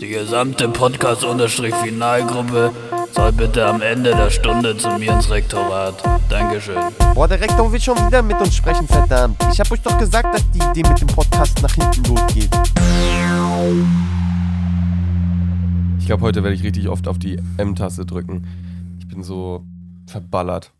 Die 0.00 0.08
gesamte 0.08 0.68
Podcast-Finalgruppe 0.68 2.72
soll 3.12 3.32
bitte 3.32 3.66
am 3.66 3.80
Ende 3.82 4.10
der 4.14 4.30
Stunde 4.30 4.76
zu 4.76 4.88
mir 4.98 5.12
ins 5.12 5.30
Rektorat. 5.30 5.94
Dankeschön. 6.28 6.76
Boah, 7.14 7.28
der 7.28 7.40
Rektor 7.40 7.70
will 7.72 7.80
schon 7.80 7.96
wieder 8.06 8.22
mit 8.22 8.38
uns 8.40 8.54
sprechen, 8.56 8.86
verdammt. 8.86 9.36
Ich 9.52 9.60
hab 9.60 9.70
euch 9.70 9.80
doch 9.82 9.98
gesagt, 9.98 10.34
dass 10.34 10.50
die 10.50 10.58
Idee 10.58 10.88
mit 10.88 11.00
dem 11.00 11.08
Podcast 11.08 11.60
nach 11.62 11.74
hinten 11.74 12.04
losgeht. 12.14 12.50
Ich 15.98 16.06
glaube, 16.06 16.22
heute 16.22 16.42
werde 16.42 16.54
ich 16.54 16.62
richtig 16.62 16.88
oft 16.88 17.06
auf 17.08 17.18
die 17.18 17.40
M-Taste 17.58 18.06
drücken. 18.06 18.46
Ich 19.00 19.08
bin 19.08 19.22
so 19.22 19.64
verballert. 20.06 20.72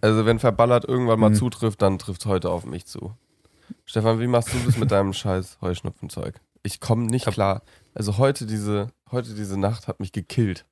Also, 0.00 0.26
wenn 0.26 0.38
verballert 0.40 0.84
irgendwann 0.86 1.20
mal 1.20 1.30
Mhm. 1.30 1.36
zutrifft, 1.36 1.80
dann 1.80 1.98
trifft 1.98 2.22
es 2.22 2.26
heute 2.26 2.50
auf 2.50 2.66
mich 2.66 2.86
zu. 2.86 3.12
Stefan, 3.84 4.20
wie 4.20 4.26
machst 4.26 4.52
du 4.52 4.58
das 4.64 4.76
mit 4.76 4.90
deinem 4.90 5.12
scheiß 5.12 5.58
Heuschnupfenzeug? 5.60 6.40
Ich 6.62 6.80
komme 6.80 7.06
nicht 7.06 7.26
Hab- 7.26 7.34
klar. 7.34 7.62
Also, 7.94 8.18
heute 8.18 8.46
diese, 8.46 8.92
heute 9.10 9.34
diese 9.34 9.58
Nacht 9.58 9.88
hat 9.88 10.00
mich 10.00 10.12
gekillt. 10.12 10.64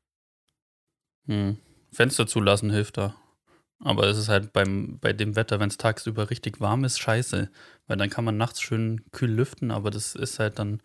Hm. 1.27 1.59
Fenster 1.93 2.27
zulassen 2.27 2.71
hilft 2.71 2.97
da. 2.97 3.15
Aber 3.83 4.05
es 4.07 4.19
ist 4.19 4.29
halt 4.29 4.53
beim, 4.53 4.99
bei 5.01 5.13
dem 5.13 5.37
Wetter, 5.37 5.59
wenn 5.59 5.71
es 5.71 5.79
tagsüber 5.79 6.31
richtig 6.31 6.61
warm 6.61 6.85
ist, 6.85 6.99
scheiße. 6.99 7.51
Weil 7.87 7.97
dann 7.97 8.11
kann 8.11 8.25
man 8.25 8.37
nachts 8.37 8.61
schön 8.61 9.03
kühl 9.11 9.31
lüften, 9.31 9.71
aber 9.71 9.91
das 9.91 10.15
ist 10.15 10.39
halt 10.39 10.59
dann 10.59 10.83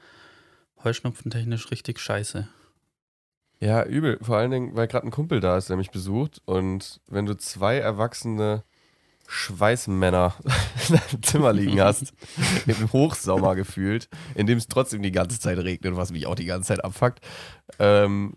heuschnupfentechnisch 0.84 1.72
richtig 1.72 2.00
scheiße. 2.00 2.48
Ja, 3.60 3.84
übel. 3.86 4.18
Vor 4.22 4.38
allen 4.38 4.52
Dingen, 4.52 4.76
weil 4.76 4.88
gerade 4.88 5.08
ein 5.08 5.12
Kumpel 5.12 5.40
da 5.40 5.58
ist, 5.58 5.70
der 5.70 5.78
mich 5.78 5.92
besucht. 5.92 6.42
Und 6.46 7.02
wenn 7.08 7.26
du 7.26 7.36
zwei 7.36 7.78
erwachsene 7.78 8.64
Schweißmänner 9.28 10.36
in 10.90 10.96
deinem 10.96 11.24
Zimmer 11.24 11.54
liegen 11.54 11.80
hast, 11.82 12.14
im 12.68 12.92
Hochsommer 12.92 13.56
gefühlt, 13.56 14.10
in 14.36 14.48
dem 14.48 14.58
es 14.58 14.68
trotzdem 14.68 15.02
die 15.02 15.12
ganze 15.12 15.40
Zeit 15.40 15.58
regnet, 15.58 15.96
was 15.96 16.12
mich 16.12 16.28
auch 16.28 16.36
die 16.36 16.46
ganze 16.46 16.68
Zeit 16.70 16.84
abfuckt, 16.84 17.20
ähm, 17.80 18.36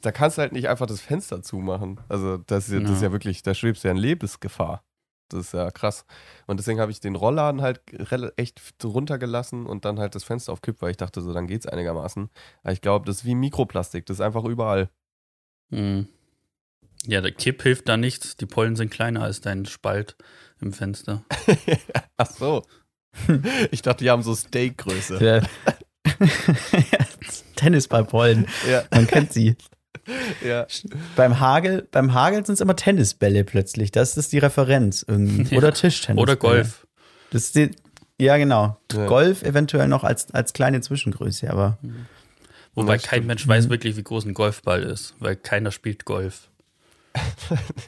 da 0.00 0.10
kannst 0.10 0.38
du 0.38 0.42
halt 0.42 0.52
nicht 0.52 0.68
einfach 0.68 0.86
das 0.86 1.00
Fenster 1.02 1.42
zumachen. 1.42 2.00
Also, 2.08 2.38
das, 2.38 2.68
ist 2.68 2.74
ja- 2.74 2.80
das 2.80 2.92
ist 2.92 3.02
Ja. 3.02 3.12
wirklich, 3.12 3.42
da 3.42 3.52
schwebst 3.54 3.84
du 3.84 3.88
ja 3.88 3.92
in 3.92 3.98
Lebensgefahr. 3.98 4.82
Das 5.28 5.46
ist 5.46 5.52
ja 5.54 5.70
krass. 5.70 6.04
Und 6.46 6.58
deswegen 6.58 6.78
habe 6.80 6.92
ich 6.92 7.00
den 7.00 7.14
Rollladen 7.14 7.62
halt 7.62 7.80
echt 8.36 8.60
runtergelassen 8.84 9.66
und 9.66 9.84
dann 9.84 9.98
halt 9.98 10.14
das 10.14 10.24
Fenster 10.24 10.52
auf 10.52 10.60
Kipp, 10.62 10.80
weil 10.82 10.90
ich 10.90 10.96
dachte, 10.98 11.20
so, 11.22 11.32
dann 11.32 11.46
geht's 11.46 11.66
einigermaßen. 11.66 12.28
Aber 12.62 12.72
ich 12.72 12.80
glaube, 12.82 13.06
das 13.06 13.16
ist 13.18 13.24
wie 13.24 13.34
Mikroplastik, 13.34 14.04
das 14.06 14.18
ist 14.18 14.20
einfach 14.22 14.44
überall. 14.44 14.88
Hm. 15.70 16.06
Ja, 17.06 17.20
der 17.20 17.32
Kipp 17.32 17.62
hilft 17.62 17.88
da 17.88 17.96
nichts. 17.96 18.36
Die 18.36 18.46
Pollen 18.46 18.76
sind 18.76 18.90
kleiner 18.90 19.22
als 19.22 19.40
dein 19.40 19.66
Spalt 19.66 20.16
im 20.60 20.72
Fenster. 20.72 21.24
Ach 22.16 22.30
so. 22.30 22.64
Ich 23.70 23.82
dachte, 23.82 24.04
die 24.04 24.10
haben 24.10 24.22
so 24.22 24.34
Steakgröße. 24.34 25.18
Der 25.18 25.42
Tennisballpollen, 27.56 28.46
Ja, 28.68 28.84
man 28.90 29.06
kennt 29.06 29.32
sie. 29.32 29.56
ja. 30.44 30.66
Beim 31.16 31.38
Hagel, 31.40 31.86
beim 31.90 32.14
Hagel 32.14 32.44
sind 32.44 32.54
es 32.54 32.60
immer 32.60 32.76
Tennisbälle 32.76 33.44
plötzlich. 33.44 33.90
Das 33.92 34.16
ist 34.16 34.32
die 34.32 34.38
Referenz 34.38 35.04
irgendwie. 35.06 35.42
Ja. 35.52 35.58
Oder 35.58 35.72
Tischtennis. 35.74 36.22
Oder 36.22 36.36
Golf. 36.36 36.86
Das 37.30 37.44
ist 37.44 37.54
die, 37.56 37.70
ja, 38.20 38.36
genau. 38.36 38.78
Ja. 38.92 39.06
Golf 39.06 39.42
eventuell 39.42 39.88
noch 39.88 40.04
als, 40.04 40.32
als 40.32 40.52
kleine 40.52 40.80
Zwischengröße, 40.80 41.50
aber 41.50 41.78
Wobei 42.74 42.96
kein. 42.98 43.26
Mensch 43.26 43.46
weiß 43.46 43.66
Mhm. 43.66 43.70
wirklich, 43.70 43.96
wie 43.96 44.02
groß 44.02 44.24
ein 44.24 44.34
Golfball 44.34 44.82
ist, 44.82 45.14
weil 45.18 45.36
keiner 45.36 45.70
spielt 45.72 46.04
Golf. 46.04 46.48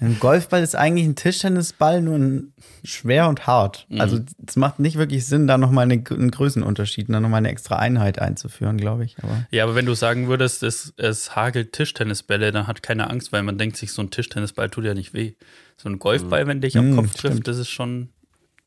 Ein 0.01 0.19
Golfball 0.21 0.63
ist 0.63 0.77
eigentlich 0.77 1.07
ein 1.07 1.17
Tischtennisball, 1.17 2.03
nur 2.03 2.17
ein 2.17 2.53
schwer 2.85 3.29
und 3.29 3.47
hart. 3.47 3.87
Mhm. 3.89 4.01
Also 4.01 4.21
es 4.47 4.57
macht 4.57 4.79
nicht 4.79 4.97
wirklich 4.99 5.27
Sinn, 5.27 5.47
da 5.47 5.57
nochmal 5.59 5.85
eine, 5.85 5.95
einen 6.11 6.31
Größenunterschied, 6.31 7.09
da 7.09 7.21
nochmal 7.21 7.39
eine 7.39 7.49
extra 7.49 7.77
Einheit 7.77 8.19
einzuführen, 8.19 8.77
glaube 8.77 9.05
ich. 9.05 9.17
Aber 9.23 9.47
Ja, 9.51 9.65
aber 9.65 9.75
wenn 9.75 9.87
du 9.87 9.95
sagen 9.95 10.29
würdest, 10.29 10.63
es, 10.63 10.93
es 10.97 11.35
hagelt 11.35 11.73
Tischtennisbälle, 11.73 12.53
dann 12.53 12.67
hat 12.67 12.83
keiner 12.83 13.11
Angst, 13.11 13.33
weil 13.33 13.43
man 13.43 13.57
denkt 13.59 13.77
sich, 13.77 13.93
so 13.93 14.03
ein 14.03 14.11
Tischtennisball 14.11 14.69
tut 14.71 14.85
ja 14.85 14.95
nicht 14.95 15.15
weh. 15.15 15.33
So 15.77 15.89
ein 15.89 15.99
Golfball, 15.99 16.47
wenn 16.47 16.61
dich 16.61 16.77
am 16.77 16.91
Mhm, 16.91 16.97
Kopf 16.97 17.11
stimmt. 17.19 17.21
trifft, 17.35 17.49
das 17.49 17.59
ist 17.59 17.71
schon 17.71 18.11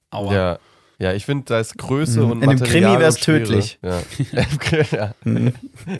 aua. 0.09 0.33
Ja, 0.33 0.59
ja 0.99 1.13
ich 1.13 1.25
finde, 1.25 1.45
da 1.45 1.59
ist 1.59 1.77
Größe 1.77 2.21
Mhm. 2.21 2.31
und 2.31 2.41
In 2.43 2.49
einem 2.49 2.59
Material 2.59 2.89
Krimi 2.91 3.01
wär's 3.01 3.15
und 3.17 3.23
Schwere. 3.23 3.43
tödlich. 3.43 3.79
Ja. 3.83 4.01
Ja. 4.91 5.13
Mhm. 5.23 5.53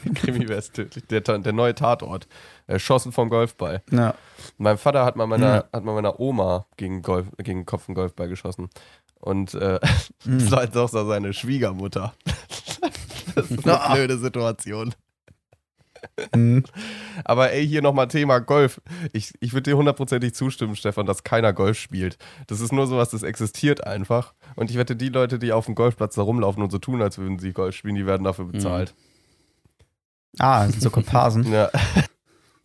Im 0.05 0.13
Krimi 0.15 0.47
wäre 0.49 0.59
es 0.59 0.71
tödlich. 0.71 1.05
Der, 1.07 1.21
der 1.21 1.53
neue 1.53 1.75
Tatort. 1.75 2.27
Erschossen 2.67 3.11
vom 3.11 3.29
Golfball. 3.29 3.81
ja. 3.91 4.13
Mein 4.57 4.77
Vater 4.77 5.03
hat 5.05 5.15
mal 5.15 5.25
meiner, 5.27 5.55
Ja. 5.55 5.63
hat 5.73 5.83
mal 5.83 5.93
meiner 5.95 6.19
Oma 6.19 6.65
gegen, 6.77 7.01
Golf, 7.01 7.27
gegen 7.37 7.61
den 7.61 7.65
Kopf 7.65 7.87
einen 7.87 7.95
Golfball 7.95 8.27
geschossen. 8.29 8.69
Und 9.19 9.53
äh, 9.55 9.79
Mhm. 10.25 10.39
das 10.39 10.51
war 10.51 10.63
jetzt 10.63 10.77
auch 10.77 10.89
so 10.89 11.05
seine 11.07 11.33
Schwiegermutter. 11.33 12.13
das 13.35 13.49
ist 13.51 13.63
eine 13.65 13.81
Ah. 13.81 13.93
blöde 13.93 14.17
Situation. 14.17 14.93
Mhm. 16.35 16.63
Aber 17.25 17.51
ey, 17.51 17.67
hier 17.67 17.81
nochmal 17.81 18.07
Thema 18.07 18.39
Golf. 18.39 18.79
Ich, 19.13 19.33
ich 19.39 19.53
würde 19.53 19.71
dir 19.71 19.77
hundertprozentig 19.77 20.33
zustimmen, 20.35 20.75
Stefan, 20.75 21.05
dass 21.07 21.23
keiner 21.23 21.53
Golf 21.53 21.77
spielt. 21.79 22.17
Das 22.47 22.59
ist 22.61 22.71
nur 22.71 22.85
sowas, 22.87 23.09
das 23.09 23.23
existiert 23.23 23.85
einfach. 23.87 24.33
Und 24.55 24.69
ich 24.69 24.77
wette, 24.77 24.95
die 24.95 25.09
Leute, 25.09 25.39
die 25.39 25.51
auf 25.53 25.65
dem 25.65 25.73
Golfplatz 25.75 26.15
da 26.15 26.21
rumlaufen 26.21 26.61
und 26.61 26.71
so 26.71 26.77
tun, 26.77 27.01
als 27.01 27.17
würden 27.17 27.39
sie 27.39 27.51
Golf 27.53 27.75
spielen, 27.75 27.95
die 27.95 28.05
werden 28.05 28.23
dafür 28.23 28.45
bezahlt. 28.45 28.93
Ah, 30.39 30.63
das 30.65 30.73
sind 30.73 30.81
so 30.83 30.89
Komparsen. 30.91 31.51
Ja. 31.51 31.69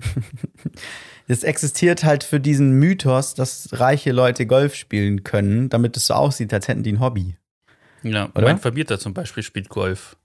Es 1.29 1.45
existiert 1.45 2.05
halt 2.05 2.25
für 2.25 2.41
diesen 2.41 2.73
Mythos, 2.73 3.35
dass 3.35 3.69
reiche 3.73 4.13
Leute 4.13 4.45
Golf 4.45 4.75
spielen 4.75 5.23
können, 5.25 5.69
damit 5.69 5.97
es 5.97 6.09
so 6.09 6.15
aussieht, 6.15 6.53
als 6.53 6.69
hätten 6.69 6.83
die 6.83 6.93
ein 6.93 7.01
Hobby. 7.01 7.37
Ja, 8.03 8.29
Oder? 8.35 8.43
mein 8.43 8.59
Vermieter 8.59 8.99
zum 8.99 9.15
Beispiel 9.15 9.43
spielt 9.43 9.69
Golf. 9.69 10.17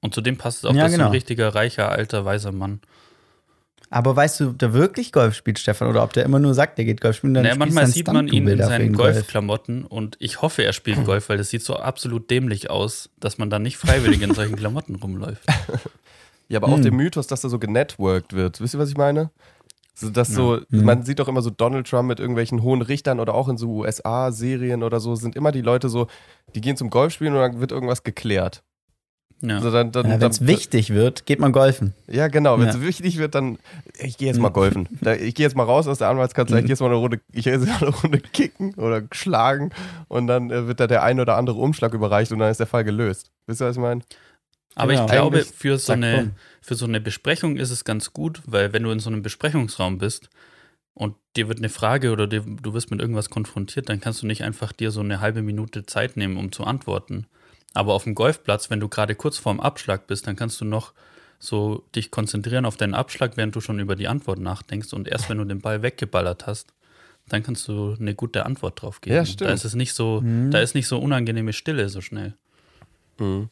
Und 0.00 0.14
zudem 0.14 0.38
passt 0.38 0.58
es 0.58 0.64
auch, 0.64 0.74
Ja, 0.74 0.84
dass 0.84 0.92
genau. 0.92 1.06
ein 1.06 1.10
richtiger, 1.12 1.54
reicher, 1.54 1.90
alter, 1.90 2.24
weiser 2.24 2.52
Mann. 2.52 2.80
Aber 3.90 4.14
weißt 4.14 4.40
du, 4.40 4.48
ob 4.50 4.58
der 4.58 4.72
wirklich 4.72 5.12
Golf 5.12 5.34
spielt, 5.34 5.58
Stefan, 5.58 5.88
oder 5.88 6.04
ob 6.04 6.12
der 6.12 6.24
immer 6.24 6.38
nur 6.38 6.54
sagt, 6.54 6.78
der 6.78 6.84
geht 6.84 7.00
Golf 7.00 7.16
spielen? 7.16 7.34
Dann 7.34 7.42
Naja, 7.42 7.56
manchmal 7.56 7.88
sieht 7.88 8.06
man 8.06 8.28
ihn 8.28 8.46
in 8.46 8.58
seinen 8.58 8.92
Golf. 8.92 9.16
Golfklamotten 9.16 9.84
und 9.84 10.16
ich 10.20 10.42
hoffe, 10.42 10.62
er 10.64 10.72
spielt 10.72 11.04
Golf, 11.04 11.28
weil 11.28 11.38
das 11.38 11.50
sieht 11.50 11.62
so 11.62 11.76
absolut 11.76 12.30
dämlich 12.30 12.70
aus, 12.70 13.10
dass 13.18 13.36
man 13.36 13.50
dann 13.50 13.62
nicht 13.62 13.76
freiwillig 13.76 14.22
in 14.22 14.32
solchen 14.32 14.56
Klamotten 14.56 14.94
rumläuft. 14.94 15.42
ja, 16.50 16.58
aber 16.58 16.68
auch 16.68 16.76
Hm. 16.76 16.82
der 16.82 16.92
Mythos, 16.92 17.26
dass 17.26 17.40
da 17.40 17.48
so 17.48 17.58
genetworked 17.58 18.34
wird. 18.34 18.60
Wisst 18.60 18.74
ihr, 18.74 18.78
was 18.80 18.90
ich 18.90 18.96
meine? 18.98 19.30
So, 19.94 20.10
dass 20.10 20.28
so, 20.28 20.60
Mhm. 20.70 20.84
man 20.84 21.02
sieht 21.04 21.18
doch 21.18 21.28
immer 21.28 21.42
so 21.42 21.50
Donald 21.50 21.86
Trump 21.88 22.08
mit 22.08 22.20
irgendwelchen 22.20 22.62
hohen 22.62 22.80
Richtern 22.82 23.20
oder 23.20 23.34
auch 23.34 23.48
in 23.48 23.56
so 23.58 23.68
USA-Serien 23.70 24.82
oder 24.82 25.00
so, 25.00 25.14
sind 25.14 25.36
immer 25.36 25.52
die 25.52 25.60
Leute 25.62 25.88
so, 25.88 26.06
die 26.54 26.60
gehen 26.60 26.76
zum 26.76 26.90
Golfspielen 26.90 27.34
und 27.34 27.40
dann 27.40 27.60
wird 27.60 27.72
irgendwas 27.72 28.02
geklärt. 28.02 28.62
Ja. 29.42 29.56
Also 29.56 29.70
dann, 29.70 29.90
dann, 29.90 30.06
Ja, 30.10 30.20
Wenn 30.20 30.30
es 30.30 30.46
wichtig 30.46 30.90
wird, 30.90 31.24
geht 31.24 31.40
man 31.40 31.52
golfen. 31.52 31.94
Ja, 32.06 32.28
genau. 32.28 32.58
Wenn 32.58 32.68
es 32.68 32.76
Ja. 32.76 32.82
wichtig 32.82 33.16
wird, 33.18 33.34
dann. 33.34 33.58
Ich 33.98 34.18
gehe 34.18 34.28
jetzt 34.28 34.38
mal 34.38 34.50
golfen. 34.50 34.86
Da, 35.00 35.14
ich 35.14 35.34
gehe 35.34 35.44
jetzt 35.46 35.56
mal 35.56 35.62
raus 35.64 35.86
aus 35.88 35.96
der 35.98 36.08
Anwaltskanzlei, 36.08 36.58
ich 36.58 36.64
gehe 36.64 36.70
jetzt 36.70 36.80
mal 36.80 36.86
eine 36.86 36.96
Runde, 36.96 37.20
ich 37.32 37.44
gehe 37.44 37.54
jetzt 37.54 37.66
mal 37.66 37.78
eine 37.88 37.88
Runde 37.96 38.20
kicken 38.20 38.74
oder 38.74 39.02
schlagen 39.12 39.70
und 40.08 40.26
dann 40.26 40.50
äh, 40.50 40.66
wird 40.66 40.78
da 40.80 40.86
der 40.86 41.02
ein 41.04 41.20
oder 41.20 41.36
andere 41.38 41.56
Umschlag 41.58 41.94
überreicht 41.94 42.32
und 42.32 42.38
dann 42.38 42.50
ist 42.50 42.60
der 42.60 42.66
Fall 42.66 42.84
gelöst. 42.84 43.30
Wisst 43.46 43.62
ihr, 43.62 43.66
was 43.66 43.76
ich 43.76 43.82
meine? 43.82 44.02
Aber 44.74 44.92
Genau. 44.92 45.04
ich 45.06 45.10
glaube, 45.10 45.44
für 45.44 45.78
so, 45.78 45.92
eine, 45.92 46.32
für 46.62 46.74
so 46.74 46.86
eine 46.86 47.00
Besprechung 47.00 47.56
ist 47.56 47.70
es 47.70 47.84
ganz 47.84 48.12
gut, 48.12 48.40
weil 48.46 48.72
wenn 48.72 48.82
du 48.82 48.90
in 48.90 49.00
so 49.00 49.10
einem 49.10 49.22
Besprechungsraum 49.22 49.98
bist 49.98 50.30
und 50.94 51.16
dir 51.36 51.48
wird 51.48 51.58
eine 51.58 51.68
Frage 51.68 52.12
oder 52.12 52.26
dir, 52.26 52.40
du 52.42 52.72
wirst 52.72 52.90
mit 52.90 53.00
irgendwas 53.00 53.30
konfrontiert, 53.30 53.88
dann 53.88 54.00
kannst 54.00 54.22
du 54.22 54.26
nicht 54.26 54.42
einfach 54.44 54.72
dir 54.72 54.90
so 54.90 55.00
eine 55.00 55.20
halbe 55.20 55.42
Minute 55.42 55.86
Zeit 55.86 56.16
nehmen, 56.16 56.36
um 56.36 56.52
zu 56.52 56.64
antworten. 56.64 57.26
Aber 57.74 57.94
auf 57.94 58.04
dem 58.04 58.14
Golfplatz, 58.14 58.70
wenn 58.70 58.80
du 58.80 58.88
gerade 58.88 59.14
kurz 59.14 59.38
vorm 59.38 59.60
Abschlag 59.60 60.06
bist, 60.06 60.26
dann 60.26 60.36
kannst 60.36 60.60
du 60.60 60.64
noch 60.64 60.92
so 61.38 61.84
dich 61.94 62.10
konzentrieren 62.10 62.64
auf 62.64 62.76
deinen 62.76 62.94
Abschlag, 62.94 63.36
während 63.36 63.54
du 63.56 63.60
schon 63.60 63.78
über 63.80 63.96
die 63.96 64.08
Antwort 64.08 64.38
nachdenkst. 64.40 64.92
Und 64.92 65.08
erst 65.08 65.28
wenn 65.30 65.38
du 65.38 65.44
den 65.44 65.60
Ball 65.60 65.82
weggeballert 65.82 66.46
hast, 66.46 66.72
dann 67.28 67.42
kannst 67.42 67.66
du 67.68 67.96
eine 67.98 68.14
gute 68.14 68.44
Antwort 68.44 68.82
drauf 68.82 69.00
geben. 69.00 69.16
Ja, 69.16 69.24
stimmt. 69.24 69.48
Da 69.48 69.54
ist 69.54 69.64
es 69.64 69.74
nicht 69.74 69.94
so, 69.94 70.20
Mhm. 70.20 70.50
da 70.50 70.58
ist 70.60 70.74
nicht 70.74 70.86
so 70.88 70.98
unangenehme 70.98 71.52
Stille 71.52 71.88
so 71.88 72.00
schnell. 72.00 72.34
Mhm. 73.18 73.48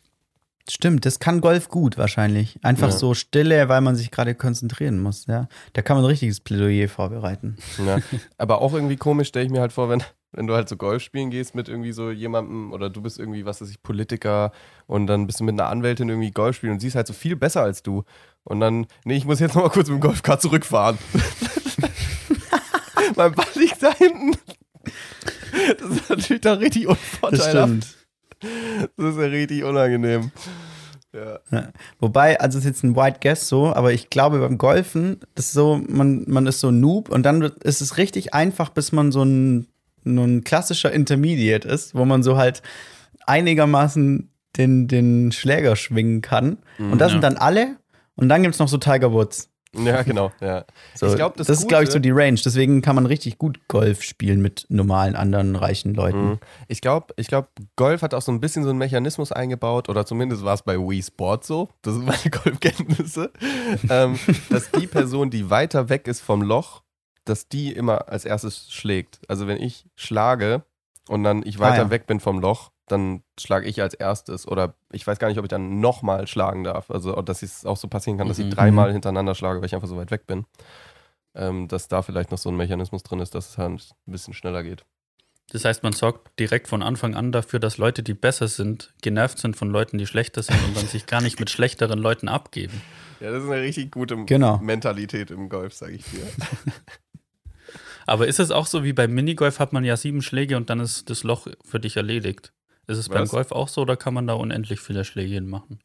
Stimmt, 0.71 1.07
das 1.07 1.19
kann 1.19 1.41
Golf 1.41 1.69
gut 1.69 1.97
wahrscheinlich. 1.99 2.59
Einfach 2.63 2.89
Ja. 2.91 2.97
so 2.97 3.15
Stille, 3.15 3.69
weil 3.69 3.81
man 3.81 3.97
sich 3.97 4.11
gerade 4.11 4.35
konzentrieren 4.35 5.01
muss. 5.01 5.27
Ja, 5.27 5.49
da 5.73 5.83
kann 5.83 5.97
man 5.97 6.05
ein 6.05 6.09
richtiges 6.11 6.41
Plädoyer 6.41 6.89
vorbereiten. 6.89 7.57
Ja. 7.85 7.99
Aber 8.39 8.61
auch 8.61 8.75
irgendwie 8.75 8.97
komisch 8.97 9.29
stelle 9.29 9.47
ich 9.47 9.51
mir 9.51 9.61
halt 9.61 9.73
vor, 9.73 9.89
wenn, 9.89 10.03
wenn 10.33 10.47
du 10.47 10.55
halt 10.55 10.69
so 10.69 10.77
Golf 10.77 11.03
spielen 11.03 11.31
gehst 11.31 11.55
mit 11.55 11.69
irgendwie 11.69 11.93
so 11.93 12.11
jemandem 12.11 12.73
oder 12.73 12.91
du 12.91 13.01
bist 13.01 13.19
irgendwie, 13.19 13.47
was 13.47 13.63
weiß 13.63 13.71
ich, 13.71 13.83
Politiker 13.83 14.53
und 14.87 15.07
dann 15.07 15.27
bist 15.27 15.41
du 15.41 15.45
mit 15.45 15.59
einer 15.59 15.71
Anwältin 15.71 16.09
irgendwie 16.11 16.33
Golf 16.33 16.57
spielen 16.57 16.75
und 16.75 16.81
sie 16.81 16.89
ist 16.89 16.97
halt 16.97 17.07
so 17.07 17.15
viel 17.15 17.35
besser 17.37 17.63
als 17.63 17.83
du. 17.83 18.05
Und 18.45 18.61
dann, 18.61 18.87
nee, 19.05 19.17
ich 19.17 19.25
muss 19.25 19.41
jetzt 19.41 19.55
nochmal 19.55 19.71
kurz 19.71 19.89
mit 19.89 19.99
dem 19.99 20.03
Golfkart 20.03 20.43
zurückfahren. 20.43 20.99
mein 23.17 23.33
Ball 23.33 23.47
liegt 23.55 23.83
da 23.83 23.93
hinten. 23.95 24.33
Das 25.81 25.91
ist 25.91 26.11
natürlich 26.11 26.41
dann 26.43 26.59
richtig 26.59 26.87
unvorteilhaft. 26.87 27.83
Das 27.83 27.97
ist 28.41 29.19
ja 29.19 29.27
richtig 29.27 29.65
unangenehm. 29.65 30.31
Ja. 31.13 31.39
Ja. 31.51 31.69
Wobei, 31.99 32.39
also 32.39 32.59
es 32.59 32.65
ist 32.65 32.69
jetzt 32.69 32.85
ein 32.85 32.97
White 32.97 33.21
Guess 33.23 33.49
so, 33.49 33.73
aber 33.75 33.93
ich 33.93 34.11
glaube 34.11 34.41
beim 34.41 34.59
Golfen, 34.59 35.21
das 35.35 35.47
ist 35.47 35.53
so, 35.53 35.81
man, 35.89 36.25
man 36.27 36.47
ist 36.47 36.61
so 36.61 36.71
Noob 36.71 37.09
und 37.09 37.23
dann 37.25 37.43
ist 37.63 37.81
es 37.81 37.97
richtig 37.97 38.35
einfach, 38.35 38.69
bis 38.71 38.93
man 38.93 39.11
so 39.11 39.23
ein, 39.23 39.69
nur 40.05 40.25
ein 40.25 40.45
klassischer 40.45 40.93
Intermediate 40.93 41.67
ist, 41.67 41.95
wo 41.95 42.05
man 42.05 42.23
so 42.23 42.37
halt 42.37 42.63
einigermaßen 43.27 44.31
den, 44.57 44.89
den 44.89 45.33
Schläger 45.33 45.77
schwingen 45.77 46.21
kann. 46.21 46.59
und 46.79 46.99
das 47.01 47.09
ja. 47.09 47.13
sind 47.15 47.23
dann 47.23 47.37
alle. 47.37 47.77
Und 48.17 48.29
dann 48.29 48.43
gibt 48.43 48.55
es 48.55 48.59
noch 48.59 48.69
so 48.69 48.79
Tiger 48.79 49.13
Woods. 49.13 49.49
Ja, 49.77 50.03
genau. 50.03 50.33
Ja. 50.41 50.65
So, 50.95 51.07
Ich 51.09 51.15
glaub, 51.17 51.37
das 51.37 51.47
das 51.47 51.61
ist, 51.61 51.69
glaube 51.69 51.85
ich, 51.85 51.91
so 51.91 51.99
die 51.99 52.11
Range. 52.11 52.41
Deswegen 52.43 52.81
kann 52.81 52.95
man 52.95 53.05
richtig 53.07 53.37
gut 53.39 53.61
Golf 53.69 54.03
spielen 54.03 54.41
mit 54.41 54.65
normalen 54.71 55.15
anderen 55.15 55.57
reichen 55.57 55.95
Leuten. 55.95 56.29
Mhm. 56.31 56.39
Ich 56.69 56.81
glaube, 56.81 57.13
ich 57.17 57.29
glaub, 57.29 57.49
Golf 57.77 58.01
hat 58.03 58.15
auch 58.15 58.23
so 58.23 58.33
ein 58.33 58.41
bisschen 58.41 58.65
so 58.65 58.71
einen 58.71 58.79
Mechanismus 58.79 59.31
eingebaut, 59.31 59.89
oder 59.89 60.07
zumindest 60.07 60.43
war 60.43 60.55
es 60.55 60.63
bei 60.63 60.77
Wii 60.79 61.03
Sport 61.03 61.45
so, 61.45 61.69
das 61.83 61.95
sind 61.95 62.07
meine 62.07 62.19
Golfkenntnisse, 62.31 63.31
ähm, 63.91 64.19
dass 64.51 64.71
die 64.71 64.87
Person, 64.87 65.31
die 65.31 65.51
weiter 65.51 65.89
weg 65.91 66.09
ist 66.09 66.21
vom 66.21 66.43
Loch, 66.43 66.83
dass 67.25 67.49
die 67.49 67.73
immer 67.73 68.09
als 68.09 68.25
erstes 68.25 68.73
schlägt. 68.73 69.21
Also 69.29 69.47
wenn 69.47 69.61
ich 69.61 69.85
schlage 69.97 70.63
und 71.09 71.25
dann 71.25 71.43
ich 71.45 71.59
weiter 71.59 71.75
Ah, 71.75 71.85
ja. 71.85 71.91
weg 71.91 72.07
bin 72.07 72.21
vom 72.21 72.39
Loch, 72.41 72.71
dann 72.89 73.23
schlage 73.39 73.67
ich 73.69 73.81
als 73.83 73.95
erstes. 73.95 74.47
Oder 74.49 74.75
ich 74.93 75.07
weiß 75.07 75.19
gar 75.19 75.29
nicht, 75.29 75.39
ob 75.39 75.45
ich 75.45 75.49
dann 75.51 75.81
nochmal 75.81 76.27
schlagen 76.27 76.65
darf. 76.65 76.91
Also 76.91 77.13
dass 77.23 77.43
es 77.43 77.65
auch 77.67 77.77
so 77.77 77.89
passieren 77.89 78.19
kann, 78.19 78.29
dass 78.29 78.39
ich 78.39 78.47
Mhm. 78.47 78.51
dreimal 78.51 78.93
hintereinander 78.93 79.35
schlage, 79.35 79.61
weil 79.61 79.67
ich 79.67 79.75
einfach 79.75 79.89
so 79.89 79.97
weit 79.97 80.11
weg 80.11 80.27
bin. 80.27 80.45
Ähm, 81.35 81.69
dass 81.69 81.89
da 81.89 82.03
vielleicht 82.03 82.31
noch 82.31 82.39
so 82.39 82.49
ein 82.49 82.57
Mechanismus 82.57 83.03
drin 83.03 83.21
ist, 83.21 83.35
dass 83.35 83.51
es 83.51 83.59
halt 83.59 83.71
ein 84.07 84.13
bisschen 84.13 84.35
schneller 84.35 84.63
geht. 84.63 84.85
Das 85.51 85.65
heißt, 85.65 85.83
man 85.83 85.93
sorgt 85.95 86.39
direkt 86.39 86.69
von 86.69 86.83
Anfang 86.83 87.15
an 87.15 87.33
dafür, 87.33 87.59
dass 87.61 87.79
Leute, 87.79 88.03
die 88.03 88.13
besser 88.13 88.49
sind, 88.49 88.93
genervt 89.01 89.39
sind 89.39 89.57
von 89.57 89.71
Leuten, 89.71 89.97
die 89.97 90.07
schlechter 90.07 90.43
sind 90.43 90.63
und 90.67 90.77
dann 90.77 90.87
sich 90.87 91.07
gar 91.07 91.23
nicht 91.23 91.39
mit 91.41 91.49
schlechteren 91.49 91.99
Leuten 91.99 92.29
abgeben. 92.29 92.83
Ja, 93.21 93.31
das 93.31 93.45
ist 93.45 93.51
eine 93.51 93.63
richtig 93.63 93.91
gute 93.91 94.17
Genau. 94.27 94.59
Mentalität 94.59 95.31
im 95.31 95.49
Golf, 95.49 95.73
sage 95.75 95.95
ich 95.95 96.05
dir. 96.11 96.27
Aber 98.07 98.27
ist 98.27 98.41
es 98.41 98.51
auch 98.51 98.67
so 98.67 98.85
wie 98.85 98.93
beim 98.93 99.13
Minigolf, 99.13 99.59
hat 99.59 99.73
man 99.73 99.85
ja 99.85 99.97
sieben 99.97 100.23
Schläge 100.23 100.57
und 100.57 100.71
dann 100.71 100.81
ist 100.81 101.11
das 101.11 101.25
Loch 101.25 101.47
für 101.65 101.79
dich 101.81 101.97
erledigt? 101.97 102.53
Ist 102.89 102.99
es 102.99 103.09
beim 103.09 103.23
Was? 103.23 103.31
Golf 103.31 103.53
auch 103.53 103.69
so 103.69 103.83
oder 103.83 103.97
kann 103.97 104.15
man 104.15 104.27
da 104.27 104.35
unendlich 104.35 104.81
viele 104.81 105.05
Schläge 105.05 105.41
machen? 105.43 105.79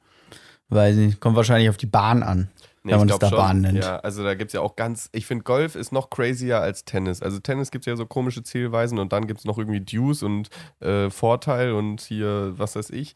Weiß 0.70 0.96
nicht, 0.96 1.20
kommt 1.20 1.36
wahrscheinlich 1.36 1.70
auf 1.70 1.78
die 1.78 1.86
Bahn 1.86 2.24
an. 2.24 2.50
Wenn 2.84 2.98
man 2.98 3.08
glaub 3.08 3.20
da 3.22 3.30
Bahn 3.30 3.62
nennt. 3.62 3.78
Ja, 3.78 3.98
also 3.98 4.24
da 4.24 4.36
gibt 4.36 4.50
es 4.50 4.54
ja 4.54 4.62
auch 4.62 4.76
ganz, 4.76 5.10
ich 5.14 5.26
finde 5.26 5.44
Golf 5.44 5.76
ist 5.76 5.94
noch 5.94 6.10
crazier 6.10 6.60
als 6.60 6.84
Tennis. 6.84 7.22
Also 7.22 7.40
Tennis 7.40 7.72
gibt 7.72 7.84
es 7.84 7.92
ja 7.92 7.96
so 7.96 8.06
komische 8.06 8.44
Zielweisen 8.44 9.00
und 9.00 9.14
dann 9.14 9.26
gibt 9.28 9.40
es 9.40 9.46
noch 9.46 9.58
irgendwie 9.58 9.80
Deuce 9.80 10.24
und 10.24 10.50
äh, 10.82 11.10
Vorteil 11.10 11.74
und 11.74 12.02
hier, 12.02 12.54
was 12.58 12.76
weiß 12.76 12.90
ich. 12.90 13.14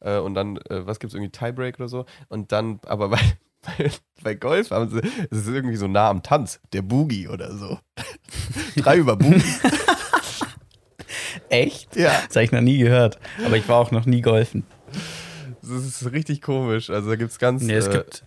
Äh, 0.00 0.18
und 0.18 0.34
dann, 0.34 0.56
äh, 0.56 0.86
was 0.86 1.00
gibt 1.00 1.12
es 1.12 1.14
irgendwie, 1.14 1.32
Tiebreak 1.32 1.76
oder 1.76 1.88
so. 1.88 2.06
Und 2.28 2.52
dann, 2.52 2.80
aber 2.86 3.10
bei, 3.10 3.20
bei, 3.78 3.90
bei 4.22 4.34
Golf 4.34 4.70
haben 4.70 4.88
sie, 4.88 5.00
es 5.30 5.38
ist 5.38 5.48
irgendwie 5.48 5.76
so 5.76 5.86
nah 5.86 6.08
am 6.08 6.22
Tanz, 6.22 6.60
der 6.72 6.82
Boogie 6.82 7.28
oder 7.28 7.54
so. 7.54 7.78
Drei 8.76 8.96
über 8.96 9.16
Boogie. 9.16 9.42
Echt? 11.48 11.96
ja. 11.96 12.12
Das 12.26 12.36
habe 12.36 12.44
ich 12.44 12.52
noch 12.52 12.60
nie 12.60 12.78
gehört. 12.78 13.18
Aber 13.44 13.56
ich 13.56 13.68
war 13.68 13.76
auch 13.78 13.90
noch 13.90 14.06
nie 14.06 14.20
golfen. 14.22 14.64
Das 15.62 15.84
ist 15.84 16.12
richtig 16.12 16.42
komisch. 16.42 16.90
Also 16.90 17.10
da 17.10 17.16
gibt 17.16 17.30
es 17.32 17.38
ganz. 17.38 17.62
Nee, 17.62 17.74
es 17.74 17.86
äh, 17.88 17.92
gibt 17.92 18.24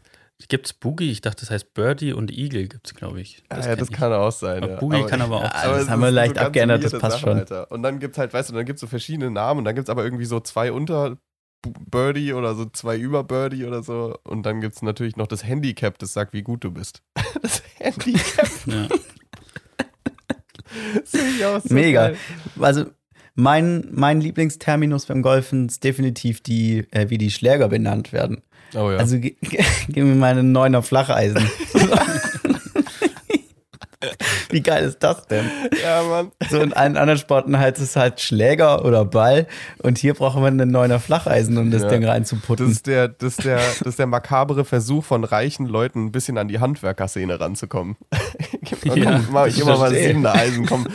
gibt's 0.50 0.74
Boogie, 0.74 1.10
ich 1.10 1.22
dachte, 1.22 1.42
das 1.42 1.52
heißt 1.52 1.74
Birdie 1.74 2.12
und 2.12 2.30
Eagle 2.32 2.68
gibt 2.68 2.86
es, 2.88 2.94
glaube 2.96 3.22
ich. 3.22 3.44
Ah, 3.50 3.56
Das 3.56 3.66
ja, 3.66 3.72
kenn 3.72 3.80
das 3.80 3.90
ich. 3.90 3.96
kann 3.96 4.12
auch 4.14 4.32
sein. 4.32 4.62
Aber 4.64 4.74
ja. 4.74 4.80
Boogie 4.80 5.04
kann 5.04 5.22
aber 5.22 5.38
auch 5.38 5.44
Ja, 5.44 5.52
sein. 5.64 5.72
das 5.72 5.82
es 5.84 5.90
haben 5.90 6.02
wir 6.02 6.12
leicht 6.12 6.36
ganz 6.36 6.48
abgeändert, 6.48 6.84
das 6.84 6.98
passt 7.00 7.20
schon. 7.22 7.38
Alter. 7.38 7.72
Und 7.72 7.82
dann 7.84 8.00
gibt 8.00 8.16
es 8.16 8.18
halt, 8.20 8.34
weißt 8.34 8.50
du, 8.50 8.54
dann 8.54 8.66
gibt 8.66 8.78
es 8.78 8.82
so 8.82 8.88
verschiedene 8.88 9.32
Namen 9.32 9.60
und 9.60 9.66
dann 9.66 9.76
gibt 9.76 9.88
es 9.88 9.90
aber 9.90 10.04
irgendwie 10.04 10.26
so 10.26 10.40
zwei 10.42 10.72
unter 10.74 11.18
Birdie 11.90 12.34
oder 12.34 12.56
so 12.56 12.66
zwei 12.66 12.98
über 12.98 13.24
Birdie 13.24 13.66
oder 13.66 13.84
so. 13.84 14.18
Und 14.26 14.46
dann 14.46 14.60
gibt 14.60 14.76
es 14.76 14.82
natürlich 14.82 15.16
noch 15.16 15.28
das 15.28 15.46
Handicap, 15.46 15.98
das 15.98 16.12
sagt, 16.12 16.34
wie 16.34 16.44
gut 16.44 16.64
du 16.64 16.72
bist. 16.72 17.02
Das 17.42 17.62
Handicap 17.80 18.48
Ja. 18.68 18.88
sehe 21.06 21.22
ich 21.38 21.46
auch 21.46 21.62
so 21.62 21.74
Mega. 21.74 22.08
geil. 22.10 22.18
Also 22.60 22.86
mein, 23.36 23.88
mein 23.92 24.22
Lieblingsterminus 24.22 25.06
beim 25.08 25.22
Golfen 25.22 25.68
ist 25.68 25.84
definitiv 25.84 26.42
die, 26.42 26.86
äh, 26.92 27.10
wie 27.10 27.18
die 27.18 27.31
Schläger 27.31 27.68
benannt 27.68 28.14
werden. 28.14 28.42
Oh 28.75 28.92
ja. 28.92 28.98
Also 28.98 29.20
ge- 29.20 29.36
ge- 29.42 29.64
gib 29.88 30.04
mir 30.04 30.16
meine 30.16 30.44
neuner 30.44 30.81
Flacheisen. 30.84 31.48
Wie 34.50 34.62
geil 34.62 34.84
ist 34.86 35.00
das 35.04 35.26
denn? 35.28 35.46
ja, 35.82 36.04
Mann. 36.04 36.32
So 36.50 36.60
in 36.62 36.74
allen 36.74 36.98
anderen 36.98 37.20
Sporten 37.20 37.58
heißt 37.58 37.80
es 37.80 37.96
halt 37.96 38.20
Schläger 38.22 38.86
oder 38.86 39.06
Ball 39.06 39.48
und 39.82 39.98
hier 39.98 40.14
braucht 40.14 40.36
man 40.40 40.60
einen 40.60 40.72
neuner 40.72 41.00
Flacheisen, 41.00 41.58
um 41.58 41.72
das 41.72 41.84
Ja. 41.84 41.90
Ding 41.90 42.02
Das 42.02 42.12
reinzuputten. 42.12 42.70
ist, 42.70 42.88
der, 42.88 43.08
das, 43.08 43.38
ist 43.40 43.46
der, 43.46 43.58
das 43.58 43.82
ist 43.82 44.00
der 44.00 44.08
makabere 44.08 44.66
Versuch 44.66 45.04
von 45.04 45.24
reichen 45.24 45.66
Leuten, 45.66 46.06
ein 46.06 46.12
bisschen 46.12 46.38
an 46.38 46.48
die 46.48 46.60
Handwerkerszene 46.60 47.40
ranzukommen. 47.40 47.96
Und 48.86 48.98
Ja, 48.98 49.20
mache 49.32 49.50
ich 49.50 49.60
immer 49.60 49.78
mal 49.78 49.94
siebende 49.94 50.32
Eisen, 50.34 50.66
komm, 50.66 50.86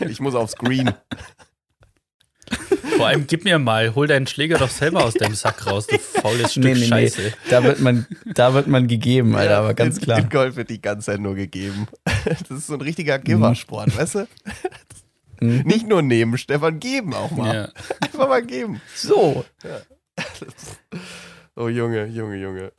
ich 0.00 0.20
muss 0.20 0.34
aufs 0.34 0.56
Green. 0.56 0.92
Vor 2.96 3.06
allem 3.08 3.26
gib 3.26 3.44
mir 3.44 3.58
mal, 3.58 3.94
hol 3.94 4.06
deinen 4.06 4.26
Schläger 4.26 4.58
doch 4.58 4.68
selber 4.70 5.04
aus 5.04 5.14
deinem 5.14 5.34
Sack 5.34 5.66
raus, 5.66 5.86
du 5.86 5.98
faules 5.98 6.52
Stück 6.52 6.76
Scheiße. 6.76 7.32
Da 7.50 7.64
wird 7.64 7.80
man, 7.80 8.06
da 8.34 8.54
wird 8.54 8.66
man 8.68 8.86
gegeben, 8.86 9.34
Alter, 9.34 9.50
Ja, 9.52 9.58
aber 9.60 9.74
ganz 9.74 9.96
in, 9.98 10.02
klar. 10.04 10.18
In 10.20 10.28
Golf 10.28 10.56
wird 10.56 10.70
die 10.70 10.80
ganze 10.80 11.06
Zeit 11.12 11.20
nur 11.20 11.34
gegeben. 11.34 11.86
Das 12.48 12.58
ist 12.58 12.68
so 12.68 12.74
ein 12.74 12.80
richtiger 12.80 13.18
Giversport, 13.18 13.96
weißt 13.98 14.14
du? 14.14 14.28
Mhm. 15.40 15.62
Nicht 15.66 15.86
nur 15.86 16.00
nehmen, 16.00 16.38
Stefan, 16.38 16.80
geben 16.80 17.12
auch 17.12 17.30
mal. 17.32 17.54
Ja. 17.54 17.68
Einfach 18.00 18.28
mal 18.28 18.42
geben. 18.42 18.80
So, 18.94 19.44
Oh 21.56 21.68
Junge, 21.68 22.06
Junge, 22.06 22.36
Junge. 22.36 22.72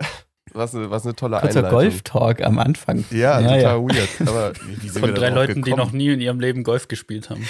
Was 0.53 0.73
eine, 0.73 0.89
was 0.89 1.03
eine 1.06 1.15
tolle 1.15 1.39
kurzer 1.39 1.59
Einleitung. 1.59 1.79
Golf-Talk 1.79 2.41
am 2.41 2.59
Anfang. 2.59 3.03
Ja, 3.11 3.39
Ja, 3.39 3.47
total 3.47 3.61
ja. 3.61 3.77
weird. 3.81 4.09
Aber 4.27 4.53
wie, 4.65 4.81
wie 4.83 4.89
sind 4.89 5.00
Von 5.01 5.09
wir 5.09 5.13
drei 5.15 5.29
Leuten, 5.29 5.56
die 5.56 5.61
gekommen? 5.71 5.77
noch 5.85 5.91
nie 5.91 6.09
in 6.13 6.21
ihrem 6.21 6.39
Leben 6.39 6.63
Golf 6.63 6.88
gespielt 6.88 7.29
haben. 7.29 7.45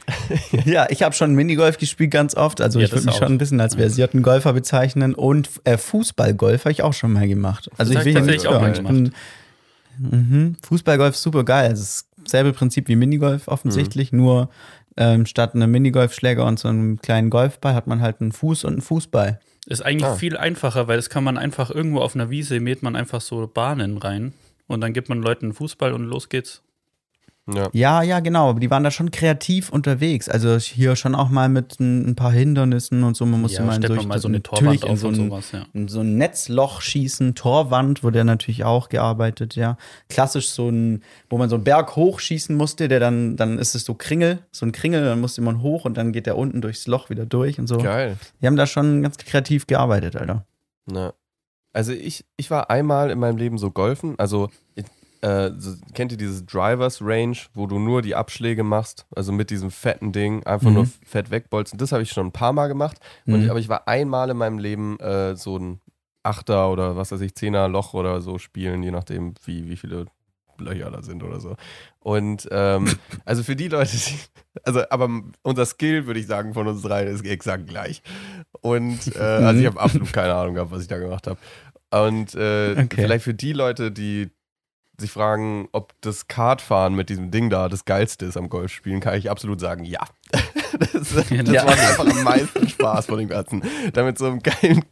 Ja, 0.64 0.86
ich 0.90 1.02
habe 1.02 1.14
schon 1.14 1.34
Minigolf 1.34 1.78
gespielt 1.78 2.10
ganz 2.10 2.34
oft. 2.34 2.60
Also 2.60 2.78
Ja, 2.78 2.86
ich 2.86 2.92
würde 2.92 3.04
das 3.04 3.06
mich 3.06 3.14
auch. 3.14 3.18
schon 3.26 3.32
ein 3.34 3.38
bisschen 3.38 3.60
als 3.60 3.74
versierten 3.76 4.22
Golfer 4.22 4.52
bezeichnen. 4.52 5.14
Und 5.14 5.48
äh, 5.64 5.78
Fußballgolf 5.78 6.64
habe 6.64 6.72
ich 6.72 6.82
auch 6.82 6.94
schon 6.94 7.12
mal 7.12 7.28
gemacht. 7.28 7.70
Also 7.78 7.94
Das 7.94 8.04
ich 8.06 8.14
will 8.14 8.22
nicht 8.22 8.46
auch 8.46 8.60
mal 8.60 8.72
bin, 8.72 9.12
mhm. 9.98 10.56
Fußballgolf 10.62 11.14
ist 11.14 11.22
super 11.22 11.44
geil. 11.44 11.68
Also 11.70 11.82
es 11.82 11.88
ist 11.96 12.08
dasselbe 12.24 12.52
Prinzip 12.52 12.88
wie 12.88 12.96
Minigolf 12.96 13.48
offensichtlich, 13.48 14.12
nur 14.12 14.48
ähm, 14.96 15.26
statt 15.26 15.54
einem 15.54 15.70
Minigolfschläger 15.70 16.44
und 16.44 16.58
so 16.58 16.68
einem 16.68 17.00
kleinen 17.00 17.30
Golfball 17.30 17.74
hat 17.74 17.86
man 17.86 18.00
halt 18.00 18.20
einen 18.20 18.32
Fuß 18.32 18.64
und 18.64 18.72
einen 18.74 18.82
Fußball. 18.82 19.40
Ist 19.66 19.84
eigentlich 19.84 20.04
Ah. 20.10 20.16
viel 20.16 20.36
einfacher, 20.36 20.88
weil 20.88 20.96
das 20.96 21.08
kann 21.08 21.24
man 21.24 21.38
einfach 21.38 21.70
irgendwo 21.70 22.00
auf 22.00 22.14
einer 22.14 22.30
Wiese, 22.30 22.58
mäht 22.60 22.82
man 22.82 22.96
einfach 22.96 23.20
so 23.20 23.46
Bahnen 23.46 23.96
rein 23.98 24.32
und 24.66 24.80
dann 24.80 24.92
gibt 24.92 25.08
man 25.08 25.22
Leuten 25.22 25.46
einen 25.46 25.54
Fußball 25.54 25.92
und 25.92 26.04
los 26.04 26.28
geht's. 26.28 26.62
Ja. 27.52 27.70
Ja, 27.72 28.02
ja, 28.02 28.20
genau. 28.20 28.50
Aber 28.50 28.60
die 28.60 28.70
waren 28.70 28.84
da 28.84 28.90
schon 28.92 29.10
kreativ 29.10 29.70
unterwegs. 29.70 30.28
Also 30.28 30.56
hier 30.58 30.94
schon 30.94 31.16
auch 31.16 31.28
mal 31.28 31.48
mit 31.48 31.80
ein, 31.80 32.10
ein 32.10 32.14
paar 32.14 32.30
Hindernissen 32.30 33.02
und 33.02 33.16
so. 33.16 33.26
Man 33.26 33.40
musste 33.40 33.58
ja, 33.58 33.64
mal, 33.64 33.80
durch 33.80 34.00
man 34.00 34.08
mal 34.08 34.18
so 34.20 34.28
eine 34.28 34.42
Torwand 34.42 34.84
in 34.84 34.90
auf 34.90 35.00
so 35.00 35.08
und 35.08 35.18
ein, 35.18 35.28
sowas, 35.28 35.50
ja. 35.50 35.66
in 35.72 35.88
so 35.88 36.00
ein 36.00 36.16
Netzloch 36.18 36.80
schießen, 36.80 37.34
Torwand 37.34 38.04
wurde 38.04 38.24
natürlich 38.24 38.64
auch 38.64 38.88
gearbeitet, 38.88 39.56
ja. 39.56 39.76
Klassisch 40.08 40.50
so 40.50 40.68
ein, 40.68 41.02
wo 41.30 41.38
man 41.38 41.48
so 41.48 41.56
einen 41.56 41.64
Berg 41.64 41.96
hochschießen 41.96 42.54
musste, 42.56 42.86
der 42.86 43.00
dann, 43.00 43.36
dann 43.36 43.58
ist 43.58 43.74
es 43.74 43.84
so 43.84 43.94
Kringel, 43.94 44.38
so 44.52 44.64
ein 44.64 44.70
Kringel, 44.70 45.04
dann 45.04 45.20
musste 45.20 45.40
man 45.40 45.62
hoch 45.62 45.84
und 45.84 45.96
dann 45.96 46.12
geht 46.12 46.26
der 46.26 46.38
unten 46.38 46.60
durchs 46.60 46.86
Loch 46.86 47.10
wieder 47.10 47.26
durch 47.26 47.58
und 47.58 47.66
so. 47.66 47.78
Geil. 47.78 48.16
Die 48.40 48.46
haben 48.46 48.56
da 48.56 48.66
schon 48.66 49.02
ganz 49.02 49.16
kreativ 49.16 49.66
gearbeitet, 49.66 50.14
Alter. 50.14 50.46
Na. 50.86 51.12
Also 51.72 51.92
ich, 51.92 52.24
ich 52.36 52.50
war 52.50 52.70
einmal 52.70 53.10
in 53.10 53.18
meinem 53.18 53.38
Leben 53.38 53.58
so 53.58 53.70
golfen, 53.70 54.14
also 54.18 54.50
ich, 54.74 54.84
äh, 55.22 55.50
so, 55.56 55.74
kennt 55.94 56.12
ihr 56.12 56.18
dieses 56.18 56.44
Drivers 56.44 57.00
Range, 57.00 57.36
wo 57.54 57.66
du 57.66 57.78
nur 57.78 58.02
die 58.02 58.14
Abschläge 58.14 58.62
machst, 58.64 59.06
also 59.16 59.32
mit 59.32 59.50
diesem 59.50 59.70
fetten 59.70 60.12
Ding, 60.12 60.44
einfach 60.44 60.68
Mhm. 60.68 60.74
nur 60.74 60.86
fett 61.06 61.30
wegbolzen. 61.30 61.78
Das 61.78 61.92
habe 61.92 62.02
ich 62.02 62.10
schon 62.10 62.26
ein 62.26 62.32
paar 62.32 62.52
Mal 62.52 62.66
gemacht, 62.68 62.98
Mhm. 63.24 63.36
ich, 63.42 63.50
aber 63.50 63.58
ich 63.60 63.68
war 63.68 63.88
einmal 63.88 64.28
in 64.30 64.36
meinem 64.36 64.58
Leben 64.58 64.98
äh, 65.00 65.34
so 65.36 65.56
ein 65.58 65.80
Achter 66.24 66.70
oder 66.70 66.96
was 66.96 67.10
weiß 67.12 67.20
ich, 67.22 67.34
Zehner 67.34 67.66
Loch 67.68 67.94
oder 67.94 68.20
so 68.20 68.38
spielen, 68.38 68.82
je 68.82 68.90
nachdem, 68.92 69.34
wie, 69.44 69.68
wie 69.68 69.76
viele 69.76 70.06
Löcher 70.58 70.90
da 70.90 71.02
sind 71.02 71.22
oder 71.24 71.40
so. 71.40 71.56
Und 71.98 72.46
ähm, 72.52 72.86
also 73.24 73.42
für 73.42 73.56
die 73.56 73.68
Leute, 73.68 73.96
die, 73.96 74.18
also 74.64 74.82
aber 74.90 75.08
unser 75.42 75.66
Skill, 75.66 76.06
würde 76.06 76.20
ich 76.20 76.26
sagen, 76.26 76.54
von 76.54 76.68
uns 76.68 76.82
drei 76.82 77.04
ist 77.04 77.24
exakt 77.26 77.66
gleich. 77.66 78.02
Und 78.60 79.16
äh, 79.16 79.18
also 79.20 79.60
ich 79.60 79.66
habe 79.66 79.80
absolut 79.80 80.12
keine 80.12 80.34
Ahnung 80.34 80.54
gehabt, 80.54 80.70
was 80.70 80.82
ich 80.82 80.88
da 80.88 80.98
gemacht 80.98 81.26
habe. 81.26 81.38
Und 81.90 82.34
äh, 82.34 82.72
Okay. 82.84 82.96
vielleicht 83.02 83.24
für 83.24 83.34
die 83.34 83.52
Leute, 83.52 83.90
die 83.90 84.30
sich 85.02 85.10
fragen, 85.12 85.68
ob 85.72 85.92
das 86.00 86.26
Kartfahren 86.28 86.94
mit 86.94 87.10
diesem 87.10 87.30
Ding 87.30 87.50
da 87.50 87.68
das 87.68 87.84
geilste 87.84 88.24
ist 88.26 88.36
am 88.36 88.48
Golfspielen, 88.48 89.00
kann 89.00 89.16
ich 89.18 89.30
absolut 89.30 89.60
sagen, 89.60 89.84
ja. 89.84 90.00
Das, 90.92 91.14
das 91.14 91.28
Ja. 91.30 91.64
macht 91.64 91.78
einfach 91.78 92.06
am 92.06 92.22
meisten 92.24 92.66
Spaß 92.66 93.04
von 93.06 93.18
dem 93.18 93.28
Ganzen. 93.28 93.62
Da 93.92 94.04
mit 94.04 94.16
so 94.16 94.24
einem 94.26 94.40
geilen 94.42 94.82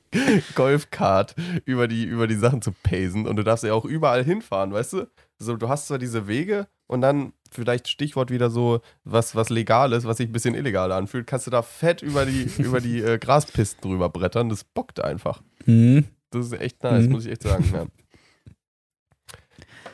Golfkart 0.55 1.35
über 1.65 1.89
die, 1.89 2.05
über 2.05 2.27
die 2.27 2.35
Sachen 2.37 2.61
zu 2.63 2.73
pacen 2.83 3.27
und 3.27 3.37
du 3.37 3.43
darfst 3.43 3.65
ja 3.65 3.73
auch 3.73 3.85
überall 3.87 4.23
hinfahren, 4.25 4.73
weißt 4.73 4.93
du? 4.95 5.07
So, 5.39 5.57
du 5.57 5.69
hast 5.69 5.87
zwar 5.87 5.99
diese 5.99 6.27
Wege 6.27 6.67
und 6.87 7.01
dann 7.01 7.33
vielleicht 7.51 7.89
Stichwort 7.89 8.31
wieder 8.31 8.51
so 8.51 8.81
was, 9.05 9.35
was 9.35 9.49
legal 9.49 9.93
ist, 9.93 10.05
was 10.07 10.19
sich 10.19 10.29
ein 10.29 10.33
bisschen 10.33 10.55
illegal 10.55 10.93
anfühlt, 10.93 11.27
kannst 11.27 11.47
du 11.47 11.51
da 11.51 11.63
fett 11.63 12.03
über 12.03 12.27
die, 12.27 12.43
über 12.63 12.81
die 12.81 13.01
äh, 13.01 13.19
Graspisten 13.19 13.89
drüber 13.91 14.09
brettern. 14.11 14.49
Das 14.51 14.65
bockt 14.65 15.01
einfach. 15.03 15.41
Mhm. 15.67 16.05
Das 16.31 16.47
ist 16.47 16.61
echt 16.61 16.83
nice, 16.83 17.07
Mhm. 17.07 17.13
muss 17.13 17.25
ich 17.25 17.33
echt 17.33 17.43
sagen. 17.43 17.65
Ja. 17.73 17.87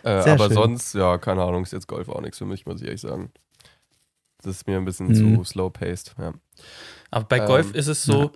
Äh, 0.06 0.30
aber 0.30 0.46
schön. 0.46 0.54
sonst, 0.54 0.94
ja, 0.94 1.18
keine 1.18 1.42
Ahnung, 1.42 1.62
ist 1.64 1.72
jetzt 1.72 1.88
Golf 1.88 2.08
auch 2.08 2.20
nichts 2.20 2.38
für 2.38 2.44
mich, 2.46 2.64
muss 2.66 2.80
ich 2.80 2.86
ehrlich 2.86 3.00
sagen. 3.00 3.32
Das 4.42 4.54
ist 4.56 4.66
mir 4.66 4.76
ein 4.76 4.84
bisschen 4.84 5.08
Mhm. 5.08 5.14
zu 5.14 5.44
slow-paced. 5.44 6.14
Ja. 6.18 6.32
Aber 7.10 7.24
bei 7.24 7.38
Ähm, 7.38 7.46
Golf 7.46 7.74
ist 7.74 7.88
es 7.88 8.04
so, 8.04 8.30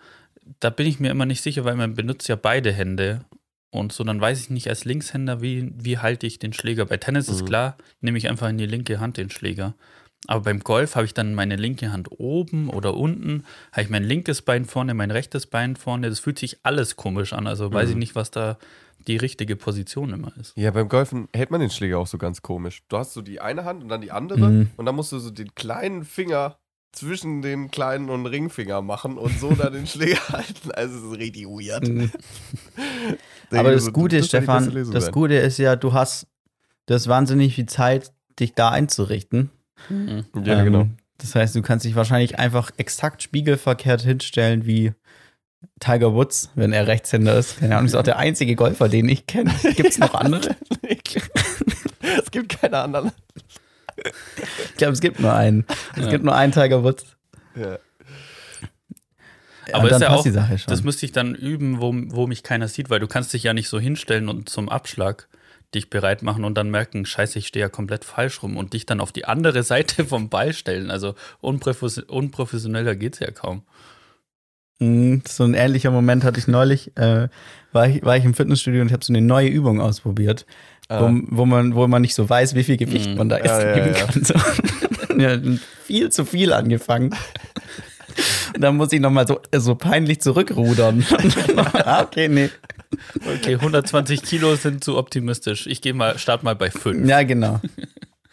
da 0.59 0.71
bin 0.71 0.87
ich 0.87 0.99
mir 0.99 1.11
immer 1.11 1.27
nicht 1.27 1.43
sicher, 1.43 1.65
weil 1.65 1.77
man 1.77 1.95
benutzt 1.95 2.29
ja 2.29 2.37
beide 2.37 2.73
Hände. 2.73 3.25
Und 3.73 3.93
so, 3.93 4.03
dann 4.03 4.21
weiß 4.21 4.41
ich 4.41 4.51
nicht 4.51 4.69
als 4.69 4.85
Linkshänder, 4.85 5.41
wie, 5.43 5.71
wie 5.77 5.99
halte 5.99 6.27
ich 6.27 6.41
den 6.41 6.53
Schläger. 6.53 6.87
Bei 6.87 6.97
Tennis 6.97 7.29
ist 7.29 7.43
Mhm. 7.43 7.47
klar, 7.47 7.77
nehme 8.01 8.19
ich 8.19 8.29
einfach 8.29 8.49
in 8.49 8.59
die 8.59 8.67
linke 8.67 8.99
Hand 8.99 9.17
den 9.17 9.31
Schläger. 9.31 9.75
Aber 10.27 10.41
beim 10.43 10.61
Golf 10.61 10.97
habe 10.97 11.07
ich 11.07 11.15
dann 11.15 11.35
meine 11.35 11.55
linke 11.57 11.93
Hand 11.93 12.09
oben 12.11 12.69
oder 12.69 12.95
unten, 12.97 13.45
habe 13.73 13.83
ich 13.83 13.89
mein 13.91 14.03
linkes 14.05 14.43
Bein 14.43 14.65
vorne, 14.65 14.93
mein 14.95 15.11
rechtes 15.13 15.47
Bein 15.47 15.77
vorne. 15.77 16.09
Das 16.09 16.19
fühlt 16.19 16.39
sich 16.39 16.59
alles 16.65 16.97
komisch 16.97 17.33
an. 17.33 17.47
Also 17.47 17.73
weiß 17.73 17.91
ich 17.91 17.95
Mhm. 17.95 18.01
nicht, 18.01 18.15
was 18.17 18.31
da 18.33 18.59
die 19.07 19.17
richtige 19.17 19.57
Position 19.57 20.13
immer 20.13 20.33
ist. 20.39 20.53
Ja, 20.57 20.71
beim 20.71 20.89
Golfen 20.89 21.29
hält 21.35 21.51
man 21.51 21.61
den 21.61 21.71
Schläger 21.71 21.99
auch 21.99 22.07
so 22.07 22.19
ganz 22.19 22.43
komisch. 22.43 22.83
Du 22.89 22.97
hast 22.99 23.13
so 23.15 23.23
die 23.23 23.41
eine 23.41 23.65
Hand 23.65 23.83
und 23.83 23.89
dann 23.89 24.01
die 24.01 24.11
andere 24.13 24.49
Mhm. 24.51 24.71
und 24.77 24.87
dann 24.87 24.95
musst 24.95 25.13
du 25.13 25.19
so 25.19 25.31
den 25.31 25.55
kleinen 25.55 26.05
Finger 26.05 26.59
zwischen 26.93 27.41
den 27.41 27.71
kleinen 27.71 28.11
und 28.11 28.27
Ringfinger 28.27 28.83
machen 28.83 29.17
und 29.17 29.39
so 29.39 29.53
dann 29.55 29.73
den 29.73 29.87
Schläger 29.87 30.21
halten. 30.29 30.73
Also 30.73 30.97
es 30.99 31.13
ist 31.13 31.19
richtig 31.19 31.47
weird. 31.47 31.89
Mhm. 31.89 32.11
Aber 33.51 33.73
das 33.73 33.85
so, 33.87 33.93
Gute, 33.93 34.19
das 34.19 34.27
Stefan, 34.27 34.71
Lösung 34.71 34.95
das 34.95 35.05
sein. 35.07 35.13
Gute 35.13 35.35
ist 35.35 35.59
ja, 35.59 35.77
du 35.77 35.93
hast, 35.93 36.27
du 36.87 36.95
hast 36.95 37.09
wahnsinnig 37.09 37.55
viel 37.55 37.67
Zeit, 37.67 38.13
dich 38.39 38.55
da 38.55 38.71
einzurichten. 38.71 39.51
Mhm. 39.89 40.25
Ja, 40.45 40.59
Ähm, 40.61 40.65
genau. 40.65 40.87
Das 41.19 41.35
heißt, 41.35 41.55
du 41.55 41.63
kannst 41.63 41.85
dich 41.85 41.95
wahrscheinlich 41.97 42.39
einfach 42.39 42.71
exakt 42.79 43.23
spiegelverkehrt 43.23 44.01
hinstellen 44.03 44.65
wie 44.67 44.93
Tiger 45.81 46.15
Woods, 46.15 46.51
wenn 46.55 46.73
er 46.73 46.87
Rechtshänder 46.87 47.39
ist. 47.39 47.59
Keine 47.59 47.77
Ahnung, 47.77 47.87
ist 47.87 47.95
auch 47.95 48.03
der 48.03 48.19
einzige 48.19 48.55
Golfer, 48.55 48.89
den 48.89 49.09
ich 49.09 49.27
kenne. 49.27 49.53
Gibt 49.77 49.91
es 49.91 49.99
noch 49.99 50.15
andere? 50.15 50.57
es 52.19 52.31
gibt 52.31 52.61
keine 52.61 52.79
anderen. 52.79 53.13
Ich 53.97 54.77
glaube, 54.77 54.93
es 54.93 55.01
gibt 55.01 55.21
nur 55.21 55.35
einen. 55.35 55.67
Es 55.97 56.09
gibt 56.09 56.25
nur 56.25 56.35
einen 56.35 56.53
Tiger 56.53 56.83
Woods. 56.83 57.05
Ja. 57.55 57.79
Aber 59.73 59.85
Und 59.85 59.91
ist 59.91 59.93
dann 59.93 60.03
ja 60.03 60.11
auch, 60.11 60.23
die 60.23 60.31
Sache 60.31 60.59
schon. 60.59 60.71
das 60.71 60.83
müsste 60.83 61.07
ich 61.07 61.13
dann 61.13 61.35
üben, 61.35 61.81
wo, 61.81 61.93
wo 61.95 62.27
mich 62.27 62.43
keiner 62.43 62.69
sieht, 62.69 62.91
weil 62.91 63.01
du 63.01 63.07
kannst 63.07 63.33
dich 63.33 63.45
ja 63.45 63.55
nicht 63.55 63.69
so 63.69 63.79
hinstellen 63.79 64.29
und 64.29 64.49
zum 64.49 64.69
Abschlag 64.69 65.29
dich 65.75 65.91
bereit 65.91 66.23
machen 66.23 66.45
und 66.45 66.55
dann 66.57 66.71
merken, 66.71 67.07
scheiße, 67.07 67.39
ich 67.39 67.47
stehe 67.47 67.67
ja 67.67 67.69
komplett 67.69 68.05
falsch 68.05 68.43
rum 68.43 68.57
und 68.57 68.73
dich 68.73 68.87
dann 68.87 69.01
auf 69.01 69.13
die 69.13 69.27
andere 69.27 69.63
Seite 69.63 70.05
vom 70.05 70.29
Ball 70.29 70.53
stellen. 70.53 70.91
Also 70.91 71.15
unprofes 71.41 71.99
unprofessioneller 71.99 72.97
geht's 72.97 73.21
ja 73.21 73.31
kaum. 73.31 73.63
Mm, 74.81 75.19
So 75.29 75.45
ein 75.45 75.55
ähnlicher 75.55 75.91
Moment 75.91 76.25
hatte 76.25 76.39
ich 76.41 76.49
neulich. 76.49 76.97
Äh, 76.97 77.29
war, 77.73 77.87
ich, 77.89 78.03
war 78.05 78.17
ich 78.17 78.25
im 78.25 78.35
Fitnessstudio 78.35 78.81
und 78.83 78.91
habe 78.93 79.05
so 79.05 79.13
eine 79.13 79.21
neue 79.23 79.49
Übung 79.49 79.81
ausprobiert, 79.81 80.45
Ah. 80.89 81.03
wo, 81.03 81.21
wo, 81.37 81.47
man, 81.47 81.75
wo 81.77 81.87
man 81.87 82.03
nicht 82.03 82.17
so 82.17 82.29
weiß, 82.29 82.57
wie 82.57 82.65
viel 82.65 82.77
Gewicht 82.77 83.11
Mhm. 83.11 83.17
man 83.17 83.29
da 83.29 83.37
erst 83.39 83.63
ja, 83.63 83.75
geben 83.75 83.95
ja. 83.95 84.05
kann. 84.07 84.25
So. 84.25 84.35
ja, 85.19 85.39
viel 85.85 86.11
zu 86.11 86.25
viel 86.25 86.53
angefangen. 86.53 87.15
Und 88.55 88.61
dann 88.61 88.77
muss 88.77 88.93
ich 88.93 88.99
nochmal 89.01 89.25
so, 89.29 89.41
so 89.57 89.77
peinlich 89.77 90.21
zurückrudern. 90.21 91.05
ah, 91.85 92.03
okay, 92.03 92.29
nee. 92.29 92.51
Okay, 93.37 93.55
120 93.55 94.23
Kilo 94.23 94.57
sind 94.57 94.83
zu 94.83 94.97
optimistisch. 94.99 95.69
Ich 95.69 95.81
gehe 95.81 95.95
mal, 95.95 96.19
start 96.19 96.43
mal 96.43 96.57
bei 96.57 96.71
5. 96.73 97.09
Ja, 97.09 97.23
genau. 97.23 97.61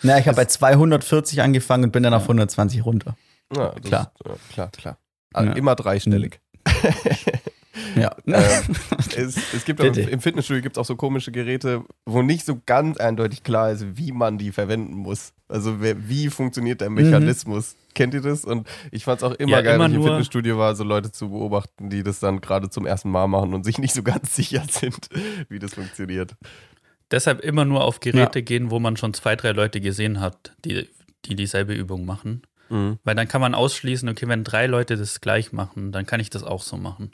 Ja, 0.01 0.18
ich 0.18 0.27
habe 0.27 0.36
bei 0.38 0.46
240 0.46 1.42
angefangen 1.44 1.84
und 1.86 1.92
bin 1.92 2.01
dann 2.01 2.16
auf 2.16 2.24
120 2.24 2.84
runter. 2.84 3.16
Ja, 3.56 3.70
Klar. 3.84 4.12
Ist, 4.20 4.25
ja, 4.27 4.36
klar, 4.51 4.72
klar. 4.72 4.98
Also 5.34 5.51
Ja. 5.51 5.55
Immer 5.55 5.75
dreistellig. 5.75 6.39
Ja. 7.96 8.15
ähm, 8.25 8.75
es, 9.15 9.38
es 9.53 9.65
gibt 9.65 9.81
auch, 9.81 9.86
Bitte. 9.86 10.01
im 10.01 10.19
Fitnessstudio 10.19 10.62
gibt 10.62 10.77
es 10.77 10.81
auch 10.81 10.86
so 10.86 10.96
komische 10.96 11.31
Geräte, 11.31 11.84
wo 12.05 12.22
nicht 12.22 12.46
so 12.46 12.60
ganz 12.65 12.98
eindeutig 12.98 13.43
klar 13.43 13.72
ist, 13.72 13.98
wie 13.98 14.12
man 14.12 14.38
die 14.38 14.51
verwenden 14.51 14.96
muss. 14.96 15.34
Also 15.48 15.77
wie 15.81 16.29
funktioniert 16.29 16.81
der 16.81 16.89
Mechanismus? 16.89 17.75
Kennt 17.93 18.13
ihr 18.13 18.22
das? 18.22 18.46
Und 18.46 18.67
ich 18.91 19.05
fand 19.05 19.22
es 19.22 19.24
auch 19.24 19.34
immer 19.34 19.51
Ja, 19.51 19.62
geil, 19.62 19.75
immer 19.75 19.86
wenn 19.86 19.91
ich 19.91 19.98
im 19.98 20.03
Fitnessstudio 20.03 20.57
war, 20.57 20.75
so 20.75 20.84
Leute 20.84 21.12
zu 21.12 21.29
beobachten, 21.29 21.89
die 21.89 22.03
das 22.03 22.19
dann 22.19 22.41
gerade 22.41 22.69
zum 22.69 22.86
ersten 22.86 23.10
Mal 23.10 23.27
machen 23.27 23.53
und 23.53 23.63
sich 23.63 23.77
nicht 23.77 23.93
so 23.93 24.03
ganz 24.03 24.36
sicher 24.36 24.63
sind, 24.69 25.10
wie 25.50 25.60
das 25.60 25.74
funktioniert. 25.74 26.36
Deshalb 27.10 27.39
immer 27.39 27.63
nur 27.63 27.86
auf 27.86 28.01
Geräte 28.01 28.43
gehen, 28.43 28.69
wo 28.69 28.79
man 28.79 28.98
schon 28.98 29.13
zwei, 29.13 29.38
drei 29.38 29.51
Leute 29.51 29.79
gesehen 29.79 30.19
hat, 30.19 30.53
die, 30.65 30.89
die 31.25 31.36
dieselbe 31.36 31.74
Übung 31.74 32.05
machen. 32.05 32.41
Mhm. 32.69 33.00
Weil 33.03 33.15
dann 33.15 33.27
kann 33.27 33.41
man 33.41 33.55
ausschließen, 33.55 34.07
okay, 34.09 34.27
wenn 34.27 34.43
drei 34.43 34.67
Leute 34.67 34.97
das 34.97 35.21
gleich 35.21 35.51
machen, 35.53 35.91
dann 35.91 36.05
kann 36.05 36.19
ich 36.19 36.29
das 36.29 36.43
auch 36.43 36.62
so 36.62 36.77
machen. 36.77 37.12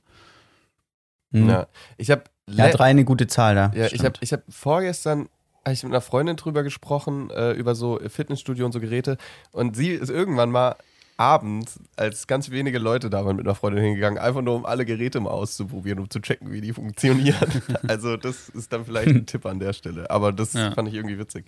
Mhm. 1.31 1.50
Ja. 1.50 1.67
Ich 1.98 2.12
habe 2.12 2.24
Ja, 2.50 2.69
drei 2.69 2.86
eine 2.86 3.05
gute 3.05 3.27
Zahl 3.27 3.55
da. 3.55 3.72
Ja, 3.75 3.88
ich 3.88 4.03
habe 4.03 4.15
ich 4.19 4.33
hab 4.33 4.41
vorgestern 4.50 5.29
hab 5.65 5.72
ich 5.74 5.83
mit 5.83 5.93
einer 5.93 6.01
Freundin 6.01 6.36
drüber 6.36 6.62
gesprochen, 6.63 7.29
äh, 7.29 7.51
über 7.53 7.74
so 7.74 8.00
Fitnessstudio 8.07 8.65
und 8.65 8.74
so 8.74 8.79
Geräte. 8.81 9.17
Und 9.51 9.75
sie 9.77 9.89
ist 9.91 10.10
irgendwann 10.10 10.51
mal 10.51 10.75
abends, 11.15 11.79
als 11.95 12.27
ganz 12.27 12.50
wenige 12.50 12.79
Leute 12.79 13.10
da 13.10 13.24
waren, 13.24 13.36
mit 13.38 13.45
einer 13.45 13.55
Freundin 13.55 13.83
hingegangen, 13.83 14.19
einfach 14.19 14.41
nur 14.41 14.55
um 14.55 14.65
alle 14.65 14.83
Geräte 14.83 15.19
mal 15.22 15.29
auszuprobieren, 15.29 16.00
um 16.00 16.10
zu 16.10 16.19
checken, 16.19 16.51
wie 16.51 16.60
die 16.60 16.74
funktionieren. 16.74 17.62
also 17.88 18.17
das 18.17 18.50
ist 18.50 18.74
dann 18.74 18.83
vielleicht 18.83 19.10
ein 19.10 19.25
Tipp 19.25 19.45
an 19.45 19.60
der 19.60 19.74
Stelle. 19.74 20.10
Aber 20.10 20.33
das 20.33 20.53
Ja. 20.53 20.72
fand 20.72 20.89
ich 20.89 20.95
irgendwie 20.95 21.17
witzig. 21.17 21.45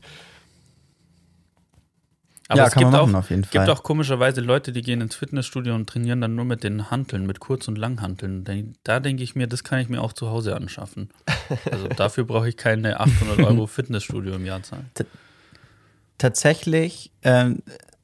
Aber 2.47 2.59
ja, 2.59 2.67
es 2.67 2.73
kann 2.73 2.81
gibt 2.81 2.91
man 2.91 3.01
auch, 3.01 3.05
machen 3.07 3.15
auf 3.15 3.29
jeden 3.31 3.41
gibt 3.41 3.55
Fall. 3.55 3.69
auch 3.71 3.81
komischerweise 3.81 4.39
Leute, 4.41 4.71
die 4.71 4.81
gehen 4.83 5.01
ins 5.01 5.15
Fitnessstudio 5.15 5.73
und 5.73 5.89
trainieren 5.89 6.21
dann 6.21 6.35
nur 6.35 6.45
mit 6.45 6.63
den 6.63 6.91
Hanteln, 6.91 7.25
mit 7.25 7.39
Kurz- 7.39 7.67
und 7.67 7.77
Langhanteln. 7.77 8.43
Da- 8.83 8.99
denke 8.99 9.23
ich 9.23 9.35
mir, 9.35 9.47
das 9.47 9.63
kann 9.63 9.79
ich 9.79 9.89
mir 9.89 10.01
auch 10.01 10.13
zu 10.13 10.29
Hause 10.29 10.55
anschaffen. 10.55 11.09
Also 11.71 11.87
dafür 11.95 12.23
brauche 12.25 12.47
ich 12.47 12.55
keine 12.55 12.99
800 12.99 13.39
Euro 13.39 13.65
Fitnessstudio 13.65 14.35
im 14.35 14.45
Jahr 14.45 14.61
zahlen. 14.61 14.89
Tatsächlich, 16.17 17.11
ähm, 17.23 17.61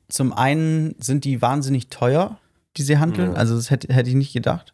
zum 0.09 0.33
einen 0.33 0.95
sind 0.99 1.23
die 1.23 1.41
wahnsinnig 1.41 1.87
teuer, 1.89 2.37
diese 2.77 2.99
Hanteln. 2.99 3.33
Ja. 3.33 3.37
Also 3.37 3.55
das 3.55 3.69
hätte, 3.69 3.93
hätte 3.93 4.09
ich 4.09 4.15
nicht 4.15 4.33
gedacht. 4.33 4.73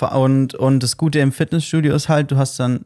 Und, 0.00 0.54
und 0.54 0.82
das 0.82 0.96
Gute 0.96 1.18
im 1.18 1.32
Fitnessstudio 1.32 1.94
ist 1.94 2.08
halt, 2.08 2.30
du 2.30 2.36
hast 2.36 2.60
dann, 2.60 2.84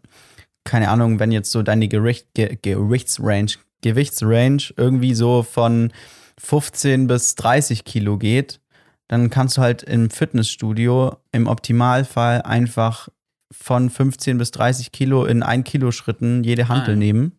keine 0.65 0.89
Ahnung, 0.89 1.19
wenn 1.19 1.31
jetzt 1.31 1.51
so 1.51 1.63
deine 1.63 1.89
Gericht, 1.89 2.29
Ge 2.35 2.57
Gewichtsrange, 2.63 3.53
Gewichtsrange 3.83 4.73
irgendwie 4.77 5.15
so 5.15 5.43
von 5.43 5.93
15 6.39 7.07
bis 7.07 7.35
30 7.37 7.85
Kilo 7.85 8.17
geht, 8.19 8.61
dann 9.09 9.29
kannst 9.31 9.59
du 9.59 9.63
halt 9.63 9.83
im 9.83 10.09
Fitnessstudio 10.11 11.17
im 11.33 11.47
Optimalfall 11.47 12.43
einfach 12.43 13.09
von 13.53 13.91
15 13.91 14.39
bis 14.39 14.51
30 14.53 14.93
Kilo 14.93 15.25
in 15.27 15.43
1 15.43 15.65
Kilo 15.65 15.91
Schritten 15.93 16.43
jede 16.43 16.69
Hantel 16.69 16.93
Ah, 16.93 16.95
ja. 16.95 16.99
nehmen 16.99 17.33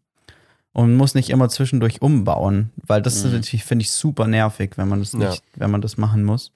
und 0.73 0.95
muss 0.95 1.15
nicht 1.15 1.31
immer 1.31 1.49
zwischendurch 1.49 2.01
umbauen, 2.01 2.69
weil 2.85 3.01
das 3.01 3.15
ist 3.15 3.25
Mhm. 3.25 3.31
natürlich, 3.33 3.63
finde 3.63 3.83
ich, 3.83 3.91
super 3.91 4.27
nervig, 4.27 4.71
wenn 4.77 4.87
man 4.89 4.99
das 4.99 5.13
Ja. 5.13 5.29
nicht, 5.31 5.43
wenn 5.55 5.71
man 5.71 5.81
das 5.81 5.97
machen 5.97 6.23
muss. 6.23 6.51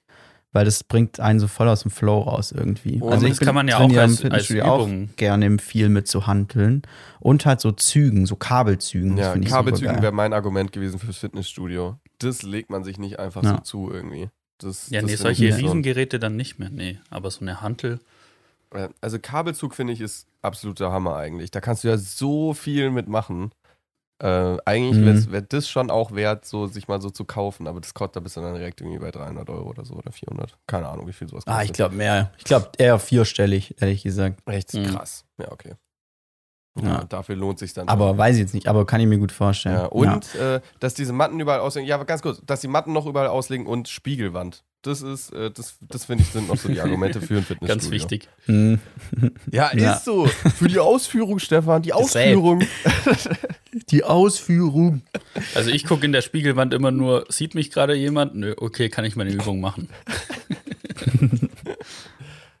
Weil 0.52 0.64
das 0.64 0.82
bringt 0.82 1.20
einen 1.20 1.40
so 1.40 1.46
voll 1.46 1.68
aus 1.68 1.82
dem 1.82 1.90
Flow 1.90 2.20
raus 2.22 2.52
irgendwie. 2.52 3.00
Und 3.02 3.12
also 3.12 3.26
ich 3.26 3.32
das 3.36 3.40
kann 3.40 3.54
man 3.54 3.68
ja 3.68 3.76
auch 3.78 3.82
als- 3.90 3.98
als 3.98 4.20
Fitnessstudio 4.20 4.64
auch 4.64 4.86
Übung. 4.86 5.10
gerne 5.16 5.58
viel 5.58 5.90
mit 5.90 6.08
so 6.08 6.26
Hanteln 6.26 6.82
und 7.20 7.44
halt 7.44 7.60
so 7.60 7.70
Zügen, 7.72 8.24
so 8.24 8.34
Kabelzügen. 8.36 9.18
Ja, 9.18 9.36
Kabelzügen 9.38 10.00
wäre 10.00 10.12
mein 10.12 10.32
Argument 10.32 10.72
gewesen 10.72 10.98
fürs 10.98 11.18
Fitnessstudio. 11.18 11.98
Das 12.18 12.42
legt 12.42 12.70
man 12.70 12.82
sich 12.82 12.98
nicht 12.98 13.18
einfach 13.18 13.42
Ja. 13.44 13.56
so 13.56 13.58
zu 13.58 13.90
irgendwie. 13.92 14.30
Das, 14.56 14.88
Ja, 14.90 15.02
das 15.02 15.10
nee, 15.10 15.16
solche 15.16 15.56
Riesengeräte 15.56 16.18
dann 16.18 16.34
nicht 16.36 16.58
mehr. 16.58 16.70
Nee, 16.70 16.98
aber 17.10 17.30
so 17.30 17.42
eine 17.42 17.60
Hantel. 17.60 18.00
Ja, 18.74 18.88
Also 19.00 19.18
Kabelzug 19.18 19.74
finde 19.74 19.92
ich 19.92 20.00
ist 20.00 20.26
absoluter 20.42 20.90
Hammer 20.92 21.16
eigentlich. 21.16 21.50
Da 21.50 21.60
kannst 21.60 21.84
du 21.84 21.88
ja 21.88 21.96
so 21.98 22.54
viel 22.54 22.90
mitmachen. 22.90 23.50
Äh, 24.20 24.56
eigentlich 24.64 24.96
Mhm. 24.98 25.06
wäre 25.06 25.32
wär 25.32 25.42
das 25.42 25.68
schon 25.68 25.90
auch 25.90 26.12
wert, 26.12 26.44
so 26.44 26.66
sich 26.66 26.88
mal 26.88 27.00
so 27.00 27.10
zu 27.10 27.24
kaufen, 27.24 27.68
aber 27.68 27.80
das 27.80 27.94
kostet, 27.94 28.16
da 28.16 28.20
bist 28.20 28.36
du 28.36 28.40
dann 28.40 28.54
direkt 28.54 28.80
irgendwie 28.80 28.98
bei 28.98 29.10
300 29.12 29.48
Euro 29.48 29.68
oder 29.70 29.84
so 29.84 29.94
oder 29.94 30.10
400. 30.10 30.56
Keine 30.66 30.88
Ahnung, 30.88 31.06
wie 31.06 31.12
viel 31.12 31.28
sowas 31.28 31.44
kostet. 31.44 31.60
Ah, 31.60 31.64
ich 31.64 31.72
glaube 31.72 31.94
mehr. 31.94 32.32
Ich 32.36 32.44
glaube 32.44 32.68
eher 32.78 32.98
vierstellig, 32.98 33.76
ehrlich 33.80 34.02
gesagt. 34.02 34.40
Echt 34.46 34.74
Mhm. 34.74 34.86
krass. 34.86 35.24
Ja, 35.38 35.52
okay. 35.52 35.74
Ja, 36.82 36.88
Ja. 36.88 37.04
dafür 37.04 37.36
lohnt 37.36 37.58
sich 37.58 37.72
dann. 37.74 37.88
Aber 37.88 38.08
schon. 38.10 38.18
weiß 38.18 38.36
ich 38.36 38.40
jetzt 38.42 38.54
nicht, 38.54 38.68
aber 38.68 38.86
kann 38.86 39.00
ich 39.00 39.06
mir 39.06 39.18
gut 39.18 39.32
vorstellen. 39.32 39.76
ja, 39.76 39.86
und 39.86 40.34
Äh, 40.34 40.60
dass 40.80 40.94
diese 40.94 41.12
Matten 41.12 41.38
überall 41.40 41.60
auslegen, 41.60 41.88
ja, 41.88 41.94
aber 41.94 42.04
ganz 42.04 42.22
kurz, 42.22 42.40
dass 42.46 42.60
die 42.60 42.68
Matten 42.68 42.92
noch 42.92 43.06
überall 43.06 43.28
auslegen 43.28 43.66
und 43.66 43.88
Spiegelwand. 43.88 44.64
Das 44.82 45.02
ist, 45.02 45.32
äh, 45.32 45.50
das, 45.50 45.76
das 45.88 46.04
finde 46.04 46.22
ich, 46.22 46.30
sind 46.30 46.46
noch 46.48 46.56
so 46.56 46.68
die 46.68 46.80
Argumente 46.80 47.20
für 47.20 47.38
ein 47.38 47.42
Fitnessstudio. 47.44 47.66
Ganz 47.66 47.90
wichtig. 47.90 48.28
Hm. 48.46 48.78
Ja, 49.50 49.70
Ja. 49.76 49.94
ist 49.94 50.04
so. 50.04 50.26
Für 50.26 50.68
die 50.68 50.78
Ausführung, 50.78 51.40
Stefan, 51.40 51.82
die. 51.82 51.92
Ausführung. 51.92 52.62
Die 53.90 54.02
Ausführung. 54.02 55.02
Also 55.54 55.70
ich 55.70 55.84
gucke 55.84 56.04
in 56.04 56.12
der 56.12 56.22
Spiegelwand 56.22 56.72
immer 56.74 56.90
nur, 56.90 57.26
sieht 57.28 57.54
mich 57.54 57.70
gerade 57.70 57.94
jemand? 57.94 58.34
Nö, 58.34 58.54
okay, 58.58 58.88
kann 58.88 59.04
ich 59.04 59.14
meine 59.14 59.30
Übung 59.30 59.60
machen. 59.60 59.88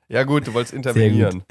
Ja, 0.08 0.22
gut, 0.24 0.46
du 0.46 0.54
wolltest 0.54 0.74
intervenieren. 0.74 1.42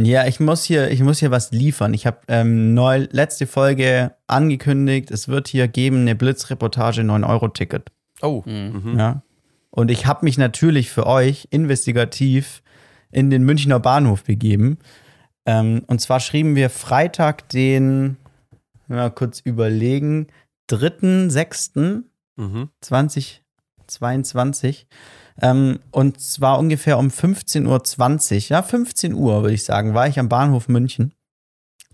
Ja, 0.00 0.26
ich 0.28 0.38
muss 0.38 0.62
hier, 0.62 0.92
ich 0.92 1.02
muss 1.02 1.18
hier 1.18 1.32
was 1.32 1.50
liefern. 1.50 1.92
Ich 1.92 2.06
habe 2.06 2.18
ähm, 2.28 2.72
neu 2.72 3.08
letzte 3.10 3.48
Folge 3.48 4.12
angekündigt, 4.28 5.10
es 5.10 5.26
wird 5.26 5.48
hier 5.48 5.66
geben 5.66 6.02
eine 6.02 6.14
Blitzreportage 6.14 7.02
9-Euro-Ticket. 7.02 7.90
Oh. 8.22 8.44
Mhm. 8.46 8.82
Mhm. 8.84 8.98
Ja. 8.98 9.22
Und 9.70 9.90
ich 9.90 10.06
habe 10.06 10.24
mich 10.24 10.38
natürlich 10.38 10.90
für 10.90 11.06
euch 11.06 11.48
investigativ 11.50 12.62
in 13.10 13.28
den 13.30 13.42
Münchner 13.42 13.80
Bahnhof 13.80 14.22
begeben. 14.22 14.78
Ähm, 15.46 15.82
und 15.88 16.00
zwar 16.00 16.20
schrieben 16.20 16.54
wir 16.54 16.70
Freitag 16.70 17.48
den, 17.48 18.18
mal 18.86 19.10
kurz 19.10 19.40
überlegen, 19.40 20.28
3.6.2020. 20.70 22.04
Mhm. 22.36 22.70
22. 23.88 24.86
Ähm, 25.40 25.78
und 25.90 26.20
zwar 26.20 26.58
ungefähr 26.58 26.98
um 26.98 27.08
15.20 27.08 27.66
Uhr, 28.34 28.40
ja, 28.48 28.62
15 28.62 29.14
Uhr 29.14 29.42
würde 29.42 29.54
ich 29.54 29.64
sagen, 29.64 29.94
war 29.94 30.08
ich 30.08 30.18
am 30.18 30.28
Bahnhof 30.28 30.68
München. 30.68 31.14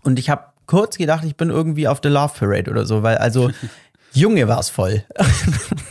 Und 0.03 0.19
ich 0.19 0.29
habe 0.29 0.45
kurz 0.65 0.97
gedacht, 0.97 1.23
ich 1.25 1.35
bin 1.35 1.49
irgendwie 1.49 1.87
auf 1.87 2.01
der 2.01 2.11
Love 2.11 2.33
Parade 2.39 2.71
oder 2.71 2.85
so, 2.85 3.03
weil 3.03 3.17
also 3.17 3.51
Junge 4.13 4.47
war 4.47 4.59
es 4.59 4.69
voll. 4.69 5.03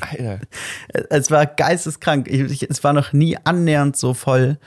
Alter. 0.01 0.41
es 1.11 1.31
war 1.31 1.47
geisteskrank. 1.47 2.27
Ich, 2.29 2.41
ich, 2.41 2.71
es 2.71 2.83
war 2.83 2.93
noch 2.93 3.13
nie 3.13 3.37
annähernd 3.45 3.97
so 3.97 4.15
voll 4.15 4.59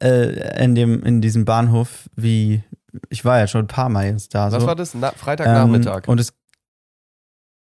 äh, 0.00 0.62
in, 0.64 0.74
dem, 0.74 1.02
in 1.02 1.20
diesem 1.20 1.44
Bahnhof 1.44 2.08
wie, 2.16 2.62
ich 3.08 3.24
war 3.24 3.38
ja 3.38 3.46
schon 3.46 3.64
ein 3.64 3.68
paar 3.68 3.88
Mal 3.88 4.06
jetzt 4.06 4.34
da. 4.34 4.52
Was 4.52 4.62
so. 4.62 4.68
war 4.68 4.76
das? 4.76 4.94
Na, 4.94 5.10
Freitagnachmittag. 5.10 6.04
Ähm, 6.06 6.12
und 6.12 6.20
es 6.20 6.32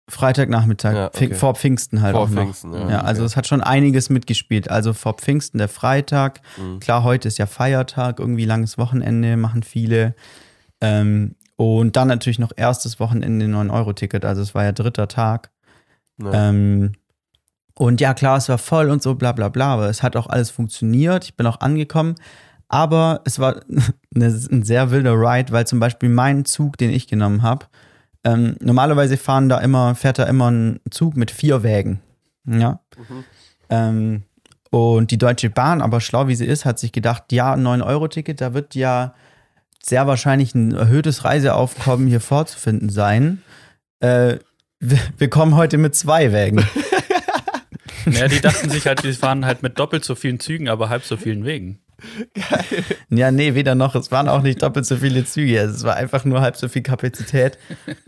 Freitagnachmittag, 0.08 0.94
Ja, 0.94 1.06
okay. 1.08 1.34
Vor 1.34 1.54
Pfingsten 1.54 2.00
halt 2.00 2.14
Vor 2.14 2.22
auch 2.24 2.28
noch. 2.30 2.42
Pfingsten, 2.42 2.72
ja. 2.72 2.90
Ja, 2.90 3.00
also 3.02 3.22
Okay. 3.22 3.26
es 3.26 3.36
hat 3.36 3.46
schon 3.46 3.60
einiges 3.60 4.08
mitgespielt. 4.10 4.70
Also 4.70 4.92
vor 4.94 5.14
Pfingsten 5.14 5.58
der 5.58 5.68
Freitag. 5.68 6.40
Mhm. 6.56 6.80
Klar, 6.80 7.04
heute 7.04 7.28
ist 7.28 7.38
ja 7.38 7.46
Feiertag, 7.46 8.18
irgendwie 8.18 8.44
langes 8.46 8.78
Wochenende, 8.78 9.36
machen 9.36 9.62
viele. 9.62 10.14
Ähm, 10.80 11.34
und 11.56 11.96
dann 11.96 12.08
natürlich 12.08 12.38
noch 12.38 12.52
erstes 12.56 12.98
Wochenende 13.00 13.46
9-Euro-Ticket. 13.46 14.24
Also 14.24 14.42
es 14.42 14.54
war 14.54 14.64
ja 14.64 14.72
dritter 14.72 15.08
Tag. 15.08 15.50
Ja. 16.22 16.48
Ähm, 16.48 16.92
und 17.74 18.00
ja, 18.00 18.14
klar, 18.14 18.38
es 18.38 18.48
war 18.48 18.58
voll 18.58 18.90
und 18.90 19.02
so, 19.02 19.14
bla 19.14 19.32
bla 19.32 19.48
bla, 19.48 19.74
aber 19.74 19.88
es 19.88 20.02
hat 20.02 20.16
auch 20.16 20.26
alles 20.28 20.50
funktioniert. 20.50 21.24
Ich 21.24 21.36
bin 21.36 21.46
auch 21.46 21.60
angekommen. 21.60 22.14
Aber 22.68 23.20
es 23.24 23.38
war 23.38 23.60
eine, 24.14 24.26
ein 24.26 24.62
sehr 24.62 24.90
wilder 24.90 25.14
Ride, 25.14 25.52
weil 25.52 25.66
zum 25.66 25.80
Beispiel 25.80 26.08
mein 26.08 26.44
Zug, 26.44 26.76
den 26.78 26.90
ich 26.90 27.06
genommen 27.08 27.42
habe, 27.42 27.66
ähm, 28.24 28.56
normalerweise 28.60 29.16
fahren 29.16 29.48
da 29.48 29.58
immer, 29.58 29.94
fährt 29.94 30.18
da 30.18 30.24
immer 30.24 30.50
ein 30.50 30.80
Zug 30.90 31.16
mit 31.16 31.30
vier 31.30 31.62
Wägen. 31.62 32.00
Ja. 32.46 32.80
Mhm. 32.96 33.24
Ähm, 33.70 34.22
und 34.70 35.10
die 35.10 35.18
Deutsche 35.18 35.50
Bahn, 35.50 35.80
aber 35.80 36.00
schlau 36.00 36.28
wie 36.28 36.34
sie 36.34 36.46
ist, 36.46 36.64
hat 36.64 36.78
sich 36.78 36.92
gedacht, 36.92 37.32
ja, 37.32 37.54
ein 37.54 37.66
9-Euro-Ticket, 37.66 38.40
da 38.40 38.54
wird 38.54 38.74
ja 38.74 39.14
sehr 39.82 40.06
wahrscheinlich 40.06 40.54
ein 40.54 40.72
erhöhtes 40.72 41.24
Reiseaufkommen 41.24 42.06
hier 42.06 42.20
vorzufinden 42.20 42.90
sein. 42.90 43.42
Äh, 44.00 44.38
wir, 44.80 44.98
wir 45.16 45.30
kommen 45.30 45.56
heute 45.56 45.78
mit 45.78 45.94
zwei 45.94 46.32
Wägen. 46.32 46.64
Ja, 48.12 48.28
die 48.28 48.40
dachten 48.40 48.70
sich 48.70 48.86
halt, 48.86 49.02
die 49.04 49.12
fahren 49.12 49.44
halt 49.44 49.62
mit 49.62 49.78
doppelt 49.78 50.04
so 50.04 50.14
vielen 50.14 50.40
Zügen, 50.40 50.68
aber 50.68 50.88
halb 50.88 51.04
so 51.04 51.16
vielen 51.16 51.44
Wegen. 51.44 51.80
Ja, 53.10 53.30
nee, 53.30 53.54
weder 53.54 53.74
noch. 53.74 53.94
Es 53.94 54.10
waren 54.10 54.28
auch 54.28 54.42
nicht 54.42 54.62
doppelt 54.62 54.86
so 54.86 54.96
viele 54.96 55.24
Züge. 55.24 55.60
Also 55.60 55.74
Es 55.74 55.84
war 55.84 55.96
einfach 55.96 56.24
nur 56.24 56.40
halb 56.40 56.56
so 56.56 56.68
viel 56.68 56.82
Kapazität. 56.82 57.58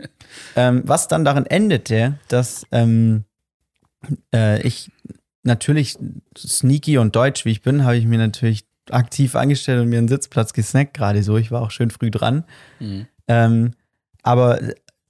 ähm, 0.55 0.83
was 0.85 1.07
dann 1.07 1.25
darin 1.25 1.45
endete, 1.45 2.17
dass 2.27 2.65
ähm, 2.71 3.25
äh, 4.33 4.61
ich 4.65 4.91
natürlich 5.43 5.97
sneaky 6.37 6.97
und 6.97 7.15
deutsch 7.15 7.45
wie 7.45 7.51
ich 7.51 7.61
bin, 7.61 7.83
habe 7.83 7.97
ich 7.97 8.05
mir 8.05 8.17
natürlich 8.17 8.65
aktiv 8.89 9.35
angestellt 9.35 9.81
und 9.81 9.89
mir 9.89 9.97
einen 9.97 10.07
Sitzplatz 10.07 10.53
gesnackt, 10.53 10.93
gerade 10.93 11.23
so. 11.23 11.37
Ich 11.37 11.51
war 11.51 11.61
auch 11.61 11.71
schön 11.71 11.91
früh 11.91 12.11
dran. 12.11 12.43
Mhm. 12.79 13.07
Ähm, 13.27 13.73
aber 14.23 14.59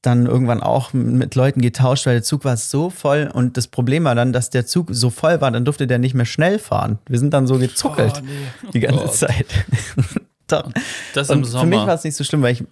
dann 0.01 0.25
irgendwann 0.25 0.62
auch 0.62 0.93
mit 0.93 1.36
Leuten 1.36 1.62
getauscht, 1.62 2.05
weil 2.08 2.15
der 2.15 2.24
Zug 2.24 2.43
war 2.43 2.58
so 2.58 2.89
voll 2.89 3.29
und 3.34 3.55
das 3.58 3.67
Problem 3.67 4.03
war 4.05 4.15
dann, 4.15 4.34
dass 4.34 4.50
der 4.50 4.65
Zug 4.65 4.88
so 4.91 5.10
voll 5.12 5.41
war, 5.41 5.51
dann 5.51 5.63
durfte 5.65 5.86
der 5.88 6.00
nicht 6.00 6.15
mehr 6.15 6.25
schnell 6.25 6.58
fahren. 6.60 6.98
Wir 7.08 7.20
sind 7.20 7.34
dann 7.34 7.46
so 7.48 7.58
gezuckelt 7.60 8.13
Oh, 8.17 8.25
nee. 8.25 8.70
die 8.74 8.79
ganze 8.79 9.00
Gott. 9.05 9.15
Zeit. 9.15 9.46
Da- 10.48 10.67
Das 11.13 11.29
im 11.29 11.39
und 11.39 11.46
für 11.48 11.65
mich 11.65 11.77
war 11.77 11.79
Sommer. 11.81 11.93
es 11.93 12.03
nicht 12.03 12.15
so 12.17 12.24
schlimm, 12.25 12.41
weil 12.41 12.53
ich, 12.53 12.63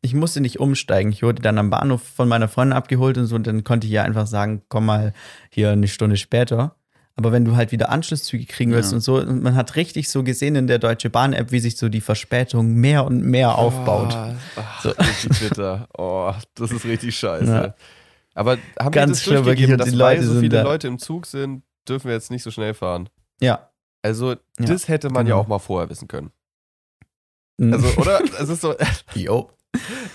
ich 0.00 0.14
musste 0.14 0.40
nicht 0.40 0.58
umsteigen. 0.60 1.12
Ich 1.12 1.22
wurde 1.22 1.42
dann 1.42 1.58
am 1.58 1.68
Bahnhof 1.68 2.00
von 2.02 2.28
meiner 2.28 2.48
Freundin 2.48 2.72
abgeholt 2.76 3.18
und 3.18 3.26
so 3.26 3.34
und 3.34 3.46
dann 3.46 3.62
konnte 3.64 3.86
ich 3.86 3.92
ja 3.92 4.04
einfach 4.04 4.26
sagen, 4.26 4.62
komm 4.68 4.86
mal 4.86 5.12
hier 5.50 5.70
eine 5.70 5.88
Stunde 5.88 6.16
später. 6.16 6.74
Aber 7.20 7.32
wenn 7.32 7.44
du 7.44 7.54
halt 7.54 7.70
wieder 7.70 7.90
Anschlusszüge 7.90 8.46
kriegen 8.46 8.72
willst 8.72 8.92
Ja. 8.92 8.96
und 8.96 9.02
so, 9.02 9.16
und 9.16 9.42
man 9.42 9.54
hat 9.54 9.76
richtig 9.76 10.08
so 10.08 10.22
gesehen 10.24 10.56
in 10.56 10.66
der 10.66 10.78
Deutsche 10.78 11.10
Bahn-App, 11.10 11.52
wie 11.52 11.60
sich 11.60 11.76
so 11.76 11.90
die 11.90 12.00
Verspätung 12.00 12.72
mehr 12.76 13.04
und 13.04 13.22
mehr 13.22 13.58
aufbaut. 13.58 14.16
Oh, 14.16 14.34
ach, 14.56 14.84
richtig 14.98 15.38
bitter. 15.38 15.86
Oh, 15.98 16.32
das 16.54 16.72
ist 16.72 16.86
richtig 16.86 17.14
scheiße. 17.18 17.44
Ja. 17.52 17.74
Aber 18.32 18.56
haben 18.78 18.90
Ganz 18.92 19.22
die 19.22 19.30
das 19.34 19.42
durchgegeben, 19.44 19.76
dass 19.76 19.90
die 19.90 19.98
weil 19.98 20.16
Leute 20.16 20.26
so 20.26 20.32
sind 20.32 20.40
viele 20.40 20.62
Leute 20.62 20.88
im 20.88 20.98
Zug 20.98 21.26
sind, 21.26 21.62
dürfen 21.86 22.06
wir 22.06 22.14
jetzt 22.14 22.30
nicht 22.30 22.42
so 22.42 22.50
schnell 22.50 22.72
fahren? 22.72 23.10
Ja. 23.38 23.68
Also, 24.00 24.30
Ja, 24.30 24.36
das 24.58 24.88
hätte 24.88 25.10
man 25.10 25.26
ja 25.26 25.34
genau. 25.34 25.42
auch 25.44 25.46
mal 25.46 25.58
vorher 25.58 25.90
wissen 25.90 26.08
können. 26.08 26.30
Mhm. 27.58 27.74
Also, 27.74 27.86
oder? 28.00 28.22
Es 28.40 28.48
ist 28.48 28.62
so, 28.62 28.74
Jo. 29.14 29.50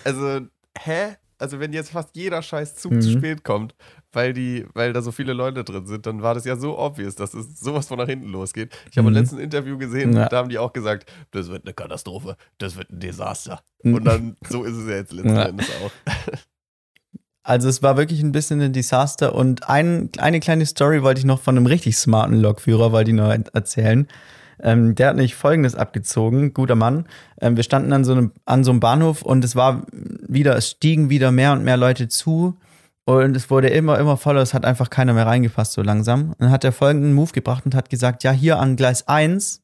also, 0.03 0.39
hä? 0.79 1.17
Also, 1.37 1.59
wenn 1.59 1.73
jetzt 1.73 1.91
fast 1.91 2.15
jeder 2.15 2.41
scheiß 2.41 2.75
Zug 2.75 2.93
Mhm. 2.93 3.01
zu 3.01 3.11
spät 3.11 3.43
kommt, 3.43 3.75
weil, 4.13 4.31
die, 4.33 4.65
weil 4.73 4.93
da 4.93 5.01
so 5.01 5.11
viele 5.11 5.33
Leute 5.33 5.63
drin 5.65 5.85
sind, 5.85 6.05
dann 6.05 6.21
war 6.21 6.33
das 6.33 6.45
ja 6.45 6.55
so 6.55 6.79
obvious, 6.79 7.15
dass 7.15 7.33
es 7.33 7.59
sowas 7.59 7.87
von 7.87 7.97
nach 7.97 8.07
hinten 8.07 8.29
losgeht. 8.29 8.73
Ich 8.89 8.97
habe 8.97 9.09
Mhm. 9.09 9.15
im 9.17 9.21
letzten 9.21 9.39
Interview 9.39 9.77
gesehen, 9.77 10.13
Ja. 10.13 10.29
da 10.29 10.37
haben 10.37 10.49
die 10.49 10.57
auch 10.57 10.71
gesagt, 10.71 11.11
das 11.31 11.49
wird 11.49 11.65
eine 11.65 11.73
Katastrophe, 11.73 12.37
das 12.57 12.77
wird 12.77 12.89
ein 12.91 12.99
Desaster. 13.01 13.61
Mhm. 13.83 13.93
Und 13.95 14.05
dann, 14.05 14.37
so 14.49 14.63
ist 14.63 14.75
es 14.77 14.87
ja 14.87 14.95
jetzt 14.95 15.11
letzten 15.11 15.35
Ja. 15.35 15.43
Endes 15.45 15.67
auch. 15.83 15.91
Also 17.47 17.69
es 17.69 17.83
war 17.83 17.95
wirklich 17.95 18.21
ein 18.23 18.31
bisschen 18.31 18.59
ein 18.59 18.73
Desaster 18.73 19.35
und 19.35 19.69
ein, 19.69 20.09
eine 20.17 20.39
kleine 20.39 20.65
Story 20.65 21.03
wollte 21.03 21.19
ich 21.19 21.25
noch 21.25 21.39
von 21.39 21.55
einem 21.55 21.67
richtig 21.67 21.95
smarten 21.95 22.41
Lokführer, 22.41 22.91
wollte 22.91 23.11
ich 23.11 23.15
noch 23.17 23.29
erzählen. 23.53 24.07
Ähm, 24.61 24.95
der 24.95 25.09
hat 25.09 25.15
nämlich 25.15 25.35
Folgendes 25.35 25.75
abgezogen, 25.75 26.53
guter 26.53 26.75
Mann. 26.75 27.05
Ähm, 27.41 27.55
wir 27.55 27.63
standen 27.63 27.93
an 27.93 28.03
so, 28.03 28.13
einem, 28.13 28.31
an 28.45 28.63
so 28.63 28.71
einem 28.71 28.79
Bahnhof 28.79 29.21
und 29.21 29.43
es 29.43 29.55
war 29.55 29.83
wieder, 29.91 30.55
es 30.55 30.69
stiegen 30.69 31.09
wieder 31.09 31.31
mehr 31.31 31.53
und 31.53 31.63
mehr 31.63 31.77
Leute 31.77 32.07
zu 32.07 32.57
und 33.05 33.37
es 33.37 33.51
wurde 33.51 33.69
immer, 33.69 33.99
immer 33.99 34.17
voller, 34.17 34.41
es 34.41 34.55
hat 34.55 34.65
einfach 34.65 34.89
keiner 34.89 35.13
mehr 35.13 35.27
reingepasst 35.27 35.73
so 35.73 35.83
langsam. 35.83 36.29
Und 36.29 36.35
dann 36.39 36.51
hat 36.51 36.63
er 36.63 36.71
folgenden 36.71 37.13
Move 37.13 37.31
gebracht 37.31 37.65
und 37.65 37.75
hat 37.75 37.89
gesagt, 37.89 38.23
ja, 38.23 38.31
hier 38.31 38.59
an 38.59 38.75
Gleis 38.75 39.07
1 39.07 39.61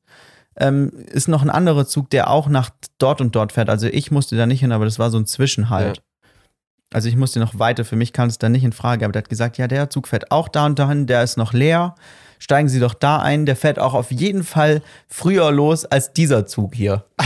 ähm, 0.57 0.91
ist 1.07 1.27
noch 1.27 1.41
ein 1.41 1.49
anderer 1.49 1.87
Zug, 1.87 2.11
der 2.11 2.29
auch 2.29 2.47
nach 2.47 2.69
dort 2.99 3.19
und 3.19 3.35
dort 3.35 3.51
fährt. 3.51 3.69
Also 3.69 3.87
ich 3.87 4.11
musste 4.11 4.37
da 4.37 4.45
nicht 4.45 4.59
hin, 4.59 4.71
aber 4.71 4.85
das 4.85 4.99
war 4.99 5.09
so 5.09 5.17
ein 5.17 5.25
Zwischenhalt. 5.25 5.97
Ja. 5.97 6.03
Also 6.93 7.09
ich 7.09 7.15
musste 7.15 7.39
noch 7.39 7.57
weiter, 7.57 7.83
für 7.83 7.95
mich 7.95 8.13
kam 8.13 8.27
es 8.27 8.37
dann 8.37 8.51
nicht 8.51 8.65
in 8.65 8.73
Frage, 8.73 9.05
aber 9.05 9.13
der 9.13 9.23
hat 9.23 9.29
gesagt, 9.29 9.57
ja, 9.57 9.67
der 9.67 9.89
Zug 9.89 10.07
fährt 10.07 10.29
auch 10.29 10.47
da 10.47 10.65
und 10.67 10.77
dahin, 10.77 11.07
der 11.07 11.23
ist 11.23 11.37
noch 11.37 11.53
leer, 11.53 11.95
steigen 12.41 12.67
Sie 12.67 12.79
doch 12.79 12.95
da 12.95 13.19
ein, 13.19 13.45
der 13.45 13.55
fährt 13.55 13.79
auch 13.79 13.93
auf 13.93 14.11
jeden 14.11 14.43
Fall 14.43 14.81
früher 15.07 15.51
los 15.51 15.85
als 15.85 16.11
dieser 16.11 16.45
Zug 16.45 16.75
hier. 16.75 17.05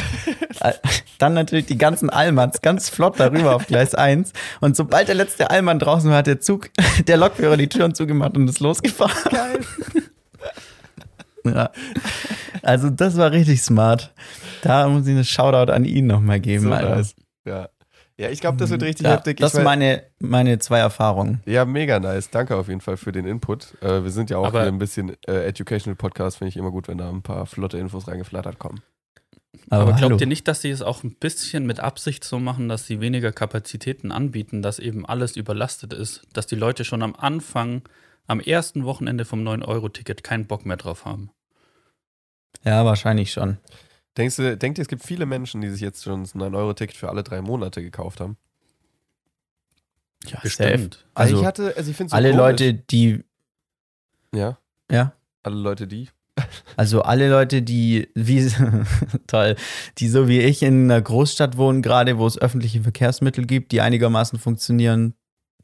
Äh, 0.61 0.71
dann 1.17 1.33
natürlich 1.33 1.65
die 1.65 1.77
ganzen 1.77 2.09
Allmanns 2.09 2.61
ganz 2.61 2.87
flott 2.87 3.19
darüber 3.19 3.57
auf 3.57 3.67
Gleis 3.67 3.93
1 3.93 4.31
und 4.61 4.77
sobald 4.77 5.09
der 5.09 5.15
letzte 5.15 5.49
Allmann 5.49 5.79
draußen 5.79 6.09
war, 6.09 6.19
hat 6.19 6.27
der 6.27 6.39
Zug, 6.39 6.69
der 7.07 7.17
Lokführer 7.17 7.57
die 7.57 7.67
Türen 7.67 7.93
zugemacht 7.93 8.37
und 8.37 8.47
ist 8.47 8.61
losgefahren. 8.61 9.31
Geil. 9.31 9.59
Ja. 11.43 11.69
Also 12.63 12.89
das 12.89 13.17
war 13.17 13.31
richtig 13.31 13.61
smart. 13.61 14.11
Da 14.63 14.87
muss 14.87 15.05
ich 15.05 15.11
eine 15.11 15.23
Shoutout 15.23 15.71
an 15.71 15.85
ihn 15.85 16.07
nochmal 16.07 16.39
geben. 16.39 16.63
So 16.63 16.69
nice. 16.69 17.13
Ja. 17.45 17.69
Ja, 18.17 18.29
ich 18.29 18.39
glaube, 18.41 18.57
das 18.57 18.69
wird 18.69 18.81
richtig 18.83 19.05
Ja, 19.05 19.13
heftig. 19.13 19.37
das 19.37 19.51
sind 19.53 19.63
mein- 19.63 19.79
meine, 19.79 20.03
meine 20.19 20.59
zwei 20.59 20.79
Erfahrungen. 20.79 21.41
ja, 21.45 21.65
mega 21.65 21.99
nice. 21.99 22.29
Danke 22.29 22.55
auf 22.55 22.67
jeden 22.67 22.81
Fall 22.81 22.97
für 22.97 23.11
den 23.11 23.25
Input. 23.25 23.75
Äh, 23.81 24.03
wir 24.03 24.11
sind 24.11 24.29
ja 24.29 24.37
auch 24.37 24.47
Aber- 24.47 24.61
hier 24.61 24.69
ein 24.71 24.79
bisschen 24.79 25.15
äh, 25.27 25.45
Educational 25.47 25.95
Podcast, 25.95 26.37
finde 26.37 26.49
ich 26.49 26.57
immer 26.57 26.71
gut, 26.71 26.87
wenn 26.87 26.97
da 26.97 27.09
ein 27.09 27.21
paar 27.21 27.45
flotte 27.45 27.77
Infos 27.77 28.07
reingeflattert 28.07 28.57
kommen. 28.59 28.81
Aber 29.69 29.85
glaubt 29.93 30.01
hallo. 30.01 30.17
ihr 30.19 30.27
nicht, 30.27 30.47
dass 30.49 30.61
sie 30.61 30.69
es 30.69 30.81
auch 30.81 31.03
ein 31.03 31.15
bisschen 31.15 31.65
mit 31.65 31.79
Absicht 31.79 32.23
so 32.25 32.39
machen, 32.39 32.67
dass 32.67 32.85
sie 32.87 32.99
weniger 32.99 33.31
Kapazitäten 33.31 34.11
anbieten, 34.11 34.61
dass 34.61 34.79
eben 34.79 35.05
alles 35.05 35.37
überlastet 35.37 35.93
ist, 35.93 36.27
dass 36.33 36.45
die 36.45 36.55
Leute 36.55 36.83
schon 36.83 37.01
am 37.01 37.15
Anfang, 37.15 37.81
am 38.27 38.39
ersten 38.41 38.83
Wochenende 38.85 39.23
vom 39.23 39.43
9-Euro-Ticket 39.47 40.23
keinen 40.25 40.45
Bock 40.45 40.65
mehr 40.65 40.75
drauf 40.77 41.05
haben? 41.05 41.31
Ja, 42.63 42.83
wahrscheinlich 42.85 43.31
schon. 43.31 43.57
Denkst 44.17 44.37
du, 44.37 44.57
denkt 44.57 44.77
ihr, 44.77 44.81
es 44.81 44.87
gibt 44.87 45.03
viele 45.03 45.25
Menschen, 45.25 45.61
die 45.61 45.69
sich 45.69 45.81
jetzt 45.81 46.03
schon 46.03 46.21
ein 46.21 46.25
9-Euro-Ticket 46.25 46.95
für 46.95 47.09
alle 47.09 47.23
drei 47.23 47.41
Monate 47.41 47.81
gekauft 47.81 48.21
haben? 48.21 48.37
Ja, 50.27 50.39
Bestimmt. 50.41 51.05
Also, 51.13 51.35
Also, 51.35 51.41
ich 51.41 51.45
hatte, 51.45 51.73
also 51.77 51.91
ich 51.91 51.97
finde 51.97 52.11
so 52.11 52.15
alle 52.15 52.29
komisch. 52.31 52.41
Leute, 52.41 52.73
die, 52.73 53.23
Ja, 54.33 54.57
ja, 54.89 55.13
alle 55.43 55.57
Leute, 55.57 55.87
die. 55.87 56.09
also 56.75 57.01
alle 57.01 57.29
Leute, 57.29 57.61
die, 57.61 58.09
wie, 58.15 58.51
toll, 59.27 59.55
die 59.97 60.07
so 60.07 60.27
wie 60.27 60.39
ich 60.39 60.63
in 60.63 60.85
einer 60.85 61.01
Großstadt 61.01 61.57
wohnen, 61.57 61.81
gerade 61.81 62.17
wo 62.17 62.25
es 62.25 62.37
öffentliche 62.37 62.81
Verkehrsmittel 62.81 63.45
gibt, 63.45 63.71
die 63.71 63.81
einigermaßen 63.81 64.39
funktionieren, 64.39 65.13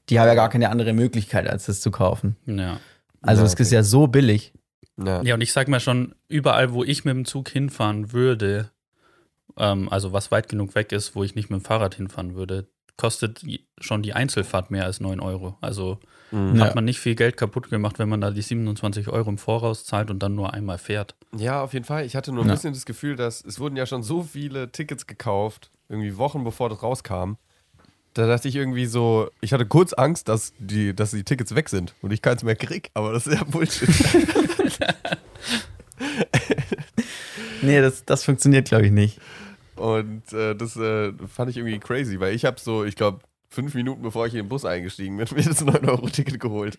die 0.10 0.20
haben 0.20 0.28
ja 0.28 0.36
gar 0.36 0.50
keine 0.50 0.70
andere 0.70 0.94
Möglichkeit, 0.94 1.48
als 1.48 1.66
das 1.66 1.82
zu 1.82 1.92
kaufen. 1.92 2.36
Ja. 2.46 2.80
Also 3.22 3.44
Ja, 3.44 3.48
es 3.48 3.54
ist 3.54 3.72
ja 3.72 3.84
so 3.84 4.08
billig. 4.08 4.54
Ja. 4.98 5.22
Ja, 5.24 5.34
und 5.36 5.42
ich 5.42 5.54
sag 5.54 5.68
mal 5.68 5.80
schon, 5.80 6.16
überall, 6.28 6.74
wo 6.74 6.84
ich 6.84 7.06
mit 7.06 7.16
dem 7.16 7.26
Zug 7.26 7.50
hinfahren 7.50 8.12
würde, 8.12 8.72
ähm, 9.58 9.90
also 9.90 10.14
was 10.14 10.32
weit 10.32 10.50
genug 10.50 10.76
weg 10.76 10.92
ist, 10.92 11.16
wo 11.16 11.24
ich 11.24 11.36
nicht 11.36 11.50
mit 11.50 11.62
dem 11.62 11.66
Fahrrad 11.66 11.96
hinfahren 11.96 12.36
würde, 12.36 12.68
kostet 12.98 13.44
schon 13.80 14.04
die 14.04 14.14
Einzelfahrt 14.14 14.70
mehr 14.70 14.86
als 14.86 15.00
9 15.00 15.20
Euro. 15.20 15.58
Also 15.62 16.00
Mhm. 16.34 16.62
Hat 16.62 16.76
man 16.76 16.86
nicht 16.86 17.00
viel 17.02 17.16
Geld 17.16 17.36
kaputt 17.36 17.70
gemacht, 17.70 18.00
wenn 18.00 18.08
man 18.08 18.22
da 18.22 18.32
die 18.32 18.42
27 18.42 19.10
Euro 19.10 19.30
im 19.30 19.38
Voraus 19.38 19.84
zahlt 19.84 20.10
und 20.10 20.20
dann 20.20 20.34
nur 20.34 20.54
einmal 20.54 20.78
fährt. 20.78 21.16
ja, 21.36 21.62
auf 21.62 21.74
jeden 21.74 21.84
Fall. 21.84 22.06
Ich 22.06 22.16
hatte 22.16 22.32
nur 22.32 22.46
ein 22.46 22.48
Ja. 22.48 22.54
bisschen 22.54 22.74
das 22.74 22.86
Gefühl, 22.86 23.18
dass 23.18 23.44
es 23.44 23.60
wurden 23.60 23.76
ja 23.76 23.86
schon 23.86 24.02
so 24.02 24.24
viele 24.24 24.72
Tickets 24.72 25.08
gekauft, 25.08 25.72
irgendwie 25.90 26.18
Wochen 26.18 26.46
bevor 26.46 26.70
das 26.70 26.82
rauskam. 26.82 27.34
Da 28.14 28.28
dachte 28.28 28.48
ich 28.48 28.56
irgendwie 28.56 28.86
so, 28.86 29.30
ich 29.40 29.54
hatte 29.54 29.66
kurz 29.66 29.94
Angst, 29.94 30.28
dass 30.28 30.54
die, 30.60 30.94
dass 30.94 31.12
die 31.12 31.24
Tickets 31.24 31.56
weg 31.56 31.70
sind 31.70 31.94
und 32.02 32.12
ich 32.12 32.22
keins 32.22 32.44
mehr 32.44 32.56
krieg, 32.58 32.92
aber 32.94 33.14
das 33.14 33.26
ist 33.28 33.38
ja 33.38 33.44
Bullshit. 33.46 33.90
Nee, 37.62 37.82
das, 37.82 38.06
das 38.06 38.24
funktioniert, 38.24 38.68
glaube 38.68 38.86
ich, 38.88 38.92
nicht. 38.92 39.20
Und 39.76 40.34
äh, 40.34 40.56
das 40.56 40.76
äh, 40.76 41.14
fand 41.28 41.50
ich 41.50 41.58
irgendwie 41.58 41.80
crazy, 41.80 42.20
weil 42.20 42.36
ich 42.36 42.46
habe 42.46 42.60
so, 42.60 42.84
ich 42.84 42.96
glaube, 42.96 43.20
fünf 43.50 43.74
Minuten 43.74 44.02
bevor 44.02 44.26
ich 44.28 44.34
in 44.34 44.40
den 44.40 44.50
Bus 44.50 44.66
eingestiegen 44.66 45.18
bin, 45.18 45.28
mir 45.36 45.44
das 45.44 45.66
9-Euro-Ticket 45.66 46.40
geholt. 46.40 46.78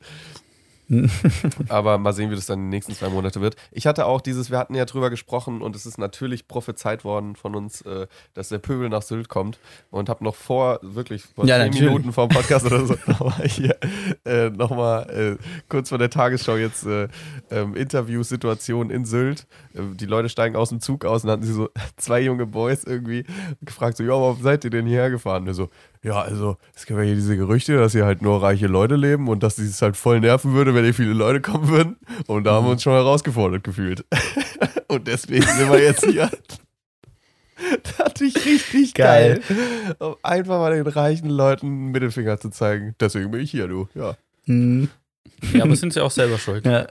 Aber 1.68 1.98
mal 1.98 2.12
sehen, 2.12 2.30
wie 2.30 2.34
das 2.34 2.46
dann 2.46 2.58
in 2.58 2.64
den 2.66 2.70
nächsten 2.70 2.94
zwei 2.94 3.08
Monate 3.08 3.40
wird. 3.40 3.56
Ich 3.70 3.86
hatte 3.86 4.06
auch 4.06 4.20
dieses, 4.20 4.50
wir 4.50 4.58
hatten 4.58 4.74
ja 4.74 4.84
drüber 4.84 5.10
gesprochen 5.10 5.62
und 5.62 5.74
es 5.76 5.86
ist 5.86 5.98
natürlich 5.98 6.48
prophezeit 6.48 7.04
worden 7.04 7.36
von 7.36 7.54
uns, 7.54 7.82
äh, 7.82 8.06
dass 8.34 8.48
der 8.48 8.58
Pöbel 8.58 8.88
nach 8.88 9.02
Sylt 9.02 9.28
kommt. 9.28 9.58
Und 9.90 10.08
habe 10.08 10.24
noch 10.24 10.34
vor, 10.34 10.78
wirklich 10.82 11.24
vor 11.24 11.46
Ja, 11.46 11.56
zehn 11.56 11.66
natürlich. 11.66 11.88
Minuten 11.88 12.12
vor 12.12 12.28
dem 12.28 12.36
Podcast 12.36 12.66
oder 12.66 12.86
so, 12.86 12.94
nochmal 13.06 13.48
hier, 13.48 13.76
äh, 14.24 14.50
nochmal 14.50 15.38
äh, 15.38 15.42
kurz 15.68 15.88
vor 15.88 15.98
der 15.98 16.10
Tagesschau 16.10 16.56
jetzt 16.56 16.86
äh, 16.86 17.08
ähm, 17.50 17.74
Interviewsituation 17.74 18.90
in 18.90 19.04
Sylt. 19.04 19.46
Äh, 19.74 19.80
die 19.94 20.06
Leute 20.06 20.28
steigen 20.28 20.56
aus 20.56 20.70
dem 20.70 20.80
Zug 20.80 21.04
aus 21.04 21.24
und 21.24 21.30
hatten 21.30 21.42
sie 21.44 21.52
so 21.52 21.70
zwei 21.96 22.20
junge 22.20 22.46
Boys 22.46 22.84
irgendwie 22.84 23.24
gefragt, 23.62 23.96
so, 23.96 24.04
ja, 24.04 24.10
warum 24.10 24.42
seid 24.42 24.64
ihr 24.64 24.70
denn 24.70 24.86
hierher 24.86 25.10
gefahren? 25.10 25.48
Und 25.48 25.54
so, 25.54 25.68
ja, 26.02 26.20
also 26.20 26.56
es 26.74 26.84
gibt 26.86 26.98
ja 26.98 27.04
hier 27.04 27.14
diese 27.14 27.36
Gerüchte, 27.36 27.76
dass 27.76 27.92
hier 27.92 28.04
halt 28.04 28.22
nur 28.22 28.42
reiche 28.42 28.66
Leute 28.66 28.96
leben 28.96 29.28
und 29.28 29.42
dass 29.42 29.58
es 29.58 29.80
halt 29.82 29.96
voll 29.96 30.20
nerven 30.20 30.52
würde, 30.52 30.74
wenn 30.74 30.84
hier 30.84 30.94
viele 30.94 31.12
Leute 31.12 31.40
kommen 31.40 31.68
würden. 31.68 31.96
Und 32.26 32.44
da 32.44 32.54
haben 32.54 32.66
wir 32.66 32.72
uns 32.72 32.82
schon 32.82 32.92
herausgefordert 32.92 33.62
gefühlt. 33.64 34.04
und 34.88 35.06
deswegen 35.06 35.46
sind 35.46 35.70
wir 35.70 35.80
jetzt 35.82 36.04
hier. 36.04 36.30
Das 37.84 37.98
hatte 37.98 38.24
ich 38.24 38.34
richtig 38.44 38.92
geil. 38.94 39.40
Geil. 39.48 39.94
Um 40.00 40.16
einfach 40.22 40.58
mal 40.58 40.72
den 40.74 40.86
reichen 40.86 41.30
Leuten 41.30 41.66
einen 41.66 41.90
Mittelfinger 41.92 42.38
zu 42.40 42.50
zeigen. 42.50 42.96
Deswegen 42.98 43.30
bin 43.30 43.40
ich 43.40 43.50
hier, 43.52 43.68
du. 43.68 43.88
Ja. 43.94 44.16
Hm. 44.46 44.88
Ja, 45.52 45.62
aber 45.62 45.76
sind 45.76 45.92
sie 45.92 46.00
auch 46.00 46.10
selber 46.10 46.38
schuld. 46.38 46.66
Ja, 46.66 46.88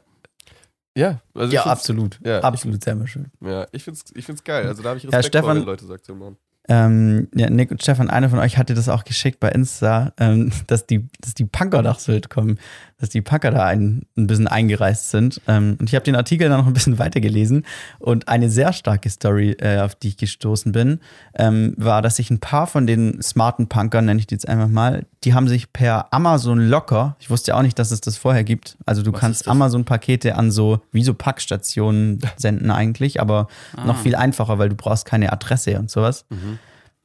Ja, 0.96 1.22
also 1.34 1.52
ja 1.54 1.66
absolut. 1.66 2.20
ja, 2.24 2.40
absolut 2.40 2.82
selber 2.84 3.06
schön. 3.08 3.32
Ja, 3.42 3.68
ich 3.74 3.84
find's, 3.84 4.06
ich 4.16 4.26
find's 4.26 4.44
geil. 4.46 4.66
Also 4.66 4.82
da 4.82 4.90
habe 4.90 4.98
ich 5.00 5.04
Ja, 5.04 5.10
Respekt 5.10 5.36
vor, 5.36 5.42
Stefan- 5.44 5.58
wenn 5.58 5.66
Leute 5.66 5.86
so 5.86 5.94
Aktionen 5.94 6.20
machen. 6.20 6.38
Ähm, 6.70 7.28
ja, 7.34 7.50
Nick 7.50 7.72
und 7.72 7.82
Stefan, 7.82 8.10
einer 8.10 8.30
von 8.30 8.40
euch 8.40 8.58
hatte 8.58 8.74
das 8.74 8.88
auch 8.88 9.04
geschickt 9.04 9.40
bei 9.40 9.50
Insta, 9.50 10.14
ähm, 10.20 10.52
dass, 10.68 10.86
die, 10.86 11.08
dass 11.20 11.34
die 11.34 11.46
Punker 11.46 11.82
nach 11.82 12.00
Sylt 12.00 12.30
kommen, 12.30 12.60
dass 13.02 13.10
die 13.10 13.22
Punker 13.22 13.52
da 13.52 13.66
ein, 13.66 14.04
ein 14.16 14.28
bisschen 14.28 14.48
eingereist 14.48 15.10
sind. 15.10 15.42
Ähm, 15.48 15.76
und 15.80 15.90
ich 15.90 15.96
habe 15.96 16.06
den 16.06 16.16
Artikel 16.16 16.48
dann 16.48 16.60
noch 16.62 16.68
ein 16.68 16.74
bisschen 16.74 16.98
weitergelesen 17.00 17.66
und 18.00 18.28
eine 18.30 18.50
sehr 18.50 18.72
starke 18.72 19.10
Story, 19.10 19.52
äh, 19.60 19.80
auf 19.80 19.96
die 19.96 20.10
ich 20.10 20.18
gestoßen 20.18 20.72
bin, 20.72 21.00
ähm, 21.36 21.74
war, 21.78 22.02
dass 22.02 22.16
sich 22.18 22.30
ein 22.30 22.40
paar 22.40 22.68
von 22.68 22.88
den 22.88 23.22
smarten 23.22 23.68
Punkern, 23.68 24.06
nenne 24.06 24.20
ich 24.20 24.28
die 24.28 24.36
jetzt 24.36 24.48
einfach 24.48 24.68
mal, 24.70 25.06
die 25.24 25.34
haben 25.34 25.48
sich 25.48 25.74
per 25.74 26.14
Amazon 26.14 26.60
Locker, 26.60 27.16
ich 27.20 27.30
wusste 27.30 27.52
ja 27.52 27.58
auch 27.58 27.62
nicht, 27.64 27.78
dass 27.78 27.92
es 27.92 28.02
das 28.02 28.18
vorher 28.18 28.44
gibt, 28.44 28.78
also 28.86 29.04
du 29.04 29.12
Was 29.14 29.20
kannst? 29.20 29.48
Amazon-Pakete 29.48 30.36
an 30.36 30.52
so, 30.52 30.80
wie 30.92 31.04
so 31.04 31.14
Packstationen 31.14 32.20
senden 32.38 32.72
eigentlich, 32.72 33.20
aber 33.20 33.48
noch 33.86 33.98
Ah. 33.98 34.02
viel 34.04 34.16
einfacher, 34.16 34.60
weil 34.60 34.70
du 34.70 34.76
brauchst 34.76 35.06
keine 35.06 35.32
Adresse 35.34 35.78
und 35.80 35.90
sowas. 35.92 36.26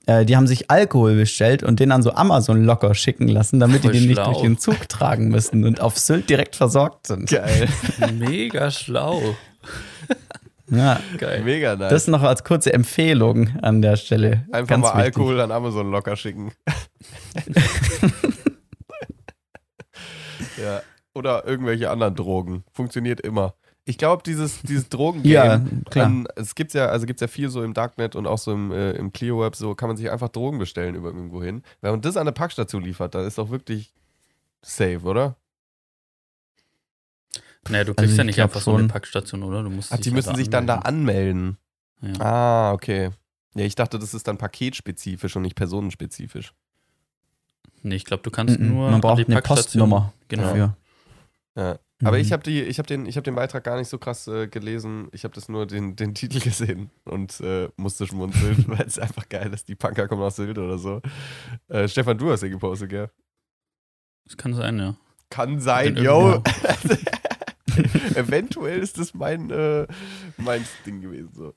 Äh, 0.07 0.25
die 0.25 0.37
haben 0.37 0.47
sich 0.47 0.71
Alkohol 0.71 1.16
bestellt 1.16 1.62
und 1.64 1.81
den 1.81 1.90
an 1.92 2.03
so 2.03 2.12
Amazon 2.12 2.64
locker 2.64 2.95
schicken 2.95 3.29
lassen, 3.29 3.59
damit 3.61 3.83
Voll 3.83 3.92
die 3.92 3.99
den 3.99 4.09
nicht 4.09 4.16
schlau. 4.16 4.33
durch 4.33 4.42
den 4.42 4.57
Zug 4.59 4.88
tragen 4.88 5.29
müssen 5.29 5.64
und 5.64 5.81
auf 5.81 5.99
Sylt 5.99 6.31
direkt 6.31 6.55
versorgt 6.57 7.09
sind. 7.09 7.29
Geil. 7.29 7.69
Mega 8.12 8.71
schlau. 8.71 9.21
Ja, 10.69 11.01
Geil. 11.19 11.42
Mega 11.45 11.77
nice. 11.77 11.90
das 11.90 12.07
noch 12.09 12.23
als 12.23 12.42
kurze 12.45 12.73
Empfehlung 12.73 13.57
an 13.62 13.83
der 13.83 13.97
Stelle. 13.97 14.47
Einfach 14.53 14.69
Ganz 14.69 14.83
mal 14.83 14.90
wichtig. 14.90 15.05
Alkohol 15.16 15.40
an 15.40 15.51
Amazon 15.53 15.90
locker 15.90 16.16
schicken. 16.16 16.53
ja. 20.62 20.83
Oder 21.14 21.47
irgendwelche 21.47 21.90
anderen 21.90 22.14
Drogen. 22.14 22.64
Funktioniert 22.73 23.21
immer. 23.21 23.55
Ich 23.88 23.99
glaube, 23.99 24.22
dieses, 24.27 24.62
dieses 24.62 24.88
Drogengame, 24.88 25.25
Ja, 25.33 25.64
klar. 25.90 26.07
ähm, 26.07 26.27
es 26.35 26.57
gibt's 26.57 26.75
ja, 26.75 26.87
also 26.87 27.07
gibt's 27.07 27.20
ja 27.20 27.29
viel 27.29 27.49
so 27.51 27.62
im 27.62 27.72
Darknet 27.72 28.16
und 28.16 28.27
auch 28.27 28.38
so 28.38 28.53
im, 28.53 28.72
äh, 28.72 28.90
im 28.92 29.12
Clio-Web, 29.12 29.55
so 29.55 29.77
kann 29.77 29.88
man 29.88 29.96
sich 29.96 30.11
einfach 30.11 30.29
Drogen 30.29 30.59
bestellen 30.59 30.96
über 30.96 31.09
irgendwo 31.11 31.40
hin. 31.42 31.62
Wenn 31.81 31.92
man 31.92 32.01
das 32.01 32.16
an 32.16 32.22
eine 32.22 32.33
Packstation 32.33 32.83
liefert, 32.83 33.14
dann 33.14 33.25
ist 33.27 33.38
doch 33.38 33.49
wirklich 33.51 33.94
safe, 34.61 35.03
oder? 35.03 35.37
Naja, 37.68 37.85
du 37.85 37.92
Also 37.92 38.03
kriegst 38.03 38.16
ja 38.16 38.22
ich 38.22 38.27
nicht 38.27 38.42
einfach 38.42 38.61
so 38.61 38.75
eine. 38.77 38.88
Packstation, 38.88 39.42
oder? 39.42 39.62
Du 39.62 39.70
musst 39.70 39.92
Ach, 39.92 39.96
die 39.96 40.05
dich 40.05 40.12
müssen 40.14 40.31
ja 40.31 40.37
sich 40.37 40.51
dann 40.51 40.66
da 40.66 40.79
anmelden. 40.79 41.57
anmelden. 42.01 42.18
Ja. 42.20 42.25
Ah, 42.25 42.72
okay. 42.72 43.11
Ja, 43.55 43.64
ich 43.64 43.75
dachte, 43.75 43.99
das 43.99 44.14
ist 44.14 44.29
dann 44.29 44.37
paketspezifisch 44.38 45.35
und 45.37 45.42
nicht 45.42 45.57
personenspezifisch. 45.57 46.53
Nee, 47.83 47.94
ich 47.96 48.05
glaube, 48.05 48.22
du 48.22 48.31
kannst 48.31 48.59
Mhm. 48.59 48.68
nur 48.68 48.85
Man 48.87 48.94
an 48.94 49.01
braucht 49.01 49.18
die 49.18 49.27
eine 49.27 49.37
Packstation- 49.37 49.88
Postnummer 49.90 50.12
Genau. 50.29 50.42
dafür. 50.42 50.77
Ja. 51.57 51.79
Aber 52.05 52.19
Mhm. 52.19 52.23
ich 52.23 52.33
habe 52.33 52.51
habe 52.51 52.87
den, 52.87 53.07
ich 53.07 53.17
habe 53.17 53.25
den 53.25 53.35
Beitrag 53.35 53.65
gar 53.65 53.79
nicht 53.79 53.89
so 53.89 53.99
krass 53.99 54.27
äh, 54.29 54.49
gelesen. 54.49 55.09
Ich 55.13 55.25
habe 55.25 55.35
das 55.35 55.49
nur 55.49 55.67
den, 55.67 55.97
den 55.97 56.15
Titel 56.15 56.41
gesehen 56.45 56.91
und 57.05 57.41
äh, 57.41 57.69
musste 57.77 58.07
schmunzeln, 58.07 58.65
weil 58.69 58.87
es 58.87 58.99
einfach 58.99 59.29
geil 59.29 59.53
ist. 59.53 59.69
Die 59.69 59.75
Punker 59.75 60.07
kommen 60.09 60.23
aus 60.23 60.37
Sylt 60.37 60.59
oder 60.59 60.79
so. 60.79 61.01
Äh, 61.69 61.89
Stefan, 61.89 62.19
du 62.19 62.31
hast 62.31 62.43
den 62.43 62.51
gepostet, 62.51 62.91
gell? 62.91 63.11
Das 64.27 64.37
kann 64.37 64.53
sein, 64.55 64.79
ja. 64.79 64.97
Kann 65.31 65.61
sein, 65.61 65.97
yo. 65.97 66.43
Eventuell 68.15 68.81
ist 68.81 68.99
das 68.99 69.15
mein, 69.15 69.51
äh, 69.51 69.87
mein 70.37 70.65
Ding 70.85 71.01
gewesen. 71.01 71.31
So. 71.35 71.55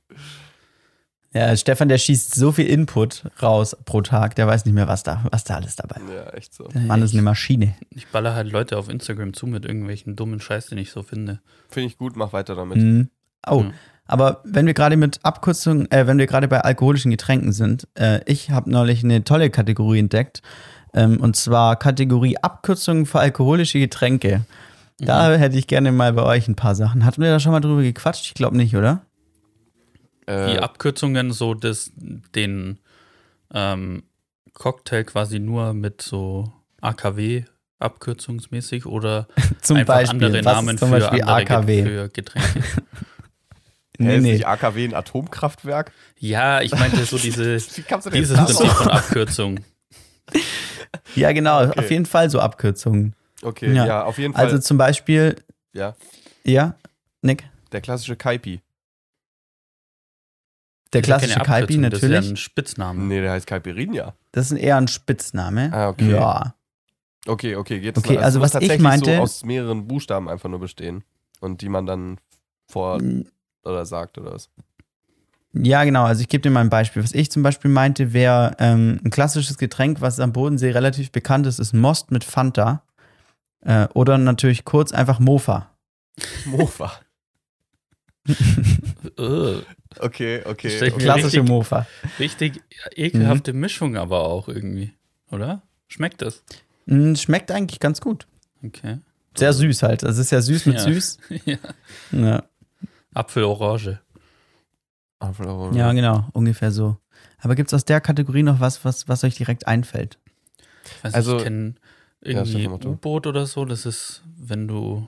Ja, 1.33 1.55
Stefan, 1.55 1.89
der 1.89 1.99
schießt 1.99 2.33
so 2.33 2.51
viel 2.51 2.65
Input 2.65 3.23
raus 3.41 3.77
pro 3.85 4.01
Tag, 4.01 4.35
der 4.35 4.47
weiß 4.47 4.65
nicht 4.65 4.73
mehr, 4.73 4.87
was 4.87 5.03
da, 5.03 5.23
was 5.29 5.43
da 5.43 5.55
alles 5.55 5.75
dabei 5.75 6.01
ist. 6.01 6.11
Ja, 6.11 6.29
echt 6.31 6.53
so. 6.55 6.63
Der 6.69 6.81
Mann 6.81 7.03
ist 7.03 7.13
eine 7.13 7.21
Maschine. 7.21 7.75
Ich 7.91 8.07
baller 8.07 8.33
halt 8.33 8.51
Leute 8.51 8.77
auf 8.77 8.89
Instagram 8.89 9.33
zu 9.33 9.45
mit 9.45 9.63
irgendwelchen 9.63 10.15
dummen 10.15 10.39
Scheiß, 10.39 10.67
den 10.67 10.79
ich 10.79 10.89
so 10.91 11.03
finde. 11.03 11.39
Finde 11.69 11.87
ich 11.87 11.97
gut, 11.97 12.15
mach 12.15 12.33
weiter 12.33 12.55
damit. 12.55 12.77
Mhm. 12.77 13.09
Oh, 13.47 13.61
Ja. 13.61 13.71
aber 14.07 14.41
wenn 14.43 14.65
wir 14.65 14.73
gerade 14.73 14.97
mit 14.97 15.19
Abkürzungen, 15.23 15.89
äh, 15.91 16.07
wenn 16.07 16.17
wir 16.17 16.25
gerade 16.25 16.47
bei 16.47 16.61
alkoholischen 16.61 17.11
Getränken 17.11 17.51
sind, 17.51 17.87
äh, 17.93 18.21
ich 18.25 18.49
habe 18.49 18.71
neulich 18.71 19.03
eine 19.03 19.23
tolle 19.23 19.51
Kategorie 19.51 19.99
entdeckt. 19.99 20.41
Ähm, 20.95 21.21
und 21.21 21.35
zwar 21.35 21.75
Kategorie 21.75 22.37
Abkürzungen 22.37 23.05
für 23.05 23.19
alkoholische 23.19 23.77
Getränke. 23.77 24.45
Da 24.97 25.33
hätte 25.35 25.57
ich 25.57 25.67
gerne 25.67 25.91
mal 25.91 26.11
bei 26.11 26.23
euch 26.23 26.47
ein 26.47 26.55
paar 26.55 26.73
Sachen. 26.75 27.05
Hatten 27.05 27.21
wir 27.21 27.29
da 27.29 27.39
schon 27.39 27.51
mal 27.53 27.61
drüber 27.61 27.83
gequatscht? 27.83 28.25
Ich 28.25 28.33
glaube 28.33 28.57
nicht, 28.57 28.75
oder? 28.75 29.03
Äh, 30.29 30.51
Die 30.53 30.59
Abkürzungen, 30.59 31.31
so 31.31 31.53
das, 31.53 31.91
den 31.95 32.77
ähm, 33.53 34.03
Cocktail 34.53 35.03
quasi 35.03 35.39
nur 35.39 35.73
mit 35.73 36.01
so 36.01 36.51
AKW 36.81 37.43
abkürzungsmäßig 37.79 38.85
oder 38.85 39.27
Zum 39.61 39.77
einfach 39.77 39.95
Beispiel. 39.95 40.25
andere 40.25 40.41
Namen 40.43 40.77
zum 40.77 40.89
für 40.89 40.99
Beispiel 40.99 41.21
andere 41.23 41.57
AKW? 41.57 41.83
Für 41.83 42.09
Getränke. 42.09 42.63
nee, 43.97 44.17
ist 44.17 44.21
nee. 44.23 44.33
nicht 44.33 44.45
AKW 44.47 44.83
ein 44.85 44.93
Atomkraftwerk? 44.93 45.91
ja, 46.19 46.61
ich 46.61 46.77
meinte 46.77 47.03
so 47.05 47.17
diese, 47.17 47.55
dieses 48.13 48.37
Prinzip 48.37 48.67
von 48.67 48.87
Abkürzung. 48.89 49.59
Ja, 51.15 51.31
genau. 51.31 51.63
Okay. 51.67 51.79
Auf 51.79 51.89
jeden 51.91 52.05
Fall 52.05 52.29
so 52.29 52.39
Abkürzungen. 52.39 53.15
Okay, 53.41 53.73
ja, 53.73 53.85
Ja. 53.85 54.03
auf 54.03 54.17
jeden 54.17 54.33
Fall. 54.33 54.45
Also 54.45 54.59
zum 54.59 54.77
Beispiel, 54.77 55.35
ja, 55.73 55.95
ja, 56.43 56.75
Nick, 57.21 57.45
der 57.71 57.81
klassische 57.81 58.15
Kaipi. 58.17 58.61
Der 60.93 61.01
ja 61.01 61.05
klassische 61.05 61.39
Kaipi 61.39 61.75
Abkürzung, 61.75 61.81
Das 61.83 61.93
ist 61.93 62.01
ja 62.03 62.09
natürlich. 62.09 62.31
ein 62.31 62.37
Spitzname. 62.37 63.03
Nee, 63.03 63.21
der 63.21 63.31
heißt 63.31 63.47
Caipirinha. 63.47 64.13
Das 64.31 64.51
ist 64.51 64.57
eher 64.57 64.77
ein 64.77 64.87
Spitzname. 64.87 65.71
Ah, 65.73 65.89
okay. 65.89 66.11
Ja. 66.11 66.55
Okay, 67.27 67.55
okay, 67.55 67.79
geht 67.79 67.97
Okay, 67.97 68.15
es 68.15 68.23
also 68.23 68.39
muss 68.39 68.45
was 68.45 68.61
ich 68.61 68.67
tatsächlich 68.67 68.81
meinte- 68.81 69.15
so 69.15 69.21
aus 69.21 69.43
mehreren 69.45 69.87
Buchstaben 69.87 70.29
einfach 70.29 70.49
nur 70.49 70.59
bestehen 70.59 71.03
und 71.41 71.61
die 71.61 71.69
man 71.69 71.85
dann 71.85 72.17
vor 72.67 72.99
oder 73.63 73.85
sagt 73.85 74.17
oder 74.17 74.33
was. 74.33 74.49
Ja, 75.53 75.83
genau. 75.83 76.03
Also 76.05 76.21
ich 76.21 76.29
gebe 76.29 76.41
dir 76.43 76.51
mal 76.51 76.61
ein 76.61 76.69
Beispiel. 76.69 77.03
Was 77.03 77.13
ich 77.13 77.31
zum 77.31 77.41
Beispiel 77.43 77.71
meinte, 77.71 78.13
wäre 78.13 78.55
ähm, 78.59 78.99
ein 79.03 79.09
klassisches 79.09 79.57
Getränk, 79.57 79.99
was 79.99 80.19
am 80.19 80.31
Bodensee 80.31 80.69
relativ 80.71 81.11
bekannt 81.11 81.47
ist, 81.47 81.59
ist 81.59 81.73
Most 81.73 82.11
mit 82.11 82.23
Fanta. 82.23 82.83
Äh, 83.61 83.87
oder 83.93 84.17
natürlich 84.17 84.63
kurz 84.63 84.91
einfach 84.91 85.19
Mofa. 85.19 85.71
Mofa. 86.45 86.91
Ugh, 89.17 89.63
Okay, 89.99 90.43
okay. 90.45 90.77
Klassische 90.91 91.37
richtig- 91.37 91.47
Mofa. 91.47 91.87
richtig 92.19 92.61
ekelhafte 92.95 93.53
Mhm. 93.53 93.59
Mischung 93.59 93.97
aber 93.97 94.21
auch 94.21 94.47
irgendwie, 94.47 94.93
oder? 95.31 95.63
Schmeckt 95.87 96.21
das? 96.21 96.43
Mm, 96.85 97.15
schmeckt 97.15 97.51
eigentlich 97.51 97.79
ganz 97.79 97.99
gut. 97.99 98.27
Okay. 98.63 98.99
Sehr 99.35 99.51
süß 99.53 99.83
halt. 99.83 100.03
Also 100.03 100.21
es 100.21 100.27
ist 100.27 100.31
ja 100.31 100.41
süß 100.41 100.65
mit 100.67 100.75
Ja. 100.75 100.81
süß. 100.83 101.17
ja. 101.45 101.57
Ja. 102.11 102.43
Apfel-Orange. 103.13 103.99
Apfel- 105.19 105.75
ja, 105.75 105.91
genau. 105.93 106.27
Ungefähr 106.33 106.71
so. 106.71 106.97
Aber 107.39 107.55
gibt 107.55 107.69
es 107.69 107.73
aus 107.73 107.85
der 107.85 107.99
Kategorie 108.01 108.43
noch 108.43 108.59
was, 108.59 108.85
was, 108.85 109.07
was 109.07 109.23
euch 109.23 109.35
direkt 109.35 109.67
einfällt? 109.67 110.17
Ich 110.85 111.03
weiß 111.03 111.13
Also- 111.15 111.37
ich 111.37 111.43
kenne 111.43 111.75
Ja, 112.23 112.31
irgendwie 112.43 112.63
du. 112.79 112.89
U-Boot 112.91 113.25
oder 113.27 113.45
so. 113.47 113.65
Das 113.65 113.85
ist, 113.85 114.21
wenn 114.37 114.67
du 114.67 115.07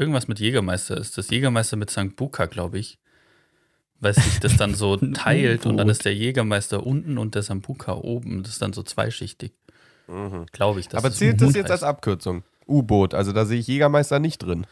irgendwas 0.00 0.26
mit 0.26 0.40
Jägermeister 0.40 0.96
ist. 0.96 1.16
Das 1.18 1.30
Jägermeister 1.30 1.76
mit 1.76 1.90
St. 1.90 2.16
Buka, 2.16 2.46
glaube 2.46 2.78
ich. 2.78 2.98
Weil 4.00 4.14
sich 4.14 4.40
das 4.40 4.56
dann 4.56 4.74
so 4.74 4.96
teilt 5.14 5.66
und 5.66 5.76
dann 5.76 5.88
ist 5.90 6.04
der 6.06 6.14
Jägermeister 6.14 6.86
unten 6.86 7.18
und 7.18 7.34
der 7.34 7.42
Sambuka 7.42 7.92
oben. 7.92 8.42
Das 8.42 8.52
ist 8.52 8.62
dann 8.62 8.72
so 8.72 8.82
zweischichtig. 8.82 9.52
Glaube 10.52 10.80
ich. 10.80 10.88
dass 10.88 11.04
Aber 11.04 11.12
zählt 11.12 11.40
das 11.40 11.54
jetzt 11.54 11.70
als 11.70 11.82
heißt. 11.82 11.88
Abkürzung? 11.88 12.42
U-Boot, 12.66 13.14
also 13.14 13.32
da 13.32 13.44
sehe 13.44 13.58
ich 13.60 13.66
Jägermeister 13.66 14.18
nicht 14.18 14.38
drin. 14.38 14.66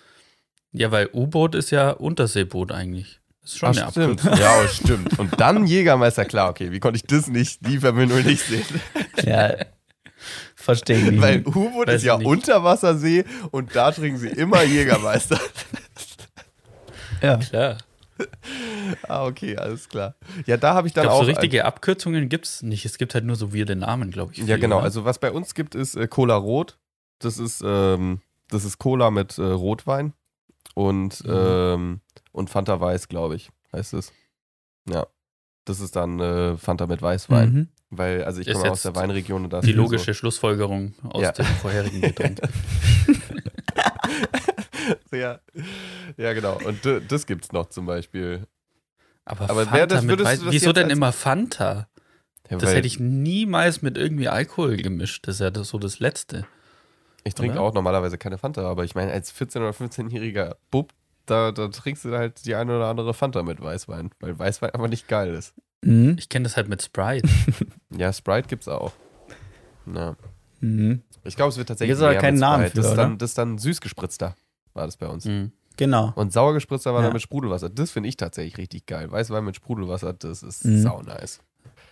Ja, 0.73 0.91
weil 0.91 1.09
U-Boot 1.13 1.55
ist 1.55 1.71
ja 1.71 1.91
Unterseeboot 1.91 2.73
eigentlich. 2.73 3.21
Ist 3.45 3.59
schon 3.59 3.71
eine 3.71 3.87
Ach, 3.87 3.91
stimmt. 3.91 4.25
Abkürzung. 4.25 4.41
Ja, 4.41 4.69
stimmt. 4.69 5.19
Und 5.19 5.41
dann 5.41 5.67
Jägermeister, 5.67 6.25
klar, 6.25 6.51
okay. 6.51 6.73
Wie 6.73 6.81
konnte 6.81 6.97
ich 6.97 7.05
das 7.05 7.29
nicht, 7.29 7.67
die 7.67 7.79
Verbindung 7.79 8.23
nicht 8.25 8.43
sehen? 8.45 8.65
Ja, 9.25 9.55
verstehe 10.55 10.99
ich 10.99 11.05
nicht. 11.11 11.21
Weil 11.23 11.47
U-Boot 11.47 11.87
Weiß 11.89 11.97
ist 11.97 12.05
ja 12.05 12.15
ich 12.15 12.19
nicht. 12.21 12.29
Unterwassersee 12.29 13.25
und 13.51 13.75
da 13.75 13.91
trinken 13.93 14.19
sie 14.19 14.29
immer 14.29 14.63
Jägermeister. 14.65 15.39
ja. 17.23 17.37
Klar. 17.39 17.79
ah, 19.07 19.27
okay, 19.27 19.57
alles 19.57 19.89
klar. 19.89 20.15
Ja, 20.47 20.57
da 20.57 20.75
habe 20.75 20.89
ich 20.89 20.91
Ich 20.91 20.95
dann 20.95 21.05
glaube, 21.05 21.17
auch. 21.17 21.21
so 21.23 21.27
richtige 21.29 21.65
Abkürzungen 21.65 22.29
gibt 22.29 22.47
es 22.47 22.63
nicht. 22.63 22.85
Es 22.85 22.99
gibt 22.99 23.15
halt 23.15 23.25
nur 23.25 23.37
so 23.37 23.55
weirde 23.55 23.77
Namen, 23.77 24.11
glaube 24.11 24.33
ich. 24.33 24.39
ja, 24.39 24.57
genau. 24.57 24.77
oder? 24.77 24.85
Also, 24.85 25.05
was 25.05 25.19
bei 25.19 25.31
uns 25.31 25.55
gibt, 25.55 25.75
ist 25.77 25.95
äh, 25.97 26.09
Cola 26.09 26.35
Rot. 26.37 26.79
Das 27.21 27.39
ist, 27.39 27.63
ähm, 27.65 28.21
das 28.51 28.65
ist 28.65 28.79
Cola 28.79 29.11
mit 29.11 29.39
äh, 29.39 29.43
Rotwein 29.43 30.13
und, 30.75 31.25
Mhm. 31.25 31.33
ähm, 31.33 32.01
und 32.33 32.51
Fanta 32.51 32.81
Weiß, 32.81 33.09
glaube 33.09 33.37
ich, 33.37 33.51
heißt 33.73 33.95
es. 33.95 34.13
Ja. 34.89 35.07
Das 35.65 35.81
ist 35.81 35.97
dann 35.97 36.19
äh, 36.19 36.57
Fanta 36.57 36.87
mit 36.87 37.03
Weißwein. 37.03 37.53
Mhm. 37.53 37.69
Weil, 37.91 38.25
also 38.25 38.41
ich 38.41 38.47
Ist 38.49 38.59
komme 38.59 38.71
aus 38.73 38.83
der 38.83 38.95
Weinregion 38.95 39.45
und 39.45 39.53
da 39.53 39.61
ist 39.61 39.67
die 39.67 39.73
logische 39.73 40.13
Schlussfolgerung 40.13 40.95
aus 41.05 41.23
Ja. 41.23 41.33
dem 41.33 41.47
vorherigen 41.47 42.01
Getränk. 42.03 42.41
So, 45.11 45.17
ja. 45.17 45.39
ja, 46.17 46.33
genau. 46.35 46.59
Und 46.65 46.81
das 47.09 47.27
gibt's 47.27 47.53
noch 47.53 47.69
zum 47.71 47.87
Beispiel. 47.87 48.47
Aber, 49.25 49.49
Aber 49.51 49.65
Fanta 49.67 49.87
das- 49.87 50.05
mit 50.05 50.23
Weiß, 50.23 50.41
das 50.43 50.53
Wieso 50.53 50.73
denn 50.73 50.91
immer 50.91 51.13
Fanta? 51.13 51.89
Ja, 52.51 52.57
Das 52.57 52.73
hätte 52.75 52.87
ich 52.87 52.99
niemals 52.99 53.83
mit 53.83 53.99
irgendwie 53.99 54.29
Alkohol 54.29 54.77
gemischt. 54.79 55.27
Das 55.29 55.37
ist 55.37 55.41
ja 55.41 55.51
das, 55.51 55.69
so 55.69 55.79
das 55.79 55.99
Letzte. 55.99 56.47
Ich 57.25 57.35
trinke 57.35 57.61
auch 57.61 57.75
normalerweise 57.75 58.17
keine 58.17 58.39
Fanta, 58.39 58.63
aber 58.63 58.85
ich 58.85 58.95
meine, 58.95 59.13
als 59.13 59.35
14- 59.35 59.59
oder 59.59 59.71
15-jähriger 59.71 60.57
Bub, 60.71 60.93
da, 61.27 61.53
da 61.53 61.69
trinkst 61.69 62.07
du 62.07 62.17
halt 62.17 62.47
die 62.47 62.55
eine 62.55 62.75
oder 62.77 62.87
andere 62.87 63.13
Fanta 63.13 63.43
mit 63.43 63.61
Weißwein, 63.61 64.11
weil 64.21 64.39
Weißwein 64.39 64.71
einfach 64.71 64.89
nicht 64.89 65.09
geil 65.09 65.35
ist. 65.35 65.53
Mhm. 65.83 66.17
Ich 66.19 66.29
kenne 66.29 66.45
das 66.45 66.57
halt 66.57 66.69
mit 66.69 66.83
Sprite. 66.83 67.29
Ja, 67.97 68.13
Sprite 68.13 68.49
gibt's 68.49 68.69
auch. 68.69 68.93
Ja. 69.93 70.15
Mhm. 70.61 71.03
Ich 71.25 71.37
glaube, 71.37 71.49
es 71.51 71.57
wird 71.57 71.69
tatsächlich. 71.69 71.93
Gibt's 71.97 72.03
aber 72.03 72.13
mehr 72.13 72.21
keinen 72.21 72.35
mit 72.35 72.41
Namen 72.41 72.67
für, 72.69 72.77
das, 72.77 72.87
ist 72.87 72.95
dann, 72.97 73.19
das 73.19 73.31
ist 73.31 73.39
dann 73.39 73.59
süß 73.59 73.81
gespritzter, 73.81 74.37
war 74.75 74.85
das 74.87 74.97
bei 74.99 75.07
uns. 75.09 75.25
Mhm. 75.25 75.53
Genau. 75.79 76.13
Und 76.17 76.33
sauer 76.33 76.53
gespritzter 76.55 76.93
war 76.93 77.01
Ja. 77.01 77.07
dann 77.07 77.15
mit 77.15 77.23
Sprudelwasser. 77.23 77.71
Das 77.71 77.91
finde 77.93 78.09
ich 78.09 78.17
tatsächlich 78.17 78.59
richtig 78.59 78.87
geil. 78.87 79.11
Weißwein 79.11 79.45
mit 79.45 79.57
Sprudelwasser, 79.57 80.13
das 80.13 80.43
ist 80.43 80.65
Mhm. 80.65 80.83
sau 80.83 81.01
nice. 81.03 81.41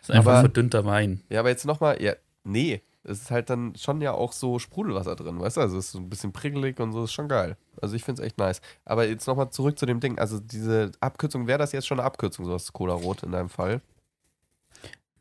Das 0.00 0.10
ist 0.10 0.10
einfach 0.10 0.32
Aber- 0.32 0.40
verdünnter 0.40 0.84
Wein. 0.84 1.22
Ja, 1.30 1.40
aber 1.40 1.48
jetzt 1.48 1.64
nochmal, 1.64 2.00
ja, 2.02 2.12
nee, 2.44 2.82
es 3.08 3.22
ist 3.22 3.30
halt 3.30 3.50
dann 3.50 3.74
schon 3.76 4.00
ja 4.00 4.12
auch 4.12 4.32
so 4.32 4.58
Sprudelwasser 4.58 5.16
drin, 5.16 5.40
weißt 5.40 5.56
du? 5.56 5.60
Also 5.60 5.78
es 5.78 5.86
ist 5.86 5.92
so 5.92 5.98
ein 5.98 6.10
bisschen 6.10 6.32
prickelig 6.32 6.80
und 6.80 6.92
so, 6.92 7.04
ist 7.04 7.12
schon 7.12 7.28
geil. 7.28 7.56
Also 7.80 7.94
ich 7.94 8.04
finde 8.04 8.22
es 8.22 8.26
echt 8.26 8.38
nice. 8.38 8.60
Aber 8.84 9.06
jetzt 9.06 9.26
nochmal 9.26 9.50
zurück 9.50 9.78
zu 9.78 9.86
dem 9.86 10.00
Ding. 10.00 10.18
Also 10.18 10.40
diese 10.40 10.92
Abkürzung, 11.00 11.46
wäre 11.46 11.58
das 11.58 11.72
jetzt 11.72 11.86
schon 11.86 12.00
eine 12.00 12.06
Abkürzung, 12.06 12.44
sowas 12.44 12.72
Cola 12.72 12.94
Rot 12.94 13.22
in 13.22 13.32
deinem 13.32 13.48
Fall? 13.48 13.80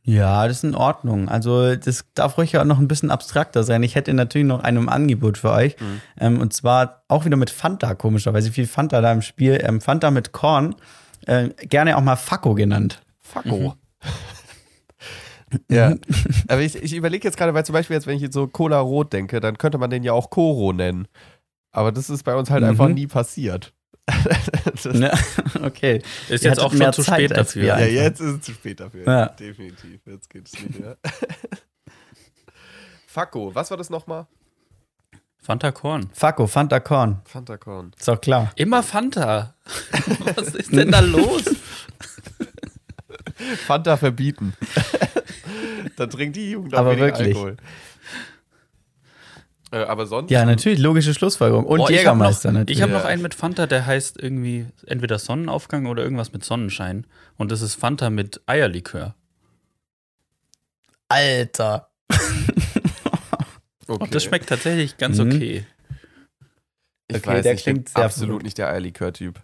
Ja, 0.07 0.47
das 0.47 0.57
ist 0.57 0.63
in 0.63 0.75
Ordnung. 0.75 1.29
Also, 1.29 1.75
das 1.75 2.05
darf 2.13 2.37
ruhig 2.37 2.55
auch 2.59 2.63
noch 2.63 2.77
ein 2.77 2.87
bisschen 2.87 3.09
abstrakter 3.09 3.63
sein. 3.63 3.81
Ich 3.81 3.95
hätte 3.95 4.13
natürlich 4.13 4.45
noch 4.45 4.63
ein 4.63 4.87
Angebot 4.87 5.39
für 5.39 5.49
euch. 5.49 5.75
Mhm. 5.79 6.01
Ähm, 6.19 6.41
und 6.41 6.53
zwar 6.53 7.01
auch 7.07 7.25
wieder 7.25 7.37
mit 7.37 7.49
Fanta, 7.49 7.95
komischerweise. 7.95 8.51
Viel 8.51 8.67
Fanta 8.67 9.01
da 9.01 9.11
im 9.11 9.23
Spiel. 9.23 9.59
Ähm, 9.63 9.81
Fanta 9.81 10.11
mit 10.11 10.31
Korn. 10.31 10.75
Äh, 11.25 11.49
gerne 11.67 11.97
auch 11.97 12.03
mal 12.03 12.17
Fakko 12.17 12.53
genannt. 12.53 13.01
Facko. 13.19 13.73
ja, 15.69 15.95
aber 16.47 16.61
ich, 16.61 16.75
ich 16.75 16.93
überlege 16.93 17.27
jetzt 17.27 17.37
gerade, 17.37 17.53
weil 17.53 17.65
zum 17.65 17.73
Beispiel 17.73 17.95
jetzt, 17.95 18.07
wenn 18.07 18.15
ich 18.15 18.21
jetzt 18.21 18.33
so 18.33 18.47
Cola 18.47 18.79
Rot 18.79 19.13
denke, 19.13 19.39
dann 19.39 19.57
könnte 19.57 19.77
man 19.77 19.89
den 19.89 20.03
ja 20.03 20.13
auch 20.13 20.29
Koro 20.29 20.73
nennen. 20.73 21.07
Aber 21.71 21.91
das 21.91 22.09
ist 22.09 22.23
bei 22.23 22.35
uns 22.35 22.49
halt 22.49 22.63
Mhm. 22.63 22.69
einfach 22.69 22.87
nie 22.89 23.07
passiert. 23.07 23.73
Ne? 24.93 25.11
okay. 25.63 26.01
Ist 26.29 26.43
Ihr 26.43 26.49
jetzt 26.51 26.59
auch 26.59 26.71
schon 26.73 26.93
zu 26.93 27.01
Zeit 27.01 27.21
spät 27.25 27.37
dafür. 27.37 27.63
Ja, 27.63 27.75
einfach. 27.75 27.91
jetzt 27.91 28.19
ist 28.21 28.35
es 28.35 28.41
zu 28.41 28.51
spät 28.53 28.79
dafür. 28.79 29.05
Ja. 29.05 29.25
Definitiv. 29.27 29.99
Jetzt 30.05 30.29
geht 30.29 30.47
es 30.47 30.53
nicht 30.53 30.79
mehr. 30.79 30.97
Fakko, 33.07 33.53
was 33.55 33.69
war 33.71 33.77
das 33.77 33.89
nochmal? 33.89 34.27
Fanta 35.37 35.71
Korn. 35.71 36.09
Fakko, 36.13 36.47
Fanta 36.47 36.79
Korn. 36.79 37.21
Fanta 37.25 37.57
Korn. 37.57 37.91
Ist 37.97 38.07
doch 38.07 38.19
klar. 38.19 38.51
Immer 38.55 38.83
Fanta. 38.83 39.55
Was 40.35 40.55
ist 40.55 40.71
denn 40.73 40.91
da 40.91 40.99
los? 40.99 41.43
Fanta 43.65 43.97
verbieten. 43.97 44.53
Dann 45.97 46.09
trinkt 46.09 46.35
die 46.35 46.51
Jugend 46.51 46.73
auch 46.75 46.79
Aber 46.79 46.91
weniger 46.91 47.07
wirklich. 47.07 47.27
Alkohol. 47.35 47.57
Äh, 49.71 49.77
aber 49.77 50.05
sonst? 50.05 50.29
Ja, 50.31 50.45
natürlich, 50.45 50.79
logische 50.79 51.13
Schlussfolgerung. 51.13 51.65
Und 51.65 51.79
Oh, 51.79 51.83
ich 51.83 51.95
hab 51.95 51.99
Jägermeister 51.99 52.51
noch, 52.51 52.59
natürlich. 52.59 52.77
Ich 52.77 52.81
habe 52.83 52.91
noch 52.93 53.03
einen 53.05 53.21
mit 53.21 53.33
Fanta, 53.33 53.65
der 53.67 53.85
heißt 53.85 54.21
irgendwie 54.21 54.67
entweder 54.85 55.17
Sonnenaufgang 55.19 55.85
oder 55.87 56.03
irgendwas 56.03 56.31
mit 56.33 56.43
Sonnenschein. 56.45 57.07
Und 57.37 57.51
das 57.51 57.61
ist 57.61 57.75
Fanta 57.75 58.09
mit 58.09 58.41
Eierlikör. 58.45 59.15
Alter. 61.09 61.89
Okay. 63.87 64.03
Und 64.03 64.15
das 64.15 64.23
schmeckt 64.23 64.49
tatsächlich 64.49 64.97
ganz 64.97 65.19
Mhm. 65.19 65.27
okay. 65.31 65.65
Ich 67.07 67.17
Okay, 67.17 67.27
weiß 67.27 67.43
der 67.43 67.53
ich 67.53 67.63
bin 67.65 67.73
klingt 67.75 67.89
sehr 67.89 68.03
absolut 68.03 68.41
nicht 68.41 68.57
der 68.57 68.67
Eierlikör-Typ. 68.69 69.39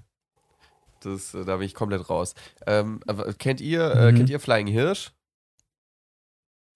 Das, 1.04 1.36
äh, 1.36 1.46
da 1.46 1.58
bin 1.58 1.68
ich 1.68 1.76
komplett 1.76 2.10
raus. 2.10 2.34
Ähm, 2.66 3.02
kennt 3.38 3.62
ihr, 3.62 3.92
äh, 3.92 4.12
Mhm. 4.12 4.16
kennt 4.18 4.30
ihr 4.32 4.40
Flying 4.40 4.66
Hirsch? 4.66 5.12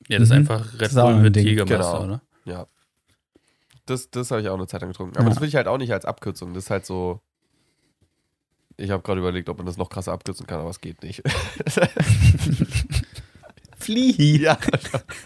Ja, 0.08 0.20
das 0.20 0.28
ist 0.30 0.34
Mhm. 0.34 0.40
einfach 0.40 0.74
Red 0.74 0.82
ist 0.90 0.94
Bull 0.96 1.04
ein 1.14 1.22
mit 1.22 1.36
Ding. 1.36 1.46
Jägermeister, 1.48 1.78
Genau. 2.00 2.04
oder? 2.04 2.22
Das, 3.88 4.10
das 4.10 4.32
habe 4.32 4.42
ich 4.42 4.50
auch 4.50 4.56
eine 4.56 4.66
Zeit 4.66 4.82
lang 4.82 4.90
getrunken. 4.90 5.16
Aber 5.16 5.26
Ja. 5.28 5.30
das 5.30 5.40
will 5.42 5.48
ich 5.48 5.56
halt 5.56 5.68
auch 5.68 5.78
nicht 5.78 5.94
als 5.94 6.06
Abkürzung. 6.06 6.56
Das 6.56 6.64
ist 6.64 6.70
halt 6.72 6.88
so. 6.88 7.22
Ich 8.78 8.90
habe 8.90 9.04
gerade 9.04 9.20
überlegt, 9.20 9.48
ob 9.48 9.58
man 9.58 9.68
das 9.68 9.78
noch 9.78 9.90
krasser 9.90 10.12
abkürzen 10.12 10.48
kann, 10.48 10.60
aber 10.60 10.72
es 10.72 10.82
geht 10.82 11.04
nicht. 11.04 11.22
Flieh. 13.78 14.42
ja, 14.42 14.58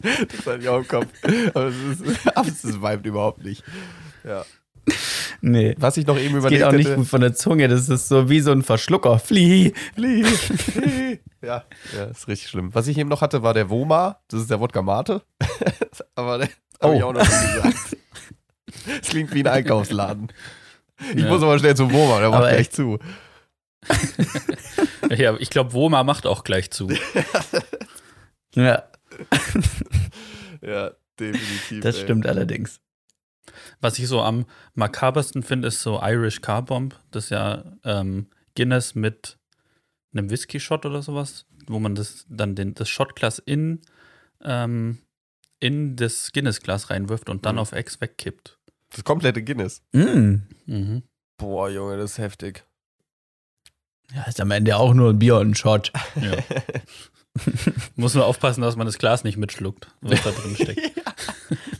das 0.01 0.45
hatte 0.45 0.59
ich 0.61 0.67
auch 0.67 0.79
im 0.79 0.87
Kopf. 0.87 1.07
Aber 1.53 1.67
es 1.67 1.75
ist, 2.01 2.27
aber 2.35 2.47
es 2.47 2.63
ist 2.65 2.81
vibet 2.81 3.05
überhaupt 3.05 3.43
nicht. 3.45 3.63
Ja. 4.25 4.43
Nee. 5.41 5.75
Was 5.77 5.95
ich 5.97 6.05
noch 6.05 6.17
eben 6.17 6.33
Das 6.33 6.39
überlegt 6.39 6.59
geht 6.61 6.63
auch 6.67 6.71
nicht 6.73 6.87
hätte. 6.87 6.97
gut 6.97 7.07
von 7.07 7.21
der 7.21 7.33
Zunge. 7.33 7.67
Das 7.69 7.87
ist 7.87 8.09
so 8.09 8.29
wie 8.29 8.41
so 8.41 8.51
ein 8.51 8.63
Verschlucker. 8.63 9.19
Flieh. 9.19 9.73
Flie, 9.95 10.25
flie. 10.25 11.19
Ja, 11.41 11.63
ja, 11.95 12.03
ist 12.05 12.27
richtig 12.27 12.49
schlimm. 12.49 12.73
Was 12.75 12.87
ich 12.87 12.97
eben 12.97 13.09
noch 13.09 13.21
hatte, 13.21 13.43
war 13.43 13.53
der 13.53 13.69
Woma. 13.69 14.19
Das 14.27 14.41
ist 14.41 14.49
der 14.51 14.59
Wodka 14.59 14.81
Mate. 14.81 15.21
Aber 16.15 16.37
der 16.39 16.49
habe 16.81 16.95
ich 16.95 17.03
Oh. 17.03 17.07
auch 17.07 17.13
noch 17.13 17.21
nie 17.23 17.53
gesagt. 17.53 17.97
Das 18.85 19.09
klingt 19.09 19.33
wie 19.33 19.39
ein 19.41 19.47
Einkaufsladen. 19.53 20.31
Ich 21.15 21.23
Ja. 21.23 21.27
muss 21.29 21.41
aber 21.41 21.57
schnell 21.59 21.75
zum 21.75 21.91
Woma, 21.91 22.19
der 22.19 22.29
macht 22.29 22.39
Aber 22.39 22.49
gleich 22.49 22.59
echt. 22.61 22.73
zu. 22.75 22.99
Ja, 25.09 25.35
ich 25.37 25.49
glaube, 25.49 25.73
Woma 25.73 26.03
macht 26.03 26.25
auch 26.27 26.43
gleich 26.43 26.71
zu. 26.71 26.89
Ja, 28.55 28.83
Ja, 30.61 30.91
definitiv. 31.19 31.81
das 31.83 31.95
ey. 31.97 32.03
stimmt 32.03 32.27
allerdings. 32.27 32.79
Was 33.81 33.97
ich 33.97 34.07
so 34.07 34.21
am 34.21 34.45
makabersten 34.75 35.41
finde, 35.43 35.69
ist 35.69 35.81
so 35.81 35.99
Irish 36.03 36.41
Car 36.41 36.61
Bomb. 36.63 36.95
Das 37.11 37.25
ist 37.25 37.29
ja 37.31 37.63
ähm, 37.83 38.27
Guinness 38.55 38.93
mit 38.95 39.38
einem 40.13 40.29
Whisky-Shot 40.29 40.85
oder 40.85 41.01
sowas, 41.01 41.45
wo 41.67 41.79
man 41.79 41.95
das 41.95 42.25
dann 42.29 42.55
den, 42.55 42.73
das 42.73 42.89
Shotglas 42.89 43.39
in, 43.39 43.81
ähm, 44.43 44.99
in 45.59 45.95
das 45.95 46.31
Guinness-Glas 46.31 46.89
reinwirft 46.89 47.29
und 47.29 47.45
dann 47.45 47.55
Mhm. 47.55 47.59
auf 47.61 47.71
Ex 47.73 47.99
wegkippt. 48.01 48.57
Das 48.91 49.03
komplette 49.03 49.43
Guinness. 49.43 49.81
Mm. 49.91 50.35
Mhm. 50.65 51.03
Boah, 51.37 51.69
Junge, 51.69 51.97
das 51.97 52.11
ist 52.13 52.17
heftig. 52.17 52.63
Ja, 54.15 54.23
ist 54.23 54.41
am 54.41 54.49
Ende 54.51 54.75
auch 54.77 54.93
nur 54.95 55.11
ein 55.11 55.19
Bier 55.19 55.37
und 55.37 55.51
ein 55.51 55.55
Shot. 55.55 55.91
Ja. 56.15 56.37
Muss 57.95 58.15
nur 58.15 58.25
aufpassen, 58.25 58.61
dass 58.61 58.75
man 58.75 58.87
das 58.87 58.97
Glas 58.97 59.23
nicht 59.23 59.37
mitschluckt, 59.37 59.87
was 60.01 60.23
da 60.23 60.31
drin 60.31 60.55
steckt. 60.55 60.81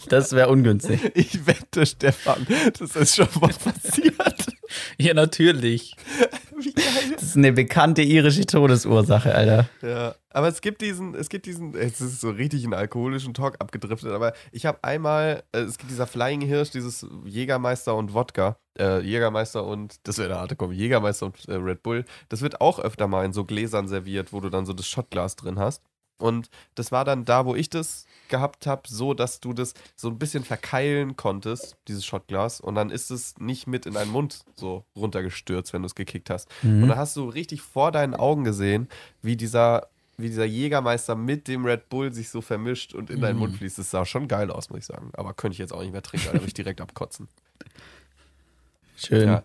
Das 0.09 0.31
wäre 0.31 0.49
ungünstig. 0.49 1.11
Ich 1.13 1.45
wette, 1.45 1.85
Stefan, 1.85 2.47
das 2.79 2.95
ist 2.95 3.15
schon 3.15 3.27
mal 3.39 3.53
passiert. 3.53 4.38
ja, 4.97 5.13
natürlich. 5.13 5.95
Wie 6.57 6.73
geil. 6.73 7.13
Das 7.13 7.23
ist 7.23 7.37
eine 7.37 7.53
bekannte 7.53 8.01
irische 8.01 8.45
Todesursache, 8.45 9.33
Alter. 9.33 9.69
Ja, 9.81 10.15
aber 10.31 10.47
es 10.47 10.61
gibt 10.61 10.81
diesen, 10.81 11.15
es 11.15 11.29
gibt 11.29 11.45
diesen, 11.45 11.75
es 11.75 12.01
ist 12.01 12.21
so 12.21 12.29
richtig 12.29 12.63
einen 12.63 12.73
alkoholischen 12.73 13.33
Talk 13.33 13.55
abgedriftet, 13.59 14.11
aber 14.11 14.33
ich 14.51 14.65
habe 14.65 14.83
einmal, 14.83 15.43
äh, 15.51 15.59
es 15.59 15.77
gibt 15.77 15.91
dieser 15.91 16.07
Flying 16.07 16.41
Hirsch, 16.41 16.71
dieses 16.71 17.05
Jägermeister 17.25 17.95
und 17.95 18.13
Wodka, 18.13 18.57
äh, 18.77 18.99
Jägermeister 19.01 19.63
und, 19.63 19.95
das 20.03 20.17
wäre 20.17 20.31
eine 20.31 20.39
harte 20.41 20.55
Kombi, 20.55 20.75
Jägermeister 20.75 21.27
und 21.27 21.47
äh, 21.47 21.55
Red 21.55 21.81
Bull, 21.81 22.05
das 22.29 22.41
wird 22.41 22.61
auch 22.61 22.79
öfter 22.79 23.07
mal 23.07 23.25
in 23.25 23.33
so 23.33 23.45
Gläsern 23.45 23.87
serviert, 23.87 24.33
wo 24.33 24.39
du 24.39 24.49
dann 24.49 24.65
so 24.65 24.73
das 24.73 24.87
Shotglas 24.87 25.35
drin 25.35 25.59
hast. 25.59 25.83
Und 26.21 26.49
das 26.75 26.91
war 26.91 27.05
dann 27.05 27.23
da, 27.23 27.45
wo 27.45 27.55
ich 27.55 27.69
das 27.69 28.05
gehabt 28.29 28.65
habe, 28.67 28.83
so, 28.87 29.13
dass 29.13 29.39
du 29.39 29.53
das 29.53 29.73
so 29.95 30.07
ein 30.09 30.17
bisschen 30.17 30.43
verkeilen 30.43 31.15
konntest, 31.15 31.75
dieses 31.87 32.05
Shotglas, 32.05 32.61
und 32.61 32.75
dann 32.75 32.89
ist 32.89 33.11
es 33.11 33.37
nicht 33.39 33.67
mit 33.67 33.85
in 33.85 33.93
deinen 33.95 34.11
Mund 34.11 34.39
so 34.55 34.85
runtergestürzt, 34.95 35.73
wenn 35.73 35.81
du 35.81 35.87
es 35.87 35.95
gekickt 35.95 36.29
hast. 36.29 36.47
Und 36.63 36.81
Mhm. 36.81 36.87
dann 36.89 36.97
hast 36.97 37.15
du 37.15 37.27
richtig 37.27 37.61
vor 37.61 37.91
deinen 37.91 38.13
Augen 38.15 38.43
gesehen, 38.43 38.87
wie 39.21 39.35
dieser 39.35 39.87
wie 40.21 40.27
dieser 40.27 40.43
Jägermeister 40.43 41.15
mit 41.15 41.47
dem 41.47 41.63
Red 41.65 41.87
Bull 41.87 42.11
sich 42.11 42.27
so 42.29 42.41
vermischt 42.41 42.93
und 42.93 43.09
in 43.09 43.21
deinen 43.21 43.35
Mhm. 43.35 43.39
Mund 43.39 43.55
fließt. 43.55 43.79
Das 43.79 43.89
sah 43.89 44.05
schon 44.05 44.27
geil 44.27 44.51
aus, 44.51 44.69
muss 44.69 44.79
ich 44.79 44.85
sagen. 44.85 45.11
Aber 45.13 45.33
könnte 45.33 45.53
ich 45.53 45.59
jetzt 45.59 45.71
auch 45.71 45.79
nicht 45.81 45.93
mehr 45.93 46.01
trinken, 46.01 46.27
da 46.27 46.33
würde 46.33 46.45
ich 46.45 46.53
direkt 46.53 46.81
abkotzen. 46.81 47.29
Schön. 48.97 49.27
Ja. 49.29 49.43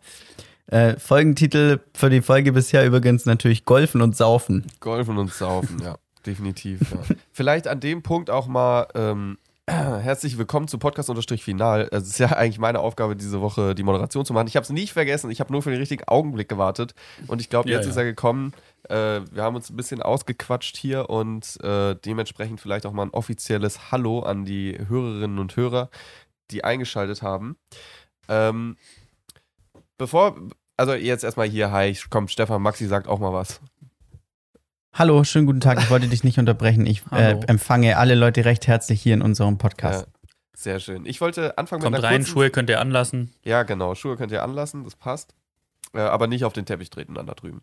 Äh, 0.66 0.98
Folgentitel 0.98 1.78
für 1.94 2.10
die 2.10 2.22
Folge 2.22 2.52
bisher 2.52 2.84
übrigens 2.86 3.24
natürlich 3.26 3.64
Golfen 3.64 4.02
und 4.02 4.16
Saufen. 4.16 4.64
Golfen 4.80 5.18
und 5.18 5.32
Saufen, 5.32 5.80
ja, 5.80 5.96
definitiv. 6.26 6.92
Ja. 6.92 7.16
Vielleicht 7.32 7.68
an 7.68 7.80
dem 7.80 8.02
Punkt 8.02 8.30
auch 8.30 8.46
mal 8.46 8.88
ähm, 8.94 9.38
herzlich 9.66 10.36
willkommen 10.36 10.68
zu 10.68 10.78
Podcast-Final. 10.78 11.88
Es 11.90 12.06
ist 12.06 12.18
ja 12.18 12.28
eigentlich 12.28 12.58
meine 12.58 12.80
Aufgabe, 12.80 13.16
diese 13.16 13.40
Woche 13.40 13.74
die 13.74 13.82
Moderation 13.82 14.26
zu 14.26 14.34
machen. 14.34 14.46
Ich 14.46 14.56
habe 14.56 14.64
es 14.64 14.70
nicht 14.70 14.92
vergessen, 14.92 15.30
ich 15.30 15.40
habe 15.40 15.52
nur 15.52 15.62
für 15.62 15.70
den 15.70 15.78
richtigen 15.78 16.04
Augenblick 16.04 16.48
gewartet. 16.48 16.94
Und 17.28 17.40
ich 17.40 17.48
glaube, 17.48 17.70
Ja, 17.70 17.76
jetzt 17.76 17.86
ja. 17.86 17.90
ist 17.92 17.96
er 17.96 18.04
gekommen. 18.04 18.52
Äh, 18.88 19.22
wir 19.30 19.42
haben 19.42 19.56
uns 19.56 19.70
ein 19.70 19.76
bisschen 19.76 20.02
ausgequatscht 20.02 20.76
hier 20.76 21.08
und 21.08 21.58
äh, 21.62 21.94
dementsprechend 22.04 22.60
vielleicht 22.60 22.84
auch 22.84 22.92
mal 22.92 23.04
ein 23.04 23.10
offizielles 23.10 23.90
Hallo 23.90 24.20
an 24.20 24.44
die 24.44 24.78
Hörerinnen 24.86 25.38
und 25.38 25.56
Hörer, 25.56 25.88
die 26.50 26.62
eingeschaltet 26.62 27.22
haben. 27.22 27.56
Ähm, 28.28 28.76
bevor, 29.96 30.36
also 30.76 30.92
jetzt 30.92 31.24
erstmal 31.24 31.48
hier, 31.48 31.72
hi, 31.72 31.96
komm, 32.10 32.28
Stefan, 32.28 32.60
Maxi 32.60 32.86
sagt 32.86 33.08
auch 33.08 33.18
mal 33.18 33.32
was. 33.32 33.60
Hallo, 34.94 35.24
schönen 35.24 35.46
guten 35.46 35.60
Tag. 35.60 35.78
Ich 35.80 35.90
wollte 35.90 36.08
dich 36.08 36.22
nicht 36.22 36.38
unterbrechen. 36.38 36.86
Ich 36.86 37.02
äh, 37.10 37.32
empfange 37.48 37.96
alle 37.98 38.14
Leute 38.14 38.44
recht 38.44 38.66
herzlich 38.66 39.02
hier 39.02 39.14
in 39.14 39.22
unserem 39.22 39.58
Podcast. 39.58 40.06
Ja, 40.06 40.28
sehr 40.56 40.80
schön. 40.80 41.04
Ich 41.04 41.20
wollte 41.20 41.58
anfangen 41.58 41.82
Kommt 41.82 41.96
mit 41.96 42.04
einer 42.04 42.12
rein, 42.12 42.20
kurzen, 42.20 42.32
Schuhe 42.32 42.50
könnt 42.50 42.70
ihr 42.70 42.80
anlassen. 42.80 43.32
Ja, 43.44 43.64
genau. 43.64 43.94
Schuhe 43.96 44.16
könnt 44.16 44.30
ihr 44.30 44.42
anlassen, 44.44 44.84
das 44.84 44.94
passt. 44.94 45.34
Äh, 45.94 45.98
aber 46.00 46.26
nicht 46.28 46.44
auf 46.44 46.52
den 46.52 46.64
Teppich 46.64 46.90
treten 46.90 47.14
dann 47.14 47.26
da 47.26 47.34
drüben. 47.34 47.62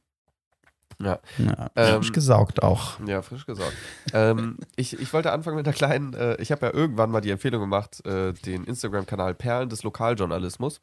Ja, 1.02 1.20
Ja, 1.38 1.72
Ähm, 1.76 1.96
frisch 2.04 2.12
gesaugt 2.12 2.62
auch. 2.62 3.00
ja 3.08 3.22
frisch 3.22 3.46
gesagt. 3.46 3.74
ähm, 4.14 4.58
ich, 4.76 5.00
ich 5.00 5.14
wollte 5.14 5.32
anfangen 5.32 5.56
mit 5.56 5.66
einer 5.66 5.74
kleinen, 5.74 6.14
äh, 6.14 6.36
ich 6.36 6.52
habe 6.52 6.68
ja 6.68 6.74
irgendwann 6.74 7.10
mal 7.12 7.22
die 7.22 7.32
Empfehlung 7.32 7.62
gemacht, 7.62 8.06
äh, 8.06 8.34
den 8.34 8.66
Instagram-Kanal 8.66 9.34
Perlen 9.34 9.70
des 9.70 9.84
Lokaljournalismus, 9.84 10.82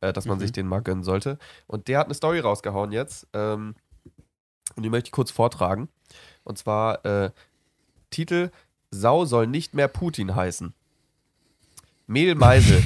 äh, 0.00 0.12
dass 0.12 0.26
man 0.26 0.36
Mhm. 0.36 0.42
sich 0.42 0.52
den 0.52 0.66
mal 0.68 0.80
gönnen 0.80 1.02
sollte. 1.02 1.38
Und 1.66 1.88
der 1.88 1.98
hat 1.98 2.06
eine 2.06 2.14
Story 2.14 2.38
rausgehauen 2.40 2.92
jetzt. 2.92 3.26
Ähm, 3.32 3.74
und 4.78 4.84
die 4.84 4.90
möchte 4.90 5.08
ich 5.08 5.12
kurz 5.12 5.30
vortragen. 5.30 5.88
Und 6.44 6.56
zwar 6.56 7.04
äh, 7.04 7.30
Titel 8.10 8.50
Sau 8.90 9.26
soll 9.26 9.46
nicht 9.46 9.74
mehr 9.74 9.88
Putin 9.88 10.34
heißen. 10.34 10.72
Mehlmeisel. 12.06 12.84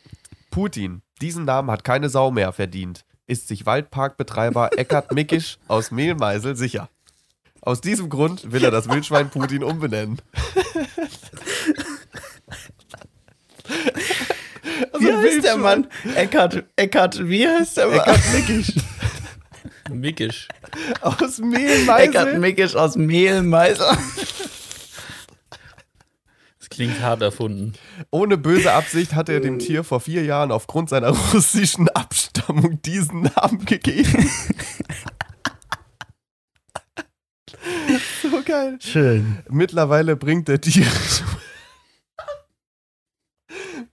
Putin. 0.50 1.00
Diesen 1.22 1.44
Namen 1.46 1.70
hat 1.70 1.84
keine 1.84 2.10
Sau 2.10 2.30
mehr 2.30 2.52
verdient. 2.52 3.06
Ist 3.26 3.48
sich 3.48 3.64
Waldparkbetreiber 3.64 4.76
Eckart 4.76 5.12
Mickisch 5.12 5.58
aus 5.68 5.90
Mehlmeisel 5.90 6.56
sicher. 6.56 6.90
Aus 7.60 7.80
diesem 7.80 8.08
Grund 8.08 8.52
will 8.52 8.64
er 8.64 8.70
das 8.70 8.88
Wildschwein 8.88 9.30
Putin 9.30 9.62
umbenennen. 9.64 10.20
Also 14.92 15.06
Wie 15.06 15.12
heißt 15.12 15.44
der 15.44 15.56
Mann? 15.56 15.88
Eckart, 16.14 16.64
Eckart, 16.76 17.28
wie 17.28 17.46
heißt 17.46 17.76
der 17.78 17.88
Mann? 17.88 17.98
Eckart 17.98 18.20
Mickisch 18.32 18.72
Mickisch. 19.88 20.48
aus 21.00 21.18
Eckart 21.20 21.40
Mehlmeisel. 21.40 22.38
Mickisch 22.38 22.76
aus 22.76 22.96
Mehlmeisel. 22.96 23.86
Das 26.60 26.68
klingt 26.76 27.00
hart 27.00 27.22
erfunden. 27.22 27.72
Ohne 28.10 28.36
böse 28.36 28.72
Absicht 28.72 29.14
hat 29.14 29.28
er 29.30 29.40
dem 29.40 29.58
Tier 29.58 29.84
vor 29.84 30.00
vier 30.00 30.24
Jahren 30.24 30.52
aufgrund 30.52 30.90
seiner 30.90 31.08
russischen 31.32 31.88
Abstammung 31.88 32.80
diesen 32.82 33.22
Namen 33.22 33.64
gegeben. 33.64 34.28
so 38.22 38.42
geil. 38.44 38.78
Schön. 38.80 39.38
Mittlerweile 39.48 40.14
bringt 40.14 40.48
der 40.48 40.60
tierische. 40.60 41.24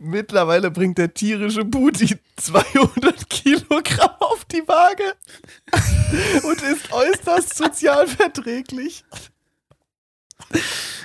Mittlerweile 0.06 0.70
bringt 0.70 0.98
der 1.00 1.13
tierische 1.13 1.65
Putin 1.65 2.20
200 2.38 3.30
Kilogramm 3.30 4.12
auf 4.20 4.46
die 4.46 4.62
Waage 4.68 5.04
und 6.44 6.62
ist 6.62 6.91
äußerst 6.91 7.56
sozialverträglich. 7.58 9.04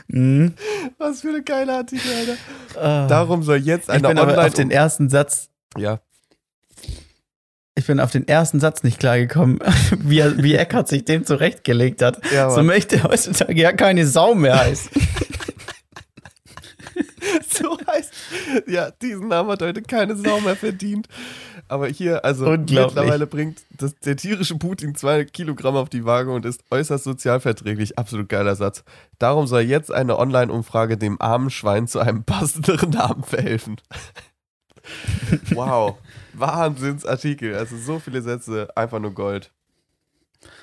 Mhm. 0.08 0.54
Was 0.98 1.22
für 1.22 1.28
eine 1.28 1.42
geile 1.42 1.74
Artikel, 1.76 2.10
Alter. 2.12 2.36
Ah. 2.78 3.06
Darum 3.06 3.42
soll 3.42 3.58
jetzt 3.58 3.84
ich 3.84 3.90
eine 3.90 4.08
bin 4.08 4.18
aber 4.18 4.32
Online- 4.32 4.46
auf 4.48 4.54
den 4.54 4.70
ersten 4.70 5.08
Satz, 5.08 5.48
ja, 5.78 6.00
ich 7.76 7.86
bin 7.86 8.00
auf 8.00 8.10
den 8.10 8.28
ersten 8.28 8.60
Satz 8.60 8.82
nicht 8.82 8.98
klargekommen, 8.98 9.60
wie, 9.98 10.18
er, 10.18 10.42
wie 10.42 10.54
Eckart 10.54 10.88
sich 10.88 11.06
dem 11.06 11.24
zurechtgelegt 11.24 12.02
hat. 12.02 12.20
Ja, 12.34 12.50
so 12.50 12.62
möchte 12.62 12.96
er 12.96 13.04
heutzutage 13.04 13.58
ja 13.58 13.72
keine 13.72 14.06
Sau 14.06 14.34
mehr 14.34 14.58
heißen. 14.58 14.90
so 17.48 17.78
heißt. 17.86 18.12
Ja, 18.66 18.90
diesen 18.90 19.28
Namen 19.28 19.50
hat 19.50 19.62
heute 19.62 19.82
keine 19.82 20.16
Sau 20.16 20.40
mehr 20.40 20.56
verdient. 20.56 21.08
Aber 21.68 21.86
hier, 21.86 22.24
also 22.24 22.50
mittlerweile 22.50 23.26
bringt 23.26 23.62
das, 23.70 23.94
der 23.96 24.16
tierische 24.16 24.56
Putin 24.56 24.94
zwei 24.94 25.24
Kilogramm 25.24 25.76
auf 25.76 25.88
die 25.88 26.04
Waage 26.04 26.32
und 26.32 26.44
ist 26.44 26.62
äußerst 26.70 27.04
sozialverträglich. 27.04 27.98
Absolut 27.98 28.28
geiler 28.28 28.56
Satz. 28.56 28.84
Darum 29.18 29.46
soll 29.46 29.62
jetzt 29.62 29.92
eine 29.92 30.18
Online-Umfrage 30.18 30.96
dem 30.96 31.20
armen 31.20 31.50
Schwein 31.50 31.86
zu 31.86 32.00
einem 32.00 32.24
passenderen 32.24 32.90
Namen 32.90 33.22
verhelfen. 33.22 33.76
wow. 35.54 35.96
Wahnsinnsartikel. 36.32 37.54
Also 37.54 37.76
so 37.76 37.98
viele 37.98 38.22
Sätze, 38.22 38.68
einfach 38.76 38.98
nur 38.98 39.12
Gold. 39.12 39.52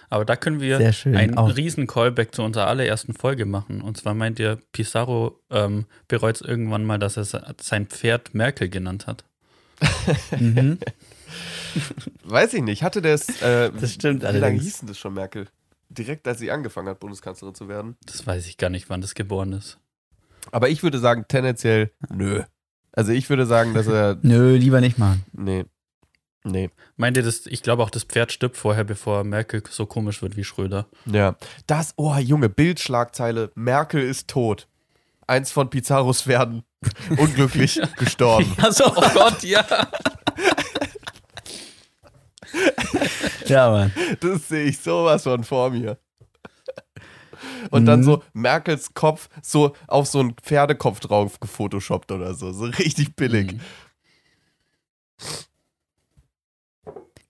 Aber 0.09 0.25
da 0.25 0.35
können 0.35 0.59
wir 0.61 0.77
einen 1.05 1.37
auch. 1.37 1.55
riesen 1.55 1.85
Callback 1.87 2.33
zu 2.33 2.41
unserer 2.41 2.67
allerersten 2.67 3.13
Folge 3.13 3.45
machen. 3.45 3.81
Und 3.81 3.97
zwar 3.97 4.13
meint 4.13 4.39
ihr, 4.39 4.57
Pizarro 4.71 5.39
ähm, 5.49 5.85
bereut 6.07 6.35
es 6.37 6.41
irgendwann 6.41 6.85
mal, 6.85 6.97
dass 6.97 7.17
er 7.17 7.25
se- 7.25 7.55
sein 7.61 7.87
Pferd 7.87 8.33
Merkel 8.33 8.69
genannt 8.69 9.07
hat. 9.07 9.23
Mhm. 10.39 10.79
Weiß 12.23 12.53
ich 12.53 12.63
nicht. 12.63 12.81
Hatte 12.83 13.01
der 13.01 13.13
es. 13.13 13.41
Äh, 13.41 13.71
Das 13.79 13.93
stimmt 13.93 14.23
Wie 14.23 14.37
lange 14.37 14.59
hieß 14.59 14.79
denn 14.79 14.87
das 14.87 14.97
schon, 14.97 15.13
Merkel? 15.13 15.47
Direkt 15.89 16.27
als 16.27 16.39
sie 16.39 16.51
angefangen 16.51 16.87
hat, 16.89 16.99
Bundeskanzlerin 16.99 17.53
zu 17.55 17.67
werden. 17.67 17.95
Das 18.05 18.25
weiß 18.25 18.47
ich 18.47 18.57
gar 18.57 18.69
nicht, 18.69 18.89
wann 18.89 19.01
das 19.01 19.13
geboren 19.13 19.53
ist. 19.53 19.77
Aber 20.51 20.69
ich 20.69 20.81
würde 20.83 20.97
sagen, 20.99 21.25
tendenziell 21.27 21.91
nö. 22.09 22.43
Also 22.93 23.11
ich 23.11 23.29
würde 23.29 23.45
sagen, 23.45 23.73
dass 23.73 23.87
er. 23.87 24.17
Nö, 24.23 24.55
lieber 24.55 24.81
nicht 24.81 24.97
machen. 24.97 25.23
Nee. 25.33 25.65
Nee. 26.43 26.69
Meint 26.95 27.17
ihr 27.17 27.23
das? 27.23 27.45
Ich 27.47 27.62
glaube 27.62 27.84
auch, 27.84 27.89
das 27.89 28.04
Pferd 28.04 28.32
stirbt 28.32 28.56
vorher, 28.58 28.84
bevor 28.86 29.23
Merkel 29.23 29.62
so 29.69 29.86
komisch 29.86 30.21
wird 30.21 30.38
wie 30.38 30.43
Schröder. 30.45 30.88
Ja. 31.06 31.36
Das, 31.65 31.93
oh 31.97 32.15
Junge, 32.15 32.47
Bildschlagzeile, 32.50 33.52
Merkel 33.56 34.02
ist 34.02 34.30
tot. 34.30 34.67
Eins 35.26 35.52
von 35.52 35.69
Pizarros 35.69 36.21
Pferden. 36.21 36.63
Unglücklich 37.17 37.82
gestorben. 37.97 38.56
Also, 38.62 38.86
Oh 38.95 39.10
Gott, 39.13 39.43
ja. 39.43 39.65
ja, 43.47 43.69
Mann. 43.69 43.91
Das 44.21 44.47
sehe 44.47 44.65
ich 44.69 44.80
sowas 44.80 45.23
von 45.23 45.43
vor 45.43 45.69
mir. 45.71 45.97
Und 47.71 47.86
dann 47.86 48.00
Mhm. 48.00 48.04
so 48.04 48.23
Merkels 48.34 48.93
Kopf 48.93 49.30
so 49.41 49.76
auf 49.88 50.08
so 50.08 50.19
einen 50.19 50.34
Pferdekopf 50.41 51.00
drauf 51.02 51.39
gefotoshoppt 51.39 52.12
oder 52.12 52.34
so. 52.34 52.52
So 52.54 52.65
richtig 52.65 53.15
billig. 53.15 53.54
Mhm. 53.54 53.60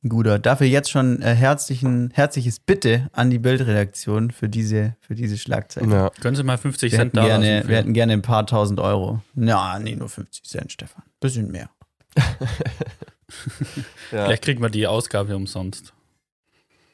Guter. 0.09 0.39
Dafür 0.39 0.67
jetzt 0.67 0.89
schon 0.89 1.21
äh, 1.21 1.33
herzlichen, 1.35 2.11
herzliches 2.13 2.59
Bitte 2.59 3.09
an 3.13 3.29
die 3.29 3.39
Bildredaktion 3.39 4.31
für 4.31 4.49
diese, 4.49 4.95
für 4.99 5.15
diese 5.15 5.37
Schlagzeile. 5.37 5.91
Ja. 5.91 6.09
Können 6.21 6.35
Sie 6.35 6.43
mal 6.43 6.57
50 6.57 6.91
Wir 6.91 6.97
Cent 6.99 7.07
hätten, 7.13 7.17
da 7.17 7.25
gerne, 7.25 7.63
wir 7.67 7.77
hätten 7.77 7.93
gerne 7.93 8.13
ein 8.13 8.21
paar 8.21 8.45
tausend 8.45 8.79
Euro. 8.79 9.21
Ja, 9.35 9.77
nee, 9.79 9.95
nur 9.95 10.09
50 10.09 10.43
Cent, 10.43 10.71
Stefan. 10.71 11.03
Bisschen 11.19 11.51
mehr. 11.51 11.69
Ja. 14.11 14.23
Vielleicht 14.25 14.43
kriegen 14.45 14.61
wir 14.61 14.69
die 14.69 14.87
Ausgabe 14.87 15.35
umsonst. 15.35 15.93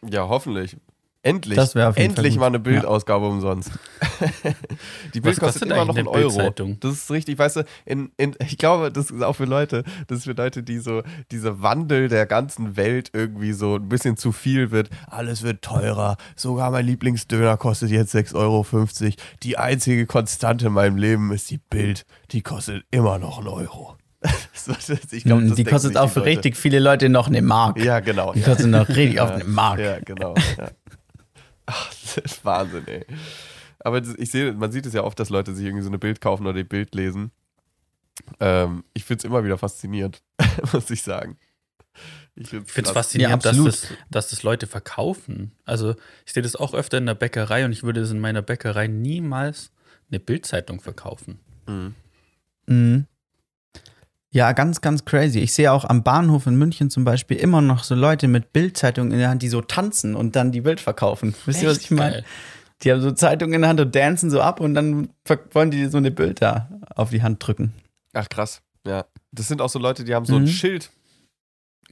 ja, 0.01 0.27
hoffentlich. 0.27 0.75
Endlich. 1.25 1.55
Das 1.55 1.73
wäre 1.73 1.95
Endlich 1.95 2.37
mal 2.37 2.47
eine 2.47 2.59
Bildausgabe 2.59 3.25
umsonst. 3.25 3.71
die 5.13 5.21
Bild 5.21 5.39
kostet 5.39 5.61
kostet 5.61 5.71
immer 5.71 5.85
noch 5.85 5.95
einen 5.95 6.07
Euro. 6.07 6.49
Das 6.81 6.91
ist 6.91 7.11
richtig, 7.11 7.39
weißt 7.39 7.55
du, 7.57 7.65
in, 7.85 8.11
in, 8.17 8.35
ich 8.45 8.57
glaube, 8.57 8.91
das 8.91 9.09
ist 9.09 9.23
auch 9.23 9.33
für 9.33 9.45
Leute, 9.45 9.85
das 10.07 10.19
ist 10.19 10.23
für 10.25 10.33
Leute, 10.33 10.63
die 10.63 10.79
so, 10.79 11.01
dieser 11.31 11.61
Wandel 11.61 12.09
der 12.09 12.25
ganzen 12.25 12.75
Welt 12.75 13.09
irgendwie 13.13 13.53
so 13.53 13.75
ein 13.75 13.87
bisschen 13.87 14.17
zu 14.17 14.33
viel 14.33 14.71
wird. 14.71 14.89
Alles 15.07 15.43
wird 15.43 15.61
teurer. 15.61 16.17
Sogar 16.35 16.71
mein 16.71 16.85
Lieblingsdöner 16.85 17.55
kostet 17.55 17.89
jetzt 17.89 18.13
6,50 18.13 18.35
Euro. 18.35 18.65
Die 19.43 19.57
einzige 19.57 20.05
Konstante 20.05 20.67
in 20.67 20.73
meinem 20.73 20.97
Leben 20.97 21.31
ist 21.31 21.49
die 21.49 21.57
Bild. 21.69 22.05
Die 22.31 22.41
kostet 22.41 22.83
immer 22.91 23.17
noch 23.17 23.37
einen 23.37 23.47
Euro. 23.47 23.95
Glaub, 25.23 25.41
Mm, 25.41 25.55
die 25.55 25.63
kostet 25.63 25.97
auch 25.97 26.09
für 26.09 26.23
richtig 26.23 26.55
viele 26.55 26.79
Leute 26.79 27.09
noch 27.09 27.27
eine 27.27 27.41
Mark. 27.41 27.77
Ja, 27.83 27.99
genau. 27.99 28.33
Die 28.33 28.39
ja. 28.39 28.45
kostet 28.45 28.67
noch 28.67 28.87
richtig 28.87 29.19
auf 29.19 29.29
Ja, 29.29 29.35
eine 29.35 29.43
Mark. 29.45 29.79
Ja, 29.79 29.99
genau. 29.99 30.35
Ja. 30.57 30.69
Ach, 31.65 31.89
das 32.01 32.17
ist 32.17 32.45
Wahnsinn, 32.45 32.87
ey. 32.87 33.05
Aber 33.79 34.01
ich 34.17 34.31
sehe, 34.31 34.53
man 34.53 34.71
sieht 34.71 34.85
es 34.85 34.93
ja 34.93 35.03
oft, 35.03 35.19
dass 35.19 35.29
Leute 35.29 35.53
sich 35.53 35.65
irgendwie 35.65 35.83
so 35.83 35.89
eine 35.89 35.99
Bild 35.99 36.21
kaufen 36.21 36.43
oder 36.45 36.53
die 36.57 36.63
Bild 36.63 36.95
lesen. 36.95 37.31
Ähm, 38.39 38.83
ich 38.93 39.03
finde 39.03 39.19
es 39.19 39.25
immer 39.25 39.43
wieder 39.43 39.57
faszinierend, 39.57 40.21
muss 40.73 40.89
ich 40.89 41.01
sagen. 41.01 41.37
Ich 42.35 42.49
finde 42.49 42.65
es 42.81 42.91
faszinierend, 42.91 43.43
Ja, 43.43 43.51
dass, 43.51 43.59
absolut. 43.59 43.73
das, 43.73 43.87
dass 44.09 44.29
das 44.29 44.43
Leute 44.43 44.65
verkaufen. 44.67 45.51
Also 45.65 45.95
ich 46.25 46.33
sehe 46.33 46.41
das 46.43 46.55
auch 46.55 46.73
öfter 46.73 46.97
in 46.97 47.05
der 47.05 47.13
Bäckerei 47.13 47.65
und 47.65 47.71
ich 47.71 47.83
würde 47.83 48.01
es 48.01 48.11
in 48.11 48.19
meiner 48.19 48.41
Bäckerei 48.41 48.87
niemals 48.87 49.71
eine 50.09 50.19
Bildzeitung 50.19 50.79
verkaufen. 50.79 51.39
Mhm. 51.67 53.05
Ja, 54.33 54.51
ganz, 54.53 54.81
ganz 54.81 55.05
crazy. 55.05 55.39
Ich 55.39 55.53
sehe 55.53 55.71
auch 55.71 55.85
am 55.85 56.01
Bahnhof 56.03 56.47
in 56.47 56.55
München 56.55 56.89
zum 56.89 57.03
Beispiel 57.05 57.37
immer 57.37 57.61
noch 57.61 57.83
so 57.83 57.93
Leute 57.93 58.27
mit 58.27 58.51
Bildzeitungen 58.51 59.11
in 59.11 59.19
der 59.19 59.29
Hand, 59.29 59.43
die 59.43 59.47
so 59.47 59.61
tanzen 59.61 60.15
und 60.15 60.35
dann 60.35 60.51
die 60.51 60.61
Bild 60.61 60.79
verkaufen. 60.79 61.35
Wisst 61.45 61.61
ihr, 61.61 61.69
was 61.69 61.77
ich 61.77 61.91
meine? 61.91 62.23
Die 62.81 62.91
haben 62.91 62.99
so 62.99 63.11
Zeitungen 63.11 63.53
in 63.53 63.61
der 63.61 63.69
Hand 63.69 63.79
und 63.79 63.93
dancen 63.95 64.31
so 64.31 64.41
ab 64.41 64.59
und 64.59 64.73
dann 64.73 65.09
wollen 65.51 65.69
die 65.69 65.85
so 65.85 65.99
eine 65.99 66.09
Bild 66.09 66.41
da 66.41 66.67
auf 66.95 67.11
die 67.11 67.21
Hand 67.21 67.45
drücken. 67.45 67.73
Ach 68.13 68.27
krass, 68.27 68.63
ja. 68.87 69.05
Das 69.31 69.47
sind 69.47 69.61
auch 69.61 69.69
so 69.69 69.77
Leute, 69.77 70.03
die 70.03 70.15
haben 70.15 70.25
so 70.25 70.35
ein 70.35 70.43
Mhm. 70.43 70.47
Schild 70.47 70.89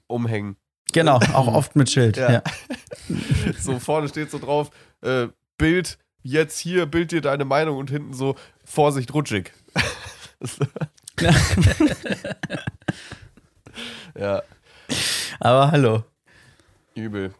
umhängen. 0.07 0.55
Genau, 0.93 1.17
auch 1.33 1.47
oft 1.47 1.75
mit 1.75 1.91
Schild. 1.91 2.17
Ja. 2.17 2.31
Ja. 2.31 2.43
So 3.59 3.77
vorne 3.79 4.07
steht 4.09 4.31
so 4.31 4.39
drauf, 4.39 4.71
äh, 5.01 5.27
Bild, 5.57 5.99
jetzt 6.23 6.57
hier, 6.57 6.85
Bild 6.87 7.11
dir 7.11 7.21
deine 7.21 7.45
Meinung 7.45 7.77
und 7.77 7.89
hinten 7.91 8.13
so, 8.13 8.35
Vorsicht, 8.65 9.13
rutschig. 9.13 9.51
ja, 14.19 14.41
Aber 15.39 15.71
hallo. 15.71 16.03
übel. 16.95 17.33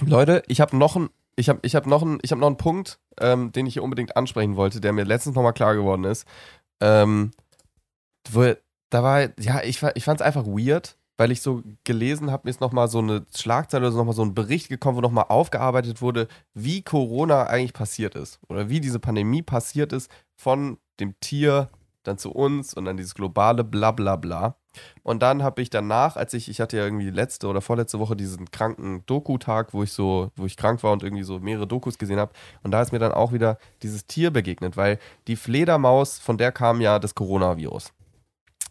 Leute, 0.00 0.42
ich 0.48 0.60
habe 0.60 0.76
noch 0.76 0.96
einen 0.96 1.10
ich 1.36 1.48
habe 1.48 1.60
ich 1.62 1.74
hab 1.74 1.86
noch, 1.86 2.06
ich 2.22 2.32
hab 2.32 2.38
noch 2.38 2.46
einen 2.46 2.56
Punkt, 2.56 2.98
ähm, 3.20 3.52
den 3.52 3.66
ich 3.66 3.74
hier 3.74 3.82
unbedingt 3.82 4.16
ansprechen 4.16 4.56
wollte, 4.56 4.80
der 4.80 4.92
mir 4.92 5.04
letztens 5.04 5.34
nochmal 5.34 5.52
klar 5.52 5.74
geworden 5.74 6.04
ist. 6.04 6.26
Ähm, 6.80 7.32
wo, 8.30 8.54
da 8.90 9.02
war, 9.02 9.22
ja, 9.40 9.62
ich, 9.62 9.82
ich 9.94 10.04
fand 10.04 10.20
es 10.20 10.26
einfach 10.26 10.46
weird, 10.46 10.96
weil 11.16 11.30
ich 11.30 11.42
so 11.42 11.62
gelesen 11.84 12.30
habe, 12.30 12.42
mir 12.44 12.50
ist 12.50 12.60
nochmal 12.60 12.88
so 12.88 12.98
eine 12.98 13.24
Schlagzeile 13.34 13.84
oder 13.84 13.92
so 13.92 13.98
nochmal 13.98 14.14
so 14.14 14.22
ein 14.22 14.34
Bericht 14.34 14.68
gekommen, 14.68 14.96
wo 14.96 15.00
nochmal 15.00 15.26
aufgearbeitet 15.28 16.02
wurde, 16.02 16.28
wie 16.54 16.82
Corona 16.82 17.44
eigentlich 17.44 17.72
passiert 17.72 18.14
ist. 18.14 18.40
Oder 18.48 18.68
wie 18.68 18.80
diese 18.80 18.98
Pandemie 18.98 19.42
passiert 19.42 19.92
ist 19.92 20.10
von 20.36 20.78
dem 21.00 21.18
Tier 21.20 21.68
dann 22.02 22.18
zu 22.18 22.32
uns 22.32 22.74
und 22.74 22.84
dann 22.84 22.96
dieses 22.96 23.14
globale 23.14 23.64
Blablabla. 23.64 24.16
Bla, 24.16 24.48
bla. 24.48 24.56
Und 25.02 25.22
dann 25.22 25.42
habe 25.42 25.62
ich 25.62 25.70
danach, 25.70 26.16
als 26.16 26.34
ich, 26.34 26.48
ich 26.48 26.60
hatte 26.60 26.76
ja 26.76 26.84
irgendwie 26.84 27.10
letzte 27.10 27.46
oder 27.46 27.60
vorletzte 27.60 27.98
Woche 27.98 28.16
diesen 28.16 28.50
kranken 28.50 29.04
Doku-Tag, 29.06 29.72
wo 29.72 29.82
ich 29.82 29.92
so, 29.92 30.30
wo 30.36 30.46
ich 30.46 30.56
krank 30.56 30.82
war 30.82 30.92
und 30.92 31.02
irgendwie 31.02 31.22
so 31.22 31.38
mehrere 31.38 31.66
Dokus 31.66 31.98
gesehen 31.98 32.18
habe. 32.18 32.32
Und 32.62 32.70
da 32.70 32.82
ist 32.82 32.92
mir 32.92 32.98
dann 32.98 33.12
auch 33.12 33.32
wieder 33.32 33.58
dieses 33.82 34.06
Tier 34.06 34.30
begegnet, 34.30 34.76
weil 34.76 34.98
die 35.26 35.36
Fledermaus, 35.36 36.18
von 36.18 36.38
der 36.38 36.52
kam 36.52 36.80
ja 36.80 36.98
das 36.98 37.14
Coronavirus. 37.14 37.92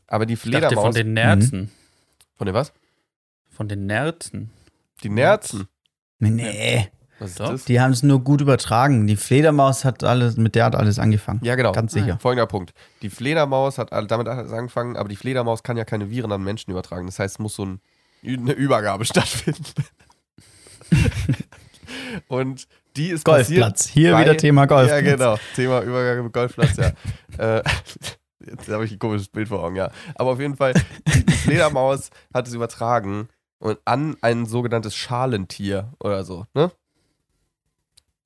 Aber 0.07 0.25
die 0.25 0.33
Ich 0.33 0.41
dachte 0.41 0.49
Fledermaus. 0.49 0.83
von 0.83 0.93
den 0.93 1.13
Nerzen. 1.13 1.71
Von 2.35 2.45
den 2.45 2.53
was? 2.55 2.73
Von 3.49 3.67
den 3.67 3.85
Nerzen. 3.85 4.51
Die 5.03 5.09
Nerzen. 5.09 5.67
Nee, 6.19 6.89
Was 7.19 7.31
ist 7.31 7.39
das? 7.39 7.65
die 7.65 7.81
haben 7.81 7.91
es 7.91 8.01
nur 8.01 8.23
gut 8.23 8.39
übertragen. 8.41 9.05
Die 9.07 9.15
Fledermaus 9.17 9.83
hat 9.85 10.03
alles, 10.03 10.37
mit 10.37 10.55
der 10.55 10.65
hat 10.65 10.75
alles 10.75 10.97
angefangen. 10.99 11.41
Ja, 11.43 11.55
genau. 11.55 11.71
Ganz 11.73 11.91
sicher. 11.93 12.17
Folgender 12.19 12.47
Punkt. 12.47 12.73
Die 13.01 13.09
Fledermaus 13.09 13.77
hat 13.77 13.91
damit 14.09 14.27
alles 14.27 14.51
angefangen, 14.53 14.95
aber 14.95 15.09
die 15.09 15.15
Fledermaus 15.17 15.63
kann 15.63 15.75
ja 15.77 15.83
keine 15.85 16.09
Viren 16.09 16.31
an 16.31 16.41
Menschen 16.43 16.71
übertragen. 16.71 17.05
Das 17.05 17.19
heißt, 17.19 17.35
es 17.35 17.39
muss 17.39 17.55
so 17.55 17.65
ein, 17.65 17.81
eine 18.25 18.53
Übergabe 18.53 19.03
stattfinden. 19.13 19.63
Und 22.27 22.67
die 22.95 23.09
ist 23.09 23.25
Golfplatz. 23.25 23.87
Hier 23.87 24.13
bei- 24.13 24.21
wieder 24.21 24.37
Thema 24.37 24.65
Golfplatz. 24.65 25.03
Ja, 25.03 25.11
genau. 25.15 25.35
Thema 25.55 25.81
Übergabe 25.81 26.29
Golfplatz, 26.29 26.77
ja. 26.77 27.57
äh, 27.57 27.63
jetzt 28.45 28.67
habe 28.69 28.85
ich 28.85 28.91
ein 28.91 28.99
komisches 28.99 29.27
Bild 29.29 29.47
vor 29.47 29.63
Augen, 29.63 29.75
ja. 29.75 29.91
Aber 30.15 30.31
auf 30.31 30.39
jeden 30.39 30.55
Fall, 30.55 30.73
die, 31.07 31.31
Fledermaus 31.31 32.09
hat 32.33 32.47
es 32.47 32.53
übertragen 32.53 33.27
und 33.59 33.79
an 33.85 34.15
ein 34.21 34.45
sogenanntes 34.45 34.95
Schalentier 34.95 35.91
oder 35.99 36.23
so, 36.23 36.45
ne? 36.53 36.71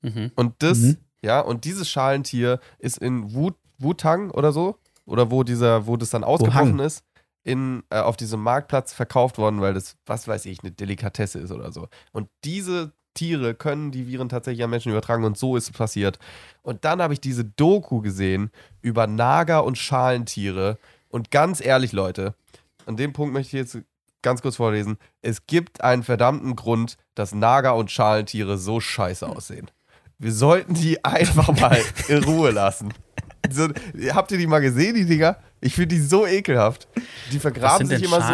Mhm. 0.01 0.31
Und 0.35 0.55
das, 0.59 0.77
Mhm. 0.79 0.97
ja, 1.21 1.39
und 1.41 1.65
dieses 1.65 1.89
Schalentier 1.89 2.59
ist 2.79 2.97
in 2.99 3.33
Wu- 3.33 3.51
Wutang 3.77 4.31
oder 4.31 4.51
so, 4.51 4.77
oder 5.05 5.31
wo 5.31 5.43
dieser, 5.43 5.87
wo 5.87 5.97
das 5.97 6.09
dann 6.09 6.23
ausgebrochen 6.23 6.79
ist, 6.79 7.03
in, 7.43 7.83
äh, 7.89 7.99
auf 7.99 8.17
diesem 8.17 8.41
Marktplatz 8.41 8.93
verkauft 8.93 9.37
worden, 9.37 9.61
weil 9.61 9.73
das, 9.73 9.95
was 10.05 10.27
weiß 10.27 10.45
ich, 10.45 10.61
eine 10.61 10.71
Delikatesse 10.71 11.39
ist 11.39 11.51
oder 11.51 11.71
so. 11.71 11.87
Und 12.11 12.29
diese 12.43 12.91
Tiere 13.17 13.53
können 13.53 13.91
die 13.91 14.07
Viren 14.07 14.29
tatsächlich 14.29 14.63
an 14.63 14.69
Menschen 14.69 14.91
übertragen 14.91 15.25
und 15.25 15.37
so 15.37 15.57
ist 15.57 15.65
es 15.65 15.71
passiert. 15.71 16.19
Und 16.61 16.85
dann 16.85 17.01
habe 17.01 17.13
ich 17.13 17.19
diese 17.19 17.43
Doku 17.43 18.01
gesehen 18.01 18.51
über 18.81 19.07
Nager 19.07 19.65
und 19.65 19.77
Schalentiere. 19.77 20.77
Und 21.09 21.31
ganz 21.31 21.63
ehrlich, 21.63 21.91
Leute, 21.91 22.35
an 22.85 22.95
dem 22.95 23.11
Punkt 23.13 23.33
möchte 23.33 23.57
ich 23.57 23.61
jetzt 23.61 23.85
ganz 24.21 24.41
kurz 24.41 24.55
vorlesen. 24.57 24.97
Es 25.21 25.45
gibt 25.47 25.81
einen 25.81 26.03
verdammten 26.03 26.55
Grund, 26.55 26.97
dass 27.15 27.33
Nager 27.33 27.75
und 27.75 27.91
Schalentiere 27.91 28.57
so 28.57 28.79
scheiße 28.79 29.27
aussehen. 29.27 29.69
Wir 30.19 30.31
sollten 30.31 30.73
die 30.73 31.03
einfach 31.03 31.47
mal 31.59 31.81
in 32.07 32.23
Ruhe 32.23 32.51
lassen. 32.51 32.93
So, 33.49 33.69
habt 34.13 34.31
ihr 34.31 34.37
die 34.37 34.47
mal 34.47 34.59
gesehen, 34.59 34.95
die 34.95 35.05
Dinger? 35.05 35.37
Ich 35.61 35.75
finde 35.75 35.95
die 35.95 36.01
so 36.01 36.25
ekelhaft. 36.25 36.87
Die 37.31 37.39
vergraben 37.39 37.87
sich 37.87 38.03
immer 38.03 38.21
so. 38.21 38.33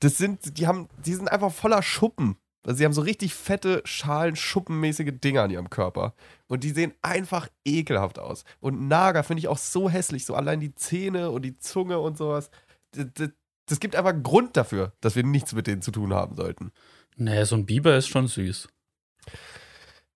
Das 0.00 0.16
sind, 0.16 0.58
die 0.58 0.66
haben, 0.66 0.88
die 1.04 1.14
sind 1.14 1.30
einfach 1.30 1.52
voller 1.52 1.82
Schuppen. 1.82 2.36
Also 2.64 2.78
sie 2.78 2.84
haben 2.84 2.92
so 2.92 3.02
richtig 3.02 3.34
fette, 3.34 3.82
schalen, 3.84 4.36
schuppenmäßige 4.36 5.12
Dinger 5.22 5.42
an 5.42 5.50
ihrem 5.50 5.70
Körper. 5.70 6.14
Und 6.46 6.62
die 6.62 6.70
sehen 6.70 6.92
einfach 7.02 7.48
ekelhaft 7.64 8.18
aus. 8.18 8.44
Und 8.60 8.88
Nager 8.88 9.24
finde 9.24 9.40
ich 9.40 9.48
auch 9.48 9.58
so 9.58 9.90
hässlich. 9.90 10.24
So 10.24 10.34
allein 10.34 10.60
die 10.60 10.74
Zähne 10.74 11.30
und 11.30 11.42
die 11.42 11.58
Zunge 11.58 11.98
und 11.98 12.16
sowas. 12.16 12.50
Das, 12.92 13.06
das, 13.14 13.30
das 13.66 13.80
gibt 13.80 13.96
einfach 13.96 14.10
einen 14.10 14.22
Grund 14.22 14.56
dafür, 14.56 14.92
dass 15.00 15.16
wir 15.16 15.24
nichts 15.24 15.52
mit 15.54 15.66
denen 15.66 15.82
zu 15.82 15.90
tun 15.90 16.14
haben 16.14 16.36
sollten. 16.36 16.72
Naja, 17.16 17.44
so 17.46 17.56
ein 17.56 17.66
Biber 17.66 17.96
ist 17.96 18.08
schon 18.08 18.28
süß. 18.28 18.68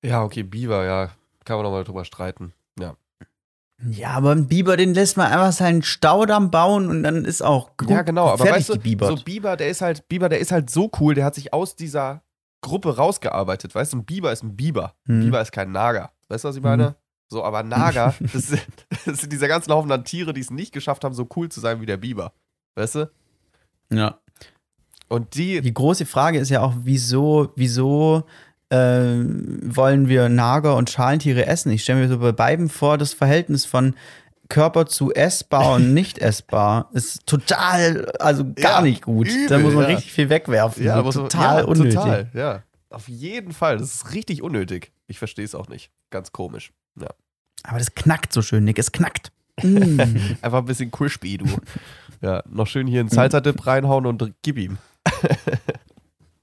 Ja, 0.03 0.23
okay, 0.23 0.45
Biber, 0.45 0.85
ja. 0.85 1.11
Kann 1.45 1.57
man 1.57 1.65
nochmal 1.65 1.85
drüber 1.85 2.05
streiten. 2.05 2.53
Ja. 2.79 2.97
Ja, 3.91 4.11
aber 4.11 4.33
ein 4.33 4.47
Biber, 4.47 4.77
den 4.77 4.95
lässt 4.95 5.17
man 5.17 5.31
einfach 5.31 5.53
seinen 5.53 5.83
Staudamm 5.83 6.51
bauen 6.51 6.89
und 6.89 7.03
dann 7.03 7.25
ist 7.25 7.43
auch 7.43 7.77
gut 7.77 7.91
Ja, 7.91 8.03
genau, 8.03 8.29
aber 8.29 8.45
fertig 8.45 8.69
weißt 8.69 8.69
du, 8.71 9.17
so 9.17 9.23
Biber, 9.23 9.57
der 9.57 9.69
ist 9.69 9.83
halt, 9.83 10.09
Biber, 10.09 10.29
der 10.29 10.39
ist 10.39 10.51
halt 10.51 10.71
so 10.71 10.91
cool, 10.99 11.15
der 11.15 11.27
hat 11.27 11.35
sich 11.35 11.53
aus 11.53 11.77
dieser 11.77 12.23
Gruppe 12.63 12.97
rausgearbeitet, 12.97 13.75
weißt 13.75 13.93
du, 13.93 13.99
ein 13.99 14.05
Biber 14.05 14.33
ist 14.33 14.43
ein 14.43 14.57
Biber. 14.57 14.95
Ein 15.09 15.21
Hm. 15.21 15.25
Biber 15.27 15.41
ist 15.41 15.53
kein 15.53 15.73
Nager. 15.73 16.11
Weißt 16.29 16.45
du, 16.45 16.49
was 16.49 16.57
ich 16.57 16.63
meine? 16.63 16.97
So, 17.29 17.43
aber 17.45 17.63
Nager, 17.63 18.15
das 18.21 18.49
sind, 18.49 18.63
das 19.05 19.19
sind 19.19 19.33
diese 19.33 19.49
ganzen 19.49 19.73
Haufen 19.73 19.91
an 19.93 20.05
Tiere, 20.05 20.33
die 20.33 20.41
es 20.41 20.51
nicht 20.51 20.73
geschafft 20.73 21.05
haben, 21.05 21.15
so 21.15 21.29
cool 21.37 21.49
zu 21.49 21.61
sein 21.61 21.81
wie 21.81 21.87
der 21.87 21.97
Biber. 21.97 22.33
Weißt 22.75 22.97
du? 22.97 23.11
ja. 23.91 24.19
Und 25.09 25.37
die, 25.37 25.61
Die 25.61 25.73
große 25.75 26.05
Frage 26.05 26.39
ist 26.41 26.49
ja 26.51 26.63
auch, 26.63 26.75
wieso, 26.83 27.53
wieso 27.55 28.25
äh, 28.71 28.77
wollen 28.77 30.09
wir 30.09 30.29
Nager- 30.29 30.75
und 30.75 30.91
Schalentiere 30.91 31.47
essen? 31.47 31.71
Ich 31.71 31.85
stelle 31.85 32.01
mir 32.01 32.09
so 32.09 32.19
bei 32.19 32.33
beiden 32.33 32.69
vor, 32.69 32.99
das 32.99 33.13
Verhältnis 33.15 33.65
von 33.65 33.95
Körper 34.49 34.87
zu 34.87 35.13
essbar 35.13 35.75
und 35.75 35.93
nicht 35.95 36.19
essbar 36.19 36.89
ist 36.93 37.27
total, 37.27 38.11
also 38.19 38.45
gar 38.45 38.79
Ja, 38.79 38.81
nicht 38.83 39.03
gut. 39.03 39.29
da 39.29 39.57
übel, 39.57 39.59
muss 39.61 39.75
man 39.75 39.83
ja. 39.85 39.89
richtig 39.97 40.13
viel 40.13 40.29
wegwerfen. 40.31 40.85
ja, 40.85 40.95
so 40.95 40.99
aber 41.01 41.13
so- 41.13 41.23
total 41.23 41.59
ja, 41.61 41.65
unnötig. 41.65 41.95
Total, 41.95 42.31
ja. 42.35 42.63
Auf 42.91 43.09
jeden 43.09 43.53
Fall. 43.53 43.79
Das 43.79 43.95
ist 43.95 44.13
richtig 44.15 44.43
unnötig. 44.43 44.93
Ich 45.09 45.19
verstehe 45.19 45.45
es 45.45 45.55
auch 45.55 45.69
nicht. 45.69 45.91
Ganz 46.11 46.33
komisch. 46.33 46.73
Ja. 47.01 47.09
Aber 47.65 47.79
das 47.79 47.95
knackt 47.95 48.33
so 48.33 48.43
schön, 48.43 48.65
Nick, 48.65 48.79
es 48.79 48.93
knackt. 48.93 49.33
Mm. 49.63 49.99
Einfach 50.43 50.59
ein 50.59 50.65
bisschen 50.67 50.91
crispy, 50.91 51.39
du. 51.39 51.47
ja, 52.21 52.43
noch 52.47 52.67
schön 52.67 52.87
hier 52.87 53.01
einen 53.01 53.09
Salsa-Dip 53.09 53.67
reinhauen 53.67 54.05
und 54.05 54.35
gib 54.43 54.59
ihm. 54.59 54.77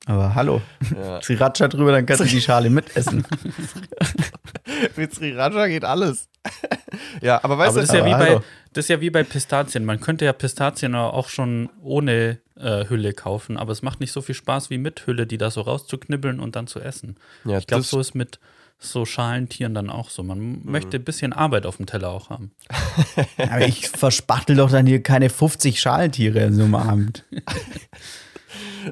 Aber 0.07 0.33
hallo, 0.33 0.61
Ja. 0.99 1.21
Sriracha 1.21 1.67
drüber, 1.67 1.91
dann 1.91 2.07
kannst 2.07 2.23
du 2.23 2.27
die 2.27 2.41
Schale 2.41 2.71
mitessen. 2.71 3.23
Mit 4.95 5.13
Sriracha 5.13 5.67
geht 5.67 5.83
alles. 5.85 6.27
ja, 7.21 7.43
aber 7.43 7.57
weißt 7.57 7.69
aber 7.69 7.81
das 7.81 7.89
ist, 7.89 7.93
du, 7.93 7.97
ja 7.99 8.05
wie 8.05 8.11
bei, 8.11 8.41
das 8.73 8.85
ist 8.85 8.89
ja 8.89 8.99
wie 9.01 9.09
bei 9.09 9.23
Pistazien. 9.23 9.85
Man 9.85 9.99
könnte 10.01 10.25
ja 10.25 10.33
Pistazien 10.33 10.93
auch 10.95 11.29
schon 11.29 11.69
ohne 11.81 12.39
äh, 12.57 12.85
Hülle 12.89 13.13
kaufen, 13.13 13.57
aber 13.57 13.71
es 13.71 13.81
macht 13.81 13.99
nicht 13.99 14.11
so 14.11 14.21
viel 14.21 14.35
Spaß 14.35 14.69
wie 14.69 14.77
mit 14.77 15.07
Hülle, 15.07 15.25
die 15.25 15.37
da 15.37 15.49
so 15.51 15.61
rauszuknibbeln 15.61 16.39
und 16.39 16.55
dann 16.55 16.67
zu 16.67 16.79
essen. 16.81 17.15
ja, 17.45 17.57
Ich 17.59 17.67
glaube, 17.67 17.83
so 17.83 17.99
ist 17.99 18.13
mit 18.13 18.39
so 18.79 19.05
Schalentieren 19.05 19.73
dann 19.73 19.89
auch 19.89 20.09
so. 20.09 20.23
Man 20.23 20.39
Mhm. 20.39 20.61
möchte 20.65 20.97
ein 20.97 21.05
bisschen 21.05 21.31
Arbeit 21.31 21.65
auf 21.65 21.77
dem 21.77 21.85
Teller 21.85 22.09
auch 22.09 22.29
haben. 22.29 22.51
Aber 23.37 23.61
ich 23.65 23.87
verspachtel 23.87 24.57
doch 24.57 24.69
dann 24.69 24.85
hier 24.85 25.01
keine 25.01 25.29
50 25.29 25.79
Schalentiere 25.79 26.43
an 26.47 26.53
so 26.53 26.63
einem 26.63 26.75
Abend. 26.75 27.23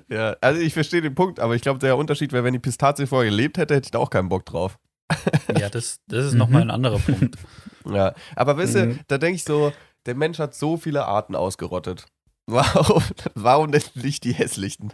Ja, 0.10 0.36
also 0.42 0.62
ich 0.62 0.74
verstehe 0.74 1.02
den 1.02 1.14
Punkt, 1.14 1.40
aber 1.40 1.54
ich 1.56 1.62
glaube, 1.62 1.80
der 1.80 1.98
Unterschied 1.98 2.32
wäre, 2.32 2.44
wenn 2.44 2.54
die 2.54 2.60
Pistazie 2.60 3.06
vorher 3.06 3.30
gelebt 3.30 3.58
hätte, 3.58 3.76
hätte 3.76 3.88
ich 3.88 3.92
da 3.92 4.00
auch 4.00 4.10
keinen 4.10 4.30
Bock 4.30 4.46
drauf. 4.46 4.80
Ja, 5.60 5.70
das, 5.70 6.00
das 6.08 6.26
ist 6.26 6.34
nochmal 6.36 6.62
ein 6.64 6.72
anderer 6.72 7.00
Punkt. 7.00 7.38
Ja, 7.86 8.14
aber 8.36 8.58
weißt 8.58 8.76
du, 8.76 8.86
Mhm. 8.86 9.00
da 9.08 9.18
denke 9.18 9.36
ich 9.38 9.44
so, 9.44 9.74
der 10.06 10.14
Mensch 10.14 10.38
hat 10.38 10.54
so 10.54 10.78
viele 10.78 11.06
Arten 11.06 11.36
ausgerottet. 11.36 12.06
Warum, 12.46 13.02
warum 13.34 13.72
denn 13.72 13.82
nicht 13.96 14.24
die 14.24 14.34
hässlichen? 14.34 14.92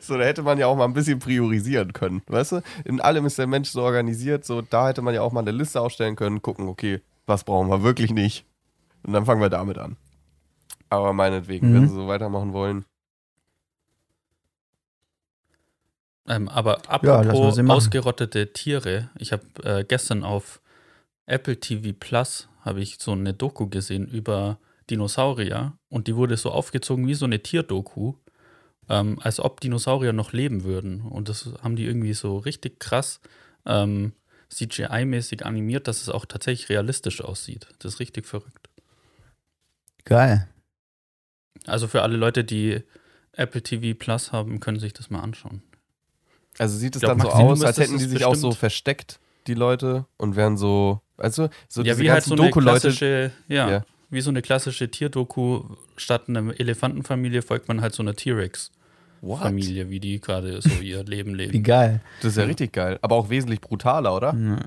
so, 0.00 0.16
da 0.16 0.24
hätte 0.24 0.42
man 0.42 0.58
ja 0.58 0.66
auch 0.66 0.76
mal 0.76 0.84
ein 0.84 0.92
bisschen 0.92 1.18
priorisieren 1.18 1.92
können, 1.92 2.22
weißt 2.26 2.52
du? 2.52 2.62
In 2.84 3.00
allem 3.00 3.26
ist 3.26 3.38
der 3.38 3.46
Mensch 3.46 3.70
so 3.70 3.82
organisiert, 3.82 4.44
so 4.44 4.62
da 4.62 4.88
hätte 4.88 5.02
man 5.02 5.14
ja 5.14 5.22
auch 5.22 5.32
mal 5.32 5.40
eine 5.40 5.50
Liste 5.52 5.80
aufstellen 5.80 6.16
können, 6.16 6.42
gucken, 6.42 6.68
okay, 6.68 7.00
was 7.26 7.44
brauchen 7.44 7.68
wir 7.68 7.82
wirklich 7.82 8.10
nicht? 8.12 8.44
Und 9.02 9.12
dann 9.12 9.24
fangen 9.26 9.40
wir 9.40 9.50
damit 9.50 9.78
an. 9.78 9.96
Aber 10.90 11.12
meinetwegen, 11.12 11.70
Mhm. 11.70 11.74
wenn 11.74 11.88
sie 11.88 11.94
so 11.94 12.06
weitermachen 12.08 12.52
wollen. 12.52 12.84
Ähm, 16.28 16.48
aber 16.48 16.82
apropos 16.90 17.56
machen. 17.56 17.70
ausgerottete 17.70 18.52
Tiere, 18.52 19.10
ich 19.18 19.32
habe 19.32 19.44
äh, 19.62 19.84
gestern 19.84 20.24
auf 20.24 20.60
Apple 21.26 21.58
TV 21.58 21.94
Plus 21.98 22.48
habe 22.60 22.80
ich 22.80 22.98
so 22.98 23.12
eine 23.12 23.32
Doku 23.32 23.68
gesehen 23.68 24.06
über 24.06 24.58
Dinosaurier 24.90 25.74
und 25.88 26.08
die 26.08 26.16
wurde 26.16 26.36
so 26.36 26.50
aufgezogen 26.50 27.06
wie 27.06 27.14
so 27.14 27.26
eine 27.26 27.40
Tierdoku, 27.40 28.14
ähm, 28.88 29.18
als 29.20 29.40
ob 29.40 29.60
Dinosaurier 29.60 30.12
noch 30.12 30.32
leben 30.32 30.64
würden. 30.64 31.00
Und 31.02 31.28
das 31.28 31.52
haben 31.62 31.76
die 31.76 31.84
irgendwie 31.84 32.14
so 32.14 32.38
richtig 32.38 32.80
krass 32.80 33.20
ähm, 33.64 34.12
CGI-mäßig 34.50 35.44
animiert, 35.44 35.88
dass 35.88 36.02
es 36.02 36.08
auch 36.08 36.24
tatsächlich 36.24 36.68
realistisch 36.68 37.20
aussieht. 37.20 37.66
Das 37.80 37.94
ist 37.94 38.00
richtig 38.00 38.26
verrückt. 38.26 38.68
Geil. 40.04 40.48
Also 41.66 41.88
für 41.88 42.02
alle 42.02 42.16
Leute, 42.16 42.44
die 42.44 42.82
Apple 43.32 43.62
TV 43.62 43.98
Plus 43.98 44.32
haben, 44.32 44.60
können 44.60 44.78
sich 44.78 44.92
das 44.92 45.10
mal 45.10 45.20
anschauen. 45.20 45.62
Also 46.58 46.76
sieht 46.78 46.96
es 46.96 47.00
glaub, 47.00 47.18
dann 47.18 47.20
so 47.20 47.28
aus, 47.32 47.62
als 47.62 47.78
hätten 47.78 47.98
die 47.98 48.04
sich 48.04 48.24
auch 48.24 48.34
so 48.34 48.50
versteckt, 48.52 49.18
die 49.46 49.54
Leute, 49.54 50.06
und 50.16 50.36
wären 50.36 50.56
so, 50.56 51.00
also 51.16 51.48
so 51.68 51.82
ja, 51.82 51.92
diese 51.94 51.98
wie 52.02 52.10
halt 52.10 52.18
ganzen 52.24 52.28
so 52.30 52.34
eine 52.42 52.50
Doku-Leute. 52.50 52.80
klassische, 52.80 53.32
ja, 53.48 53.70
Ja. 53.70 53.84
wie 54.10 54.20
so 54.20 54.30
eine 54.30 54.42
klassische 54.42 54.90
Tierdoku. 54.90 55.62
Statt 55.96 56.28
einer 56.28 56.58
Elefantenfamilie 56.58 57.42
folgt 57.42 57.68
man 57.68 57.80
halt 57.80 57.94
so 57.94 58.02
einer 58.02 58.12
What? 58.12 58.18
T-Rex-Familie, 58.18 59.90
wie 59.90 60.00
die 60.00 60.20
gerade 60.20 60.60
so 60.62 60.70
ihr 60.82 61.04
Leben 61.04 61.32
Wie 61.32 61.44
leben. 61.44 61.62
geil. 61.62 62.00
Das 62.22 62.32
ist 62.32 62.38
ja 62.38 62.44
richtig 62.44 62.72
geil. 62.72 62.98
Aber 63.02 63.16
auch 63.16 63.30
wesentlich 63.30 63.60
brutaler, 63.60 64.14
oder? 64.14 64.34
Ja. 64.34 64.60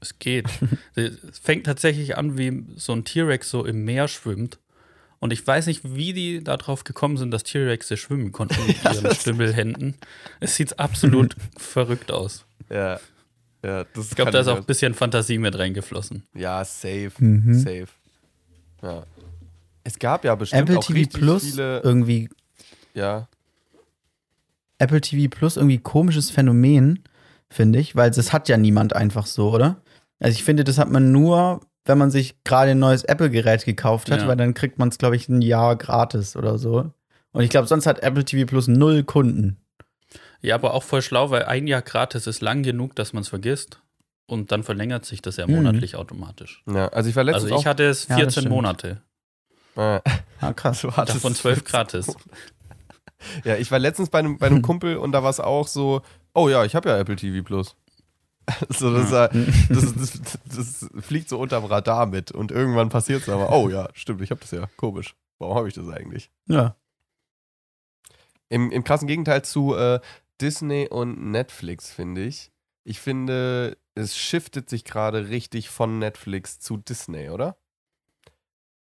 Es 0.00 0.18
geht. 0.18 0.46
Es 0.94 1.38
fängt 1.42 1.66
tatsächlich 1.66 2.16
an, 2.16 2.36
wie 2.38 2.64
so 2.76 2.92
ein 2.92 3.04
T-Rex 3.04 3.50
so 3.50 3.64
im 3.64 3.84
Meer 3.84 4.06
schwimmt. 4.08 4.58
Und 5.20 5.32
ich 5.32 5.44
weiß 5.44 5.66
nicht, 5.66 5.94
wie 5.94 6.12
die 6.12 6.44
darauf 6.44 6.84
gekommen 6.84 7.16
sind, 7.16 7.30
dass 7.32 7.42
T-Rexe 7.42 7.96
schwimmen 7.96 8.32
konnten 8.32 8.60
mit 8.66 8.82
ihren 8.84 9.14
Stümmelhänden. 9.14 9.94
Es 10.40 10.56
sieht 10.56 10.78
absolut 10.78 11.34
verrückt 11.56 12.12
aus. 12.12 12.44
Ja. 12.70 13.00
Ja, 13.64 13.84
das 13.92 14.10
Ich 14.10 14.14
glaube, 14.14 14.30
da 14.30 14.40
ist 14.40 14.46
auch 14.48 14.58
ein 14.58 14.64
bisschen 14.64 14.94
Fantasie 14.94 15.38
mit 15.38 15.58
reingeflossen. 15.58 16.22
Ja, 16.34 16.64
safe. 16.64 17.10
Mhm. 17.18 17.54
Safe. 17.54 17.88
Ja. 18.82 19.04
Es 19.82 19.98
gab 19.98 20.24
ja 20.24 20.34
bestimmt 20.36 20.62
Apple 20.62 20.78
auch 20.78 20.84
TV 20.84 20.98
richtig 20.98 21.20
Plus 21.20 21.44
viele. 21.44 21.80
irgendwie 21.80 22.28
Ja. 22.94 23.26
Apple 24.78 25.00
TV 25.00 25.28
Plus 25.28 25.56
irgendwie 25.56 25.78
komisches 25.78 26.30
Phänomen, 26.30 27.02
finde 27.50 27.80
ich, 27.80 27.96
weil 27.96 28.10
das 28.12 28.32
hat 28.32 28.48
ja 28.48 28.56
niemand 28.56 28.94
einfach 28.94 29.26
so, 29.26 29.50
oder? 29.50 29.80
Also 30.20 30.36
ich 30.36 30.44
finde, 30.44 30.62
das 30.62 30.78
hat 30.78 30.90
man 30.90 31.10
nur, 31.10 31.60
wenn 31.88 31.98
man 31.98 32.10
sich 32.10 32.36
gerade 32.44 32.72
ein 32.72 32.78
neues 32.78 33.02
Apple-Gerät 33.04 33.64
gekauft 33.64 34.10
hat, 34.10 34.20
Ja. 34.22 34.28
weil 34.28 34.36
dann 34.36 34.54
kriegt 34.54 34.78
man 34.78 34.88
es, 34.88 34.98
glaube 34.98 35.16
ich, 35.16 35.28
ein 35.28 35.42
Jahr 35.42 35.76
gratis 35.76 36.36
oder 36.36 36.58
so. 36.58 36.90
Und 37.32 37.42
ich 37.42 37.50
glaube, 37.50 37.66
sonst 37.66 37.86
hat 37.86 38.00
Apple 38.00 38.24
TV 38.24 38.46
Plus 38.46 38.68
null 38.68 39.02
Kunden. 39.04 39.56
Ja, 40.40 40.54
aber 40.54 40.74
auch 40.74 40.82
voll 40.84 41.02
schlau, 41.02 41.30
weil 41.30 41.44
ein 41.44 41.66
Jahr 41.66 41.82
gratis 41.82 42.26
ist 42.26 42.40
lang 42.42 42.62
genug, 42.62 42.94
dass 42.94 43.12
man 43.12 43.22
es 43.22 43.28
vergisst. 43.28 43.80
Und 44.26 44.52
dann 44.52 44.62
verlängert 44.62 45.04
sich 45.06 45.22
das 45.22 45.36
ja 45.38 45.46
Mhm. 45.46 45.54
monatlich 45.56 45.96
automatisch. 45.96 46.62
ja. 46.70 46.88
Also 46.88 47.08
ich 47.10 47.16
war 47.16 47.24
letztens 47.24 47.44
Also 47.50 47.56
ich 47.60 47.66
hatte 47.66 47.84
es 47.84 48.02
Ja, 48.08 48.16
das 48.16 48.18
14 48.34 48.40
stimmt. 48.42 48.54
Monate. 48.54 49.02
auch. 49.74 49.78
Äh, 49.80 50.00
Ah, 50.40 50.52
krass. 50.52 50.80
du 50.82 50.90
hattest 50.92 51.16
Davon 51.18 51.34
12 51.34 51.64
gratis. 51.64 52.14
Ja, 53.44 53.56
ich 53.56 53.70
war 53.70 53.78
letztens 53.78 54.10
bei 54.10 54.18
einem, 54.20 54.38
bei 54.38 54.46
einem 54.46 54.62
Kumpel 54.62 54.96
und 54.96 55.12
da 55.12 55.22
war 55.22 55.30
es 55.30 55.40
auch 55.40 55.66
so, 55.68 56.02
oh 56.34 56.48
ja, 56.48 56.64
ich 56.64 56.74
habe 56.74 56.88
ja 56.88 56.98
Apple 56.98 57.16
TV 57.16 57.44
Plus. 57.44 57.74
so, 58.68 58.92
das, 58.94 59.10
war- 59.10 59.28
das, 59.28 59.94
das, 59.94 60.20
das, 60.44 60.90
fliegt 61.04 61.28
so 61.28 61.38
unterm 61.38 61.64
Radar 61.64 62.06
mit 62.06 62.32
und 62.32 62.50
irgendwann 62.50 62.88
passiert 62.88 63.22
es 63.22 63.28
aber, 63.28 63.50
oh 63.52 63.68
ja, 63.68 63.88
stimmt, 63.94 64.22
ich 64.22 64.30
habe 64.30 64.40
das 64.40 64.50
ja. 64.50 64.68
Komisch. 64.76 65.14
Warum 65.38 65.56
habe 65.56 65.68
ich 65.68 65.74
das 65.74 65.88
eigentlich? 65.88 66.30
Ja. 66.46 66.76
Im, 68.48 68.70
im 68.70 68.84
krassen 68.84 69.06
Gegenteil 69.08 69.42
zu 69.42 69.74
äh, 69.74 70.00
Disney 70.40 70.88
und 70.88 71.30
Netflix, 71.30 71.90
finde 71.92 72.24
ich. 72.24 72.50
Ich 72.84 73.00
finde, 73.00 73.76
es 73.94 74.16
shiftet 74.16 74.70
sich 74.70 74.84
gerade 74.84 75.28
richtig 75.28 75.68
von 75.68 75.98
Netflix 75.98 76.58
zu 76.60 76.78
Disney, 76.78 77.28
oder? 77.28 77.56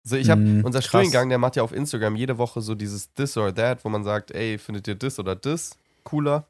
So, 0.05 0.15
ich 0.15 0.31
habe 0.31 0.41
Mm, 0.41 0.65
unser 0.65 0.79
krass. 0.79 0.89
Studiengang, 0.89 1.29
der 1.31 1.39
macht 1.39 1.57
ja 1.57 1.65
auf 1.65 1.73
Instagram 1.73 2.15
jede 2.15 2.39
Woche 2.39 2.61
so 2.61 2.77
dieses 2.77 3.13
This 3.15 3.37
or 3.37 3.53
That, 3.53 3.85
wo 3.85 3.89
man 3.89 4.05
sagt, 4.05 4.31
ey, 4.31 4.57
findet 4.59 4.87
ihr 4.87 4.95
das 4.95 5.19
oder 5.19 5.35
das 5.35 5.77
cooler? 6.05 6.47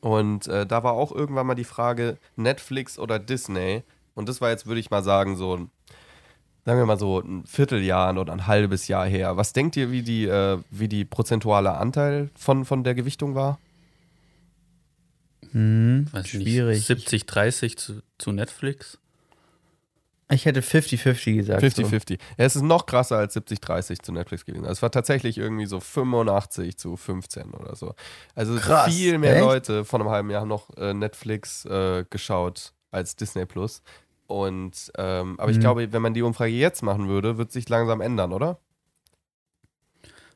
Und 0.00 0.48
äh, 0.48 0.66
da 0.66 0.82
war 0.82 0.92
auch 0.92 1.12
irgendwann 1.12 1.46
mal 1.46 1.54
die 1.54 1.64
Frage, 1.64 2.18
Netflix 2.36 2.98
oder 2.98 3.18
Disney? 3.18 3.82
Und 4.14 4.28
das 4.28 4.40
war 4.40 4.50
jetzt, 4.50 4.66
würde 4.66 4.80
ich 4.80 4.90
mal 4.90 5.02
sagen, 5.02 5.36
so 5.36 5.56
ein, 5.56 5.70
sagen 6.64 6.78
wir 6.78 6.86
mal 6.86 6.98
so 6.98 7.20
ein 7.20 7.44
Vierteljahr 7.46 8.16
oder 8.16 8.32
ein 8.32 8.46
halbes 8.46 8.88
Jahr 8.88 9.06
her. 9.06 9.36
Was 9.36 9.52
denkt 9.52 9.76
ihr, 9.76 9.90
wie 9.90 10.02
die, 10.02 10.24
äh, 10.24 10.58
wie 10.70 10.88
die 10.88 11.04
prozentuale 11.04 11.74
Anteil 11.76 12.30
von, 12.36 12.64
von 12.64 12.82
der 12.82 12.94
Gewichtung 12.94 13.34
war? 13.34 13.58
Hm, 15.52 16.06
Weiß 16.10 16.28
schwierig. 16.28 16.76
nicht, 16.76 16.86
70, 16.86 17.26
30 17.26 17.76
zu, 17.78 18.02
zu 18.18 18.32
Netflix. 18.32 18.98
Ich 20.28 20.44
hätte 20.44 20.60
50-50 20.60 21.36
gesagt. 21.36 21.62
50-50. 21.62 22.18
Ja, 22.36 22.44
es 22.46 22.56
ist 22.56 22.62
noch 22.62 22.86
krasser 22.86 23.16
als 23.18 23.36
70-30 23.36 24.02
zu 24.02 24.10
Netflix 24.12 24.44
gewesen. 24.44 24.64
Also 24.64 24.72
es 24.72 24.82
war 24.82 24.90
tatsächlich 24.90 25.38
irgendwie 25.38 25.66
so 25.66 25.78
85 25.78 26.76
zu 26.76 26.96
15 26.96 27.50
oder 27.52 27.76
so. 27.76 27.94
Also 28.34 28.56
Krass, 28.56 28.92
viel 28.92 29.18
mehr 29.18 29.36
echt? 29.36 29.44
Leute 29.44 29.84
von 29.84 30.00
einem 30.00 30.10
halben 30.10 30.30
Jahr 30.30 30.40
haben 30.40 30.48
noch 30.48 30.76
äh, 30.76 30.92
Netflix 30.94 31.64
äh, 31.66 32.04
geschaut 32.10 32.72
als 32.90 33.14
Disney 33.14 33.46
Plus. 33.46 33.82
Und 34.26 34.90
ähm, 34.98 35.38
aber 35.38 35.52
ich 35.52 35.58
Mhm. 35.58 35.60
glaube, 35.60 35.92
wenn 35.92 36.02
man 36.02 36.12
die 36.14 36.22
Umfrage 36.22 36.50
jetzt 36.50 36.82
machen 36.82 37.06
würde, 37.06 37.38
wird 37.38 37.52
sich 37.52 37.68
langsam 37.68 38.00
ändern, 38.00 38.32
oder? 38.32 38.58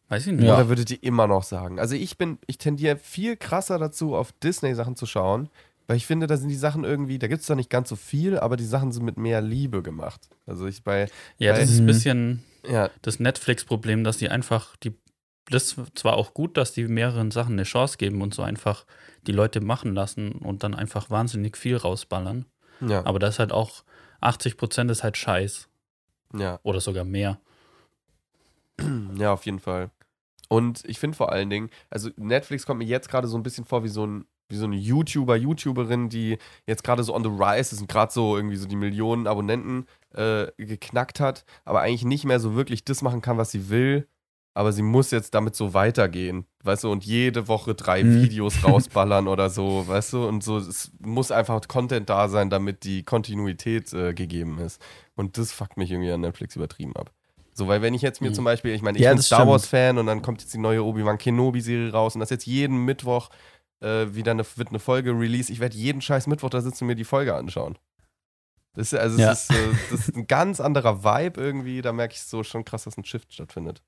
Weiß 0.09 0.27
ich 0.27 0.33
nicht. 0.33 0.45
Ja. 0.45 0.55
Oder 0.57 0.69
würdet 0.69 0.91
ihr 0.91 1.03
immer 1.03 1.27
noch 1.27 1.43
sagen? 1.45 1.79
Also 1.81 1.95
ich 1.95 2.19
bin, 2.19 2.39
ich 2.47 2.59
tendiere 2.59 2.97
viel 2.97 3.37
krasser 3.37 3.79
dazu, 3.79 4.15
auf 4.17 4.33
Disney-Sachen 4.33 4.97
zu 4.97 5.07
schauen, 5.07 5.49
weil 5.91 5.97
ich 5.97 6.07
finde, 6.07 6.29
da 6.29 6.37
sind 6.37 6.51
die 6.51 6.55
Sachen 6.55 6.85
irgendwie, 6.85 7.19
da 7.19 7.27
gibt 7.27 7.41
es 7.41 7.47
zwar 7.49 7.57
nicht 7.57 7.69
ganz 7.69 7.89
so 7.89 7.97
viel, 7.97 8.39
aber 8.39 8.57
die 8.57 8.65
Sachen 8.65 8.93
sind 8.93 9.05
mit 9.05 9.17
mehr 9.17 9.41
Liebe 9.41 9.83
gemacht. 9.83 10.29
Also 10.47 10.67
ich 10.69 10.85
bei, 10.85 11.09
Ja, 11.37 11.51
das 11.51 11.59
Weil- 11.59 11.65
ist 11.65 11.79
ein 11.81 11.83
Mhm. 11.83 11.87
bisschen 11.89 12.45
ja, 12.65 12.91
das 13.03 13.19
Netflix-Problem, 13.19 14.05
dass 14.05 14.17
die 14.19 14.29
einfach, 14.29 14.77
die, 14.77 14.95
das 15.47 15.73
ist 15.73 15.99
zwar 15.99 16.15
auch 16.17 16.33
gut, 16.33 16.57
dass 16.57 16.73
die 16.73 16.87
mehreren 16.87 17.33
Sachen 17.33 17.55
eine 17.55 17.65
Chance 17.65 17.97
geben 17.99 18.23
und 18.23 18.33
so 18.35 18.43
einfach 18.43 18.87
die 19.27 19.33
Leute 19.33 19.61
machen 19.61 19.93
lassen 19.93 20.31
und 20.31 20.63
dann 20.63 20.77
einfach 20.77 21.11
wahnsinnig 21.11 21.57
viel 21.57 21.77
rausballern. 21.77 22.45
ja, 22.83 23.05
Aber 23.05 23.19
da 23.19 23.27
ist 23.27 23.41
halt 23.41 23.51
auch 23.51 23.83
80 24.21 24.57
Prozent 24.57 24.93
ist 24.93 25.03
halt 25.03 25.17
Scheiß. 25.17 25.69
ja. 26.35 26.61
Oder 26.63 26.81
sogar 26.81 27.05
mehr. 27.05 27.41
Ja, 29.17 29.33
auf 29.33 29.45
jeden 29.45 29.59
Fall. 29.59 29.91
Und 30.49 30.85
ich 30.85 31.01
finde 31.01 31.17
vor 31.17 31.33
allen 31.33 31.51
Dingen, 31.51 31.71
also 31.91 32.11
Netflix 32.17 32.65
kommt 32.65 32.79
mir 32.79 32.85
jetzt 32.87 33.09
gerade 33.09 33.27
so 33.27 33.37
ein 33.37 33.43
bisschen 33.43 33.65
vor 33.65 33.83
wie 33.83 33.89
so 33.89 34.07
ein 34.07 34.25
wie 34.51 34.57
so 34.57 34.65
eine 34.67 34.77
YouTuber, 34.77 35.37
YouTuberin, 35.37 36.09
die 36.09 36.39
jetzt 36.67 36.85
gerade 36.85 37.03
so 37.05 37.15
on 37.15 37.23
the 37.25 37.31
rise 37.31 37.75
ist 37.75 37.81
und 37.81 37.89
gerade 37.89 38.13
so 38.13 38.37
irgendwie 38.37 38.57
so 38.57 38.67
die 38.67 38.77
Millionen 38.77 39.27
Abonnenten 39.27 39.87
äh, 40.15 40.47
geknackt 40.57 41.21
hat, 41.21 41.45
aber 41.65 41.81
eigentlich 41.81 42.05
nicht 42.05 42.25
mehr 42.25 42.41
so 42.41 42.55
wirklich 42.55 42.85
das 42.85 43.03
machen 43.03 43.21
kann, 43.23 43.39
was 43.39 43.51
sie 43.51 43.71
will. 43.71 44.07
Aber 44.53 44.73
sie 44.73 44.83
muss 44.83 45.13
jetzt 45.13 45.35
damit 45.35 45.55
so 45.55 45.75
weitergehen, 45.75 46.45
weißt 46.65 46.83
du, 46.83 46.91
und 46.91 47.05
jede 47.05 47.47
Woche 47.47 47.77
drei 47.77 48.03
Mhm. 48.03 48.15
Videos 48.25 48.65
rausballern 48.65 49.29
oder 49.29 49.49
so, 49.49 49.85
weißt 49.87 50.13
du, 50.15 50.27
und 50.27 50.43
so, 50.43 50.59
es 50.59 50.91
muss 50.99 51.31
einfach 51.31 51.61
Content 51.69 52.11
da 52.11 52.29
sein, 52.29 52.51
damit 52.51 52.83
die 52.83 53.05
Kontinuität 53.05 53.93
äh, 53.93 54.13
gegeben 54.13 54.59
ist. 54.59 54.83
Und 55.15 55.39
das 55.39 55.53
fuckt 55.53 55.77
mich 55.77 55.93
irgendwie 55.93 56.11
an 56.11 56.23
Netflix 56.23 56.57
übertrieben 56.57 56.97
ab. 56.97 57.13
So, 57.55 57.69
weil 57.69 57.81
wenn 57.81 57.95
ich 57.95 58.03
jetzt 58.03 58.21
mir 58.23 58.31
Mhm. 58.31 58.35
zum 58.35 58.45
Beispiel, 58.45 58.75
ich 58.75 58.83
meine, 58.83 58.99
ich 58.99 59.05
Ja, 59.05 59.13
bin 59.13 59.23
Star. 59.23 59.47
Wars-Fan 59.47 59.99
und 59.99 60.07
dann 60.07 60.21
kommt 60.21 60.41
jetzt 60.41 60.53
die 60.53 60.59
neue 60.59 60.83
Obi-Wan 60.83 61.19
Kenobi-Serie 61.19 61.93
raus 61.93 62.15
und 62.17 62.21
das 62.21 62.31
jetzt 62.31 62.47
jeden 62.47 62.85
Mittwoch 62.85 63.29
äh, 63.81 64.07
wieder 64.15 64.33
eine, 64.33 64.45
wird 64.57 64.69
eine 64.69 64.79
Folge 64.79 65.11
release. 65.13 65.53
Ich 65.53 65.61
werde 65.61 65.77
jeden 65.77 66.01
scheiß 66.01 66.27
Mittwoch 66.27 66.51
da 66.51 66.61
sitzen 66.61 66.85
und 66.85 66.89
mir 66.89 66.95
die 66.97 67.05
Folge 67.05 67.35
anschauen. 67.35 67.77
Das 68.75 68.93
ist, 68.93 68.99
also 68.99 69.19
Ja. 69.19 69.33
es 69.33 69.51
ist, 69.51 69.51
äh, 69.51 69.69
das 69.91 70.09
ist 70.09 70.17
ein 70.17 70.27
ganz 70.27 70.61
anderer 70.61 71.03
Vibe 71.03 71.41
irgendwie. 71.41 71.83
Da 71.83 71.93
merke 71.93 72.15
ich 72.15 72.23
so 72.23 72.43
schon 72.45 72.65
krass, 72.65 72.85
dass 72.85 72.97
ein 72.97 73.05
Shift 73.05 73.33
stattfindet. 73.33 73.83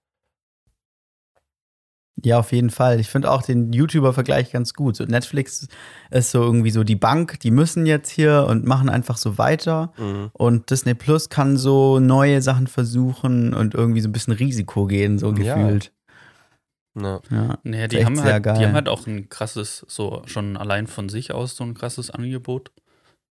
Ja, 2.24 2.38
auf 2.38 2.52
jeden 2.52 2.70
Fall. 2.70 3.00
Ich 3.00 3.08
finde 3.08 3.30
auch 3.30 3.42
den 3.42 3.72
YouTuber-Vergleich 3.72 4.52
ganz 4.52 4.74
gut. 4.74 4.96
So 4.96 5.04
Netflix 5.04 5.66
ist 6.10 6.30
so 6.30 6.42
irgendwie 6.42 6.70
so 6.70 6.84
die 6.84 6.94
Bank, 6.94 7.40
die 7.40 7.50
müssen 7.50 7.86
jetzt 7.86 8.10
hier 8.10 8.46
und 8.48 8.64
machen 8.66 8.88
einfach 8.90 9.16
so 9.16 9.38
weiter. 9.38 9.92
Mhm. 9.96 10.30
Und 10.34 10.70
Disney 10.70 10.94
Plus 10.94 11.30
kann 11.30 11.56
so 11.56 11.98
neue 12.00 12.42
Sachen 12.42 12.66
versuchen 12.66 13.54
und 13.54 13.74
irgendwie 13.74 14.00
so 14.02 14.08
ein 14.08 14.12
bisschen 14.12 14.34
Risiko 14.34 14.86
gehen, 14.86 15.18
so 15.18 15.32
Ja. 15.32 15.54
gefühlt. 15.56 15.92
Ja. 16.94 17.20
Ja. 17.30 17.58
Naja, 17.62 17.88
die 17.88 18.04
haben, 18.04 18.20
halt, 18.22 18.44
die 18.44 18.50
haben 18.66 18.74
halt 18.74 18.88
auch 18.88 19.06
ein 19.06 19.28
krasses, 19.28 19.84
so 19.88 20.22
schon 20.26 20.56
allein 20.56 20.86
von 20.86 21.08
sich 21.08 21.32
aus 21.32 21.56
so 21.56 21.64
ein 21.64 21.74
krasses 21.74 22.10
Angebot. 22.10 22.70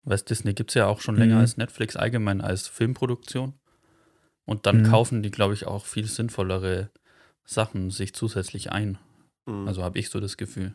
Weißt 0.03 0.29
Disney 0.29 0.53
gibt 0.53 0.71
es 0.71 0.75
ja 0.75 0.87
auch 0.87 1.01
schon 1.01 1.15
länger 1.17 1.35
Mhm. 1.35 1.41
als 1.41 1.57
Netflix, 1.57 1.95
allgemein 1.95 2.41
als 2.41 2.67
Filmproduktion. 2.67 3.53
Und 4.45 4.65
dann 4.67 4.81
Mhm. 4.81 4.85
kaufen 4.89 5.23
die, 5.23 5.31
glaube 5.31 5.53
ich, 5.55 5.65
auch 5.65 5.85
viel 5.85 6.05
sinnvollere 6.05 6.91
Sachen 7.45 7.89
sich 7.91 8.13
zusätzlich 8.13 8.71
ein. 8.71 8.97
Mhm. 9.45 9.67
Also 9.67 9.83
habe 9.83 9.97
ich 9.99 10.09
so 10.09 10.19
das 10.19 10.37
Gefühl. 10.37 10.73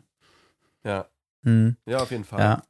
ja. 0.84 1.06
Hm. 1.42 1.76
Ja, 1.86 1.98
auf 2.02 2.10
jeden 2.10 2.24
Fall. 2.24 2.38
Ja. 2.40 2.62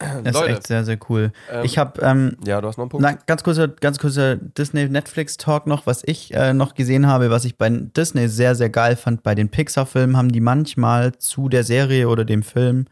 Das 0.24 0.34
ist 0.34 0.40
Leute, 0.40 0.52
echt 0.52 0.66
sehr, 0.66 0.84
sehr 0.84 0.98
cool. 1.08 1.32
ähm, 1.50 1.64
ich 1.64 1.76
habe 1.78 2.00
ähm, 2.02 2.36
ja, 2.46 2.60
du 2.60 2.68
hast 2.68 2.76
noch 2.76 2.84
einen 2.84 2.90
Punkt. 2.90 3.02
Na, 3.02 3.12
ganz 3.26 3.42
kurzer, 3.42 3.66
ganz 3.68 3.98
kurzer 3.98 4.36
Disney-Netflix-Talk 4.36 5.66
noch, 5.66 5.86
was 5.86 6.02
ich 6.04 6.32
äh, 6.34 6.54
noch 6.54 6.74
gesehen 6.74 7.06
habe, 7.06 7.30
was 7.30 7.44
ich 7.44 7.56
bei 7.58 7.68
Disney 7.68 8.28
sehr, 8.28 8.54
sehr 8.54 8.70
geil 8.70 8.96
fand. 8.96 9.22
Bei 9.22 9.34
den 9.34 9.48
Pixar-Filmen 9.48 10.16
haben 10.16 10.30
die 10.30 10.40
manchmal 10.40 11.16
zu 11.18 11.48
der 11.48 11.64
Serie 11.64 12.08
oder 12.08 12.24
dem 12.24 12.42
Film, 12.42 12.86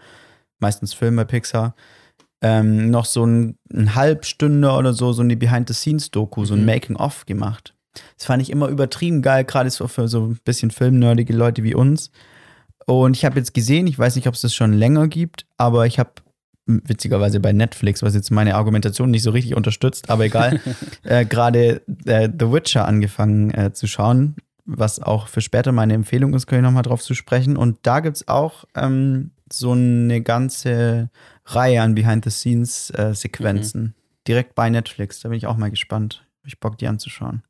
meistens 0.58 0.94
Film 0.94 1.14
bei 1.16 1.24
Pixar, 1.24 1.74
ähm, 2.42 2.90
noch 2.90 3.04
so 3.04 3.24
ein, 3.24 3.56
ein 3.72 3.94
Halbstunde 3.94 4.70
oder 4.72 4.92
so, 4.92 5.12
so 5.12 5.22
eine 5.22 5.36
Behind-the-Scenes-Doku, 5.36 6.44
so 6.44 6.54
ein 6.54 6.60
Mhm. 6.60 6.66
Making-of 6.66 7.24
gemacht. 7.26 7.74
Das 8.18 8.26
fand 8.26 8.42
ich 8.42 8.50
immer 8.50 8.68
übertrieben 8.68 9.22
geil, 9.22 9.44
gerade 9.44 9.70
so 9.70 9.86
für 9.88 10.06
so 10.08 10.26
ein 10.26 10.38
bisschen 10.44 10.70
filmnerdige 10.70 11.32
Leute 11.32 11.62
wie 11.62 11.74
uns. 11.74 12.10
Und 12.84 13.16
ich 13.16 13.24
habe 13.24 13.38
jetzt 13.38 13.54
gesehen, 13.54 13.86
ich 13.86 13.98
weiß 13.98 14.16
nicht, 14.16 14.28
ob 14.28 14.34
es 14.34 14.42
das 14.42 14.54
schon 14.54 14.72
länger 14.74 15.08
gibt, 15.08 15.46
aber 15.56 15.86
ich 15.86 15.98
habe 15.98 16.10
witzigerweise 16.66 17.40
bei 17.40 17.52
Netflix, 17.52 18.02
was 18.02 18.14
jetzt 18.14 18.30
meine 18.30 18.56
Argumentation 18.56 19.10
nicht 19.10 19.22
so 19.22 19.30
richtig 19.30 19.54
unterstützt, 19.54 20.10
aber 20.10 20.24
egal, 20.24 20.60
äh, 21.04 21.24
gerade 21.24 21.82
äh, 22.04 22.28
The 22.28 22.52
Witcher 22.52 22.86
angefangen 22.86 23.50
äh, 23.52 23.72
zu 23.72 23.86
schauen, 23.86 24.36
was 24.64 25.00
auch 25.00 25.28
für 25.28 25.40
später 25.40 25.72
meine 25.72 25.94
Empfehlung 25.94 26.34
ist, 26.34 26.46
kann 26.46 26.58
ich 26.58 26.64
nochmal 26.64 26.82
drauf 26.82 27.02
zu 27.02 27.14
sprechen. 27.14 27.56
Und 27.56 27.78
da 27.84 28.00
gibt 28.00 28.16
es 28.16 28.28
auch 28.28 28.64
ähm, 28.74 29.30
so 29.50 29.72
eine 29.72 30.20
ganze 30.22 31.10
Reihe 31.44 31.82
an 31.82 31.94
Behind-the-Scenes-Sequenzen. 31.94 33.94
Direkt 34.26 34.56
bei 34.56 34.68
Netflix. 34.68 35.20
Da 35.20 35.28
bin 35.28 35.38
ich 35.38 35.46
auch 35.46 35.56
mal 35.56 35.70
gespannt. 35.70 36.26
Hab 36.40 36.48
ich 36.48 36.58
Bock, 36.58 36.78
die 36.78 36.88
anzuschauen. 36.88 37.44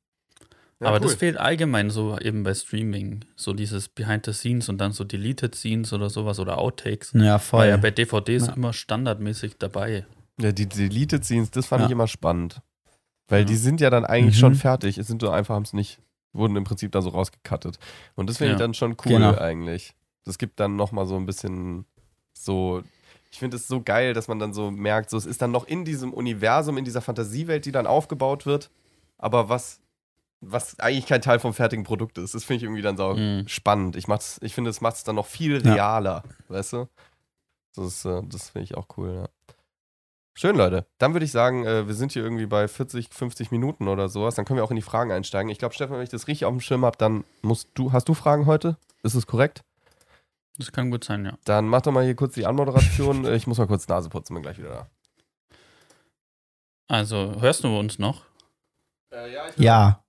Ja, 0.80 0.88
Aber 0.88 0.96
cool. 0.96 1.02
das 1.04 1.14
fehlt 1.14 1.38
allgemein 1.38 1.88
so 1.90 2.18
eben 2.18 2.42
bei 2.42 2.52
Streaming. 2.52 3.24
So 3.34 3.54
dieses 3.54 3.88
Behind 3.88 4.26
the 4.26 4.32
Scenes 4.34 4.68
und 4.68 4.78
dann 4.78 4.92
so 4.92 5.04
Deleted 5.04 5.54
Scenes 5.54 5.92
oder 5.94 6.10
sowas 6.10 6.38
oder 6.38 6.58
Outtakes. 6.58 7.12
Ja, 7.14 7.32
War 7.32 7.38
voll. 7.38 7.66
ja 7.66 7.76
bei 7.78 7.90
DVDs 7.90 8.48
Ja. 8.48 8.52
immer 8.52 8.72
standardmäßig 8.74 9.56
dabei. 9.58 10.04
Ja, 10.38 10.52
die 10.52 10.66
Deleted 10.68 11.24
Scenes, 11.24 11.50
das 11.50 11.66
fand 11.66 11.80
Ja. 11.80 11.86
ich 11.86 11.92
immer 11.92 12.06
spannend. 12.08 12.60
Weil 13.28 13.40
Ja. 13.40 13.44
die 13.46 13.56
sind 13.56 13.80
ja 13.80 13.88
dann 13.88 14.04
eigentlich 14.04 14.36
Mhm. 14.36 14.40
schon 14.40 14.54
fertig. 14.54 14.98
Es 14.98 15.06
sind 15.06 15.22
so 15.22 15.30
einfach, 15.30 15.54
haben 15.54 15.62
es 15.62 15.72
nicht, 15.72 15.98
wurden 16.34 16.54
im 16.56 16.64
Prinzip 16.64 16.92
da 16.92 17.00
so 17.00 17.08
rausgekattet. 17.08 17.78
Und 18.14 18.28
das 18.28 18.36
finde 18.36 18.52
ich 18.52 18.58
dann 18.58 18.74
schon 18.74 18.92
cool 19.06 19.12
Genau. 19.12 19.34
eigentlich. 19.38 19.94
Das 20.24 20.36
gibt 20.36 20.60
dann 20.60 20.76
nochmal 20.76 21.06
so 21.06 21.16
ein 21.16 21.24
bisschen 21.24 21.86
so. 22.34 22.82
Ich 23.32 23.38
finde 23.38 23.56
es 23.56 23.66
so 23.66 23.80
geil, 23.82 24.12
dass 24.12 24.28
man 24.28 24.38
dann 24.38 24.52
so 24.52 24.70
merkt, 24.70 25.08
so 25.10 25.16
es 25.16 25.24
ist 25.26 25.40
dann 25.40 25.50
noch 25.52 25.66
in 25.66 25.84
diesem 25.86 26.12
Universum, 26.12 26.76
in 26.76 26.84
dieser 26.84 27.00
Fantasiewelt, 27.00 27.64
die 27.64 27.72
dann 27.72 27.86
aufgebaut 27.86 28.44
wird, 28.46 28.70
aber 29.18 29.48
was, 29.48 29.80
was 30.48 30.78
eigentlich 30.80 31.06
kein 31.06 31.22
Teil 31.22 31.38
vom 31.38 31.52
fertigen 31.54 31.84
Produkt 31.84 32.18
ist. 32.18 32.34
Das 32.34 32.44
finde 32.44 32.58
ich 32.58 32.62
irgendwie 32.64 32.82
dann 32.82 32.96
so 32.96 33.14
Mhm. 33.14 33.46
spannend. 33.48 33.96
Ich, 33.96 34.08
mach's, 34.08 34.38
ich 34.42 34.54
finde, 34.54 34.70
es 34.70 34.80
macht 34.80 34.96
es 34.96 35.04
dann 35.04 35.16
noch 35.16 35.26
viel 35.26 35.64
Ja. 35.64 35.72
realer, 35.74 36.22
weißt 36.48 36.72
du? 36.74 36.88
Das, 37.74 38.04
äh, 38.04 38.22
das 38.26 38.50
finde 38.50 38.64
ich 38.64 38.76
auch 38.76 38.86
cool, 38.96 39.14
ja. 39.14 39.28
Schön, 40.38 40.56
Leute. 40.56 40.86
Dann 40.98 41.14
würde 41.14 41.24
ich 41.24 41.32
sagen, 41.32 41.64
äh, 41.64 41.86
wir 41.86 41.94
sind 41.94 42.12
hier 42.12 42.22
irgendwie 42.22 42.44
bei 42.46 42.68
40, 42.68 43.08
50 43.12 43.50
Minuten 43.50 43.88
oder 43.88 44.08
sowas. 44.10 44.34
Dann 44.34 44.44
können 44.44 44.58
wir 44.58 44.64
auch 44.64 44.70
in 44.70 44.76
die 44.76 44.82
Fragen 44.82 45.10
einsteigen. 45.10 45.50
Ich 45.50 45.58
glaube, 45.58 45.74
Stefan, 45.74 45.96
wenn 45.96 46.02
ich 46.04 46.10
das 46.10 46.28
richtig 46.28 46.44
auf 46.44 46.52
dem 46.52 46.60
Schirm 46.60 46.84
habe, 46.84 46.98
dann 46.98 47.24
musst 47.42 47.70
du, 47.74 47.92
hast 47.92 48.06
du 48.08 48.14
Fragen 48.14 48.44
heute? 48.44 48.76
Ist 49.02 49.14
es 49.14 49.26
korrekt? 49.26 49.62
Das 50.58 50.72
kann 50.72 50.90
gut 50.90 51.04
sein, 51.04 51.24
ja. 51.24 51.38
Dann 51.44 51.66
mach 51.68 51.80
doch 51.82 51.92
mal 51.92 52.04
hier 52.04 52.14
kurz 52.14 52.34
die 52.34 52.44
Anmoderation. 52.46 53.24
Ich 53.34 53.46
muss 53.46 53.56
mal 53.58 53.66
kurz 53.66 53.88
Nase 53.88 54.08
putzen, 54.10 54.34
bin 54.34 54.42
gleich 54.42 54.58
wieder 54.58 54.68
da. 54.68 54.86
Also, 56.88 57.40
hörst 57.40 57.64
du 57.64 57.78
uns 57.78 57.98
noch? 57.98 58.22
Äh, 59.12 59.32
ja, 59.32 59.48
ich 59.48 59.56
Ja. 59.58 60.02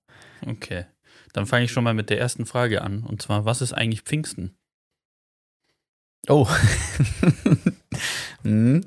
Okay. 0.46 0.86
Dann 1.32 1.46
fange 1.46 1.64
ich 1.64 1.72
schon 1.72 1.84
mal 1.84 1.94
mit 1.94 2.10
der 2.10 2.18
ersten 2.18 2.46
Frage 2.46 2.82
an. 2.82 3.02
Und 3.02 3.22
zwar, 3.22 3.44
was 3.44 3.62
ist 3.62 3.72
eigentlich 3.72 4.02
Pfingsten? 4.02 4.56
Oh. 6.28 6.48
Hm. 8.42 8.84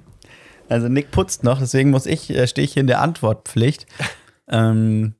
Also 0.70 0.88
Nick 0.88 1.12
putzt 1.12 1.44
noch, 1.44 1.60
deswegen 1.60 1.90
muss 1.90 2.06
ich, 2.06 2.30
äh, 2.30 2.48
stehe 2.48 2.64
ich 2.64 2.74
hier 2.74 2.82
in 2.82 2.88
der 2.88 3.02
Antwortpflicht. 3.02 3.86
ähm, 4.48 5.16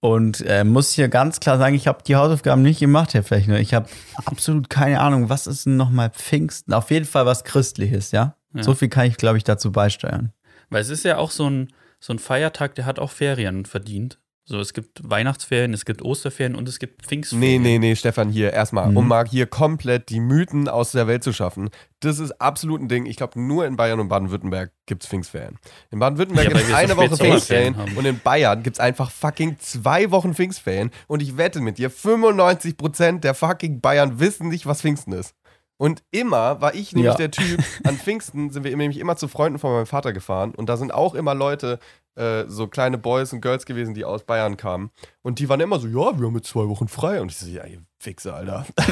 und 0.00 0.40
äh, 0.46 0.64
muss 0.64 0.92
hier 0.92 1.08
ganz 1.08 1.40
klar 1.40 1.58
sagen, 1.58 1.74
ich 1.74 1.86
habe 1.86 2.02
die 2.04 2.16
Hausaufgaben 2.16 2.62
nicht 2.62 2.80
gemacht, 2.80 3.14
Herr 3.14 3.22
Fechner. 3.22 3.60
Ich 3.60 3.72
habe 3.72 3.88
absolut 4.24 4.68
keine 4.68 5.00
Ahnung, 5.00 5.28
was 5.28 5.46
ist 5.46 5.66
denn 5.66 5.76
nochmal 5.76 6.10
Pfingsten? 6.10 6.72
Auf 6.72 6.90
jeden 6.90 7.06
Fall 7.06 7.24
was 7.24 7.44
Christliches, 7.44 8.10
ja? 8.10 8.36
Ja. 8.52 8.62
So 8.62 8.74
viel 8.74 8.88
kann 8.88 9.06
ich, 9.06 9.16
glaube 9.16 9.38
ich, 9.38 9.44
dazu 9.44 9.72
beisteuern. 9.72 10.32
Weil 10.70 10.82
es 10.82 10.90
ist 10.90 11.04
ja 11.04 11.18
auch 11.18 11.30
so 11.30 11.48
ein, 11.48 11.72
so 12.00 12.12
ein 12.12 12.18
Feiertag, 12.18 12.74
der 12.74 12.84
hat 12.84 12.98
auch 12.98 13.10
Ferien 13.10 13.64
verdient. 13.64 14.18
So, 14.48 14.60
es 14.60 14.72
gibt 14.74 15.00
Weihnachtsferien, 15.02 15.74
es 15.74 15.84
gibt 15.84 16.02
Osterferien 16.02 16.54
und 16.54 16.68
es 16.68 16.78
gibt 16.78 17.02
Nee, 17.02 17.06
Pfingstferien. 17.08 17.62
nee, 17.62 17.78
nee, 17.80 17.96
Stefan, 17.96 18.28
hier 18.30 18.52
erstmal, 18.52 18.88
Mhm. 18.92 18.96
um 18.96 19.08
mal 19.08 19.26
hier 19.26 19.46
komplett 19.46 20.08
die 20.08 20.20
Mythen 20.20 20.68
aus 20.68 20.92
der 20.92 21.08
Welt 21.08 21.24
zu 21.24 21.32
schaffen. 21.32 21.68
Das 21.98 22.20
ist 22.20 22.30
absolut 22.40 22.80
ein 22.80 22.86
Ding. 22.86 23.06
Ich 23.06 23.16
glaube, 23.16 23.40
nur 23.40 23.66
in 23.66 23.74
Bayern 23.74 23.98
und 23.98 24.06
Baden-Württemberg 24.06 24.70
gibt 24.86 25.02
es 25.02 25.08
Pfingstferien. 25.08 25.58
In 25.90 25.98
Baden-Württemberg 25.98 26.44
Ja, 26.44 26.50
gibt 26.52 26.62
es 26.62 26.68
so 26.68 26.74
eine 26.76 26.92
spät 26.92 26.96
Woche 27.10 27.16
Pfingstferien 27.16 27.76
haben. 27.76 27.96
und 27.96 28.04
in 28.04 28.20
Bayern 28.20 28.62
gibt 28.62 28.76
es 28.76 28.80
einfach 28.80 29.10
fucking 29.10 29.56
zwei 29.58 30.12
Wochen 30.12 30.32
Pfingstferien. 30.32 30.92
Und 31.08 31.22
ich 31.22 31.36
wette 31.36 31.58
mit 31.60 31.78
dir, 31.78 31.90
95% 31.90 33.24
der 33.24 33.34
fucking 33.34 33.80
Bayern 33.80 34.20
wissen 34.20 34.48
nicht, 34.48 34.64
was 34.64 34.80
Pfingsten 34.80 35.10
ist. 35.12 35.34
Und 35.76 36.04
immer 36.12 36.60
war 36.60 36.72
ich 36.74 36.92
nämlich 36.92 37.10
Ja. 37.12 37.16
der 37.16 37.32
Typ, 37.32 37.62
an 37.84 37.96
Pfingsten 37.96 38.50
sind 38.50 38.62
wir 38.62 38.74
nämlich 38.76 38.98
immer 39.00 39.16
zu 39.16 39.26
Freunden 39.26 39.58
von 39.58 39.72
meinem 39.72 39.86
Vater 39.86 40.12
gefahren 40.12 40.54
und 40.54 40.68
da 40.68 40.76
sind 40.76 40.94
auch 40.94 41.14
immer 41.16 41.34
Leute, 41.34 41.80
äh, 42.16 42.44
so 42.48 42.66
kleine 42.66 42.98
Boys 42.98 43.32
und 43.32 43.40
Girls 43.40 43.66
gewesen, 43.66 43.94
die 43.94 44.04
aus 44.04 44.24
Bayern 44.24 44.56
kamen. 44.56 44.90
Und 45.22 45.38
die 45.38 45.48
waren 45.48 45.60
immer 45.60 45.78
so, 45.78 45.86
ja, 45.86 46.18
wir 46.18 46.26
haben 46.26 46.36
jetzt 46.36 46.48
zwei 46.48 46.66
Wochen 46.68 46.88
frei. 46.88 47.20
Und 47.20 47.30
ich 47.30 47.38
so, 47.38 47.46
ja, 47.46 47.64
ihr 47.64 47.82
Wichser, 48.02 48.34
Alter. 48.34 48.66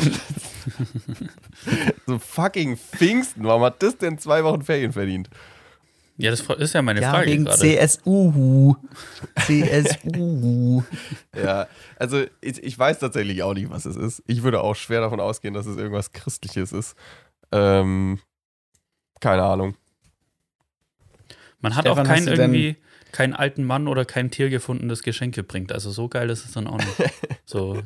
so 2.07 2.19
fucking 2.19 2.77
Pfingsten, 2.77 3.45
warum 3.45 3.63
hat 3.63 3.83
das 3.83 3.97
denn 3.97 4.19
zwei 4.19 4.45
Wochen 4.45 4.63
Ferien 4.63 4.93
verdient? 4.93 5.29
Ja, 6.17 6.31
das 6.31 6.43
ist 6.43 6.75
ja 6.75 6.83
meine 6.83 7.01
ja, 7.01 7.11
Frage 7.11 7.31
wegen 7.31 7.45
gerade. 7.45 7.59
CSU. 7.59 8.75
CSU. 9.47 10.83
Ja, 11.37 11.67
also 11.99 12.23
ich, 12.41 12.63
ich 12.63 12.79
weiß 12.79 13.01
tatsächlich 13.01 13.43
auch 13.43 13.55
nicht, 13.55 13.71
was 13.71 13.87
es 13.87 13.97
ist. 13.97 14.23
Ich 14.29 14.45
würde 14.45 14.61
auch 14.61 14.77
schwer 14.77 15.01
davon 15.01 15.19
ausgehen, 15.19 15.53
dass 15.55 15.67
es 15.67 15.77
irgendwas 15.77 16.13
Christliches 16.13 16.73
ist. 16.73 16.95
Ähm, 17.51 18.21
keine 19.21 19.43
Ahnung. 19.43 19.75
Man 21.61 21.75
hat 21.75 21.85
Stefan, 21.87 22.07
auch 22.07 22.09
keinen 22.09 22.27
du 22.27 22.37
denn- 22.37 22.55
irgendwie 22.55 22.77
keinen 23.15 23.33
alten 23.33 23.65
Mann 23.65 23.87
oder 23.89 24.05
kein 24.05 24.31
Tier 24.33 24.51
gefunden, 24.51 24.89
das 24.89 25.03
Geschenke 25.03 25.43
bringt. 25.45 25.71
Also 25.73 25.91
so 25.93 26.09
geil 26.09 26.29
ist 26.31 26.45
es 26.45 26.53
dann 26.53 26.67
auch 26.67 26.79
nicht. 26.79 26.97
so 27.47 27.81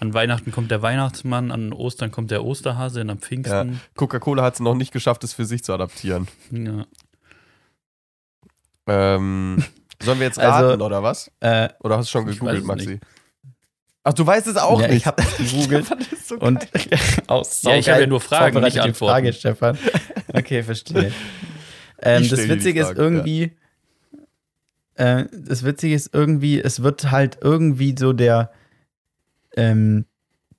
an 0.00 0.12
Weihnachten 0.14 0.50
kommt 0.52 0.70
der 0.70 0.82
Weihnachtsmann, 0.82 1.50
an 1.52 1.72
Ostern 1.72 2.10
kommt 2.10 2.30
der 2.32 2.44
Osterhase 2.44 3.00
und 3.00 3.10
am 3.10 3.18
Ja, 3.18 3.22
Pfingsten. 3.24 3.80
Coca-Cola 3.96 4.42
hat 4.42 4.54
es 4.54 4.60
noch 4.60 4.74
nicht 4.74 4.92
geschafft, 4.92 5.22
es 5.24 5.32
für 5.32 5.44
sich 5.44 5.62
zu 5.64 5.72
adaptieren. 5.72 6.26
Ja. 6.50 6.86
Ähm, 8.86 9.64
sollen 10.02 10.18
wir 10.18 10.26
jetzt 10.26 10.38
Also- 10.38 10.68
raten 10.68 10.82
oder 10.82 11.02
was? 11.02 11.30
äh, 11.40 11.68
Oder 11.80 11.96
hast 11.98 12.08
du 12.08 12.12
schon 12.18 12.26
gegoogelt, 12.26 12.58
es 12.58 12.64
Maxi? 12.64 12.86
nicht. 12.88 13.02
Ach, 14.02 14.12
du 14.12 14.26
weißt 14.26 14.46
es 14.48 14.56
auch 14.56 14.80
ja, 14.80 14.88
nicht. 14.88 14.96
ich 14.98 15.06
habe 15.06 15.22
gegoogelt. 15.38 15.90
Das 15.90 16.12
ist 16.12 16.28
so 16.28 16.36
Und 16.36 16.70
geil. 16.72 16.98
aus 17.28 17.62
Ja, 17.62 17.76
ich 17.76 17.88
habe 17.88 18.00
ja 18.02 18.06
nur 18.06 18.20
Fragen, 18.20 18.60
nicht 18.60 18.78
Antworten. 18.80 19.12
Frage, 19.12 19.32
Stefan. 19.32 19.78
Okay, 20.32 20.62
verstehe. 20.62 21.12
ähm, 22.02 22.28
das 22.28 22.48
Witzige 22.48 22.80
ist 22.80 22.86
Fragen, 22.88 23.00
irgendwie, 23.00 23.52
äh, 24.94 25.24
das 25.32 25.64
Witzige 25.64 25.94
ist 25.94 26.14
irgendwie, 26.14 26.60
es 26.60 26.82
wird 26.82 27.10
halt 27.10 27.38
irgendwie 27.40 27.94
so 27.98 28.12
der, 28.12 28.50
ähm, 29.56 30.06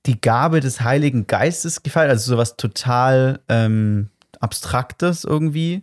die 0.06 0.20
Gabe 0.20 0.60
des 0.60 0.80
Heiligen 0.82 1.26
Geistes 1.26 1.82
gefeiert, 1.82 2.10
also 2.10 2.30
sowas 2.30 2.56
total 2.56 3.40
ähm, 3.48 4.10
Abstraktes 4.40 5.24
irgendwie. 5.24 5.82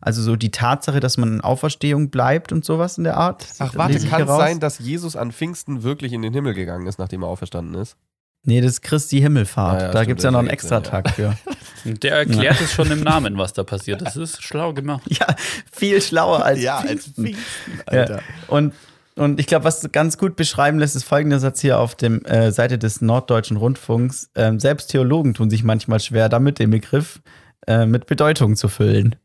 Also 0.00 0.20
so 0.20 0.36
die 0.36 0.50
Tatsache, 0.50 1.00
dass 1.00 1.16
man 1.16 1.34
in 1.34 1.40
Auferstehung 1.40 2.10
bleibt 2.10 2.52
und 2.52 2.62
sowas 2.62 2.98
in 2.98 3.04
der 3.04 3.16
Art. 3.16 3.46
Ach, 3.58 3.74
warte, 3.74 3.98
kann 4.06 4.22
es 4.22 4.28
sein, 4.28 4.60
dass 4.60 4.78
Jesus 4.78 5.16
an 5.16 5.32
Pfingsten 5.32 5.82
wirklich 5.82 6.12
in 6.12 6.20
den 6.20 6.34
Himmel 6.34 6.52
gegangen 6.52 6.86
ist, 6.86 6.98
nachdem 6.98 7.22
er 7.22 7.28
auferstanden 7.28 7.74
ist? 7.74 7.96
Nee, 8.44 8.60
das 8.60 8.72
ist 8.72 8.82
Christi 8.82 9.20
Himmelfahrt. 9.20 9.82
Ah 9.82 9.86
ja, 9.86 9.92
da 9.92 10.04
gibt 10.04 10.20
es 10.20 10.24
ja 10.24 10.30
noch 10.30 10.40
einen 10.40 10.48
Sinn, 10.48 10.54
Extratag 10.54 11.10
für. 11.10 11.34
Und 11.84 12.02
der 12.02 12.16
erklärt 12.18 12.60
es 12.60 12.72
schon 12.72 12.90
im 12.90 13.00
Namen, 13.00 13.38
was 13.38 13.54
da 13.54 13.64
passiert. 13.64 14.02
Das 14.02 14.16
ist 14.16 14.42
schlau 14.42 14.74
gemacht. 14.74 15.02
Ja, 15.08 15.26
viel 15.72 16.00
schlauer 16.02 16.44
als 16.44 16.60
ja, 16.60 16.78
als 16.78 17.06
Pfingsten. 17.06 17.36
Ja. 17.90 18.00
Alter. 18.00 18.20
Und, 18.48 18.74
und 19.16 19.40
ich 19.40 19.46
glaube, 19.46 19.64
was 19.64 19.90
ganz 19.92 20.18
gut 20.18 20.36
beschreiben 20.36 20.78
lässt, 20.78 20.94
ist 20.94 21.04
folgender 21.04 21.38
Satz 21.38 21.62
hier 21.62 21.78
auf 21.78 21.94
der 21.94 22.10
äh, 22.26 22.52
Seite 22.52 22.76
des 22.76 23.00
Norddeutschen 23.00 23.56
Rundfunks. 23.56 24.28
Ähm, 24.34 24.60
selbst 24.60 24.88
Theologen 24.88 25.32
tun 25.32 25.48
sich 25.48 25.64
manchmal 25.64 26.00
schwer 26.00 26.28
damit, 26.28 26.58
den 26.58 26.70
Begriff 26.70 27.20
äh, 27.66 27.86
mit 27.86 28.06
Bedeutung 28.06 28.56
zu 28.56 28.68
füllen. 28.68 29.16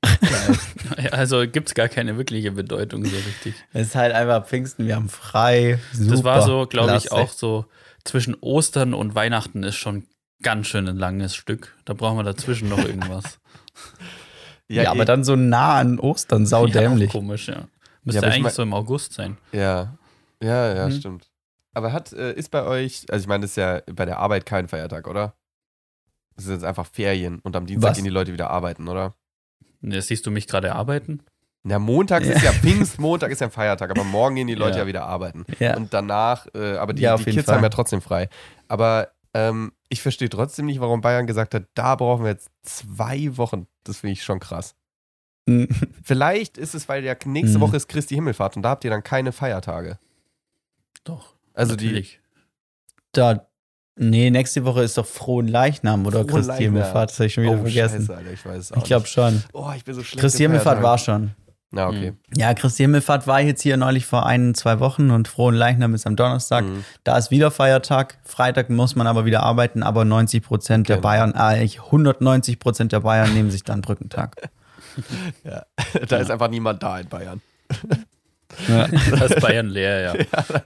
Also 1.12 1.42
gibt 1.48 1.70
es 1.70 1.76
gar 1.76 1.88
keine 1.88 2.18
wirkliche 2.18 2.52
Bedeutung 2.52 3.06
so 3.06 3.16
richtig. 3.16 3.54
Es 3.74 3.88
ist 3.88 3.96
halt 3.96 4.14
einfach 4.14 4.46
Pfingsten, 4.46 4.86
wir 4.88 4.96
haben 4.96 5.10
frei. 5.10 5.80
Super, 5.94 6.12
das 6.12 6.24
war 6.24 6.42
so, 6.42 6.66
glaube 6.68 6.96
ich, 6.98 7.12
auch 7.12 7.32
so 7.32 7.66
zwischen 8.04 8.36
Ostern 8.42 8.94
und 8.94 9.16
Weihnachten 9.16 9.64
ist 9.64 9.76
schon 9.76 10.06
ganz 10.42 10.68
schön 10.68 10.88
ein 10.88 10.98
langes 10.98 11.36
Stück. 11.36 11.76
Da 11.86 11.94
brauchen 11.94 12.18
wir 12.18 12.24
dazwischen 12.24 12.70
noch 12.70 12.80
irgendwas. 12.80 13.40
Ja, 14.72 14.92
aber 14.92 15.04
dann 15.04 15.24
so 15.24 15.36
nah 15.36 15.78
an 15.80 15.98
Ostern, 16.00 16.44
Ja, 16.44 16.48
saudämlich. 16.50 17.10
auch 17.10 17.14
komisch, 17.14 17.48
ja. 17.48 17.56
Ja, 17.56 17.68
Müsste 18.04 18.20
ich 18.20 18.26
eigentlich 18.34 18.44
mein- 18.44 18.54
so 18.54 18.62
im 18.62 18.74
August 18.76 19.14
sein. 19.14 19.38
Ja, 19.52 19.98
ja, 20.44 20.76
ja, 20.76 20.88
Mhm. 20.88 20.92
stimmt. 20.92 21.28
Aber 21.74 21.92
hat, 21.92 22.14
äh, 22.14 22.34
ist 22.34 22.52
bei 22.52 22.64
euch, 22.64 23.06
also 23.10 23.24
ich 23.24 23.28
meine, 23.28 23.42
das 23.42 23.52
ist 23.52 23.56
ja 23.58 23.82
bei 23.92 24.06
der 24.06 24.20
Arbeit 24.20 24.46
kein 24.46 24.68
Feiertag, 24.68 25.08
oder? 25.08 25.34
Es 26.40 26.46
ist 26.46 26.52
jetzt 26.52 26.64
einfach 26.64 26.86
Ferien 26.86 27.40
und 27.40 27.56
am 27.56 27.66
Dienstag 27.66 27.90
Was? 27.92 27.98
gehen 27.98 28.06
die 28.06 28.10
Leute 28.10 28.32
wieder 28.34 28.50
arbeiten, 28.50 28.88
oder? 28.88 29.14
Jetzt 29.82 30.08
siehst 30.08 30.26
du 30.26 30.32
mich 30.32 30.48
gerade 30.48 30.74
arbeiten. 30.74 31.22
Na, 31.64 31.78
montags 31.80 32.28
ist 32.28 32.42
ja 32.42 32.52
Pfingstmontag 32.54 33.32
ist 33.32 33.42
ja 33.42 33.48
ein 33.48 33.52
Feiertag, 33.52 33.92
aber 33.92 34.04
morgen 34.06 34.36
gehen 34.36 34.48
die 34.48 34.56
Leute 34.56 34.78
ja, 34.78 34.84
Ja. 34.84 34.88
wieder 34.88 35.06
arbeiten. 35.06 35.46
Ja. 35.60 35.76
Und 35.76 35.94
danach, 35.94 36.48
äh, 36.56 36.78
aber 36.78 36.94
die, 36.94 37.02
Ja, 37.02 37.18
die 37.18 37.26
Kids 37.26 37.46
Fall. 37.46 37.56
haben 37.56 37.64
ja 37.64 37.70
trotzdem 37.70 38.02
frei. 38.02 38.30
Aber 38.70 39.10
ähm, 39.34 39.74
ich 39.90 40.02
verstehe 40.02 40.30
trotzdem 40.30 40.66
nicht, 40.68 40.80
warum 40.80 41.02
Bayern 41.02 41.28
gesagt 41.28 41.54
hat, 41.54 41.64
da 41.76 41.96
brauchen 41.96 42.24
wir 42.24 42.32
jetzt 42.32 42.50
zwei 42.64 43.36
Wochen. 43.38 43.68
Das 43.84 43.98
finde 43.98 44.14
ich 44.14 44.24
schon 44.24 44.40
krass. 44.40 44.76
Mhm. 45.46 45.68
Vielleicht 46.04 46.58
ist 46.58 46.74
es, 46.76 46.88
weil 46.88 47.04
ja 47.04 47.16
nächste 47.26 47.58
Mhm. 47.58 47.62
Woche 47.62 47.76
ist 47.76 47.90
Christi 47.90 48.16
Himmelfahrt 48.16 48.56
und 48.56 48.64
da 48.64 48.70
habt 48.70 48.86
ihr 48.86 48.90
dann 48.92 49.04
keine 49.04 49.34
Feiertage. 49.34 50.00
Doch. 51.04 51.34
Also 51.54 51.76
die, 51.76 51.86
natürlich. 51.88 52.22
Da, 53.12 53.46
nee, 54.00 54.32
nächste 54.32 54.66
Woche 54.66 54.84
ist 54.84 54.98
doch 54.98 55.06
Frohen 55.06 55.48
Leichnam 55.48 56.06
oder 56.06 56.26
Frohen 56.26 56.46
Christi 56.46 56.64
Himmelfahrt, 56.64 57.12
das 57.12 57.20
habe 57.20 57.28
ich 57.28 57.34
schon 57.34 57.44
wieder 57.44 57.60
oh, 57.60 57.62
vergessen. 57.62 58.02
Scheiße, 58.02 58.16
Alter, 58.16 58.32
ich 58.32 58.46
weiß 58.46 58.58
es 58.58 58.72
auch 58.72 58.78
ich 58.78 58.84
glaube 58.86 59.08
schon. 59.08 59.44
Oh, 59.54 59.72
ich 59.76 59.84
bin 59.84 59.94
so 59.94 60.04
schlecht. 60.04 60.22
Christi 60.22 60.44
im 60.44 60.52
Himmelfahrt 60.52 60.82
war 60.82 60.98
schon. 60.98 61.32
Na, 61.72 61.88
okay. 61.88 62.14
Ja, 62.36 62.54
Christi 62.56 62.84
Himmelfahrt 62.84 63.28
war 63.28 63.42
jetzt 63.42 63.62
hier 63.62 63.78
neulich 63.78 64.08
vor 64.08 64.26
ein, 64.26 64.56
zwei 64.56 64.80
Wochen 64.80 65.12
und 65.12 65.28
Frohen 65.28 65.54
Leichnam 65.54 65.94
ist 65.94 66.08
am 66.08 66.16
Donnerstag. 66.16 66.66
Mhm. 66.66 66.84
Da 67.04 67.16
ist 67.18 67.30
wieder 67.30 67.52
Feiertag. 67.52 68.18
Freitag 68.24 68.72
muss 68.72 68.96
man 68.96 69.06
aber 69.06 69.26
wieder 69.26 69.44
arbeiten, 69.44 69.84
aber 69.84 70.04
90 70.04 70.42
Prozent 70.44 70.90
der 70.90 70.96
Genau. 70.96 71.08
Bayern, 71.08 71.34
äh, 71.36 71.38
eigentlich 71.38 71.80
190 71.80 72.58
Prozent 72.58 72.92
der 72.92 73.02
Bayern 73.02 73.34
nehmen 73.34 73.52
sich 73.52 73.64
dann 73.64 73.82
Brückentag. 73.82 74.36
Da 76.10 76.18
ist 76.18 76.30
einfach 76.30 76.50
niemand 76.50 76.84
da 76.84 77.00
in 77.00 77.08
Bayern. 77.08 77.42
Das 79.12 79.32
ist 79.32 79.42
Bayern 79.42 79.68
leer, 79.68 80.02
ja. 80.02 80.16
Ja, 80.16 80.62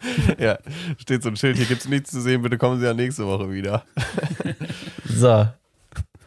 steht 0.98 1.22
so 1.22 1.28
ein 1.28 1.36
Schild, 1.36 1.56
hier 1.56 1.66
gibt 1.66 1.82
es 1.82 1.88
nichts 1.88 2.10
zu 2.10 2.20
sehen, 2.20 2.42
bitte 2.42 2.58
kommen 2.58 2.78
Sie 2.80 2.86
ja 2.86 2.94
nächste 2.94 3.26
Woche 3.26 3.50
wieder. 3.52 3.84
So. 5.08 5.28
Ja, 5.28 5.52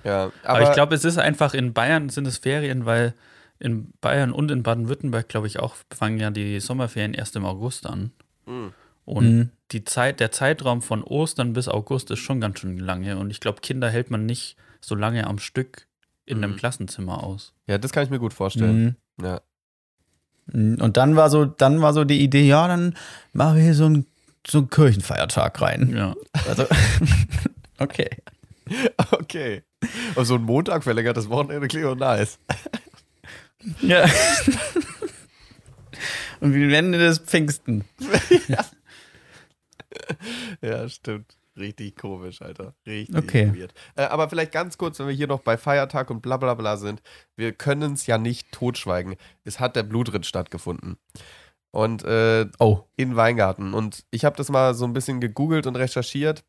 aber, 0.03 0.31
Aber, 0.43 0.63
ich 0.63 0.71
glaube, 0.71 0.95
es 0.95 1.03
ist 1.05 1.17
einfach 1.17 1.53
in 1.53 1.73
Bayern 1.73 2.09
sind 2.09 2.25
es 2.25 2.37
Ferien, 2.37 2.85
weil 2.85 3.13
in 3.59 3.91
Bayern 4.01 4.31
und 4.31 4.49
in 4.49 4.63
Baden-Württemberg, 4.63 5.27
glaube 5.27 5.47
ich, 5.47 5.59
auch 5.59 5.75
fangen 5.93 6.17
ja 6.19 6.31
die 6.31 6.59
Sommerferien 6.59 7.13
erst 7.13 7.35
im 7.35 7.45
August 7.45 7.85
an. 7.85 8.11
Mhm. 8.45 8.71
Und 9.05 9.25
Mhm. 9.37 9.49
die 9.71 9.83
Zeit, 9.83 10.19
der 10.21 10.31
Zeitraum 10.31 10.81
von 10.81 11.03
Ostern 11.03 11.53
bis 11.53 11.67
August 11.67 12.09
ist 12.11 12.19
schon 12.19 12.39
ganz 12.39 12.59
schön 12.59 12.77
lange. 12.79 13.17
Und 13.17 13.29
ich 13.31 13.39
glaube, 13.41 13.59
Kinder 13.61 13.89
hält 13.89 14.09
man 14.11 14.25
nicht 14.25 14.55
so 14.81 14.95
lange 14.95 15.27
am 15.27 15.39
Stück 15.39 15.87
in 16.25 16.37
einem 16.43 16.53
Mhm. 16.53 16.57
Klassenzimmer 16.57 17.23
aus. 17.23 17.53
ja, 17.67 17.77
das 17.77 17.91
kann 17.91 18.03
ich 18.03 18.09
mir 18.09 18.19
gut 18.19 18.33
vorstellen. 18.33 18.97
Mhm. 19.17 19.25
Ja. 19.25 19.41
Und 20.53 20.97
dann 20.97 21.15
war 21.15 21.29
so, 21.29 21.45
dann 21.45 21.81
war 21.81 21.93
so 21.93 22.03
die 22.03 22.21
Idee, 22.21 22.47
ja, 22.47 22.67
dann 22.67 22.95
machen 23.33 23.57
wir 23.57 23.63
hier 23.63 23.75
so 23.75 23.85
einen 23.85 24.05
so 24.47 24.59
einen 24.59 24.69
Kirchenfeiertag 24.69 25.61
rein. 25.61 25.93
Ja. 25.95 26.15
Also, 26.47 26.65
okay. 27.79 28.09
Okay. 29.11 29.63
Und 30.15 30.25
so 30.25 30.35
ein 30.35 30.43
Montag 30.43 30.83
verlängertes 30.83 31.29
Wochenende 31.29 31.67
klingt 31.67 31.85
auch 31.85 31.95
nice. 31.95 32.39
Ja. 33.81 34.05
Und 36.39 36.53
wir 36.53 36.67
nennen 36.67 36.93
das 36.93 37.19
Pfingsten. 37.19 37.85
Ja, 40.61 40.87
stimmt. 40.89 41.38
Richtig 41.59 41.95
komisch, 41.97 42.41
Alter. 42.41 42.73
Richtig 42.87 43.15
Okay. 43.15 43.51
weird. 43.53 43.73
Äh, 43.95 44.03
aber 44.03 44.29
vielleicht 44.29 44.51
ganz 44.51 44.77
kurz, 44.77 44.97
wenn 44.99 45.07
wir 45.07 45.13
hier 45.13 45.27
noch 45.27 45.41
bei 45.41 45.57
Feiertag 45.57 46.09
und 46.09 46.21
bla 46.21 46.37
bla 46.37 46.53
bla 46.53 46.77
sind. 46.77 47.01
Wir 47.35 47.51
können 47.51 47.93
es 47.93 48.07
ja 48.07 48.17
nicht 48.17 48.51
totschweigen. 48.51 49.15
Es 49.43 49.59
hat 49.59 49.75
der 49.75 49.83
Blutritt 49.83 50.25
stattgefunden. 50.25 50.97
Und 51.71 52.03
äh, 52.03 52.47
Oh. 52.59 52.85
in 52.95 53.15
Weingarten. 53.15 53.73
Und 53.73 54.05
ich 54.09 54.25
habe 54.25 54.35
das 54.37 54.49
mal 54.49 54.73
so 54.73 54.85
ein 54.85 54.93
bisschen 54.93 55.19
gegoogelt 55.19 55.67
und 55.67 55.75
recherchiert, 55.75 56.43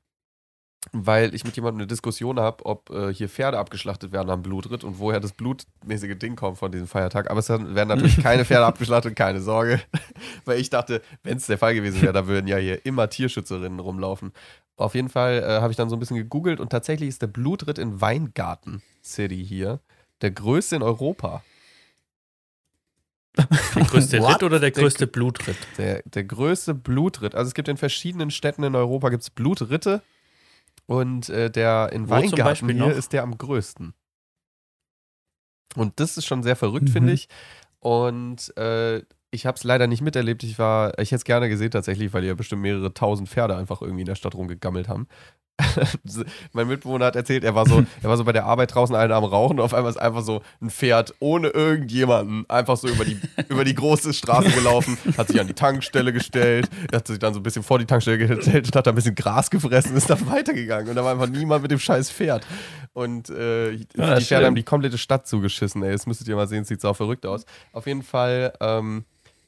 weil 0.92 1.34
ich 1.34 1.44
mit 1.44 1.54
jemandem 1.56 1.80
eine 1.80 1.86
Diskussion 1.88 2.40
habe, 2.40 2.64
ob 2.64 2.88
äh, 2.88 3.12
hier 3.12 3.28
Pferde 3.28 3.58
abgeschlachtet 3.58 4.12
werden 4.12 4.30
am 4.30 4.40
Blutritt 4.40 4.82
und 4.82 4.98
woher 4.98 5.20
das 5.20 5.32
blutmäßige 5.34 6.16
Ding 6.16 6.36
kommt 6.36 6.56
von 6.56 6.72
diesem 6.72 6.86
Feiertag. 6.86 7.30
Aber 7.30 7.40
es 7.40 7.50
werden 7.50 7.88
natürlich 7.88 8.16
keine 8.22 8.46
Pferde 8.46 8.64
abgeschlachtet, 8.64 9.14
keine 9.14 9.42
Sorge. 9.42 9.82
weil 10.46 10.58
ich 10.58 10.70
dachte, 10.70 11.02
wenn 11.22 11.36
es 11.36 11.46
der 11.46 11.58
Fall 11.58 11.74
gewesen 11.74 12.00
wäre, 12.00 12.14
da 12.14 12.26
würden 12.26 12.46
ja 12.46 12.56
hier 12.56 12.86
immer 12.86 13.10
Tierschützerinnen 13.10 13.78
rumlaufen. 13.78 14.32
Auf 14.80 14.94
jeden 14.94 15.08
Fall 15.08 15.42
äh, 15.42 15.60
habe 15.60 15.70
ich 15.72 15.76
dann 15.76 15.88
so 15.90 15.96
ein 15.96 15.98
bisschen 15.98 16.16
gegoogelt 16.16 16.58
und 16.60 16.70
tatsächlich 16.70 17.08
ist 17.08 17.22
der 17.22 17.26
Blutritt 17.26 17.78
in 17.78 18.00
Weingarten 18.00 18.82
City 19.04 19.44
hier 19.44 19.80
der 20.22 20.30
größte 20.30 20.76
in 20.76 20.82
Europa. 20.82 21.42
Der 23.36 23.84
größte 23.84 24.18
What? 24.20 24.34
Ritt 24.36 24.42
oder 24.42 24.58
der 24.60 24.70
größte 24.70 25.06
Blutritt? 25.06 25.56
Der, 25.78 26.02
der 26.04 26.24
größte 26.24 26.74
Blutritt. 26.74 27.34
Also 27.34 27.48
es 27.48 27.54
gibt 27.54 27.68
in 27.68 27.76
verschiedenen 27.76 28.30
Städten 28.30 28.62
in 28.64 28.74
Europa 28.74 29.08
gibt's 29.10 29.30
Blutritte 29.30 30.02
und 30.86 31.28
äh, 31.28 31.50
der 31.50 31.90
in 31.92 32.08
Wo 32.08 32.12
Weingarten 32.14 32.68
hier 32.68 32.76
noch? 32.76 32.90
ist 32.90 33.12
der 33.12 33.22
am 33.22 33.36
größten. 33.38 33.94
Und 35.76 36.00
das 36.00 36.16
ist 36.16 36.26
schon 36.26 36.42
sehr 36.42 36.56
verrückt, 36.56 36.88
Mhm. 36.88 36.92
finde 36.92 37.12
ich. 37.12 37.28
Und 37.78 38.56
äh, 38.56 39.02
ich 39.30 39.46
habe 39.46 39.56
es 39.56 39.64
leider 39.64 39.86
nicht 39.86 40.02
miterlebt. 40.02 40.42
Ich 40.42 40.58
war, 40.58 40.98
ich 40.98 41.10
hätte 41.10 41.16
es 41.16 41.24
gerne 41.24 41.48
gesehen 41.48 41.70
tatsächlich, 41.70 42.12
weil 42.12 42.22
die 42.22 42.28
ja 42.28 42.34
bestimmt 42.34 42.62
mehrere 42.62 42.92
tausend 42.92 43.28
Pferde 43.28 43.56
einfach 43.56 43.80
irgendwie 43.80 44.00
in 44.02 44.06
der 44.06 44.14
Stadt 44.16 44.34
rumgegammelt 44.34 44.88
haben. 44.88 45.06
mein 46.52 46.68
Mitbewohner 46.68 47.04
hat 47.04 47.16
erzählt, 47.16 47.44
er 47.44 47.54
war 47.54 47.66
so, 47.66 47.84
er 48.02 48.08
war 48.08 48.16
so 48.16 48.24
bei 48.24 48.32
der 48.32 48.46
Arbeit 48.46 48.74
draußen 48.74 48.94
einen 48.96 49.12
am 49.12 49.24
Rauchen 49.24 49.58
und 49.58 49.64
auf 49.64 49.74
einmal 49.74 49.90
ist 49.90 49.98
einfach 49.98 50.22
so 50.22 50.40
ein 50.60 50.70
Pferd 50.70 51.14
ohne 51.20 51.48
irgendjemanden 51.48 52.48
einfach 52.48 52.78
so 52.78 52.88
über 52.88 53.04
die, 53.04 53.18
über 53.48 53.64
die 53.64 53.74
große 53.74 54.14
Straße 54.14 54.50
gelaufen, 54.50 54.96
hat 55.18 55.28
sich 55.28 55.38
an 55.40 55.46
die 55.46 55.52
Tankstelle 55.54 56.12
gestellt, 56.14 56.68
hat 56.92 57.06
sich 57.06 57.18
dann 57.18 57.34
so 57.34 57.40
ein 57.40 57.42
bisschen 57.42 57.62
vor 57.62 57.78
die 57.78 57.84
Tankstelle 57.84 58.18
gestellt 58.18 58.66
und 58.66 58.74
hat 58.74 58.86
da 58.86 58.90
ein 58.90 58.94
bisschen 58.94 59.14
Gras 59.14 59.50
gefressen 59.50 59.94
ist 59.96 60.08
dann 60.08 60.26
weitergegangen. 60.30 60.88
Und 60.88 60.96
da 60.96 61.04
war 61.04 61.12
einfach 61.12 61.28
niemand 61.28 61.62
mit 61.62 61.70
dem 61.70 61.78
scheiß 61.78 62.10
Pferd. 62.10 62.46
Und 62.92 63.28
äh, 63.30 63.76
die 63.76 63.86
Ja, 63.96 64.04
Pferde 64.06 64.20
schlimm. 64.22 64.44
haben 64.44 64.54
die 64.54 64.62
komplette 64.62 64.98
Stadt 64.98 65.26
zugeschissen, 65.26 65.82
ey. 65.82 65.92
Das 65.92 66.06
müsstet 66.06 66.26
ihr 66.28 66.36
mal 66.36 66.48
sehen, 66.48 66.64
sieht 66.64 66.80
sau 66.80 66.94
verrückt 66.94 67.26
aus. 67.26 67.44
Auf 67.72 67.86
jeden 67.86 68.02
Fall, 68.02 68.52
ähm, 68.60 69.04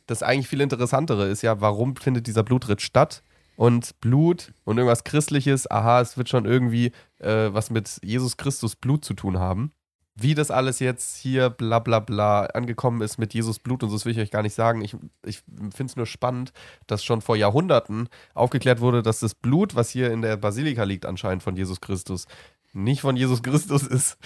das 0.07 0.22
eigentlich 0.22 0.48
viel 0.48 0.61
interessantere 0.61 1.26
ist 1.28 1.42
ja, 1.42 1.61
warum 1.61 1.96
findet 1.96 2.26
dieser 2.26 2.42
Blutritt 2.42 2.82
statt? 2.82 3.22
Und 3.57 4.00
Blut 4.00 4.53
und 4.64 4.78
irgendwas 4.78 5.05
Christliches, 5.05 5.70
aha, 5.70 6.00
es 6.00 6.16
wird 6.16 6.28
schon 6.28 6.46
irgendwie 6.46 6.92
äh, 7.18 7.53
was 7.53 7.70
mit 7.70 7.98
Jesus 8.03 8.36
Christus 8.36 8.76
Blut 8.76 9.05
zu 9.05 9.14
tun 9.14 9.38
haben. 9.38 9.72
Wie 10.14 10.34
das 10.34 10.50
alles 10.50 10.78
jetzt 10.78 11.16
hier 11.16 11.48
bla 11.48 11.78
bla 11.78 12.00
bla 12.00 12.46
angekommen 12.46 13.00
ist 13.03 13.18
mit 13.18 13.32
Jesus 13.34 13.59
Blut 13.59 13.82
und 13.82 13.90
so, 13.90 13.96
das 13.96 14.05
will 14.05 14.12
ich 14.12 14.18
euch 14.18 14.30
gar 14.30 14.42
nicht 14.42 14.55
sagen. 14.55 14.82
Ich, 14.82 14.96
ich 15.24 15.38
finde 15.38 15.84
es 15.84 15.96
nur 15.96 16.07
spannend, 16.07 16.53
dass 16.86 17.05
schon 17.05 17.20
vor 17.20 17.36
Jahrhunderten 17.36 18.09
aufgeklärt 18.34 18.80
wurde, 18.80 19.03
dass 19.03 19.20
das 19.20 19.34
Blut, 19.34 19.74
was 19.74 19.90
hier 19.90 20.12
in 20.12 20.22
der 20.22 20.36
Basilika 20.36 20.84
liegt, 20.84 21.07
anscheinend 21.07 21.42
von 21.42 21.57
Jesus 21.57 21.80
Christus, 21.80 22.26
nicht 22.72 23.03
von 23.03 23.16
Jesus 23.16 23.42
Christus 23.42 23.86
ist. 23.86 24.18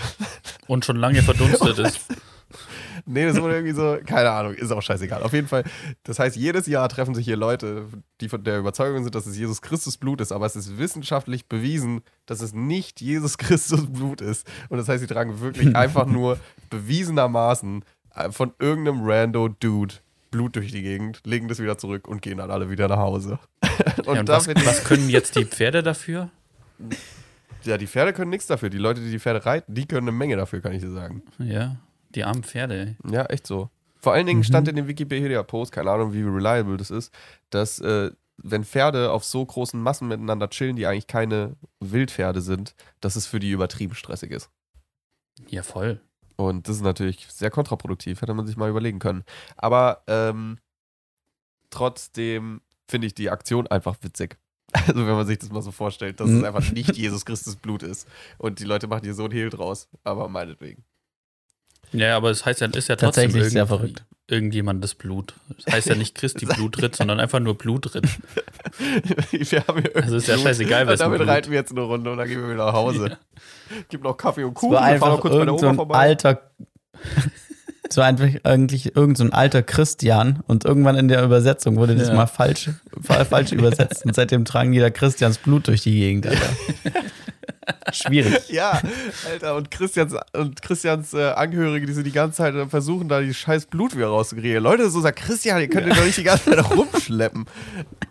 Und 0.67 0.85
schon 0.85 0.97
lange 0.97 1.23
verdunstet 1.23 1.79
ist. 1.79 2.09
Nee, 3.09 3.25
das 3.25 3.41
wurde 3.41 3.55
irgendwie 3.55 3.73
so, 3.73 3.99
keine 4.05 4.31
Ahnung, 4.31 4.55
ist 4.55 4.73
auch 4.73 4.83
scheißegal. 4.83 5.23
Auf 5.23 5.33
jeden 5.33 5.47
Fall, 5.47 5.63
das 6.03 6.19
heißt, 6.19 6.35
jedes 6.35 6.67
Jahr 6.67 6.89
treffen 6.89 7.15
sich 7.15 7.25
hier 7.25 7.37
Leute, 7.37 7.87
die 8.21 8.29
von 8.29 8.43
der 8.43 8.59
Überzeugung 8.59 9.05
sind, 9.05 9.15
dass 9.15 9.27
es 9.27 9.39
Jesus 9.39 9.63
Christus 9.63 9.97
Blut 9.97 10.21
ist, 10.21 10.33
aber 10.33 10.45
es 10.45 10.57
ist 10.57 10.77
wissenschaftlich 10.77 11.47
bewiesen, 11.47 12.03
dass 12.27 12.41
es 12.41 12.53
nicht 12.53 13.01
Jesus 13.01 13.39
Christus 13.39 13.87
Blut 13.87 14.21
ist. 14.21 14.47
Und 14.69 14.79
das 14.79 14.89
heißt, 14.89 15.01
sie 15.01 15.07
tragen 15.07 15.41
wirklich 15.41 15.77
einfach 15.77 16.07
nur 16.07 16.39
bewiesenermaßen 16.69 17.85
äh, 18.17 18.31
von 18.33 18.53
irgendeinem 18.59 19.09
rando 19.09 19.49
Dude 19.49 19.95
Blut 20.33 20.57
durch 20.57 20.73
die 20.73 20.83
Gegend, 20.83 21.21
legen 21.25 21.47
das 21.47 21.61
wieder 21.61 21.79
zurück 21.79 22.09
und 22.09 22.23
gehen 22.23 22.39
dann 22.39 22.51
alle 22.51 22.71
wieder 22.71 22.89
nach 22.89 22.99
Hause. 22.99 23.39
und 23.99 24.07
Ja, 24.07 24.21
und 24.21 24.29
was, 24.29 24.49
was 24.49 24.85
können 24.85 25.09
jetzt 25.09 25.37
die 25.37 25.45
Pferde 25.45 25.85
dafür? 25.85 26.31
ja, 27.63 27.79
die 27.79 27.87
Pferde 27.87 28.13
können 28.13 28.31
nichts 28.31 28.47
dafür. 28.47 28.69
Die 28.69 28.79
Leute, 28.79 29.01
die 29.01 29.11
die 29.11 29.19
Pferde 29.19 29.47
reiten, 29.47 29.75
die 29.75 29.87
können 29.87 30.09
eine 30.09 30.17
Menge 30.17 30.37
dafür, 30.37 30.61
kann 30.61 30.73
ich 30.73 30.83
dir 30.83 30.91
sagen. 30.91 31.23
Ja, 31.39 31.77
die 32.17 32.25
armen 32.25 32.43
Pferde. 32.43 32.97
Ja, 33.09 33.25
echt 33.27 33.47
so. 33.47 33.71
Vor 33.99 34.13
allen 34.13 34.27
Dingen 34.27 34.45
stand 34.45 34.69
in 34.69 34.77
dem 34.77 34.89
Wikipedia-Post, 34.89 35.73
keine 35.73 35.91
Ahnung, 35.91 36.13
wie 36.13 36.23
reliable 36.23 36.77
das 36.77 36.91
ist, 36.91 37.13
dass 37.51 37.79
äh, 37.81 38.11
wenn 38.39 38.65
Pferde 38.65 39.11
auf 39.11 39.25
so 39.25 39.45
großen 39.45 39.81
Massen 39.81 40.09
miteinander 40.09 40.49
chillen, 40.51 40.77
die 40.77 40.87
eigentlich 40.87 41.07
keine 41.07 41.57
Wildpferde 41.81 42.41
sind, 42.41 42.75
dass 43.01 43.17
es 43.17 43.27
für 43.27 43.41
die 43.41 43.51
übertrieben 43.51 43.95
stressig 43.95 44.31
ist. 44.31 44.51
Ja, 45.49 45.63
voll. 45.63 46.01
Und 46.37 46.69
das 46.69 46.77
ist 46.77 46.83
natürlich 46.83 47.27
sehr 47.31 47.51
kontraproduktiv, 47.51 48.21
hätte 48.21 48.35
man 48.35 48.47
sich 48.47 48.57
mal 48.57 48.69
überlegen 48.71 48.99
können. 48.99 49.25
Aber 49.57 50.03
ähm, 50.07 50.59
trotzdem 51.71 52.61
finde 52.89 53.07
ich 53.07 53.15
die 53.15 53.31
Aktion 53.31 53.67
einfach 53.67 53.97
witzig. 54.03 54.37
Also 54.89 55.07
wenn 55.07 55.15
man 55.15 55.27
sich 55.27 55.39
das 55.39 55.51
mal 55.51 55.63
so 55.63 55.71
vorstellt, 55.71 56.21
dass 56.21 56.29
es 56.29 56.39
Mhm. 56.41 56.45
einfach 56.45 56.71
nicht 56.73 56.97
Jesus 56.97 57.25
Christus 57.25 57.57
Blut 57.57 57.83
ist. 57.83 58.07
Und 58.37 58.59
die 58.61 58.65
Leute 58.65 58.89
machen 58.89 59.05
hier 59.05 59.15
so 59.15 59.25
ein 59.25 59.31
Hehl 59.31 59.49
draus, 59.49 59.89
aber 60.05 60.29
meinetwegen. 60.29 60.85
Ja, 61.97 62.17
aber 62.17 62.31
es 62.31 62.45
heißt 62.45 62.61
ja, 62.61 62.67
ist 62.69 62.89
ja 62.89 62.97
trotzdem 62.97 63.25
Tatsächlich 63.25 63.53
sehr 63.53 63.67
verrückt. 63.67 64.05
irgendjemandes 64.29 64.95
Blut. 64.95 65.35
Das 65.65 65.75
heißt 65.75 65.89
ja 65.89 65.95
nicht 65.95 66.15
Christi 66.15 66.45
Blutritt, 66.57 66.97
sondern 66.97 67.21
einfach 67.21 67.41
nur 67.41 67.57
Blutritt. 67.57 68.05
wir 69.31 69.65
haben 69.67 69.81
hier 69.83 69.97
Also 69.97 70.17
ist 70.17 70.29
ja 70.29 70.35
Blut. 70.35 70.47
scheißegal, 70.47 70.87
wessen 70.87 70.99
damit 71.03 71.19
Blut. 71.19 71.29
reiten 71.29 71.51
wir 71.51 71.59
jetzt 71.59 71.71
eine 71.73 71.81
Runde 71.83 72.11
und 72.13 72.19
dann 72.19 72.29
gehen 72.29 72.41
wir 72.43 72.49
wieder 72.55 72.67
nach 72.67 72.73
Hause. 72.75 73.19
Gibt 73.89 74.05
noch 74.05 74.17
Kaffee 74.17 74.45
und 74.45 74.51
Es 74.53 74.61
Kuchen. 74.61 74.75
war 74.75 74.91
wir 74.93 74.99
fahren 74.99 75.01
noch 75.01 75.07
einfach 75.17 75.21
kurz 75.23 75.35
bei 75.35 75.45
der 75.45 75.55
Oma 75.55 75.69
ein 75.71 75.77
vorbei. 75.77 75.95
alter. 75.99 76.41
Es 77.89 77.97
war 77.99 78.07
einfach 78.07 78.27
eigentlich 78.43 78.97
irgend 78.97 79.17
so 79.17 79.23
ein 79.23 79.33
alter 79.33 79.63
Christian 79.63 80.41
und 80.49 80.65
irgendwann 80.65 80.97
in 80.97 81.07
der 81.07 81.23
Übersetzung 81.23 81.77
wurde 81.77 81.95
das 81.95 82.09
Ja. 82.09 82.15
mal 82.15 82.27
falsch, 82.27 82.71
fa- 83.01 83.25
falsch 83.25 83.53
übersetzt 83.53 84.05
und 84.05 84.13
seitdem 84.13 84.45
tragen 84.45 84.73
die 84.73 84.81
da 84.81 84.91
Christians 84.91 85.39
Blut 85.39 85.69
durch 85.69 85.83
die 85.83 85.93
Gegend. 85.95 86.27
Alter. 86.27 86.49
Schwierig. 87.93 88.49
Ja, 88.49 88.81
Alter, 89.29 89.57
und 89.57 89.71
Christians, 89.71 90.15
und 90.33 90.63
Christians 90.63 91.13
äh, 91.15 91.31
Angehörige, 91.31 91.87
die 91.87 91.93
sind 91.93 92.05
die 92.05 92.13
ganze 92.13 92.39
Zeit 92.39 92.55
äh, 92.55 92.67
versuchen, 92.67 93.09
da 93.09 93.21
die 93.21 93.35
scheiß 93.35 93.67
Blut 93.67 93.97
wieder 93.97 94.07
rauszukriegen. 94.07 94.63
Leute, 94.63 94.89
so 94.91 95.01
sagt 95.01 95.19
Christian, 95.19 95.61
ihr 95.61 95.69
könnt 95.69 95.87
ihn 95.87 95.93
doch 95.97 96.05
nicht 96.05 96.17
die 96.17 96.23
ganze 96.23 96.51
Zeit 96.51 96.71
rumschleppen. 96.71 97.47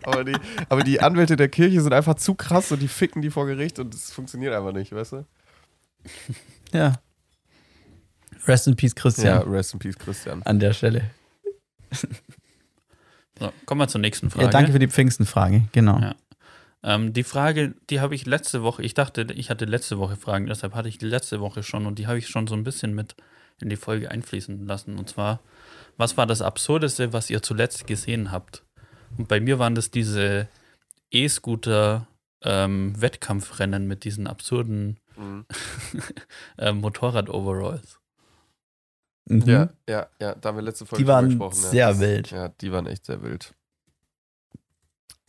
Aber 0.02 0.24
die, 0.24 0.36
aber 0.68 0.82
die 0.82 1.00
Anwälte 1.00 1.36
der 1.36 1.48
Kirche 1.48 1.80
sind 1.80 1.92
einfach 1.92 2.14
zu 2.14 2.34
krass 2.34 2.70
und 2.72 2.80
die 2.80 2.88
ficken 2.88 3.22
die 3.22 3.30
vor 3.30 3.46
Gericht 3.46 3.78
und 3.78 3.94
es 3.94 4.12
funktioniert 4.12 4.54
einfach 4.54 4.72
nicht, 4.72 4.92
weißt 4.92 5.12
du? 5.12 5.26
Ja. 6.72 6.94
Rest 8.46 8.68
in 8.68 8.76
Peace, 8.76 8.94
Christian. 8.94 9.26
Ja, 9.26 9.38
rest 9.40 9.72
in 9.72 9.80
peace, 9.80 9.98
Christian. 9.98 10.42
An 10.44 10.60
der 10.60 10.72
Stelle. 10.72 11.10
So, 13.38 13.52
kommen 13.66 13.80
wir 13.80 13.88
zur 13.88 14.00
nächsten 14.00 14.30
Frage. 14.30 14.46
Ja, 14.46 14.50
danke 14.50 14.72
für 14.72 14.78
die 14.78 14.88
Pfingstenfrage. 14.88 15.62
Genau. 15.72 15.98
Ja. 15.98 16.14
Ähm, 16.82 17.12
die 17.12 17.24
Frage, 17.24 17.74
die 17.90 18.00
habe 18.00 18.14
ich 18.14 18.26
letzte 18.26 18.62
Woche, 18.62 18.82
ich 18.82 18.94
dachte, 18.94 19.22
ich 19.34 19.50
hatte 19.50 19.64
letzte 19.64 19.98
Woche 19.98 20.16
Fragen, 20.16 20.46
deshalb 20.46 20.74
hatte 20.74 20.88
ich 20.88 20.98
die 20.98 21.06
letzte 21.06 21.40
Woche 21.40 21.62
schon 21.62 21.86
und 21.86 21.98
die 21.98 22.06
habe 22.06 22.18
ich 22.18 22.28
schon 22.28 22.46
so 22.46 22.54
ein 22.54 22.64
bisschen 22.64 22.94
mit 22.94 23.16
in 23.60 23.68
die 23.70 23.76
Folge 23.76 24.10
einfließen 24.10 24.66
lassen. 24.66 24.98
Und 24.98 25.08
zwar, 25.08 25.40
was 25.96 26.16
war 26.16 26.26
das 26.26 26.42
Absurdeste, 26.42 27.12
was 27.12 27.30
ihr 27.30 27.42
zuletzt 27.42 27.86
gesehen 27.86 28.30
habt? 28.30 28.64
Und 29.16 29.28
bei 29.28 29.40
mir 29.40 29.58
waren 29.58 29.74
das 29.74 29.90
diese 29.90 30.48
E-Scooter 31.10 32.06
ähm, 32.42 33.00
Wettkampfrennen 33.00 33.86
mit 33.86 34.04
diesen 34.04 34.26
absurden 34.26 34.98
Mhm. 35.18 35.46
äh, 36.58 36.72
Motorrad-Overalls. 36.74 37.98
Mhm. 39.24 39.40
Ja, 39.46 39.70
ja, 39.88 40.08
ja, 40.20 40.34
da 40.34 40.50
haben 40.50 40.56
wir 40.56 40.62
letzte 40.62 40.84
Folge 40.84 41.02
Die 41.02 41.08
waren 41.08 41.30
gesprochen. 41.30 41.56
ja. 41.62 41.68
sehr 41.70 41.88
Das- 41.88 42.00
wild. 42.00 42.30
Ja, 42.32 42.48
die 42.50 42.70
waren 42.70 42.86
echt 42.86 43.06
sehr 43.06 43.22
wild. 43.22 43.54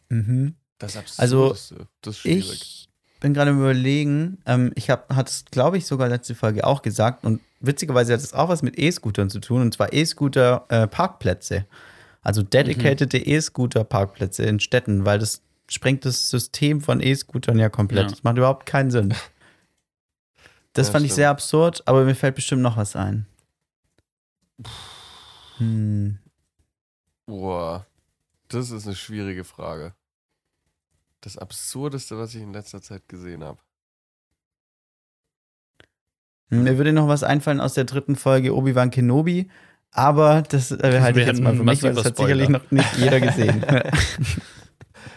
Mhm. 0.10 0.56
Das 0.80 0.96
Also, 1.18 1.50
Absurdeste, 1.52 1.88
das 2.02 2.16
ist 2.16 2.20
schwierig. 2.22 2.90
Ich 3.16 3.20
bin 3.20 3.34
gerade 3.34 3.52
überlegen, 3.52 4.38
ähm, 4.46 4.72
ich 4.76 4.90
habe, 4.92 5.16
hat 5.16 5.28
es, 5.30 5.46
glaube 5.46 5.78
ich, 5.78 5.88
sogar 5.88 6.08
letzte 6.08 6.36
Folge 6.36 6.66
auch 6.68 6.84
gesagt 6.84 7.26
und 7.26 7.42
witzigerweise 7.60 8.14
hat 8.14 8.20
es 8.20 8.34
auch 8.34 8.50
was 8.50 8.62
mit 8.62 8.78
E-Scootern 8.78 9.30
zu 9.32 9.40
tun 9.40 9.62
und 9.62 9.74
zwar 9.74 9.92
E-Scooter-Parkplätze. 9.92 11.66
also 12.22 12.44
dedicated 12.44 13.14
E-Scooter-Parkplätze 13.16 14.44
in 14.44 14.60
Städten, 14.60 15.06
weil 15.06 15.18
das 15.18 15.42
sprengt 15.70 16.06
das 16.06 16.30
System 16.30 16.80
von 16.82 17.02
E-Scootern 17.02 17.58
ja 17.58 17.70
komplett. 17.70 18.04
Ja. 18.06 18.10
Das 18.12 18.24
macht 18.24 18.38
überhaupt 18.38 18.66
keinen 18.66 18.92
Sinn. 18.92 19.14
Das 20.74 20.88
Ja, 20.90 20.92
fand 20.92 21.06
ich 21.06 21.12
stimmt. 21.12 21.16
sehr 21.16 21.30
absurd, 21.32 21.82
aber 21.88 22.04
mir 22.06 22.14
fällt 22.14 22.36
bestimmt 22.36 22.62
noch 22.62 22.78
was 22.78 22.96
ein. 22.96 23.26
Hm. 25.58 26.20
Boah, 27.26 27.88
das 28.50 28.70
ist 28.70 28.86
eine 28.86 28.96
schwierige 28.96 29.44
Frage. 29.44 29.96
Das 31.28 31.38
Absurdeste, 31.38 32.18
was 32.18 32.34
ich 32.36 32.42
in 32.42 32.54
letzter 32.54 32.82
Zeit 32.82 33.10
gesehen 33.10 33.44
habe. 33.44 33.60
Mir 36.48 36.78
würde 36.78 36.94
noch 36.94 37.10
was 37.10 37.24
einfallen 37.24 37.60
aus 37.60 37.74
der 37.74 37.84
dritten 37.84 38.16
Folge 38.16 38.56
Obi-Wan 38.56 38.92
Kenobi, 38.92 39.50
aber 39.92 40.42
das 40.44 40.72
äh, 40.72 41.02
halte 41.02 41.20
ich 41.20 41.28
jetzt 41.28 41.42
mal 41.42 41.54
für 41.54 41.66
mich, 41.66 41.84
weil 41.84 41.94
das 41.94 42.06
hat 42.06 42.16
sicherlich 42.16 42.48
noch 42.48 42.72
nicht 42.72 42.98
jeder 42.98 43.20
gesehen. 43.20 43.62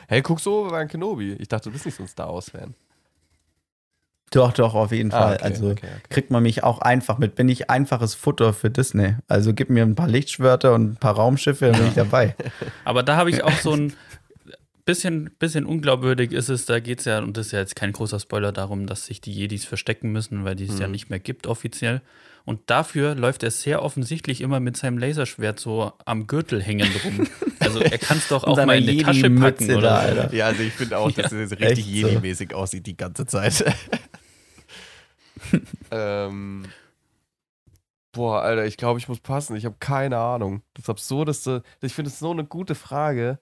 Hey, 0.09 0.23
guck 0.23 0.41
so, 0.41 0.65
wir 0.65 0.73
waren 0.73 0.89
Kenobi. 0.89 1.35
Ich 1.35 1.47
dachte, 1.47 1.69
du 1.69 1.73
bist 1.73 1.87
nicht 1.87 1.95
so 1.95 2.03
ein 2.03 2.09
Star 2.09 2.35
Wars-Fan. 2.35 2.75
doch, 4.33 4.53
doch, 4.53 4.75
auf 4.75 4.91
jeden 4.91 5.13
Fall. 5.13 5.37
okay, 5.37 5.45
also 5.45 5.71
okay, 5.71 5.87
okay. 5.87 6.03
kriegt 6.09 6.33
man 6.33 6.43
mich 6.43 6.65
auch 6.65 6.81
einfach 6.81 7.19
mit. 7.19 7.37
Bin 7.37 7.49
ich 7.49 7.71
einfaches 7.71 8.17
Futter 8.17 8.53
für 8.53 8.71
Disney. 8.71 9.15
Also 9.29 9.55
gib 9.55 9.71
mir 9.71 9.85
ein 9.85 9.95
paar 9.95 10.09
Lichtschwerter 10.09 10.75
und 10.75 10.95
ein 10.95 10.97
paar 10.97 11.15
Raumschiffe, 11.15 11.67
dann 11.67 11.79
bin 11.79 11.87
ich 11.87 11.95
dabei. 11.95 12.35
Aber 12.85 13.05
da 13.05 13.15
habe 13.15 13.31
ich 13.31 13.45
auch 13.45 13.53
so 13.53 13.73
ein 13.73 13.93
bisschen, 14.91 15.31
bisschen 15.39 15.67
unglaubwürdig 15.67 16.33
ist 16.33 16.49
es, 16.49 16.67
da 16.67 16.81
geht 16.81 16.99
es 16.99 17.05
ja, 17.05 17.21
und 17.21 17.37
das 17.37 17.47
ist 17.47 17.53
ja 17.53 17.61
jetzt 17.61 17.77
kein 17.77 17.93
großer 17.93 18.19
Spoiler 18.19 18.51
darum, 18.51 18.89
dass 18.89 19.07
sich 19.07 19.21
die 19.21 19.31
Jedis 19.33 19.65
verstecken 19.65 20.11
müssen, 20.11 20.45
weil 20.45 20.57
die 20.57 20.65
es 20.65 20.81
ja 20.81 20.87
Mhm. 20.87 20.93
nicht 20.93 21.11
mehr 21.11 21.21
gibt 21.21 21.47
offiziell. 21.47 22.03
Und 22.45 22.71
dafür 22.71 23.15
läuft 23.15 23.45
er 23.45 23.53
sehr 23.53 23.83
offensichtlich 23.83 24.41
immer 24.41 24.59
mit 24.59 24.77
seinem 24.77 24.99
Laserschwert 24.99 25.61
so 25.61 25.93
am 26.07 26.27
Gürtel 26.27 26.61
hängend 26.61 27.05
rum. 27.05 27.29
Also 27.61 27.79
er 27.79 27.99
kann 27.99 28.17
es 28.17 28.27
doch 28.29 28.43
auch 28.45 28.57
mal 28.57 28.79
in 28.79 28.87
die 28.87 29.03
Tasche 29.03 29.29
packen 29.31 29.71
oder 29.71 29.81
da. 29.83 29.99
Alter. 29.99 30.35
Ja, 30.35 30.47
also 30.47 30.63
ich 30.63 30.73
finde 30.73 30.97
auch, 30.97 31.13
dass 31.13 31.31
es 31.31 31.51
richtig 31.53 31.63
echt 31.63 31.85
so. 31.85 32.09
Jedi-mäßig 32.09 32.55
aussieht 32.55 32.87
die 32.87 32.97
ganze 32.97 33.27
Zeit. 33.27 33.63
ähm, 35.91 36.65
boah, 38.13 38.41
Alter, 38.43 38.65
ich 38.65 38.79
glaube, 38.79 38.99
ich 38.99 39.09
muss 39.09 39.21
passen. 39.21 39.57
Ich 39.57 39.67
habe 39.67 39.77
keine 39.79 40.17
Ahnung. 40.17 40.63
Das 40.75 40.89
Absurdeste, 40.89 41.63
ich 41.83 41.93
finde 41.93 42.11
es 42.11 42.19
so 42.19 42.31
eine 42.31 42.45
gute 42.45 42.75
Frage. 42.75 43.39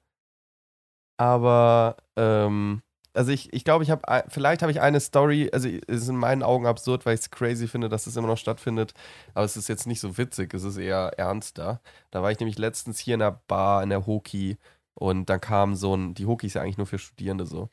Aber, 1.19 1.97
ähm, 2.17 2.83
also 3.13 3.33
ich, 3.33 3.53
ich 3.53 3.65
glaube, 3.65 3.85
ich 3.85 3.91
habe, 3.91 4.25
vielleicht 4.29 4.63
habe 4.63 4.73
ich 4.73 4.81
eine 4.81 5.01
Story, 5.01 5.51
also 5.53 5.69
es 5.69 6.03
ist 6.03 6.09
in 6.09 6.17
meinen 6.17 6.43
Augen 6.43 6.67
absurd, 6.67 7.05
weil 7.05 7.15
ich 7.15 7.21
es 7.23 7.31
crazy 7.31 7.67
finde, 7.69 7.89
dass 7.89 8.07
es 8.07 8.17
immer 8.17 8.29
noch 8.29 8.39
stattfindet. 8.39 8.95
Aber 9.35 9.45
es 9.45 9.57
ist 9.57 9.69
jetzt 9.69 9.87
nicht 9.87 10.01
so 10.01 10.17
witzig, 10.17 10.55
es 10.55 10.63
ist 10.65 10.77
eher 10.79 11.13
ernster. 11.19 11.81
Da 12.11 12.23
war 12.23 12.31
ich 12.31 12.39
nämlich 12.39 12.59
letztens 12.59 12.99
hier 13.01 13.15
in 13.15 13.21
der 13.21 13.41
Bar, 13.49 13.83
in 13.83 13.91
der 13.91 14.07
Hoki 14.07 14.57
und 14.95 15.29
dann 15.31 15.41
kam 15.41 15.75
so 15.75 15.97
ein, 15.97 16.15
die 16.15 16.27
Hoki 16.27 16.47
ist 16.47 16.55
ja 16.55 16.63
eigentlich 16.63 16.79
nur 16.79 16.87
für 16.87 16.99
Studierende 16.99 17.47
so. 17.47 17.69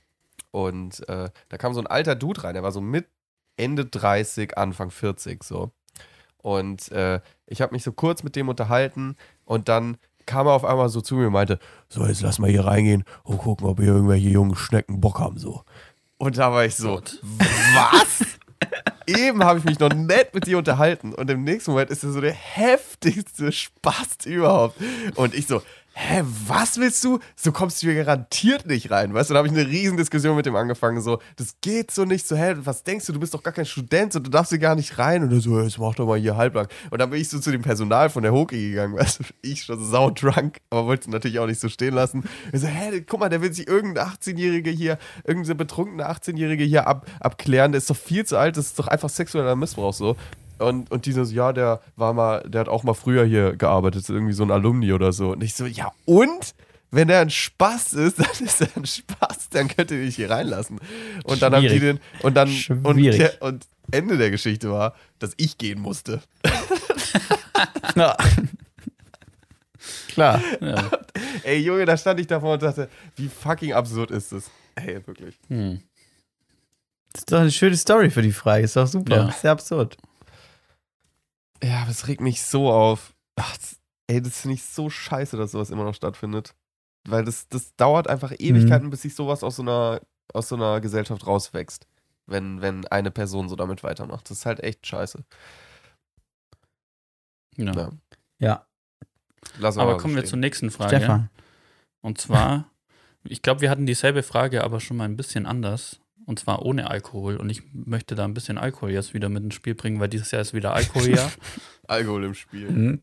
Und 0.52 1.08
äh, 1.10 1.30
da 1.50 1.58
kam 1.58 1.74
so 1.74 1.80
ein 1.82 1.88
alter 1.88 2.16
Dude 2.16 2.44
rein, 2.44 2.54
der 2.56 2.64
war 2.64 2.72
so 2.72 2.82
mit 2.82 3.08
Ende 3.58 3.86
30, 3.86 4.58
Anfang 4.58 4.90
40 4.92 5.44
so. 5.44 5.72
Und 6.38 6.92
äh, 6.92 7.22
ich 7.48 7.62
habe 7.62 7.74
mich 7.74 7.84
so 7.84 7.92
kurz 7.92 8.24
mit 8.24 8.36
dem 8.36 8.50
unterhalten 8.50 9.16
und 9.46 9.70
dann 9.70 9.98
kam 10.26 10.48
er 10.48 10.54
auf 10.54 10.66
einmal 10.66 10.90
so 10.90 11.02
zu 11.02 11.16
mir 11.16 11.28
und 11.28 11.34
meinte, 11.34 11.60
so 11.90 12.06
jetzt 12.06 12.22
lass 12.22 12.40
mal 12.40 12.50
hier 12.50 12.66
reingehen 12.66 13.04
und 13.24 13.38
gucken, 13.38 13.68
ob 13.68 13.80
hier 13.80 13.94
irgendwelche 13.94 14.30
jungen 14.30 14.56
Schnecken 14.56 15.02
Bock 15.02 15.20
haben 15.20 15.38
so. 15.38 15.64
Und 16.18 16.38
da 16.38 16.52
war 16.52 16.66
ich 16.66 16.76
so, 16.76 16.96
Gott. 16.96 17.22
was? 17.74 18.26
Eben 19.08 19.44
habe 19.44 19.60
ich 19.60 19.66
mich 19.66 19.80
noch 19.80 19.94
nett 19.94 20.34
mit 20.34 20.48
dir 20.48 20.58
unterhalten 20.58 21.14
und 21.14 21.30
im 21.30 21.44
nächsten 21.44 21.72
Moment 21.72 21.92
ist 21.92 22.04
er 22.04 22.12
so 22.12 22.22
der 22.22 22.34
heftigste 22.34 23.52
Spast 23.52 24.26
überhaupt. 24.26 24.78
Und 25.16 25.36
ich 25.36 25.46
so, 25.46 25.62
hä, 25.98 26.24
was 26.48 26.78
willst 26.78 27.04
du? 27.06 27.20
So 27.38 27.54
kommst 27.54 27.82
du 27.82 27.88
hier 27.88 28.04
garantiert 28.04 28.66
nicht 28.66 28.92
rein, 28.92 29.14
weißt 29.14 29.30
du? 29.30 29.34
Da 29.34 29.38
habe 29.38 29.48
ich 29.48 29.54
eine 29.54 29.66
riesen 29.66 29.96
Diskussion 29.96 30.36
mit 30.36 30.46
dem 30.46 30.56
angefangen, 30.56 31.02
so, 31.02 31.20
das 31.38 31.56
geht 31.62 31.90
so 31.90 32.04
nicht, 32.04 32.28
so, 32.28 32.36
hä, 32.36 32.56
was 32.58 32.84
denkst 32.84 33.06
du, 33.06 33.14
du 33.14 33.20
bist 33.20 33.34
doch 33.34 33.42
gar 33.42 33.54
kein 33.54 33.66
Student, 33.66 34.12
so, 34.12 34.20
du 34.20 34.30
darfst 34.30 34.52
hier 34.52 34.60
gar 34.60 34.76
nicht 34.76 34.98
rein. 34.98 35.24
Und 35.24 35.32
er 35.32 35.40
so, 35.40 35.60
jetzt 35.62 35.80
mach 35.80 35.96
doch 35.96 36.06
mal 36.06 36.20
hier 36.20 36.36
halblang. 36.36 36.68
Und 36.92 37.00
dann 37.00 37.10
bin 37.10 37.22
ich 37.22 37.30
so 37.30 37.40
zu 37.40 37.50
dem 37.50 37.62
Personal 37.62 38.10
von 38.10 38.24
der 38.24 38.34
Hoki 38.34 38.72
gegangen, 38.72 38.96
weißt 38.98 39.20
du, 39.20 39.24
ich 39.42 39.64
schon 39.64 39.84
saudrunk, 39.84 40.58
aber 40.70 40.86
wollte 40.86 41.04
es 41.04 41.08
natürlich 41.08 41.40
auch 41.40 41.48
nicht 41.48 41.62
so 41.62 41.70
stehen 41.70 41.94
lassen. 41.94 42.26
Ich 42.52 42.60
so, 42.60 42.68
hä, 42.68 43.02
guck 43.08 43.22
mal, 43.22 43.30
der 43.30 43.42
will 43.42 43.54
sich 43.54 43.68
irgendein 43.68 44.08
18-Jährige 44.08 44.70
hier, 44.72 44.98
irgendein 45.24 45.56
betrunkene 45.56 46.10
18-Jährige 46.10 46.66
hier 46.66 46.88
ab, 46.88 47.08
abklären, 47.22 47.72
der 47.72 47.80
ist 47.80 47.90
doch 47.90 47.96
viel 47.96 48.26
zu 48.26 48.38
alt, 48.38 48.58
das 48.58 48.68
ist 48.68 48.80
doch 48.80 48.88
einfach 48.88 49.10
sexueller 49.10 49.56
Missbrauch 49.56 49.94
so. 49.94 50.18
Und, 50.58 50.90
und 50.92 51.06
dieses, 51.06 51.32
ja, 51.34 51.54
der 51.54 51.82
war 51.96 52.14
mal, 52.14 52.44
der 52.48 52.62
hat 52.62 52.70
auch 52.70 52.84
mal 52.84 52.94
früher 52.94 53.26
hier 53.26 53.56
gearbeitet, 53.56 54.08
irgendwie 54.10 54.34
so 54.34 54.44
ein 54.44 54.52
Alumni 54.52 54.94
oder 54.94 55.12
so. 55.12 55.32
Und 55.32 55.44
ich 55.44 55.54
so, 55.54 55.66
ja, 55.66 55.92
und? 56.06 56.56
Wenn 56.92 57.10
der 57.10 57.20
ein 57.20 57.30
Spaß 57.30 57.94
ist, 57.94 58.20
dann 58.20 58.46
ist 58.46 58.62
er 58.62 58.70
ein 58.78 58.86
Spaß, 58.86 59.50
dann 59.50 59.68
könnt 59.68 59.92
ihr 59.92 59.98
mich 59.98 60.16
hier 60.16 60.30
reinlassen. 60.30 60.80
Und 61.26 61.42
dann 61.42 61.54
haben 61.54 61.64
die 61.64 61.70
Schwierig. 61.70 62.00
den, 62.00 62.24
und 62.24 62.36
dann, 62.36 62.48
und, 62.48 62.96
Schwierig. 62.96 63.18
der, 63.18 63.42
und 63.42 63.68
Ende 63.92 64.18
der 64.18 64.32
Geschichte 64.32 64.72
war, 64.72 64.96
dass 65.20 65.34
ich 65.36 65.58
gehen 65.58 65.82
musste. 65.82 66.22
Klar. 70.08 70.42
Ja. 70.62 70.90
Ey, 71.44 71.60
Junge, 71.60 71.86
da 71.86 71.98
stand 71.98 72.20
ich 72.20 72.28
davor 72.28 72.54
und 72.54 72.64
dachte, 72.64 72.90
wie 73.18 73.28
fucking 73.28 73.74
absurd 73.74 74.12
ist 74.12 74.32
das? 74.32 74.50
Ey, 74.76 75.06
wirklich. 75.06 75.38
Hm. 75.50 75.82
Das 77.12 77.22
ist 77.22 77.32
doch 77.32 77.40
eine 77.40 77.52
schöne 77.52 77.78
Story 77.78 78.10
für 78.10 78.22
die 78.22 78.32
Frage. 78.32 78.64
Ist 78.64 78.76
doch 78.76 78.88
super. 78.88 79.16
Ja. 79.16 79.32
Sehr 79.32 79.52
absurd. 79.52 79.98
Ja, 81.66 81.82
aber 81.82 81.92
es 81.92 82.08
regt 82.08 82.22
mich 82.22 82.44
so 82.44 82.72
auf. 82.72 83.16
Ach, 83.36 83.58
das, 83.58 83.80
ey, 84.08 84.22
das 84.22 84.42
finde 84.42 84.56
ich 84.56 84.64
so 84.64 84.90
scheiße, 84.90 85.36
dass 85.36 85.52
sowas 85.52 85.72
immer 85.72 85.84
noch 85.84 85.96
stattfindet. 85.96 86.54
Weil 87.08 87.24
das, 87.24 87.48
das 87.50 87.76
dauert 87.76 88.08
einfach 88.08 88.34
Ewigkeiten, 88.38 88.90
bis 88.90 89.04
sich 89.04 89.16
sowas 89.16 89.44
aus 89.44 89.58
so 89.58 89.62
einer, 89.62 90.02
aus 90.34 90.50
so 90.50 90.56
einer 90.56 90.82
Gesellschaft 90.82 91.26
rauswächst. 91.26 91.88
Wenn, 92.28 92.62
wenn 92.62 92.88
eine 92.88 93.12
Person 93.12 93.50
so 93.50 93.56
damit 93.56 93.84
weitermacht. 93.84 94.30
Das 94.30 94.40
ist 94.40 94.46
halt 94.46 94.64
echt 94.64 94.86
scheiße. 94.86 95.24
Ja. 97.58 97.74
Ja. 97.74 97.90
Ja. 98.40 98.66
Lass 99.60 99.78
Aber 99.78 99.94
mal 99.94 99.98
kommen 99.98 100.16
wir 100.16 100.22
stehen. 100.22 100.30
zur 100.30 100.40
nächsten 100.40 100.72
Frage. 100.72 100.98
Stefan. 100.98 101.30
Und 102.02 102.20
zwar, 102.20 102.70
ich 103.24 103.42
glaube, 103.42 103.62
wir 103.62 103.70
hatten 103.70 103.86
dieselbe 103.86 104.24
Frage, 104.24 104.64
aber 104.64 104.80
schon 104.80 104.98
mal 104.98 105.06
ein 105.06 105.18
bisschen 105.18 105.46
anders. 105.46 106.00
Und 106.26 106.40
zwar 106.40 106.64
ohne 106.66 106.90
Alkohol. 106.90 107.38
Und 107.38 107.50
ich 107.50 107.62
möchte 107.74 108.16
da 108.16 108.26
ein 108.26 108.34
bisschen 108.34 108.58
Alkohol 108.58 108.92
jetzt 108.92 109.14
wieder 109.14 109.30
mit 109.30 109.44
ins 109.44 109.56
Spiel 109.56 109.76
bringen, 109.76 110.00
weil 110.00 110.10
dieses 110.10 110.32
Jahr 110.32 110.42
ist 110.42 110.54
wieder 110.54 110.74
Alkoholjahr. 110.74 111.32
Alkohol 111.88 112.24
im 112.26 112.34
Spiel. 112.34 112.70
Mhm. 112.70 113.02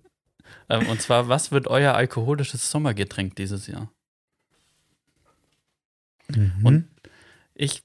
ähm, 0.69 0.87
und 0.89 1.01
zwar, 1.01 1.29
was 1.29 1.53
wird 1.53 1.69
euer 1.69 1.95
alkoholisches 1.95 2.71
Sommergetränk 2.71 3.37
dieses 3.37 3.67
Jahr? 3.69 3.91
Mhm. 6.29 6.53
Und- 6.67 6.89
Ich, 7.55 7.85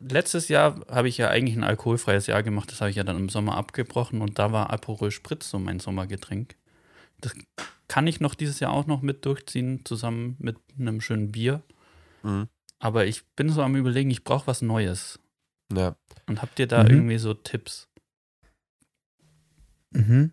letztes 0.00 0.48
Jahr 0.48 0.80
habe 0.88 1.08
ich 1.08 1.18
ja 1.18 1.28
eigentlich 1.28 1.56
ein 1.56 1.64
alkoholfreies 1.64 2.26
Jahr 2.26 2.42
gemacht. 2.42 2.70
Das 2.70 2.80
habe 2.80 2.90
ich 2.90 2.96
ja 2.96 3.04
dann 3.04 3.16
im 3.16 3.28
Sommer 3.30 3.56
abgebrochen. 3.56 4.20
Und 4.20 4.38
da 4.38 4.52
war 4.52 4.70
Aperol 4.70 5.10
Spritz 5.10 5.50
so 5.50 5.58
mein 5.58 5.80
Sommergetränk. 5.80 6.54
Das 7.20 7.34
kann 7.88 8.06
ich 8.06 8.20
noch 8.20 8.34
dieses 8.34 8.60
Jahr 8.60 8.72
auch 8.72 8.86
noch 8.86 9.02
mit 9.02 9.24
durchziehen, 9.24 9.80
zusammen 9.84 10.36
mit 10.38 10.56
einem 10.78 11.00
schönen 11.00 11.32
Bier. 11.32 11.62
Mhm. 12.22 12.48
Aber 12.82 13.06
ich 13.06 13.24
bin 13.36 13.48
so 13.48 13.62
am 13.62 13.76
überlegen, 13.76 14.10
ich 14.10 14.24
brauche 14.24 14.48
was 14.48 14.60
Neues. 14.60 15.20
Ja. 15.72 15.94
Und 16.26 16.42
habt 16.42 16.58
ihr 16.58 16.66
da 16.66 16.82
Mhm. 16.82 16.90
irgendwie 16.90 17.18
so 17.18 17.32
Tipps? 17.32 17.88
Mhm. 19.92 20.32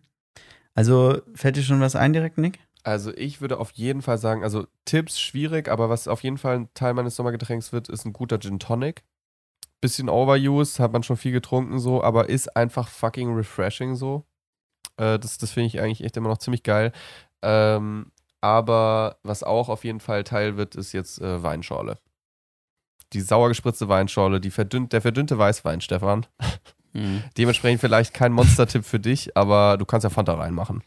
Also 0.74 1.22
fällt 1.36 1.58
dir 1.58 1.64
schon 1.64 1.80
was 1.80 1.96
ein 1.96 2.12
direkt, 2.12 2.40
Nick? 2.40 2.60
Also 2.84 3.14
ich 3.16 3.40
würde 3.40 3.60
auf 3.60 3.72
jeden 3.74 4.02
Fall 4.02 4.18
sagen, 4.18 4.44
also 4.44 4.66
Tipps 4.86 5.20
schwierig, 5.20 5.68
aber 5.68 5.90
was 5.90 6.08
auf 6.08 6.24
jeden 6.24 6.38
Fall 6.40 6.56
ein 6.56 6.74
Teil 6.74 6.94
meines 6.96 7.16
Sommergetränks 7.16 7.72
wird, 7.72 7.88
ist 7.88 8.06
ein 8.06 8.14
guter 8.14 8.40
Gin 8.40 8.58
Tonic. 8.58 9.04
Bisschen 9.82 10.10
overused, 10.10 10.80
hat 10.80 10.92
man 10.92 11.04
schon 11.04 11.18
viel 11.18 11.32
getrunken 11.32 11.80
so, 11.80 12.04
aber 12.04 12.30
ist 12.30 12.56
einfach 12.56 12.88
fucking 12.88 13.34
refreshing 13.36 13.96
so. 13.96 14.26
Äh, 14.98 15.20
das 15.20 15.38
das 15.38 15.52
finde 15.52 15.68
ich 15.68 15.80
eigentlich 15.80 16.04
echt 16.04 16.18
immer 16.18 16.30
noch 16.30 16.40
ziemlich 16.40 16.64
geil. 16.64 16.94
Ähm, 17.44 18.12
aber 18.42 19.20
was 19.24 19.44
auch 19.44 19.70
auf 19.70 19.84
jeden 19.84 20.00
Fall 20.00 20.24
Teil 20.24 20.58
wird, 20.58 20.76
ist 20.76 20.94
jetzt 20.94 21.22
äh, 21.22 21.44
Weinschorle. 21.44 22.00
Die 23.14 23.22
sauer 23.22 23.50
gespritzte 23.50 23.88
Weinschorle, 23.90 24.40
die 24.40 24.52
verdünnt, 24.52 24.94
der 24.94 25.02
verdünnte 25.02 25.38
Weißwein, 25.38 25.82
Stefan. 25.82 26.26
Hm. 26.94 27.24
Dementsprechend 27.38 27.82
vielleicht 27.82 28.14
kein 28.14 28.32
Monster-Tipp 28.32 28.86
für 28.86 29.00
dich, 29.00 29.36
aber 29.38 29.78
du 29.78 29.86
kannst 29.86 30.04
ja 30.04 30.10
Fanta 30.10 30.34
reinmachen. 30.34 30.84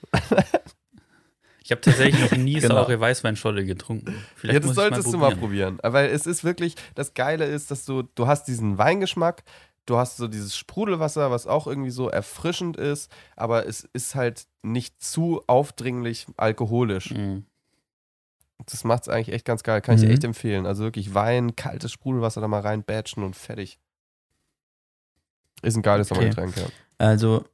Ich 1.65 1.71
habe 1.71 1.81
tatsächlich 1.81 2.21
noch 2.21 2.37
nie 2.37 2.55
Genau. 2.61 2.75
saure 2.75 2.99
Weißweinscholle 3.01 3.65
getrunken. 3.65 4.15
Vielleicht 4.35 4.55
Ja, 4.55 4.67
das 4.67 4.75
solltest 4.75 5.13
du 5.13 5.19
mal 5.19 5.35
probieren. 5.37 5.79
Weil 5.83 6.11
es 6.11 6.27
ist 6.27 6.45
wirklich, 6.45 6.75
das 6.95 7.15
Geile 7.15 7.45
ist, 7.45 7.71
dass 7.71 7.85
du, 7.85 8.03
du 8.03 8.27
hast 8.27 8.49
diesen 8.49 8.79
Weingeschmack, 8.79 9.45
du 9.87 9.97
hast 9.97 10.17
so 10.17 10.29
dieses 10.29 10.57
Sprudelwasser, 10.57 11.31
was 11.31 11.47
auch 11.47 11.67
irgendwie 11.67 11.91
so 11.91 12.09
erfrischend 12.09 12.77
ist, 12.77 13.11
aber 13.37 13.67
es 13.67 13.89
ist 13.93 14.15
halt 14.15 14.47
nicht 14.63 15.03
zu 15.03 15.43
aufdringlich 15.47 16.27
alkoholisch. 16.37 17.13
Mhm. 17.13 17.47
Das 18.67 18.85
macht 18.85 19.03
es 19.03 19.09
eigentlich 19.09 19.35
echt 19.35 19.45
ganz 19.45 19.63
geil. 19.63 19.81
Kann 19.81 19.97
ich 19.97 20.03
Mhm. 20.03 20.07
dir 20.07 20.13
echt 20.13 20.25
empfehlen. 20.25 20.67
Also 20.67 20.85
wirklich 20.85 21.15
Wein, 21.15 21.57
kaltes 21.57 21.91
Sprudelwasser 21.93 22.41
da 22.41 22.49
mal 22.49 22.61
rein, 22.61 22.83
batchen 22.85 23.23
und 23.25 23.35
fertig. 23.37 23.79
Ist 25.63 25.77
ein 25.77 25.83
geiles 25.83 26.11
Okay. 26.11 26.31
Sommergetränk, 26.33 26.57
ja. 26.57 26.67
Also, 26.99 27.45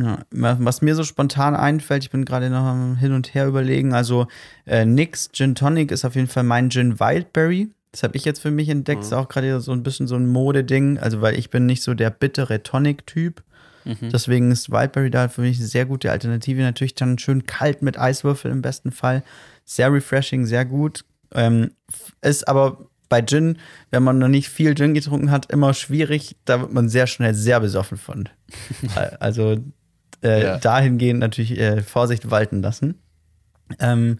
ja, 0.00 0.18
wa- 0.30 0.56
was 0.60 0.82
mir 0.82 0.94
so 0.94 1.04
spontan 1.04 1.54
einfällt, 1.54 2.04
ich 2.04 2.10
bin 2.10 2.24
gerade 2.24 2.50
noch 2.50 2.64
am 2.64 2.96
Hin 2.96 3.12
und 3.12 3.34
Her 3.34 3.46
überlegen. 3.46 3.92
Also, 3.92 4.26
äh, 4.66 4.84
Nix 4.84 5.30
Gin 5.32 5.54
Tonic 5.54 5.90
ist 5.90 6.04
auf 6.04 6.14
jeden 6.14 6.28
Fall 6.28 6.42
mein 6.44 6.70
Gin 6.70 7.00
Wildberry. 7.00 7.70
Das 7.92 8.02
habe 8.02 8.16
ich 8.16 8.24
jetzt 8.24 8.40
für 8.40 8.50
mich 8.50 8.68
entdeckt. 8.68 9.00
Mhm. 9.00 9.06
Ist 9.06 9.12
auch 9.12 9.28
gerade 9.28 9.60
so 9.60 9.72
ein 9.72 9.82
bisschen 9.82 10.06
so 10.06 10.16
ein 10.16 10.26
Modeding. 10.28 10.98
Also, 10.98 11.20
weil 11.22 11.38
ich 11.38 11.50
bin 11.50 11.66
nicht 11.66 11.82
so 11.82 11.94
der 11.94 12.10
bittere 12.10 12.62
Tonic-Typ. 12.62 13.42
Mhm. 13.84 14.10
Deswegen 14.12 14.50
ist 14.52 14.70
Wildberry 14.70 15.10
da 15.10 15.28
für 15.28 15.40
mich 15.40 15.58
eine 15.58 15.66
sehr 15.66 15.86
gute 15.86 16.10
Alternative. 16.10 16.60
Natürlich 16.62 16.94
dann 16.94 17.18
schön 17.18 17.46
kalt 17.46 17.80
mit 17.82 17.98
Eiswürfel 17.98 18.50
im 18.50 18.60
besten 18.62 18.92
Fall. 18.92 19.22
Sehr 19.70 19.92
refreshing, 19.92 20.46
sehr 20.46 20.64
gut. 20.64 21.04
Ähm, 21.32 21.70
ist 22.22 22.48
aber 22.48 22.86
bei 23.08 23.22
Gin, 23.22 23.56
wenn 23.92 24.02
man 24.02 24.18
noch 24.18 24.26
nicht 24.26 24.48
viel 24.48 24.74
Gin 24.74 24.94
getrunken 24.94 25.30
hat, 25.30 25.52
immer 25.52 25.74
schwierig. 25.74 26.34
Da 26.44 26.60
wird 26.60 26.72
man 26.72 26.88
sehr 26.88 27.06
schnell 27.06 27.34
sehr 27.34 27.60
besoffen 27.60 27.96
von. 27.96 28.28
Also 29.20 29.58
äh, 30.24 30.42
Ja. 30.42 30.58
dahingehend 30.58 31.20
natürlich 31.20 31.56
äh, 31.56 31.82
Vorsicht 31.82 32.32
walten 32.32 32.62
lassen. 32.62 33.00
Ähm, 33.78 34.18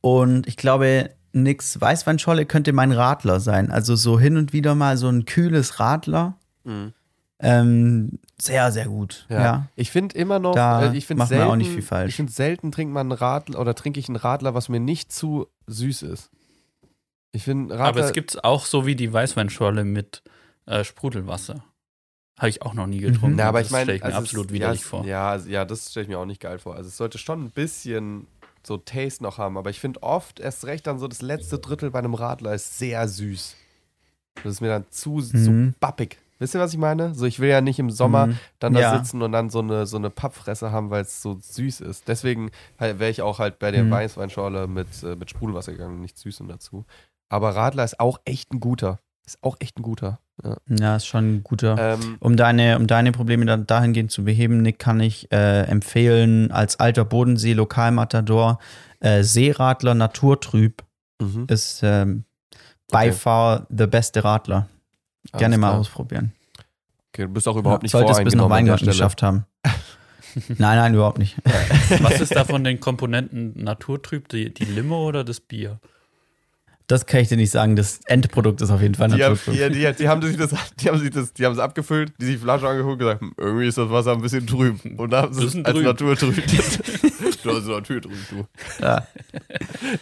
und 0.00 0.46
ich 0.46 0.56
glaube, 0.56 1.10
nix 1.32 1.80
Weißweinscholle 1.80 2.46
könnte 2.46 2.72
mein 2.72 2.92
Radler 2.92 3.40
sein. 3.40 3.72
Also 3.72 3.96
so 3.96 4.20
hin 4.20 4.36
und 4.36 4.52
wieder 4.52 4.76
mal 4.76 4.96
so 4.96 5.08
ein 5.08 5.24
kühles 5.24 5.80
Radler. 5.80 6.38
Ähm, 7.44 8.18
sehr, 8.40 8.72
sehr 8.72 8.86
gut. 8.86 9.26
Ja. 9.28 9.42
Ja. 9.42 9.66
Ich 9.76 9.90
finde 9.90 10.16
immer 10.16 10.38
noch, 10.38 10.54
Da 10.54 10.92
äh, 10.92 10.96
ich 10.96 11.06
finde 11.06 11.26
selten, 11.26 11.44
auch 11.50 11.56
nicht 11.56 11.70
viel 11.70 11.82
falsch. 11.82 12.10
ich 12.10 12.16
finde 12.16 12.32
selten 12.32 12.72
trinkt 12.72 12.92
man 12.94 13.10
einen 13.10 13.18
Radler 13.18 13.60
oder 13.60 13.74
trinke 13.74 14.00
ich 14.00 14.08
einen 14.08 14.16
Radler, 14.16 14.54
was 14.54 14.68
mir 14.68 14.80
nicht 14.80 15.12
zu 15.12 15.46
süß 15.66 16.02
ist. 16.02 16.30
Ich 17.32 17.44
finde 17.44 17.74
Radler. 17.74 17.86
Aber 17.88 18.00
es 18.00 18.12
gibt 18.12 18.44
auch 18.44 18.64
so 18.66 18.86
wie 18.86 18.96
die 18.96 19.12
Weißweinschorle 19.12 19.84
mit 19.84 20.22
äh, 20.66 20.84
Sprudelwasser. 20.84 21.64
Habe 22.38 22.48
ich 22.48 22.62
auch 22.62 22.74
noch 22.74 22.86
nie 22.86 22.98
getrunken. 22.98 23.32
Mhm. 23.32 23.36
Na, 23.36 23.48
aber 23.48 23.58
Das 23.60 23.68
ich 23.68 23.72
meine, 23.72 23.84
stelle 23.84 23.96
ich 23.96 24.02
mir 24.02 24.06
also 24.06 24.18
absolut 24.18 24.46
es, 24.46 24.52
widerlich 24.52 24.80
ja, 24.80 24.86
vor. 24.86 25.00
es- 25.02 25.06
Ja, 25.06 25.30
also- 25.30 25.48
ja, 25.48 25.64
das 25.64 25.90
stelle 25.90 26.02
ich 26.04 26.08
mir 26.08 26.18
auch 26.18 26.24
nicht 26.26 26.40
geil 26.40 26.58
vor. 26.58 26.74
Also 26.74 26.88
es 26.88 26.96
sollte 26.96 27.18
schon 27.18 27.44
ein 27.44 27.50
bisschen 27.50 28.26
so 28.66 28.76
Taste 28.78 29.22
noch 29.22 29.38
haben, 29.38 29.58
aber 29.58 29.70
ich 29.70 29.78
finde 29.78 30.02
oft 30.02 30.40
erst 30.40 30.64
recht 30.64 30.86
dann 30.86 30.98
so 30.98 31.06
das 31.06 31.20
letzte 31.22 31.58
Drittel 31.58 31.90
bei 31.90 31.98
einem 31.98 32.14
Radler 32.14 32.54
ist 32.54 32.78
sehr 32.78 33.06
süß. 33.06 33.54
Das 34.42 34.52
ist 34.54 34.60
mir 34.60 34.68
dann 34.68 34.84
zu 34.90 35.20
so 35.20 35.50
Mhm. 35.50 35.74
bappig. 35.80 36.18
Wisst 36.44 36.54
ihr, 36.54 36.60
was 36.60 36.72
ich 36.74 36.78
meine? 36.78 37.14
So, 37.14 37.24
ich 37.24 37.40
will 37.40 37.48
ja 37.48 37.62
nicht 37.62 37.78
im 37.78 37.88
Sommer 37.90 38.26
Mhm. 38.26 38.38
dann 38.58 38.74
da 38.74 38.80
Ja. 38.80 38.98
sitzen 38.98 39.22
und 39.22 39.32
dann 39.32 39.48
so 39.48 39.60
eine, 39.60 39.86
so 39.86 39.96
eine 39.96 40.10
Pappfresse 40.10 40.70
haben, 40.72 40.90
weil 40.90 41.00
es 41.00 41.22
so 41.22 41.38
süß 41.40 41.80
ist. 41.80 42.06
Deswegen 42.06 42.50
halt, 42.78 42.98
wäre 42.98 43.10
ich 43.10 43.22
auch 43.22 43.38
halt 43.38 43.58
bei 43.58 43.70
der 43.70 43.84
Mhm. 43.84 43.90
Weißweinschorle 43.92 44.66
mit, 44.66 45.02
äh, 45.02 45.16
mit 45.16 45.30
Sprudelwasser 45.30 45.72
gegangen, 45.72 46.02
nicht 46.02 46.18
süß 46.18 46.40
und 46.42 46.48
dazu. 46.48 46.84
Aber 47.30 47.56
Radler 47.56 47.82
ist 47.84 47.98
auch 47.98 48.18
echt 48.26 48.52
ein 48.52 48.60
guter. 48.60 48.98
Ist 49.26 49.38
auch 49.42 49.56
echt 49.60 49.78
ein 49.78 49.82
guter. 49.82 50.18
Ja. 50.44 50.56
Ja, 50.68 50.96
ist 50.96 51.06
schon 51.06 51.36
ein 51.36 51.42
guter. 51.44 51.76
Ähm, 51.78 52.16
Um 52.20 52.36
deine, 52.36 52.76
um 52.76 52.86
deine 52.86 53.10
Probleme 53.12 53.46
dann 53.46 53.66
dahingehend 53.66 54.10
zu 54.10 54.24
beheben, 54.24 54.60
Nick, 54.60 54.78
kann 54.78 55.00
ich 55.00 55.32
äh, 55.32 55.62
empfehlen, 55.62 56.50
als 56.50 56.78
alter 56.78 57.06
Bodensee-Lokalmatador, 57.06 58.58
äh, 59.00 59.22
Seeradler 59.22 59.94
Naturtrüb 59.94 60.82
mhm. 61.22 61.46
ist 61.48 61.80
ähm, 61.82 62.24
by 62.90 62.96
Okay. 63.08 63.12
far 63.12 63.66
the 63.70 63.86
beste 63.86 64.22
Radler. 64.24 64.68
Alles 65.32 65.40
Gerne 65.40 65.58
mal 65.58 65.68
klar. 65.68 65.80
ausprobieren. 65.80 66.32
Okay, 67.12 67.22
du 67.22 67.28
bist 67.28 67.46
auch 67.48 67.56
überhaupt 67.56 67.82
Ja, 67.82 67.84
nicht 67.84 67.92
Sollte 67.92 68.12
es 68.12 68.24
bis 68.24 68.34
nach 68.34 68.50
Weingarten 68.50 68.86
geschafft 68.86 69.22
haben. 69.22 69.46
nein, 70.48 70.76
nein, 70.76 70.94
überhaupt 70.94 71.18
nicht. 71.18 71.36
Was 72.00 72.20
ist 72.20 72.34
da 72.34 72.44
von 72.44 72.64
den 72.64 72.80
Komponenten 72.80 73.62
naturtrüb? 73.62 74.28
Die, 74.28 74.52
die 74.52 74.64
Limo 74.64 75.06
oder 75.06 75.22
das 75.24 75.40
Bier? 75.40 75.80
Das 76.86 77.06
kann 77.06 77.20
ich 77.20 77.28
dir 77.28 77.38
nicht 77.38 77.50
sagen. 77.50 77.76
Das 77.76 78.00
Endprodukt 78.04 78.60
ist 78.60 78.70
auf 78.70 78.82
jeden 78.82 78.94
Fall 78.94 79.08
Die, 79.08 79.24
haben, 79.24 79.38
die, 79.46 79.70
die, 79.70 79.92
die 79.92 80.08
haben 80.08 80.20
sich 80.20 80.36
das, 80.36 80.50
die 80.78 80.88
haben 80.88 80.98
sich 80.98 81.10
das, 81.10 81.32
die 81.32 81.46
haben 81.46 81.54
es 81.54 81.58
abgefüllt, 81.58 82.12
die 82.20 82.26
sich 82.26 82.34
die 82.34 82.40
Flasche 82.42 82.68
angeguckt 82.68 82.92
und 82.94 82.98
gesagt, 82.98 83.20
hm, 83.22 83.32
irgendwie 83.38 83.66
ist 83.68 83.78
das 83.78 83.88
Wasser 83.88 84.12
ein 84.12 84.20
bisschen 84.20 84.46
trüb. 84.46 84.78
Und 84.98 85.10
da 85.10 85.22
haben 85.22 85.32
sie 85.32 85.44
es 85.46 85.54
als 85.56 85.74
Trüb. 85.74 85.84
Naturtrüb. 85.84 86.34
du 87.42 87.50
hast 87.56 87.66
Naturtrüb, 87.66 88.02
du. 88.30 88.44
Ja. 88.82 89.06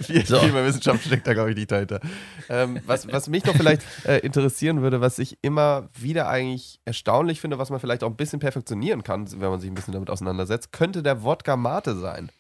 Viel, 0.03 0.27
So. 0.27 0.41
viel 0.41 0.53
mehr 0.53 0.67
Wissenschaft 0.67 1.05
steckt 1.05 1.25
da, 1.27 1.35
glaube 1.35 1.51
ich, 1.51 1.57
nicht 1.57 1.71
dahinter. 1.71 2.01
Ähm, 2.49 2.81
was, 2.85 3.07
was 3.13 3.29
mich 3.29 3.45
noch 3.45 3.55
vielleicht 3.55 3.83
äh, 4.05 4.19
interessieren 4.19 4.83
würde, 4.83 5.01
was 5.01 5.21
ich 5.21 5.39
immer 5.43 5.89
wieder 5.99 6.29
eigentlich 6.29 6.81
erstaunlich 6.85 7.41
finde, 7.41 7.59
was 7.59 7.71
man 7.71 7.79
vielleicht 7.79 8.03
auch 8.03 8.11
ein 8.11 8.17
bisschen 8.17 8.41
perfektionieren 8.41 9.05
kann, 9.05 9.31
wenn 9.41 9.51
man 9.51 9.61
sich 9.61 9.71
ein 9.71 9.75
bisschen 9.75 9.93
damit 9.95 10.11
auseinandersetzt, 10.11 10.73
könnte 10.73 11.05
der 11.05 11.23
Wodka 11.23 11.57
Mate 11.57 11.97
sein. 11.97 12.31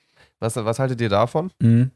Was, 0.40 0.56
was 0.56 0.80
haltet 0.80 1.00
ihr 1.00 1.08
davon? 1.08 1.52
Mhm. 1.60 1.92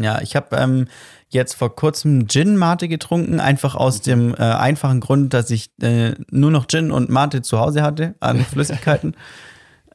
Ja, 0.00 0.20
ich 0.22 0.36
habe 0.36 0.56
ähm, 0.56 0.86
jetzt 1.28 1.54
vor 1.54 1.74
kurzem 1.74 2.28
Gin 2.28 2.56
Mate 2.56 2.88
getrunken, 2.88 3.40
einfach 3.40 3.74
aus 3.74 4.00
dem 4.00 4.32
äh, 4.34 4.38
einfachen 4.38 5.00
Grund, 5.00 5.34
dass 5.34 5.50
ich 5.50 5.70
äh, 5.82 6.14
nur 6.30 6.50
noch 6.50 6.66
Gin 6.68 6.90
und 6.92 7.10
Mate 7.10 7.42
zu 7.42 7.58
Hause 7.58 7.82
hatte 7.82 8.14
an 8.20 8.38
Flüssigkeiten 8.44 9.16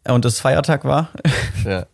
und 0.08 0.26
es 0.26 0.40
Feiertag 0.40 0.84
war. 0.86 1.10
Ja. 1.66 1.86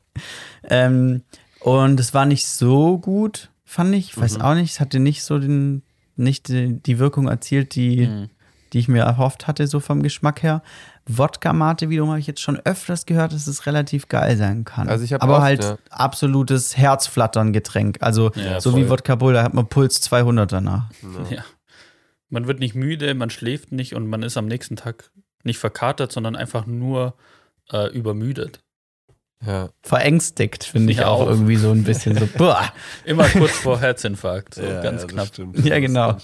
Ähm, 0.63 1.21
und 1.61 1.99
es 1.99 2.13
war 2.13 2.25
nicht 2.25 2.47
so 2.47 2.97
gut, 2.97 3.49
fand 3.63 3.93
ich. 3.95 4.09
Ich 4.09 4.17
weiß 4.19 4.37
Mhm. 4.37 4.41
auch 4.41 4.55
nicht, 4.55 4.71
es 4.73 4.79
hatte 4.79 4.99
nicht 4.99 5.23
so 5.23 5.37
den, 5.39 5.83
nicht 6.15 6.47
die, 6.47 6.81
die 6.81 6.97
Wirkung 6.99 7.27
erzielt, 7.27 7.75
die, 7.75 8.07
Mhm. 8.07 8.29
Die 8.73 8.79
ich 8.79 8.87
mir 8.87 9.03
erhofft 9.03 9.47
hatte, 9.47 9.67
so 9.67 9.79
vom 9.79 10.03
Geschmack 10.03 10.43
her. 10.43 10.61
Wodka-Mate 11.07 11.89
wiederum 11.89 12.09
habe 12.09 12.19
ich 12.19 12.27
jetzt 12.27 12.41
schon 12.41 12.59
öfters 12.65 13.05
gehört, 13.05 13.33
dass 13.33 13.47
es 13.47 13.65
relativ 13.65 14.07
geil 14.09 14.37
sein 14.37 14.63
kann. 14.63 14.87
Also 14.89 15.03
ich 15.03 15.19
Aber 15.21 15.35
oft, 15.37 15.41
halt 15.43 15.63
ja. 15.63 15.77
absolutes 15.89 16.77
Herzflattern-Getränk. 16.77 17.97
Also 18.01 18.31
Ja, 18.35 18.61
so 18.61 18.71
voll. 18.71 18.81
wie 18.85 18.89
Wodka 18.89 19.15
Bull, 19.15 19.33
da 19.33 19.43
hat 19.43 19.53
man 19.53 19.67
Puls 19.67 20.01
200 20.01 20.51
danach. 20.51 20.89
Ja. 21.29 21.43
Man 22.29 22.45
wird 22.47 22.59
nicht 22.59 22.75
müde, 22.75 23.13
man 23.15 23.29
schläft 23.31 23.71
nicht 23.71 23.95
und 23.95 24.07
man 24.07 24.21
ist 24.21 24.37
am 24.37 24.45
nächsten 24.45 24.75
Tag 24.75 25.09
nicht 25.43 25.57
verkatert, 25.57 26.11
sondern 26.11 26.35
einfach 26.35 26.67
nur 26.67 27.15
äh, 27.71 27.87
übermüdet. 27.91 28.59
Ja. 29.43 29.69
Verängstigt, 29.81 30.65
finde 30.65 30.91
ich 30.91 30.99
Ja, 30.99 31.07
auch 31.07 31.21
auch. 31.21 31.27
irgendwie 31.27 31.55
so 31.55 31.71
ein 31.71 31.83
bisschen 31.83 32.15
so. 32.17 32.27
Boah. 32.37 32.71
Immer 33.05 33.23
kurz 33.29 33.51
vor 33.53 33.79
Herzinfarkt, 33.79 34.55
so 34.55 34.61
ja, 34.63 34.81
ganz 34.81 35.01
ja, 35.01 35.07
das 35.07 35.13
knapp. 35.13 35.27
Stimmt. 35.27 35.65
Ja, 35.65 35.79
genau. 35.79 36.17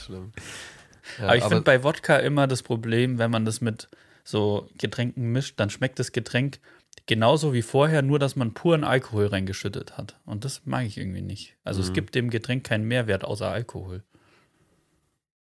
Ja, 1.20 1.26
aber 1.26 1.38
ich 1.38 1.44
finde 1.44 1.62
bei 1.62 1.84
Wodka 1.84 2.18
immer 2.18 2.48
das 2.48 2.64
Problem, 2.64 3.18
wenn 3.18 3.32
man 3.32 3.46
das 3.46 3.62
mit 3.62 3.90
so 4.24 4.70
Getränken 4.78 5.32
mischt, 5.32 5.60
dann 5.60 5.70
schmeckt 5.70 6.00
das 6.00 6.12
Getränk 6.12 6.60
genauso 7.08 7.54
wie 7.54 7.62
vorher, 7.62 8.02
nur 8.02 8.18
dass 8.20 8.36
man 8.36 8.54
puren 8.54 8.84
Alkohol 8.84 9.28
reingeschüttet 9.28 9.98
hat. 9.98 10.20
Und 10.26 10.44
das 10.46 10.62
mag 10.66 10.86
ich 10.86 10.98
irgendwie 10.98 11.22
nicht. 11.22 11.56
Also 11.64 11.82
es 11.82 11.90
Mhm. 11.90 11.94
gibt 11.94 12.16
dem 12.16 12.30
Getränk 12.30 12.64
keinen 12.64 12.86
Mehrwert 12.88 13.24
außer 13.24 13.50
Alkohol. 13.50 14.04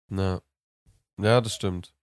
Ja. 0.09 0.41
ja, 1.19 1.41
das 1.41 1.55
stimmt. 1.55 1.93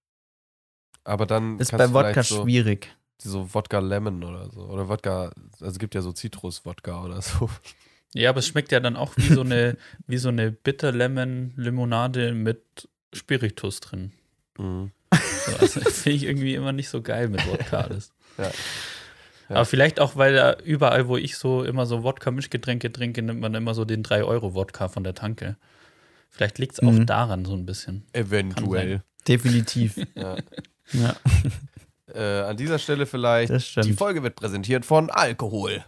Aber 1.05 1.27
dann 1.27 1.59
Ist 1.59 1.73
bei 1.73 1.93
Wodka 1.93 2.23
so, 2.23 2.43
schwierig. 2.43 2.89
so 3.19 3.53
Wodka 3.55 3.79
Lemon 3.79 4.25
oder 4.25 4.51
so. 4.51 4.63
Oder 4.63 4.89
Wodka, 4.89 5.31
also 5.53 5.67
es 5.67 5.79
gibt 5.79 5.95
ja 5.95 6.03
so 6.03 6.13
Zitrus-Wodka 6.13 7.05
oder 7.05 7.23
so. 7.23 7.49
Ja, 8.15 8.31
aber 8.31 8.39
es 8.39 8.47
schmeckt 8.47 8.73
ja 8.73 8.81
dann 8.81 8.97
auch 8.97 9.17
wie 9.17 9.33
so 9.33 9.43
eine, 9.43 9.77
wie 10.07 10.19
so 10.19 10.29
eine 10.31 10.51
Bitter-Lemon-Limonade 10.51 12.33
mit 12.33 12.89
Spiritus 13.15 13.81
drin. 13.81 14.13
Mhm. 14.59 14.91
So, 15.47 15.57
also 15.59 15.81
finde 15.91 16.17
ich 16.17 16.25
irgendwie 16.25 16.55
immer 16.55 16.73
nicht 16.73 16.89
so 16.89 17.03
geil 17.03 17.29
mit 17.29 17.47
Wodka 17.47 17.81
alles. 17.83 18.13
Ja. 18.39 18.51
Ja. 19.51 19.57
Aber 19.57 19.65
vielleicht 19.67 20.01
auch, 20.01 20.17
weil 20.17 20.35
da 20.35 20.57
überall, 20.65 21.07
wo 21.07 21.17
ich 21.19 21.37
so 21.37 21.63
immer 21.65 21.85
so 21.87 22.03
Wodka-Mischgetränke 22.03 22.91
trinke, 22.91 23.21
nimmt 23.23 23.41
man 23.41 23.55
immer 23.55 23.75
so 23.75 23.85
den 23.85 24.03
3-Euro-Wodka 24.03 24.89
von 24.89 25.05
der 25.05 25.15
Tanke. 25.15 25.57
Vielleicht 26.31 26.59
liegt 26.59 26.73
es 26.73 26.81
auch 26.81 26.91
Mhm. 26.91 27.05
daran 27.07 27.45
so 27.45 27.53
ein 27.55 27.65
bisschen. 27.67 28.05
Eventuell. 28.13 29.03
Definitiv. 29.29 29.97
Ja. 30.17 30.37
ja, 30.93 31.17
Äh, 32.13 32.41
an 32.49 32.57
dieser 32.57 32.79
Stelle 32.79 33.07
vielleicht. 33.07 33.53
Die 33.85 33.93
Folge 33.93 34.23
wird 34.23 34.35
präsentiert 34.35 34.85
von 34.87 35.11
Alkohol. 35.11 35.85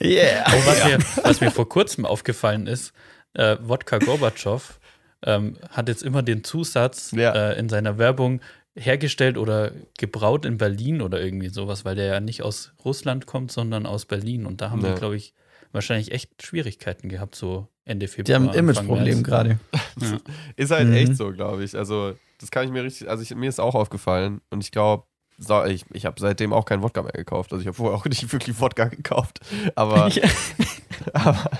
yeah. 0.00 0.44
Oh, 0.48 0.66
was, 0.66 0.84
mir, 0.84 0.98
was 1.24 1.40
mir 1.40 1.50
vor 1.50 1.68
kurzem 1.68 2.04
aufgefallen 2.06 2.66
ist, 2.66 2.92
äh, 3.34 3.56
Wodka 3.60 3.98
Gorbatschow 3.98 4.78
ähm, 5.24 5.56
hat 5.70 5.88
jetzt 5.88 6.02
immer 6.02 6.22
den 6.22 6.44
Zusatz 6.44 7.12
Ja. 7.12 7.32
äh, 7.52 7.58
in 7.58 7.68
seiner 7.68 7.98
Werbung 7.98 8.40
hergestellt 8.74 9.36
oder 9.36 9.70
gebraut 9.98 10.44
in 10.46 10.56
Berlin 10.58 11.02
oder 11.02 11.20
irgendwie 11.20 11.48
sowas, 11.50 11.84
weil 11.84 11.94
der 11.94 12.06
ja 12.06 12.20
nicht 12.20 12.42
aus 12.42 12.72
Russland 12.84 13.26
kommt, 13.26 13.52
sondern 13.52 13.84
aus 13.86 14.06
Berlin. 14.06 14.46
Und 14.46 14.60
da 14.60 14.70
haben 14.70 14.82
Ja. 14.82 14.94
die, 14.94 14.98
glaube 14.98 15.16
ich, 15.16 15.34
wahrscheinlich 15.72 16.12
echt 16.12 16.42
Schwierigkeiten 16.42 17.08
gehabt, 17.08 17.34
so 17.34 17.68
Ende 17.84 18.06
Die 18.06 18.12
Februar. 18.12 18.36
haben 18.40 18.48
ein 18.48 18.54
Imageproblem 18.58 19.22
gerade. 19.22 19.58
Ja. 20.00 20.18
Ist 20.56 20.70
halt 20.70 20.88
Mhm. 20.88 20.94
echt 20.94 21.16
so, 21.16 21.32
glaube 21.32 21.64
ich. 21.64 21.76
Also, 21.76 22.14
das 22.40 22.50
kann 22.50 22.64
ich 22.64 22.70
mir 22.70 22.82
richtig. 22.84 23.08
Also, 23.10 23.22
ich, 23.22 23.34
mir 23.34 23.48
ist 23.48 23.60
auch 23.60 23.74
aufgefallen. 23.74 24.40
Und 24.50 24.62
ich 24.62 24.70
glaube, 24.70 25.04
so, 25.38 25.64
ich, 25.64 25.84
ich 25.92 26.06
habe 26.06 26.20
seitdem 26.20 26.52
auch 26.52 26.64
keinen 26.64 26.82
Wodka 26.82 27.02
mehr 27.02 27.12
gekauft. 27.12 27.52
Also, 27.52 27.60
ich 27.60 27.66
habe 27.66 27.76
vorher 27.76 27.96
auch 27.98 28.04
nicht 28.06 28.32
wirklich 28.32 28.58
Wodka 28.60 28.84
gekauft. 28.86 29.40
Aber, 29.74 30.10
aber, 31.12 31.50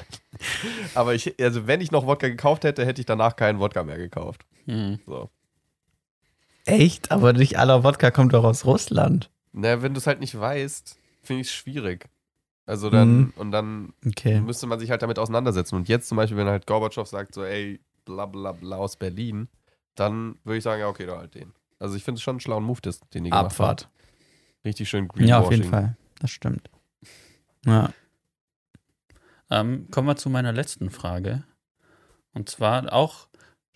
aber 0.95 1.15
ich, 1.15 1.39
also, 1.41 1.67
wenn 1.67 1.81
ich 1.81 1.91
noch 1.91 2.07
Wodka 2.07 2.29
gekauft 2.29 2.65
hätte, 2.65 2.85
hätte 2.87 3.01
ich 3.01 3.07
danach 3.07 3.37
keinen 3.37 3.59
Wodka 3.59 3.85
mehr 3.85 3.99
gekauft. 3.99 4.45
Mhm. 4.67 4.99
So. 5.07 5.31
Echt? 6.65 7.11
Aber 7.11 7.33
nicht 7.33 7.59
aller 7.59 7.83
Wodka 7.85 8.11
kommt 8.11 8.35
doch 8.35 8.45
aus 8.45 8.65
Russland. 8.65 9.31
Na, 9.53 9.83
wenn 9.83 9.95
du 9.95 9.99
es 9.99 10.07
halt 10.07 10.21
nicht 10.21 10.39
weißt, 10.39 10.97
finde 11.23 11.43
ich 11.43 11.49
es 11.49 11.53
schwierig. 11.53 12.09
Also 12.67 12.89
dann, 12.91 13.17
Mhm. 13.19 13.33
und 13.37 13.51
dann 13.51 13.93
Okay. 14.07 14.41
müsste 14.41 14.67
man 14.67 14.79
sich 14.79 14.91
halt 14.91 15.03
damit 15.03 15.19
auseinandersetzen. 15.19 15.75
Und 15.75 15.89
jetzt 15.89 16.09
zum 16.09 16.17
Beispiel, 16.17 16.37
wenn 16.39 16.47
halt 16.47 16.67
Gorbatschow 16.67 17.07
sagt, 17.07 17.35
so, 17.35 17.43
ey, 17.45 17.81
bla 18.05 18.27
bla 18.27 18.53
bla 18.53 18.77
aus 18.77 18.97
Berlin, 18.97 19.49
dann 19.97 20.37
würde 20.45 20.59
ich 20.59 20.65
sagen, 20.65 20.81
ja, 20.81 20.89
okay, 20.89 21.07
da 21.07 21.19
halt 21.19 21.35
den. 21.35 21.53
Also 21.81 21.97
ich 21.97 22.05
finde 22.05 22.19
es 22.19 22.23
schon 22.23 22.35
einen 22.35 22.41
schlauen 22.41 22.63
Move, 22.63 22.81
das, 22.81 23.01
den 23.13 23.25
die 23.25 23.31
gemacht 23.31 23.47
Abfahrt. 23.47 23.89
Richtig 24.65 24.89
schön 24.89 25.09
Greenwashing. 25.09 25.29
Ja, 25.29 25.41
auf 25.41 25.51
jeden 25.51 25.65
Fall. 25.65 25.97
Das 26.21 26.31
stimmt. 26.31 26.71
Ja. 27.67 27.91
Ähm, 29.53 29.87
kommen 29.91 30.09
wir 30.09 30.17
zu 30.17 30.31
meiner 30.31 30.53
letzten 30.53 30.89
Frage. 30.89 31.45
Und 32.33 32.49
zwar 32.49 32.91
auch 32.91 33.29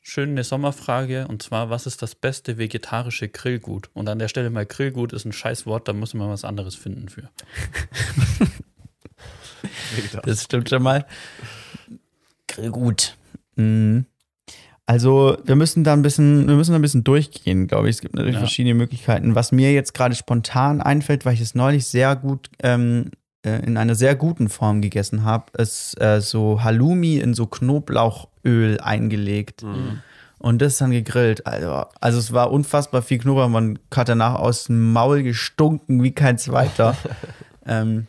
schön 0.03 0.31
eine 0.31 0.43
Sommerfrage. 0.43 1.29
Und 1.29 1.43
zwar, 1.43 1.69
was 1.69 1.85
ist 1.87 2.01
das 2.01 2.15
beste 2.15 2.57
vegetarische 2.57 3.29
Grillgut? 3.29 3.91
Und 3.93 4.09
an 4.09 4.19
der 4.19 4.29
Stelle 4.29 4.49
mal 4.49 4.65
Grillgut 4.65 5.13
ist 5.13 5.27
ein 5.27 5.33
scheiß 5.33 5.67
Wort, 5.67 5.87
da 5.87 5.93
muss 5.93 6.15
man 6.15 6.31
was 6.31 6.45
anderes 6.45 6.75
finden 6.77 7.11
für. 7.11 7.29
Das 10.25 10.45
stimmt 10.45 10.71
schon 10.71 10.83
mal. 10.83 11.05
Grillgut. 12.49 13.17
Mhm. 13.57 14.07
Also, 14.89 15.37
wir 15.45 15.57
müssen 15.57 15.83
da 15.85 15.93
ein 15.93 16.03
bisschen, 16.03 16.47
wir 16.47 16.55
müssen 16.55 16.71
da 16.71 16.79
ein 16.79 16.83
bisschen 16.83 17.05
durchgehen, 17.05 17.67
glaube 17.67 17.89
ich. 17.89 17.97
Es 17.97 18.01
gibt 18.01 18.15
natürlich 18.15 18.35
Ja. 18.37 18.41
verschiedene 18.41 18.75
Möglichkeiten. 18.75 19.35
Was 19.35 19.51
mir 19.53 19.73
jetzt 19.73 19.95
gerade 19.95 20.15
spontan 20.15 20.81
einfällt, 20.81 21.25
weil 21.27 21.35
ich 21.35 21.41
es 21.41 21.55
neulich 21.57 21.87
sehr 21.87 22.15
gut 22.17 22.49
ähm, 22.63 23.11
äh, 23.45 23.65
in 23.65 23.77
einer 23.77 23.95
sehr 23.95 24.15
guten 24.17 24.49
Form 24.49 24.81
gegessen 24.81 25.25
habe, 25.25 25.47
ist 25.61 26.01
äh, 26.01 26.21
so 26.21 26.63
Halloumi 26.63 27.19
in 27.19 27.35
so 27.35 27.47
Knoblauchöl 27.47 28.81
eingelegt. 28.81 29.63
Mhm. 29.63 30.01
Und 30.39 30.61
das 30.61 30.77
dann 30.79 30.91
gegrillt. 30.91 31.47
Also, 31.47 31.87
also 32.01 32.19
es 32.19 32.33
war 32.33 32.51
unfassbar 32.53 33.01
viel 33.03 33.19
Knoblauch. 33.19 33.49
Man 33.49 33.79
hat 33.95 34.09
danach 34.11 34.35
aus 34.35 34.65
dem 34.65 34.93
Maul 34.93 35.23
gestunken 35.23 36.03
wie 36.03 36.13
kein 36.13 36.37
zweiter. 36.39 36.95
ähm, 37.67 38.07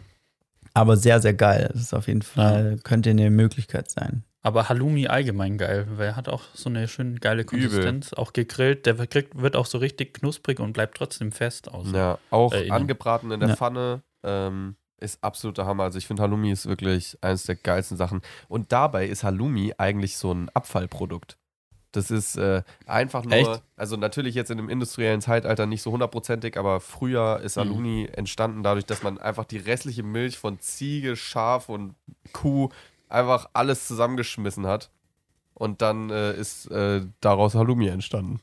aber 0.73 0.97
sehr, 0.97 1.21
sehr 1.21 1.33
geil. 1.33 1.69
Das 1.71 1.81
ist 1.81 1.93
auf 1.93 2.07
jeden 2.07 2.21
Fall, 2.21 2.77
könnte 2.83 3.09
eine 3.09 3.29
Möglichkeit 3.31 3.89
sein. 3.89 4.23
Aber 4.43 4.69
Halloumi 4.69 5.07
allgemein 5.07 5.57
geil, 5.57 5.87
weil 5.95 6.07
er 6.09 6.15
hat 6.15 6.29
auch 6.29 6.43
so 6.53 6.69
eine 6.69 6.87
schön 6.87 7.19
geile 7.19 7.43
Konsistenz. 7.43 8.13
Auch 8.13 8.33
gegrillt, 8.33 8.85
der 8.85 8.97
wird, 8.97 9.09
kriegt- 9.09 9.41
wird 9.41 9.55
auch 9.55 9.65
so 9.65 9.77
richtig 9.77 10.13
knusprig 10.13 10.59
und 10.59 10.73
bleibt 10.73 10.97
trotzdem 10.97 11.31
fest 11.31 11.69
aus. 11.73 11.87
Ja, 11.93 12.17
auch 12.29 12.53
Äh, 12.53 12.69
angebraten 12.69 13.31
in 13.31 13.39
der 13.39 13.49
Ja. 13.49 13.55
Pfanne 13.55 14.03
ähm, 14.23 14.75
ist 14.99 15.23
absoluter 15.23 15.65
Hammer. 15.65 15.83
Also 15.83 15.97
ich 15.97 16.07
finde 16.07 16.23
Halloumi 16.23 16.51
ist 16.51 16.65
wirklich 16.65 17.17
eines 17.21 17.43
der 17.43 17.55
geilsten 17.55 17.97
Sachen. 17.97 18.21
Und 18.47 18.71
dabei 18.71 19.07
ist 19.07 19.23
Halloumi 19.23 19.73
eigentlich 19.77 20.17
so 20.17 20.31
ein 20.31 20.49
Abfallprodukt. 20.49 21.37
Das 21.91 22.11
ist 22.11 22.35
äh, 22.37 22.63
einfach 22.85 23.23
nur, 23.23 23.33
Echt? 23.33 23.63
also 23.75 23.95
natürlich 23.95 24.35
jetzt 24.35 24.51
in 24.51 24.57
dem 24.57 24.69
industriellen 24.69 25.21
Zeitalter 25.21 25.65
nicht 25.65 25.81
so 25.81 25.91
hundertprozentig, 25.91 26.57
aber 26.57 26.79
früher 26.79 27.39
ist 27.41 27.55
Mhm. 27.55 27.61
Halloumi 27.61 28.09
entstanden 28.11 28.61
dadurch, 28.61 28.85
dass 28.85 29.03
man 29.03 29.17
einfach 29.17 29.45
die 29.45 29.57
restliche 29.57 30.03
Milch 30.03 30.37
von 30.37 30.59
Ziege, 30.59 31.15
Schaf 31.15 31.69
und 31.69 31.95
Kuh 32.33 32.69
einfach 33.09 33.49
alles 33.53 33.87
zusammengeschmissen 33.87 34.67
hat. 34.67 34.91
Und 35.53 35.81
dann 35.81 36.09
äh, 36.11 36.33
ist 36.33 36.69
äh, 36.69 37.01
daraus 37.21 37.55
Halloumi 37.55 37.87
entstanden. 37.87 38.41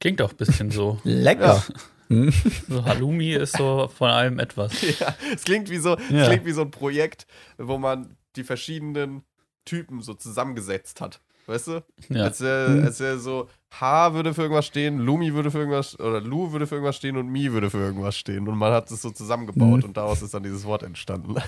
Klingt 0.00 0.22
auch 0.22 0.30
ein 0.30 0.36
bisschen 0.36 0.70
so. 0.70 0.98
Lecker. 1.04 1.62
Hm? 2.08 2.32
so 2.68 2.84
Halloumi 2.84 3.32
ist 3.32 3.56
so 3.56 3.88
von 3.94 4.10
allem 4.10 4.38
etwas. 4.38 4.72
Ja, 5.00 5.14
es 5.34 5.44
klingt 5.44 5.68
wie 5.70 5.76
so, 5.78 5.94
es 5.96 6.10
Ja. 6.10 6.26
klingt 6.26 6.44
wie 6.46 6.52
so 6.52 6.62
ein 6.62 6.70
Projekt, 6.70 7.26
wo 7.58 7.78
man 7.78 8.16
die 8.36 8.44
verschiedenen 8.44 9.22
Typen 9.64 10.00
so 10.00 10.14
zusammengesetzt 10.14 11.00
hat. 11.00 11.20
Weißt 11.46 11.66
du? 11.68 11.82
Ja. 12.10 12.24
Als 12.24 12.40
wäre 12.42 12.70
Mhm. 12.76 12.84
als 12.84 13.00
wär 13.00 13.18
so, 13.18 13.48
H 13.80 14.12
würde 14.14 14.34
für 14.34 14.42
irgendwas 14.42 14.66
stehen, 14.66 14.98
Lumi 14.98 15.32
würde 15.32 15.50
für 15.50 15.58
irgendwas, 15.58 15.98
oder 15.98 16.20
Lu 16.20 16.52
würde 16.52 16.66
für 16.66 16.74
irgendwas 16.76 16.96
stehen 16.96 17.16
und 17.16 17.28
Mi 17.28 17.52
würde 17.52 17.70
für 17.70 17.78
irgendwas 17.78 18.16
stehen. 18.18 18.48
Und 18.48 18.58
man 18.58 18.72
hat 18.72 18.90
es 18.90 19.00
so 19.02 19.10
zusammengebaut 19.10 19.78
Mhm. 19.78 19.84
und 19.84 19.96
daraus 19.96 20.20
ist 20.22 20.34
dann 20.34 20.42
dieses 20.42 20.64
Wort 20.64 20.82
entstanden. 20.82 21.36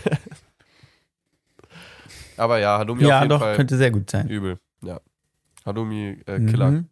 Aber 2.37 2.59
ja, 2.59 2.79
Halloumi 2.79 3.05
auf 3.05 3.09
Ja, 3.09 3.19
jeden 3.21 3.31
doch, 3.31 3.41
Fall 3.41 3.57
könnte 3.57 3.77
sehr 3.77 3.91
gut 3.91 4.11
sein. 4.11 4.29
übel. 4.29 4.59
Ja. 4.83 5.01
Halloumi, 5.67 6.19
äh, 6.27 6.41
Killer. 6.47 6.71
Mhm. 6.71 6.87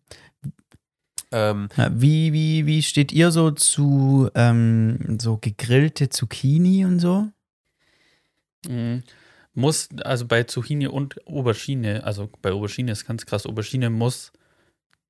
Ähm, 1.31 1.69
wie, 1.91 2.33
wie, 2.33 2.67
wie 2.67 2.83
steht 2.83 3.13
ihr 3.13 3.31
so 3.31 3.51
zu 3.51 4.31
ähm, 4.35 5.19
so 5.21 5.37
gegrillte 5.37 6.09
Zucchini 6.09 6.85
und 6.85 7.01
so? 7.01 7.29
Mhm. 8.67 9.03
Muss, 9.55 9.89
also 10.05 10.27
bei 10.27 10.45
Zucchini 10.45 10.87
und 10.87 11.27
Aubergine, 11.27 12.05
also 12.05 12.31
bei 12.43 12.53
Aubergine 12.53 12.93
ist 12.93 13.07
ganz 13.07 13.27
krass, 13.27 13.45
Aubergine 13.45 13.91
muss 13.91 14.33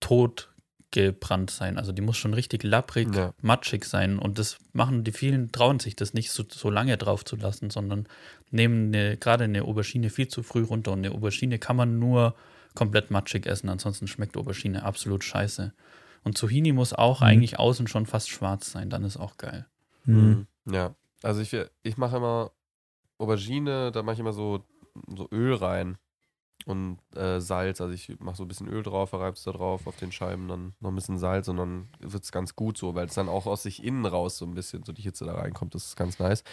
tot 0.00 0.50
gebrannt 0.90 1.50
sein. 1.50 1.76
Also 1.76 1.92
die 1.92 2.00
muss 2.00 2.16
schon 2.16 2.32
richtig 2.32 2.62
lapprig, 2.62 3.14
Ja. 3.14 3.34
matschig 3.42 3.84
sein. 3.84 4.18
Und 4.18 4.38
das 4.38 4.56
machen 4.72 5.04
die 5.04 5.12
vielen, 5.12 5.52
trauen 5.52 5.80
sich 5.80 5.96
das 5.96 6.14
nicht 6.14 6.30
so, 6.30 6.44
so 6.50 6.70
lange 6.70 6.96
drauf 6.96 7.24
zu 7.26 7.36
lassen, 7.36 7.68
sondern 7.68 8.06
nehmen 8.50 8.86
eine, 8.94 9.18
gerade 9.18 9.44
eine 9.44 9.64
Aubergine 9.64 10.08
viel 10.08 10.28
zu 10.28 10.42
früh 10.42 10.62
runter. 10.62 10.92
Und 10.92 11.00
eine 11.04 11.12
Aubergine 11.14 11.58
kann 11.58 11.76
man 11.76 11.98
nur 11.98 12.34
komplett 12.74 13.10
matschig 13.10 13.44
essen, 13.46 13.68
ansonsten 13.68 14.06
schmeckt 14.06 14.36
Aubergine 14.36 14.82
absolut 14.82 15.24
scheiße. 15.24 15.72
Und 16.28 16.36
Zucchini 16.36 16.72
muss 16.72 16.92
auch 16.92 17.22
Mhm. 17.22 17.26
eigentlich 17.26 17.58
außen 17.58 17.86
schon 17.86 18.04
fast 18.04 18.28
schwarz 18.28 18.70
sein, 18.70 18.90
dann 18.90 19.02
ist 19.02 19.16
auch 19.16 19.38
geil. 19.38 19.64
Hm. 20.04 20.46
Mhm. 20.66 20.74
Ja, 20.74 20.94
also 21.22 21.40
ich, 21.40 21.56
ich 21.82 21.96
mache 21.96 22.18
immer 22.18 22.50
Aubergine, 23.16 23.90
da 23.92 24.02
mache 24.02 24.12
ich 24.12 24.20
immer 24.20 24.34
so, 24.34 24.62
so 25.16 25.26
Öl 25.32 25.54
rein 25.54 25.96
und 26.66 26.98
äh, 27.16 27.40
Salz. 27.40 27.80
Also 27.80 27.94
ich 27.94 28.20
mache 28.20 28.36
so 28.36 28.44
ein 28.44 28.48
bisschen 28.48 28.68
Öl 28.68 28.82
drauf, 28.82 29.08
verreib's 29.08 29.42
da 29.44 29.52
drauf 29.52 29.86
auf 29.86 29.96
den 29.96 30.12
Scheiben, 30.12 30.48
dann 30.48 30.74
noch 30.80 30.90
ein 30.90 30.94
bisschen 30.96 31.16
Salz 31.16 31.48
und 31.48 31.56
dann 31.56 31.88
wird 31.98 32.22
es 32.22 32.30
ganz 32.30 32.54
gut 32.54 32.76
so, 32.76 32.94
weil 32.94 33.06
es 33.06 33.14
dann 33.14 33.30
auch 33.30 33.46
aus 33.46 33.62
sich 33.62 33.82
innen 33.82 34.04
raus 34.04 34.36
so 34.36 34.44
ein 34.44 34.52
bisschen, 34.54 34.84
so 34.84 34.92
die 34.92 35.00
Hitze 35.00 35.24
da 35.24 35.32
reinkommt, 35.34 35.74
das 35.74 35.86
ist 35.86 35.96
ganz 35.96 36.18
nice. 36.18 36.44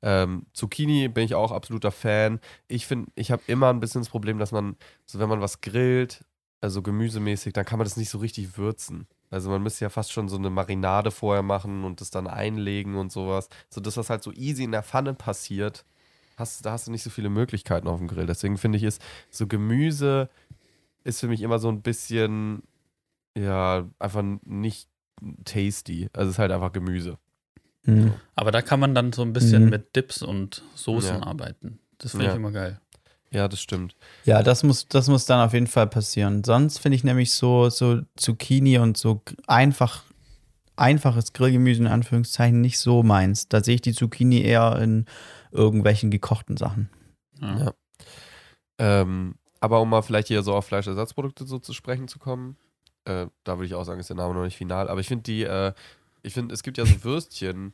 Ähm, 0.00 0.46
Zucchini 0.52 1.08
bin 1.08 1.24
ich 1.24 1.34
auch 1.34 1.50
absoluter 1.50 1.90
Fan. 1.90 2.38
Ich 2.68 2.86
finde, 2.86 3.10
ich 3.16 3.32
habe 3.32 3.42
immer 3.48 3.70
ein 3.70 3.80
bisschen 3.80 4.02
das 4.02 4.10
Problem, 4.10 4.38
dass 4.38 4.52
man, 4.52 4.76
so 5.06 5.18
wenn 5.18 5.28
man 5.28 5.40
was 5.40 5.60
grillt, 5.60 6.24
also 6.60 6.82
gemüsemäßig, 6.82 7.52
dann 7.52 7.64
kann 7.64 7.78
man 7.80 7.84
das 7.84 7.96
nicht 7.96 8.10
so 8.10 8.18
richtig 8.18 8.56
würzen. 8.56 9.08
Also 9.34 9.50
man 9.50 9.62
müsste 9.62 9.84
ja 9.84 9.88
fast 9.88 10.12
schon 10.12 10.28
so 10.28 10.36
eine 10.36 10.48
Marinade 10.48 11.10
vorher 11.10 11.42
machen 11.42 11.82
und 11.84 12.00
das 12.00 12.10
dann 12.10 12.26
einlegen 12.28 12.94
und 12.94 13.10
sowas. 13.10 13.48
So 13.68 13.80
das, 13.80 13.96
was 13.96 14.08
halt 14.08 14.22
so 14.22 14.30
easy 14.32 14.62
in 14.64 14.70
der 14.72 14.84
Pfanne 14.84 15.12
passiert, 15.14 15.84
hast, 16.36 16.64
da 16.64 16.70
hast 16.72 16.86
du 16.86 16.92
nicht 16.92 17.02
so 17.02 17.10
viele 17.10 17.30
Möglichkeiten 17.30 17.88
auf 17.88 17.98
dem 17.98 18.06
Grill. 18.08 18.26
Deswegen 18.26 18.56
finde 18.58 18.78
ich, 18.78 18.84
ist 18.84 19.02
so 19.30 19.46
Gemüse 19.46 20.30
ist 21.02 21.20
für 21.20 21.28
mich 21.28 21.42
immer 21.42 21.58
so 21.58 21.68
ein 21.68 21.82
bisschen, 21.82 22.62
ja, 23.36 23.84
einfach 23.98 24.22
nicht 24.44 24.88
tasty. 25.44 26.08
Also 26.12 26.28
es 26.30 26.34
ist 26.36 26.38
halt 26.38 26.52
einfach 26.52 26.72
Gemüse. 26.72 27.18
Hm. 27.84 28.14
Aber 28.36 28.50
da 28.52 28.62
kann 28.62 28.80
man 28.80 28.94
dann 28.94 29.12
so 29.12 29.22
ein 29.22 29.32
bisschen 29.34 29.64
Mhm. 29.64 29.70
mit 29.70 29.96
Dips 29.96 30.22
und 30.22 30.62
Soßen 30.74 31.16
Ja. 31.16 31.22
arbeiten. 31.26 31.78
Das 31.98 32.12
finde 32.12 32.26
Ja. 32.26 32.30
ich 32.32 32.36
immer 32.36 32.52
geil. 32.52 32.80
Ja, 33.34 33.48
das 33.48 33.60
stimmt. 33.60 33.96
Ja, 34.24 34.44
das 34.44 34.62
muss, 34.62 34.86
das 34.86 35.08
muss 35.08 35.26
dann 35.26 35.44
auf 35.44 35.52
jeden 35.52 35.66
Fall 35.66 35.88
passieren. 35.88 36.44
Sonst 36.44 36.78
finde 36.78 36.94
ich 36.94 37.02
nämlich 37.02 37.32
so, 37.32 37.68
so 37.68 38.00
Zucchini 38.16 38.78
und 38.78 38.96
so 38.96 39.22
einfach, 39.48 40.04
einfaches 40.76 41.32
Grillgemüse 41.32 41.82
in 41.82 41.88
Anführungszeichen 41.88 42.60
nicht 42.60 42.78
so 42.78 43.02
meins. 43.02 43.48
Da 43.48 43.62
sehe 43.62 43.74
ich 43.74 43.82
die 43.82 43.92
Zucchini 43.92 44.40
eher 44.40 44.78
in 44.80 45.06
irgendwelchen 45.50 46.12
gekochten 46.12 46.56
Sachen. 46.56 46.88
Ja. 47.40 47.58
Ja. 47.58 47.74
Ähm, 48.78 49.34
aber 49.58 49.80
um 49.80 49.90
mal 49.90 50.02
vielleicht 50.02 50.28
hier 50.28 50.44
so 50.44 50.54
auf 50.54 50.66
Fleischersatzprodukte 50.66 51.44
so 51.44 51.58
zu 51.58 51.72
sprechen 51.72 52.06
zu 52.06 52.20
kommen, 52.20 52.56
äh, 53.04 53.26
da 53.42 53.56
würde 53.56 53.66
ich 53.66 53.74
auch 53.74 53.84
sagen, 53.84 53.98
ist 53.98 54.10
der 54.10 54.16
Name 54.16 54.32
noch 54.32 54.44
nicht 54.44 54.56
final. 54.56 54.88
Aber 54.88 55.00
ich 55.00 55.08
finde 55.08 55.24
die, 55.24 55.42
äh, 55.42 55.72
ich 56.22 56.34
finde, 56.34 56.54
es 56.54 56.62
gibt 56.62 56.78
ja 56.78 56.86
so 56.86 57.02
Würstchen, 57.02 57.72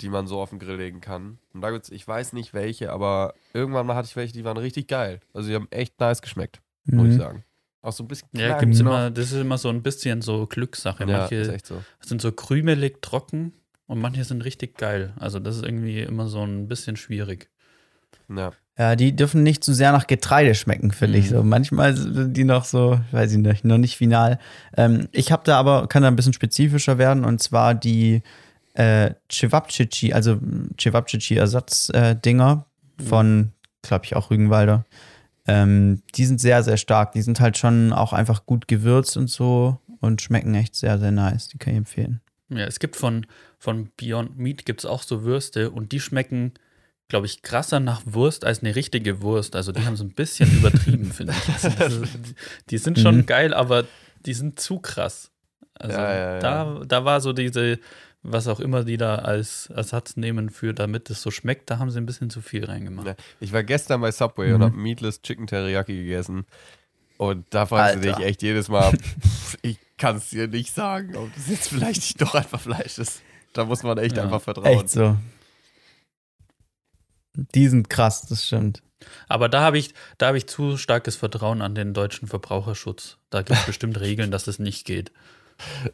die 0.00 0.08
man 0.08 0.26
so 0.26 0.40
auf 0.40 0.50
den 0.50 0.58
Grill 0.58 0.76
legen 0.76 1.00
kann. 1.00 1.38
Und 1.52 1.60
da 1.60 1.70
gibt's, 1.70 1.90
ich 1.90 2.06
weiß 2.06 2.32
nicht 2.32 2.54
welche, 2.54 2.92
aber 2.92 3.34
irgendwann 3.52 3.86
mal 3.86 3.94
hatte 3.96 4.06
ich 4.08 4.16
welche, 4.16 4.32
die 4.32 4.44
waren 4.44 4.56
richtig 4.56 4.88
geil. 4.88 5.20
Also 5.34 5.48
die 5.48 5.54
haben 5.54 5.68
echt 5.70 5.98
nice 6.00 6.22
geschmeckt, 6.22 6.60
muss 6.84 7.08
ich 7.08 7.14
Mhm. 7.14 7.18
sagen. 7.18 7.44
Auch 7.82 7.92
so 7.92 8.04
ein 8.04 8.08
bisschen 8.08 8.28
Ja, 8.32 8.58
gibt's 8.58 8.78
noch. 8.80 8.90
immer, 8.92 9.10
das 9.10 9.26
ist 9.32 9.40
immer 9.40 9.58
so 9.58 9.68
ein 9.68 9.82
bisschen 9.82 10.20
so 10.22 10.46
Glückssache. 10.46 11.04
Ja, 11.04 11.18
Manche 11.18 11.36
ist 11.36 11.48
echt 11.48 11.66
so. 11.66 11.82
sind 12.00 12.20
so 12.20 12.32
krümelig 12.32 13.00
trocken 13.02 13.52
und 13.86 14.00
manche 14.00 14.24
sind 14.24 14.44
richtig 14.44 14.76
geil. 14.78 15.12
Also 15.18 15.38
das 15.38 15.56
ist 15.56 15.64
irgendwie 15.64 16.00
immer 16.00 16.26
so 16.28 16.42
ein 16.44 16.68
bisschen 16.68 16.96
schwierig. 16.96 17.48
Ja. 18.28 18.52
Ja, 18.76 18.94
die 18.94 19.14
dürfen 19.16 19.42
nicht 19.42 19.64
zu 19.64 19.74
sehr 19.74 19.90
nach 19.90 20.06
Getreide 20.06 20.54
schmecken, 20.54 20.92
finde 20.92 21.18
ich 21.18 21.26
Mhm. 21.30 21.34
so. 21.36 21.42
Manchmal 21.42 21.96
sind 21.96 22.36
die 22.36 22.44
noch 22.44 22.64
so, 22.64 23.00
weiß 23.10 23.32
ich 23.32 23.38
nicht, 23.38 23.64
noch 23.64 23.78
nicht 23.78 23.96
final. 23.96 24.38
Ähm, 24.76 25.08
ich 25.10 25.32
habe 25.32 25.42
da 25.44 25.58
aber, 25.58 25.88
kann 25.88 26.02
da 26.02 26.08
ein 26.08 26.14
bisschen 26.16 26.32
spezifischer 26.32 26.96
werden 26.98 27.24
und 27.24 27.42
zwar 27.42 27.74
die 27.74 28.22
äh, 28.78 29.14
Cevapcici, 29.30 30.12
also 30.12 30.38
Cevapcici-Ersatz-Dinger 31.48 32.64
von, 33.08 33.52
glaube 33.82 34.04
ich, 34.04 34.16
auch 34.16 34.30
Rügenwalder. 34.30 34.84
Ähm, 35.46 36.02
die 36.14 36.26
sind 36.26 36.40
sehr, 36.40 36.62
sehr 36.62 36.76
stark. 36.76 37.12
Die 37.12 37.22
sind 37.22 37.40
halt 37.40 37.56
schon 37.58 37.92
auch 37.92 38.12
einfach 38.12 38.44
gut 38.46 38.68
gewürzt 38.68 39.16
und 39.16 39.28
so 39.30 39.80
und 40.00 40.20
schmecken 40.22 40.54
echt 40.54 40.74
sehr, 40.74 40.98
sehr 40.98 41.10
nice. 41.12 41.48
Die 41.48 41.58
kann 41.58 41.72
ich 41.72 41.78
empfehlen. 41.78 42.20
Ja, 42.50 42.64
es 42.66 42.78
gibt 42.78 42.96
von, 42.96 43.26
von 43.58 43.90
Beyond 43.96 44.38
Meat 44.38 44.64
gibt 44.66 44.80
es 44.80 44.86
auch 44.86 45.02
so 45.02 45.22
Würste 45.22 45.70
und 45.70 45.92
die 45.92 46.00
schmecken, 46.00 46.52
glaube 47.08 47.26
ich, 47.26 47.42
krasser 47.42 47.80
nach 47.80 48.02
Wurst 48.04 48.44
als 48.44 48.60
eine 48.62 48.74
richtige 48.76 49.22
Wurst. 49.22 49.56
Also 49.56 49.72
die 49.72 49.84
haben 49.84 49.96
so 49.96 50.04
ein 50.04 50.12
bisschen 50.12 50.50
übertrieben, 50.58 51.12
finde 51.12 51.32
ich. 51.32 51.64
Also 51.80 52.02
ist, 52.02 52.16
die 52.70 52.78
sind 52.78 52.98
schon 52.98 53.18
Mhm. 53.18 53.26
geil, 53.26 53.54
aber 53.54 53.84
die 54.26 54.34
sind 54.34 54.60
zu 54.60 54.78
krass. 54.78 55.30
Also 55.74 55.96
Ja, 55.96 56.12
ja, 56.12 56.34
ja. 56.34 56.38
Da, 56.40 56.80
da 56.86 57.04
war 57.04 57.20
so 57.20 57.32
diese, 57.32 57.78
was 58.32 58.46
auch 58.48 58.60
immer 58.60 58.84
die 58.84 58.96
da 58.96 59.16
als 59.16 59.66
Ersatz 59.70 60.16
nehmen 60.16 60.50
für, 60.50 60.74
damit 60.74 61.10
es 61.10 61.22
so 61.22 61.30
schmeckt, 61.30 61.70
da 61.70 61.78
haben 61.78 61.90
sie 61.90 61.98
ein 61.98 62.06
bisschen 62.06 62.30
zu 62.30 62.40
viel 62.40 62.64
reingemacht. 62.64 63.16
Ich 63.40 63.52
war 63.52 63.62
gestern 63.64 64.00
bei 64.00 64.10
Subway 64.12 64.52
und 64.52 64.58
Mhm. 64.60 64.64
habe 64.64 64.76
Meatless 64.76 65.22
Chicken 65.22 65.46
Teriyaki 65.46 65.94
gegessen. 65.96 66.46
Und 67.16 67.46
da 67.50 67.66
fragst 67.66 67.96
du 67.96 68.00
dich 68.00 68.14
Alter. 68.14 68.26
echt 68.26 68.42
jedes 68.42 68.68
Mal, 68.68 68.96
ich 69.62 69.78
kann 69.96 70.16
es 70.16 70.30
dir 70.30 70.46
nicht 70.46 70.72
sagen, 70.72 71.16
ob 71.16 71.34
das 71.34 71.48
jetzt 71.48 71.68
vielleicht 71.68 71.96
nicht 72.00 72.20
doch 72.22 72.34
einfach 72.34 72.60
Fleisch 72.60 72.98
ist. 72.98 73.22
Da 73.54 73.64
muss 73.64 73.82
man 73.82 73.98
echt 73.98 74.16
Ja. 74.16 74.22
einfach 74.24 74.40
vertrauen. 74.42 74.66
Echt 74.66 74.90
so. 74.90 75.16
Die 77.54 77.68
sind 77.68 77.88
krass, 77.90 78.22
das 78.28 78.46
stimmt. 78.46 78.82
Aber 79.28 79.48
da 79.48 79.60
habe 79.60 79.78
ich, 79.78 79.94
da 80.18 80.26
habe 80.28 80.38
ich 80.38 80.46
zu 80.48 80.76
starkes 80.76 81.14
Vertrauen 81.16 81.62
an 81.62 81.74
den 81.74 81.94
deutschen 81.94 82.26
Verbraucherschutz. 82.28 83.16
Da 83.30 83.42
gibt 83.42 83.58
es 83.60 83.66
bestimmt 83.66 83.98
Regeln, 84.00 84.30
dass 84.30 84.46
es 84.48 84.58
nicht 84.58 84.84
geht. 84.86 85.12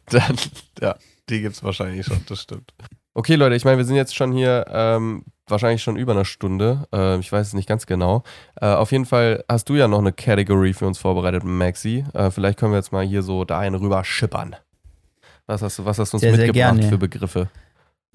Dann, 0.07 0.35
ja, 0.81 0.95
die 1.29 1.41
gibt 1.41 1.55
es 1.55 1.63
wahrscheinlich 1.63 2.05
schon, 2.05 2.21
das 2.27 2.41
stimmt. 2.41 2.73
Okay, 3.13 3.35
Leute, 3.35 3.55
ich 3.55 3.63
meine, 3.63 3.77
wir 3.77 3.85
sind 3.85 3.95
jetzt 3.95 4.13
schon 4.15 4.33
hier 4.33 4.65
ähm, 4.69 5.23
wahrscheinlich 5.47 5.81
schon 5.81 5.95
über 5.95 6.11
eine 6.11 6.25
Stunde. 6.25 6.85
Ähm, 6.91 7.21
ich 7.21 7.31
weiß 7.31 7.47
es 7.47 7.53
nicht 7.53 7.67
ganz 7.67 7.85
genau. 7.85 8.23
Äh, 8.59 8.67
auf 8.67 8.91
jeden 8.91 9.05
Fall 9.05 9.43
hast 9.47 9.69
du 9.69 9.75
ja 9.75 9.87
noch 9.87 9.99
eine 9.99 10.11
Category 10.11 10.73
für 10.73 10.85
uns 10.85 10.97
vorbereitet, 10.97 11.43
Maxi. 11.43 12.03
Äh, 12.13 12.29
vielleicht 12.31 12.59
können 12.59 12.73
wir 12.73 12.77
jetzt 12.77 12.91
mal 12.91 13.05
hier 13.05 13.21
so 13.21 13.45
da 13.45 13.59
einen 13.59 13.75
rüber 13.75 14.03
schippern. 14.03 14.55
Was 15.47 15.61
hast 15.61 15.79
du, 15.79 15.85
was 15.85 15.99
hast 15.99 16.11
du 16.11 16.17
uns 16.17 16.21
Sehr, 16.21 16.35
sehr 16.35 16.47
mitgebracht 16.47 16.75
gerne. 16.75 16.89
für 16.89 16.97
Begriffe? 16.97 17.49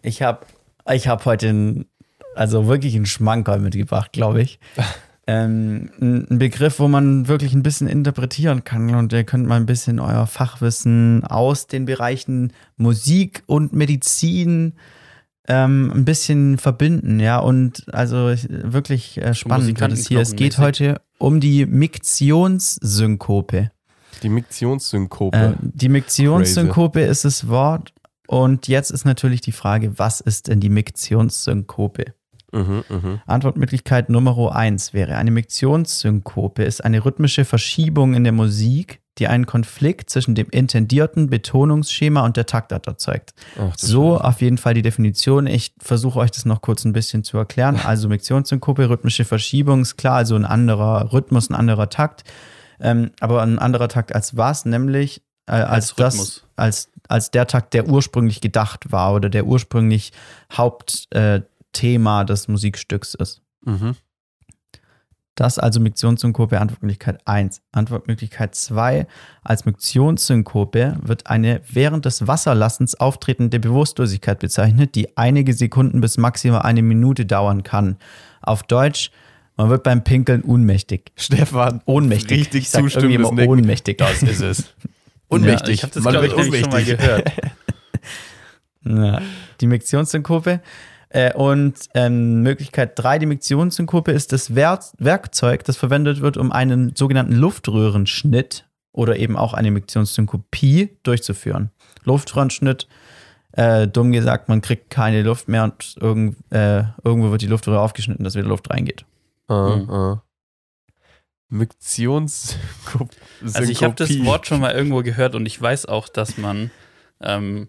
Ich 0.03 0.23
habe 0.23 0.45
ich 0.93 1.09
hab 1.09 1.25
heute 1.25 1.49
ein, 1.49 1.87
also 2.35 2.67
wirklich 2.67 2.95
einen 2.97 3.07
Schmankerl 3.07 3.61
mitgebracht, 3.61 4.13
glaube 4.13 4.43
ich. 4.43 4.59
ähm, 5.31 5.91
ein 6.01 6.39
Begriff, 6.39 6.79
wo 6.81 6.89
man 6.89 7.29
wirklich 7.29 7.53
ein 7.55 7.63
bisschen 7.63 7.87
interpretieren 7.87 8.65
kann 8.65 8.95
und 8.95 9.13
ihr 9.13 9.25
könnt 9.25 9.47
mal 9.47 9.57
ein 9.57 9.67
bisschen 9.67 10.01
euer 10.01 10.27
Fachwissen 10.27 11.25
aus 11.25 11.67
den 11.67 11.85
Bereichen 11.85 12.53
Musik 12.77 13.43
und 13.47 13.73
Medizin 13.73 14.75
ähm, 15.49 15.91
ein 15.95 16.05
bisschen 16.05 16.59
verbinden, 16.59 17.21
ja. 17.21 17.39
Und 17.39 17.87
also 17.93 18.31
ich- 18.31 18.49
wirklich 18.51 19.19
äh, 19.19 19.35
spannend 19.35 19.81
wird 19.81 19.93
es 19.93 20.09
hier. 20.09 20.21
Es 20.21 20.37
geht 20.37 20.59
heute 20.59 21.01
um 21.19 21.41
die 21.41 21.67
Miktionssynkope. 21.67 23.71
Die 24.23 24.29
Miktionssynkope. 24.29 25.37
Äh, 25.39 25.53
die 25.61 25.89
Miktionssynkope 25.89 27.01
ist 27.01 27.25
das 27.25 27.49
Wort. 27.49 27.93
Und 28.27 28.69
jetzt 28.69 28.91
ist 28.91 29.05
natürlich 29.05 29.41
die 29.41 29.53
Frage, 29.53 29.99
was 29.99 30.21
ist 30.21 30.49
denn 30.49 30.61
die 30.61 30.69
Miktionssynkope? 30.69 32.15
Mhm, 32.53 32.85
mhm. 32.89 33.21
Antwortmöglichkeit 33.27 34.09
Nummer 34.09 34.55
1 34.55 34.93
wäre, 34.93 35.17
eine 35.17 35.31
Miktionssynkope 35.31 36.63
ist 36.63 36.85
eine 36.85 37.05
rhythmische 37.05 37.45
Verschiebung 37.45 38.15
in 38.15 38.25
der 38.25 38.33
Musik, 38.33 39.01
die 39.19 39.29
einen 39.29 39.47
Konflikt 39.47 40.11
zwischen 40.11 40.35
dem 40.35 40.49
intendierten 40.51 41.29
Betonungsschema 41.29 42.25
und 42.25 42.37
der 42.37 42.47
Taktart 42.47 42.87
erzeugt. 42.87 43.35
Ach, 43.59 43.75
So 43.77 44.15
Scheiße. 44.15 44.25
auf 44.25 44.41
jeden 44.41 44.59
Fall 44.59 44.75
die 44.75 44.83
Definition. 44.83 45.47
Ich 45.47 45.75
versuche 45.79 46.19
euch 46.19 46.31
das 46.31 46.45
noch 46.47 46.63
kurz 46.63 46.85
ein 46.85 46.93
bisschen 46.93 47.25
zu 47.25 47.37
erklären. 47.37 47.79
Also 47.85 48.09
Miktionssynkope, 48.09 48.89
rhythmische 48.89 49.25
Verschiebung, 49.25 49.83
ist 49.83 49.97
klar, 49.97 50.15
also 50.15 50.37
ein 50.37 50.45
anderer 50.45 51.13
Rhythmus, 51.13 51.51
ein 51.51 51.55
anderer 51.55 51.91
Takt. 51.91 52.25
Ähm, 52.81 53.11
aber 53.21 53.43
ein 53.43 53.59
anderer 53.59 53.89
Takt 53.89 54.15
als 54.15 54.37
was? 54.37 54.65
Nämlich 54.65 55.23
äh, 55.47 55.53
als, 55.53 55.91
Als 55.91 55.95
das, 55.97 56.45
als, 56.57 56.89
als 57.09 57.31
der 57.31 57.47
Takt, 57.47 57.75
der 57.75 57.89
ursprünglich 57.89 58.41
gedacht 58.41 58.93
war 58.93 59.15
oder 59.15 59.29
der 59.29 59.47
ursprünglich 59.47 60.13
Hauptthema 60.53 61.35
äh, 61.37 61.43
Thema 61.73 62.25
des 62.25 62.49
Musikstücks 62.49 63.15
ist. 63.15 63.43
Mhm. 63.65 63.97
Das 65.37 65.59
also 65.59 65.81
Miktionssynkope 65.81 66.61
Antwortmöglichkeit 66.61 67.27
1. 67.27 67.63
Antwortmöglichkeit 67.73 68.55
2. 68.55 69.07
Als 69.43 69.65
Miktionssynkope 69.65 70.99
wird 71.03 71.29
eine 71.29 71.63
während 71.71 72.05
des 72.05 72.27
Wasserlassens 72.27 72.97
auftretende 73.01 73.59
Bewusstlosigkeit 73.59 74.39
bezeichnet, 74.39 74.95
die 74.97 75.17
einige 75.17 75.55
Sekunden 75.55 76.03
bis 76.03 76.19
maximal 76.19 76.63
eine 76.63 76.83
Minute 76.83 77.25
dauern 77.25 77.63
kann. 77.63 77.97
Auf 78.43 78.65
Deutsch, 78.65 79.11
man 79.57 79.71
wird 79.71 79.83
beim 79.83 80.05
Pinkeln 80.05 80.43
ohnmächtig. 80.43 81.13
Stefan, 81.17 81.81
Ohnmächtig. 81.87 82.41
richtig 82.41 82.63
Ich 82.63 82.71
sag 82.71 82.83
zustimmendes 82.83 83.31
Nicken. 83.31 83.49
ohnmächtig. 83.51 83.97
Das 83.99 84.23
ist 84.23 84.41
es. 84.43 84.65
Ja, 85.33 85.37
Unmächtig. 85.37 85.75
ich 85.75 85.83
habe 85.85 85.93
das, 85.95 86.03
Man 86.03 86.15
wird 86.15 86.33
schon 86.33 86.71
mal 86.71 86.83
gehört. 86.85 87.31
Ja, 88.85 89.23
die 89.61 89.67
Miktionssynkope. 89.69 90.61
Äh, 91.11 91.35
und 91.35 91.75
ähm, 91.95 92.43
Möglichkeit 92.43 92.99
3, 92.99 93.19
die 93.19 93.27
Miktionssynkope 93.27 94.13
ist 94.13 94.33
das 94.33 94.55
Wer 94.55 94.79
Werkzeug, 94.99 95.65
das 95.65 95.77
verwendet 95.77 96.21
wird, 96.21 96.37
um 96.37 96.53
einen 96.53 96.95
sogenannten 96.95 97.35
Luftröhrenschnitt 97.35 98.65
oder 98.93 99.17
eben 99.17 99.37
auch 99.37 99.53
eine 99.53 99.71
Miktionssynkopie 99.73 100.97
durchzuführen. 101.03 101.71
Luftröhrenschnitt, 102.05 102.87
äh, 103.53 103.89
dumm 103.89 104.13
gesagt, 104.13 104.49
man 104.49 104.61
kriegt 104.63 104.91
keine 104.91 105.23
Luft 105.23 105.49
mehr 105.49 105.65
und 105.65 105.97
irgend, 106.01 106.37
äh, 106.51 106.85
irgendwo 107.03 107.33
wird 107.33 107.43
die 107.43 107.49
Luftröhre 107.49 107.81
aufgeschnitten, 107.81 108.25
dass 108.25 108.37
wieder 108.37 108.49
Luft 108.49 108.71
reingeht. 108.71 109.05
Uh, 109.49 109.77
Mhm. 109.77 109.91
uh. 109.91 110.17
Miktionssynkope. 111.49 113.17
Also 113.53 113.73
ich 113.73 113.83
habe 113.83 113.95
das 113.95 114.11
Wort 114.25 114.47
schon 114.47 114.61
mal 114.61 114.73
irgendwo 114.73 115.03
gehört 115.03 115.35
und 115.35 115.47
ich 115.47 115.61
weiß 115.61 115.87
auch, 115.87 116.09
dass 116.09 116.39
man, 116.39 116.71
ähm, 117.21 117.69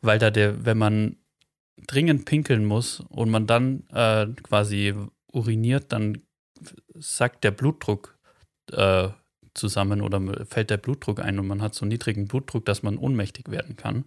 weil 0.00 0.18
da 0.18 0.32
der, 0.32 0.64
wenn 0.64 0.78
man 0.78 1.16
dringend 1.86 2.24
pinkeln 2.24 2.64
muss 2.64 3.00
und 3.00 3.30
man 3.30 3.46
dann 3.46 3.84
äh, 3.92 4.26
quasi 4.42 4.94
uriniert, 5.32 5.92
dann 5.92 6.22
sackt 6.94 7.44
der 7.44 7.50
Blutdruck 7.50 8.18
äh, 8.72 9.08
zusammen 9.54 10.00
oder 10.00 10.20
fällt 10.46 10.70
der 10.70 10.76
Blutdruck 10.76 11.20
ein 11.20 11.38
und 11.38 11.46
man 11.46 11.62
hat 11.62 11.74
so 11.74 11.84
niedrigen 11.84 12.26
Blutdruck, 12.26 12.64
dass 12.64 12.82
man 12.82 12.96
ohnmächtig 12.98 13.50
werden 13.50 13.76
kann. 13.76 14.04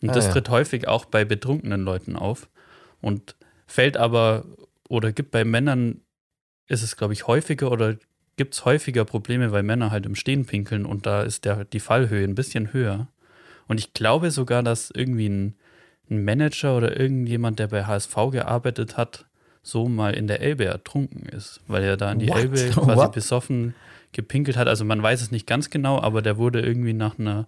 Und 0.00 0.10
Ah, 0.10 0.12
das 0.12 0.26
ja. 0.26 0.32
tritt 0.32 0.48
häufig 0.48 0.88
auch 0.88 1.04
bei 1.04 1.24
betrunkenen 1.24 1.82
Leuten 1.82 2.16
auf 2.16 2.48
und 3.00 3.36
fällt 3.66 3.96
aber 3.96 4.44
oder 4.88 5.12
gibt 5.12 5.30
bei 5.30 5.44
Männern 5.44 6.00
ist 6.66 6.82
es, 6.82 6.96
glaube 6.96 7.12
ich, 7.12 7.26
häufiger 7.26 7.70
oder 7.70 7.96
gibt 8.36 8.54
es 8.54 8.64
häufiger 8.64 9.04
Probleme, 9.04 9.52
weil 9.52 9.62
Männer 9.62 9.90
halt 9.90 10.06
im 10.06 10.14
Stehen 10.14 10.46
pinkeln 10.46 10.86
und 10.86 11.06
da 11.06 11.22
ist 11.22 11.44
der, 11.44 11.64
die 11.64 11.80
Fallhöhe 11.80 12.24
ein 12.24 12.34
bisschen 12.34 12.72
höher. 12.72 13.08
Und 13.66 13.80
ich 13.80 13.92
glaube 13.92 14.30
sogar, 14.30 14.62
dass 14.62 14.90
irgendwie 14.90 15.28
ein, 15.28 15.57
ein 16.10 16.24
Manager 16.24 16.76
oder 16.76 16.98
irgendjemand, 16.98 17.58
der 17.58 17.68
bei 17.68 17.84
HSV 17.84 18.14
gearbeitet 18.32 18.96
hat, 18.96 19.26
so 19.62 19.88
mal 19.88 20.14
in 20.14 20.26
der 20.26 20.40
Elbe 20.40 20.64
ertrunken 20.64 21.26
ist, 21.28 21.60
weil 21.66 21.82
er 21.84 21.96
da 21.96 22.12
in 22.12 22.18
die 22.20 22.28
What? 22.28 22.38
Elbe 22.38 22.56
quasi 22.74 22.96
What? 23.02 23.12
besoffen 23.12 23.74
gepinkelt 24.12 24.56
hat. 24.56 24.68
Also 24.68 24.84
man 24.84 25.02
weiß 25.02 25.20
es 25.20 25.30
nicht 25.30 25.46
ganz 25.46 25.68
genau, 25.70 26.00
aber 26.00 26.22
der 26.22 26.38
wurde 26.38 26.60
irgendwie 26.60 26.94
nach 26.94 27.18
einer 27.18 27.46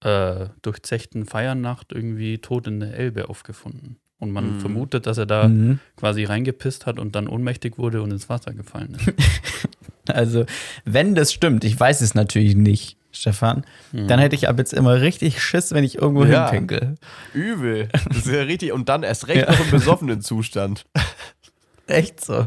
äh, 0.00 0.46
durchzechten 0.62 1.24
Feiernacht 1.26 1.92
irgendwie 1.92 2.38
tot 2.38 2.66
in 2.66 2.80
der 2.80 2.94
Elbe 2.94 3.28
aufgefunden. 3.28 3.96
Und 4.20 4.32
man 4.32 4.48
Mhm. 4.50 4.60
vermutet, 4.60 5.06
dass 5.06 5.18
er 5.18 5.26
da 5.26 5.46
Mhm. 5.48 5.78
quasi 5.96 6.24
reingepisst 6.24 6.86
hat 6.86 6.98
und 6.98 7.14
dann 7.14 7.28
ohnmächtig 7.28 7.78
wurde 7.78 8.02
und 8.02 8.10
ins 8.10 8.28
Wasser 8.28 8.52
gefallen 8.54 8.96
ist. 8.96 9.12
Also, 10.10 10.46
wenn 10.86 11.14
das 11.14 11.34
stimmt, 11.34 11.64
ich 11.64 11.78
weiß 11.78 12.00
es 12.00 12.14
natürlich 12.14 12.56
nicht, 12.56 12.96
Stefan, 13.10 13.64
Mhm. 13.92 14.06
dann 14.08 14.18
hätte 14.20 14.34
ich 14.36 14.48
ab 14.48 14.58
jetzt 14.58 14.74
immer 14.74 15.00
richtig 15.00 15.42
Schiss, 15.42 15.72
wenn 15.72 15.82
ich 15.84 15.96
irgendwo 15.96 16.24
Ja. 16.24 16.50
hinpinkel. 16.50 16.96
Übel. 17.32 17.88
Das 18.08 18.18
ist 18.18 18.26
ja 18.26 18.42
richtig. 18.42 18.72
Und 18.72 18.88
dann 18.88 19.02
erst 19.02 19.28
recht 19.28 19.46
Ja. 19.46 19.50
noch 19.52 19.60
im 19.60 19.70
besoffenen 19.70 20.20
Zustand. 20.20 20.84
Echt 21.86 22.24
so. 22.24 22.46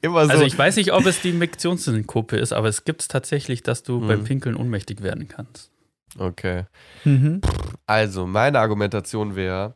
Immer 0.00 0.24
so. 0.26 0.32
Also 0.32 0.44
ich 0.44 0.56
weiß 0.58 0.76
nicht, 0.76 0.92
ob 0.92 1.06
es 1.06 1.20
die 1.20 1.32
Miktionssynkope 1.32 2.36
ist, 2.36 2.52
aber 2.52 2.68
es 2.68 2.84
gibt 2.84 3.02
es 3.02 3.08
tatsächlich, 3.08 3.62
dass 3.62 3.82
du 3.82 4.00
Mhm. 4.00 4.08
beim 4.08 4.24
Pinkeln 4.24 4.56
ohnmächtig 4.56 5.02
werden 5.02 5.28
kannst. 5.28 5.70
okay. 6.18 6.64
Mhm. 7.04 7.40
Also, 7.86 8.26
meine 8.26 8.58
Argumentation 8.58 9.36
wäre 9.36 9.74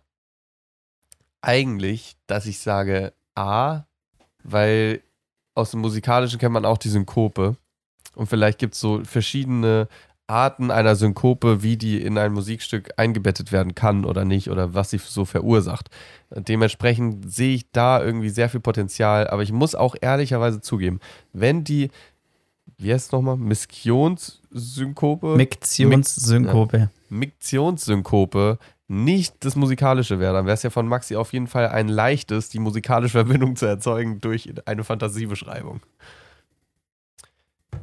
eigentlich, 1.40 2.16
dass 2.26 2.46
ich 2.46 2.58
sage 2.60 3.12
A, 3.34 3.82
weil 4.42 5.02
aus 5.54 5.72
dem 5.72 5.80
Musikalischen 5.80 6.38
kennt 6.38 6.52
man 6.54 6.64
auch 6.64 6.78
die 6.78 6.88
Synkope. 6.88 7.56
Und 8.14 8.26
vielleicht 8.26 8.58
gibt 8.58 8.74
es 8.74 8.80
so 8.80 9.02
verschiedene 9.04 9.88
Arten 10.26 10.70
einer 10.70 10.96
Synkope, 10.96 11.62
wie 11.62 11.76
die 11.76 12.00
in 12.00 12.16
ein 12.16 12.32
Musikstück 12.32 12.90
eingebettet 12.96 13.52
werden 13.52 13.74
kann 13.74 14.04
oder 14.04 14.24
nicht 14.24 14.50
oder 14.50 14.74
was 14.74 14.90
sie 14.90 14.98
so 14.98 15.24
verursacht. 15.24 15.90
Dementsprechend 16.30 17.32
sehe 17.32 17.54
ich 17.54 17.70
da 17.72 18.02
irgendwie 18.02 18.30
sehr 18.30 18.48
viel 18.48 18.60
Potenzial, 18.60 19.28
aber 19.28 19.42
ich 19.42 19.52
muss 19.52 19.74
auch 19.74 19.96
ehrlicherweise 20.00 20.60
zugeben, 20.60 21.00
wenn 21.32 21.64
die, 21.64 21.90
wie 22.78 22.92
heißt 22.92 23.06
es 23.06 23.12
nochmal, 23.12 23.36
Missionssynkope? 23.36 25.36
Miktionssynkope. 25.36 26.90
Miktionssynkope 27.10 28.58
nicht 28.88 29.36
das 29.40 29.56
Musikalische 29.56 30.20
wäre, 30.20 30.34
dann 30.34 30.46
wäre 30.46 30.54
es 30.54 30.62
ja 30.62 30.70
von 30.70 30.86
Maxi 30.86 31.16
auf 31.16 31.32
jeden 31.32 31.46
Fall 31.46 31.68
ein 31.68 31.88
leichtes, 31.88 32.50
die 32.50 32.58
musikalische 32.58 33.24
Verbindung 33.24 33.56
zu 33.56 33.66
erzeugen 33.66 34.20
durch 34.20 34.52
eine 34.66 34.84
Fantasiebeschreibung. 34.84 35.80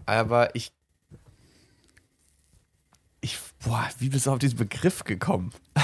Aber 0.10 0.56
ich. 0.56 0.72
Ich. 3.22 3.38
Boah, 3.64 3.88
wie 4.00 4.10
bist 4.10 4.26
du 4.26 4.32
auf 4.32 4.40
diesen 4.40 4.58
Begriff 4.58 5.04
gekommen? 5.04 5.52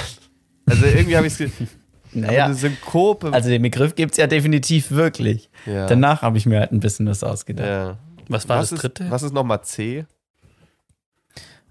Also 0.68 0.88
irgendwie 0.88 1.16
habe 1.16 1.28
ich 1.28 1.40
es. 1.40 1.52
Naja, 2.12 2.46
eine 2.46 2.56
Synkope. 2.56 3.32
also 3.32 3.50
den 3.50 3.62
Begriff 3.62 3.94
gibt 3.94 4.14
es 4.14 4.18
ja 4.18 4.26
definitiv 4.26 4.90
wirklich. 4.90 5.50
ja. 5.68 5.86
Danach 5.86 6.24
habe 6.24 6.40
ich 6.40 6.46
mir 6.48 6.60
halt 6.60 6.72
ein 6.72 6.80
bisschen 6.80 7.06
was 7.08 7.24
ausgedacht. 7.24 7.68
ja. 7.68 7.98
Was 8.30 8.50
war 8.50 8.58
was 8.58 8.70
das 8.72 8.80
dritte? 8.80 9.04
Ist, 9.04 9.12
was 9.12 9.22
ist 9.22 9.34
nochmal 9.34 9.62
C? 9.64 10.06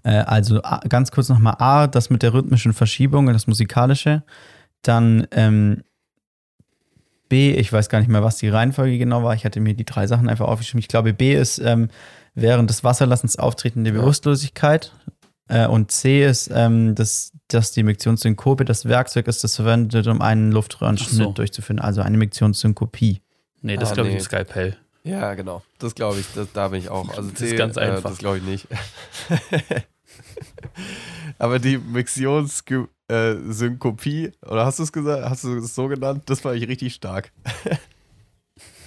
Äh, 0.03 0.11
also 0.19 0.61
A, 0.63 0.79
ganz 0.87 1.11
kurz 1.11 1.27
nochmal 1.27 1.55
A, 1.59 1.87
das 1.87 2.09
mit 2.09 2.23
der 2.23 2.33
rhythmischen 2.33 2.71
Verschiebung 2.73 3.27
und 3.27 3.33
das 3.33 3.47
Musikalische. 3.47 4.23
Dann 4.83 5.27
ähm, 5.31 5.83
B, 7.27 7.51
ich 7.53 7.73
weiß 7.73 7.89
gar 7.89 7.99
nicht 7.99 8.07
mehr, 8.07 8.23
was 8.23 8.37
die 8.37 8.47
Reihenfolge 8.47 8.97
genau 8.97 9.23
war. 9.23 9.33
Ich 9.33 9.43
hatte 9.45 9.59
mir 9.59 9.73
die 9.73 9.83
drei 9.83 10.05
Sachen 10.07 10.29
einfach 10.29 10.47
aufgeschrieben. 10.47 10.79
Ich 10.79 10.87
glaube, 10.87 11.11
B 11.13 11.33
ist 11.35 11.57
ähm, 11.57 11.89
während 12.35 12.69
des 12.69 12.83
Wasserlassens 12.83 13.37
auftretende 13.37 13.91
Ja. 13.91 13.99
Bewusstlosigkeit. 14.01 14.91
Äh, 15.47 15.67
und 15.67 15.91
C 15.91 16.25
ist, 16.25 16.49
ähm, 16.53 16.95
dass, 16.95 17.31
dass 17.47 17.71
die 17.71 17.83
Miktionssynkope 17.83 18.65
das 18.65 18.85
Werkzeug 18.85 19.27
ist, 19.27 19.43
das 19.43 19.55
verwendet 19.55 19.93
wird, 19.93 20.07
um 20.07 20.21
einen 20.21 20.51
Luftröhrenschnitt 20.51 21.11
so. 21.11 21.31
durchzuführen. 21.33 21.79
Also 21.79 22.01
eine 22.01 22.17
Miktionssynkopie. 22.17 23.21
Nee, 23.61 23.77
das 23.77 23.91
Ah, 23.91 23.95
glaube 23.95 24.09
nee. 24.09 24.15
ich 24.17 24.21
ein 24.21 24.25
Skypell. 24.25 24.75
Ja, 25.03 25.35
genau. 25.35 25.61
Das 25.77 25.93
glaube 25.93 26.19
ich. 26.19 26.25
Das, 26.33 26.47
da 26.51 26.69
bin 26.69 26.79
ich 26.79 26.89
auch. 26.89 27.07
Also 27.15 27.29
Das 27.29 27.37
C, 27.39 27.49
ist 27.51 27.57
ganz 27.57 27.77
Äh, 27.77 27.81
einfach. 27.81 28.09
das 28.09 28.17
glaube 28.17 28.37
ich 28.39 28.43
nicht. 28.43 28.67
Aber 31.37 31.59
die 31.59 31.77
Mixionssynkopie, 31.77 34.31
oder 34.47 34.65
hast 34.65 34.79
du 34.79 34.83
es 34.83 34.91
gesagt? 34.91 35.29
Hast 35.29 35.43
du 35.43 35.57
es 35.57 35.75
so 35.75 35.87
genannt? 35.87 36.23
Das 36.25 36.39
fand 36.41 36.57
ich 36.57 36.67
richtig 36.67 36.95
stark. 36.95 37.31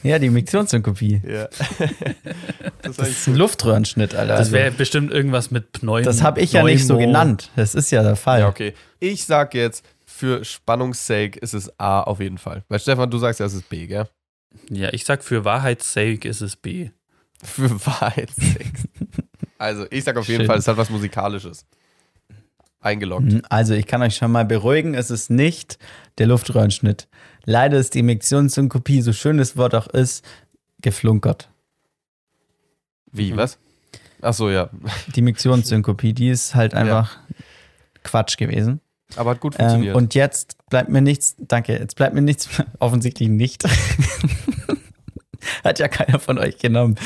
Ja, 0.02 0.18
die 0.18 0.30
Miktionssynkopie. 0.30 1.20
Ja. 1.26 1.48
das 2.82 2.96
Das 2.96 3.08
ist 3.08 3.26
ein 3.26 3.34
Luftröhrenschnitt, 3.36 4.14
Alter. 4.14 4.28
Das 4.32 4.38
Also, 4.40 4.52
wäre 4.52 4.70
bestimmt 4.70 5.10
irgendwas 5.12 5.50
mit 5.50 5.72
Pneum. 5.72 6.02
das 6.04 6.22
habe 6.22 6.40
ich 6.40 6.52
ja 6.52 6.62
nicht 6.62 6.86
so 6.86 6.94
Pneumo. 6.94 7.06
genannt. 7.12 7.50
Das 7.56 7.74
ist 7.74 7.90
ja 7.90 8.02
der 8.02 8.16
Fall. 8.16 8.40
Ja, 8.40 8.48
okay. 8.48 8.74
Ich 9.00 9.24
sag 9.24 9.54
jetzt, 9.54 9.84
für 10.06 10.44
Spannungssake 10.44 11.38
ist 11.40 11.54
es 11.54 11.72
A 11.78 12.00
auf 12.02 12.20
jeden 12.20 12.38
Fall. 12.38 12.64
Weil 12.68 12.78
Stefan, 12.80 13.10
du 13.10 13.18
sagst 13.18 13.40
ja, 13.40 13.46
es 13.46 13.54
ist 13.54 13.68
B, 13.68 13.86
gell? 13.86 14.08
Ja, 14.70 14.92
ich 14.92 15.04
sag 15.04 15.22
für 15.24 15.44
Wahrheitssake 15.44 16.26
ist 16.28 16.40
es 16.40 16.56
B. 16.56 16.90
Für 17.44 17.70
Wahrheitssake. 17.86 18.72
also, 19.58 19.86
ich 19.90 20.02
sag 20.02 20.16
auf 20.16 20.26
jeden 20.26 20.40
Schön. 20.40 20.46
Fall, 20.48 20.58
es 20.58 20.66
hat 20.66 20.76
was 20.76 20.90
Musikalisches. 20.90 21.66
Eingeloggt. 22.80 23.42
Also, 23.48 23.74
ich 23.74 23.86
kann 23.86 24.02
euch 24.02 24.16
schon 24.16 24.32
mal 24.32 24.44
beruhigen, 24.44 24.94
es 24.94 25.10
ist 25.10 25.30
nicht 25.30 25.78
der 26.18 26.26
Luftröhrenschnitt. 26.28 27.06
Leider 27.50 27.78
ist 27.78 27.94
die 27.94 28.02
Miktionssynkopie, 28.02 29.00
so 29.00 29.14
schön 29.14 29.38
das 29.38 29.56
Wort 29.56 29.74
auch 29.74 29.86
ist, 29.86 30.22
geflunkert. 30.82 31.48
Wie, 33.10 33.32
Mhm. 33.32 33.38
was? 33.38 33.58
Ach 34.20 34.34
so, 34.34 34.50
ja. 34.50 34.68
Die 35.16 35.22
Miktionssynkopie, 35.22 36.12
die 36.12 36.28
ist 36.28 36.54
halt 36.54 36.74
einfach 36.74 37.16
Quatsch 38.02 38.36
gewesen. 38.36 38.80
Aber 39.16 39.30
hat 39.30 39.40
gut 39.40 39.54
Ähm, 39.54 39.60
funktioniert. 39.60 39.96
und 39.96 40.14
jetzt 40.14 40.58
bleibt 40.68 40.90
mir 40.90 41.00
nichts, 41.00 41.36
danke, 41.38 41.72
jetzt 41.78 41.96
bleibt 41.96 42.14
mir 42.14 42.20
nichts, 42.20 42.50
offensichtlich 42.80 43.30
nicht. 43.30 43.64
Hat 45.64 45.78
ja 45.78 45.88
keiner 45.88 46.18
von 46.18 46.38
euch 46.38 46.58
genommen. 46.58 46.96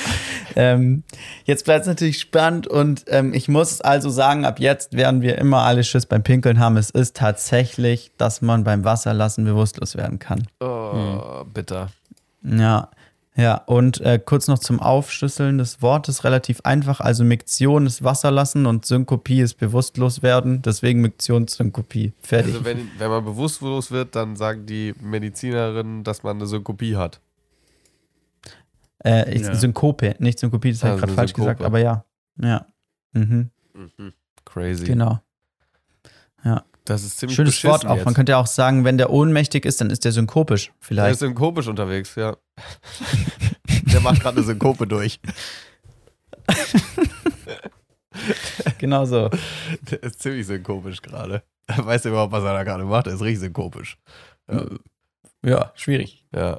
Ähm, 0.57 1.03
jetzt 1.45 1.65
bleibt 1.65 1.83
es 1.83 1.87
natürlich 1.87 2.20
spannend 2.20 2.66
und 2.66 3.05
ähm, 3.09 3.35
ich 3.35 3.49
muss 3.49 3.81
also 3.81 4.11
sagen, 4.11 4.45
ab 4.45 4.61
jetzt 4.61 4.95
werden 4.95 5.23
wir 5.23 5.39
immer 5.39 5.62
alle 5.62 5.85
Schiss 5.85 6.07
beim 6.07 6.23
Pinkeln 6.23 6.59
haben. 6.59 6.77
Es 6.77 6.91
ist 6.91 7.16
tatsächlich, 7.16 8.12
dass 8.19 8.43
man 8.43 8.65
beim 8.65 8.85
Wasserlassen 8.85 9.45
bewusstlos 9.45 9.97
werden 9.97 10.19
kann. 10.19 10.47
oh, 10.61 11.45
bitter. 11.53 11.89
Ja, 12.43 12.91
ja. 13.37 13.57
Und 13.66 14.01
äh, 14.01 14.20
kurz 14.24 14.49
noch 14.49 14.59
zum 14.59 14.81
Aufschlüsseln 14.81 15.59
des 15.59 15.81
Wortes 15.83 16.24
relativ 16.24 16.61
einfach. 16.65 17.01
Also 17.01 17.24
Miktion 17.24 17.87
ist 17.87 18.05
Wasserlassen 18.05 18.66
und 18.66 18.85
Synkopie 18.85 19.41
ist 19.41 19.55
bewusstlos 19.55 20.23
werden. 20.23 20.62
Deswegen 20.62 21.01
Miktionssynkopie. 21.01 22.12
Fertig. 22.20 22.55
Also, 22.55 22.65
wenn, 22.65 22.91
wenn 22.99 23.11
man 23.11 23.24
bewusstlos 23.24 23.91
wird, 23.91 24.16
dann 24.16 24.37
sagen 24.37 24.66
die 24.66 24.95
Medizinerinnen, 25.01 26.05
dass 26.05 26.23
man 26.23 26.37
eine 26.37 26.47
Synkopie 26.47 26.97
hat. 26.97 27.20
Äh, 29.05 29.35
ich, 29.35 29.43
Ja. 29.43 29.55
Synkope, 29.55 30.15
nicht 30.19 30.39
Synkopie, 30.39 30.73
das 30.73 30.83
habe 30.83 30.93
Also 30.93 30.99
ich 30.99 31.03
gerade 31.07 31.15
falsch 31.16 31.31
Synkope. 31.31 31.47
gesagt, 31.55 31.62
aber 31.62 31.79
ja. 31.81 32.05
Ja. 32.41 32.66
Mhm. 33.12 33.51
Crazy. 34.45 34.85
Genau. 34.85 35.20
Das 36.85 37.05
ist 37.05 37.19
ziemlich 37.19 37.37
Schönes 37.37 37.62
Wort 37.62 37.87
auch. 37.87 37.95
Jetzt. 37.95 38.05
Man 38.07 38.15
könnte 38.15 38.33
ja 38.33 38.39
auch 38.39 38.49
sagen, 38.49 38.85
wenn 38.85 38.99
der 38.99 39.11
ohnmächtig 39.11 39.65
ist, 39.65 39.81
dann 39.81 39.91
ist 39.91 40.05
der 40.05 40.11
synkopisch. 40.11 40.66
Der 40.66 40.73
ist 40.81 40.85
Vielleicht. 40.87 41.19
synkopisch 41.20 41.69
unterwegs, 41.69 42.16
ja. 42.16 42.37
Der 43.93 44.01
macht 44.01 44.20
gerade 44.20 44.39
eine 44.39 44.45
Synkope 44.47 44.89
durch. 44.89 45.20
genau 48.79 49.05
so. 49.05 49.31
Der 49.91 50.03
ist 50.03 50.20
ziemlich 50.20 50.47
synkopisch 50.47 51.01
gerade. 51.03 51.43
Er 51.66 51.85
weiß 51.87 52.05
überhaupt, 52.07 52.33
was 52.33 52.45
er 52.45 52.53
da 52.53 52.62
gerade 52.65 52.85
macht. 52.85 53.07
Er 53.07 53.15
ist 53.15 53.23
richtig 53.23 53.41
synkopisch. 53.41 53.99
Ja. 54.51 54.66
Ja, 55.45 55.73
schwierig. 55.74 56.24
ja. 56.35 56.59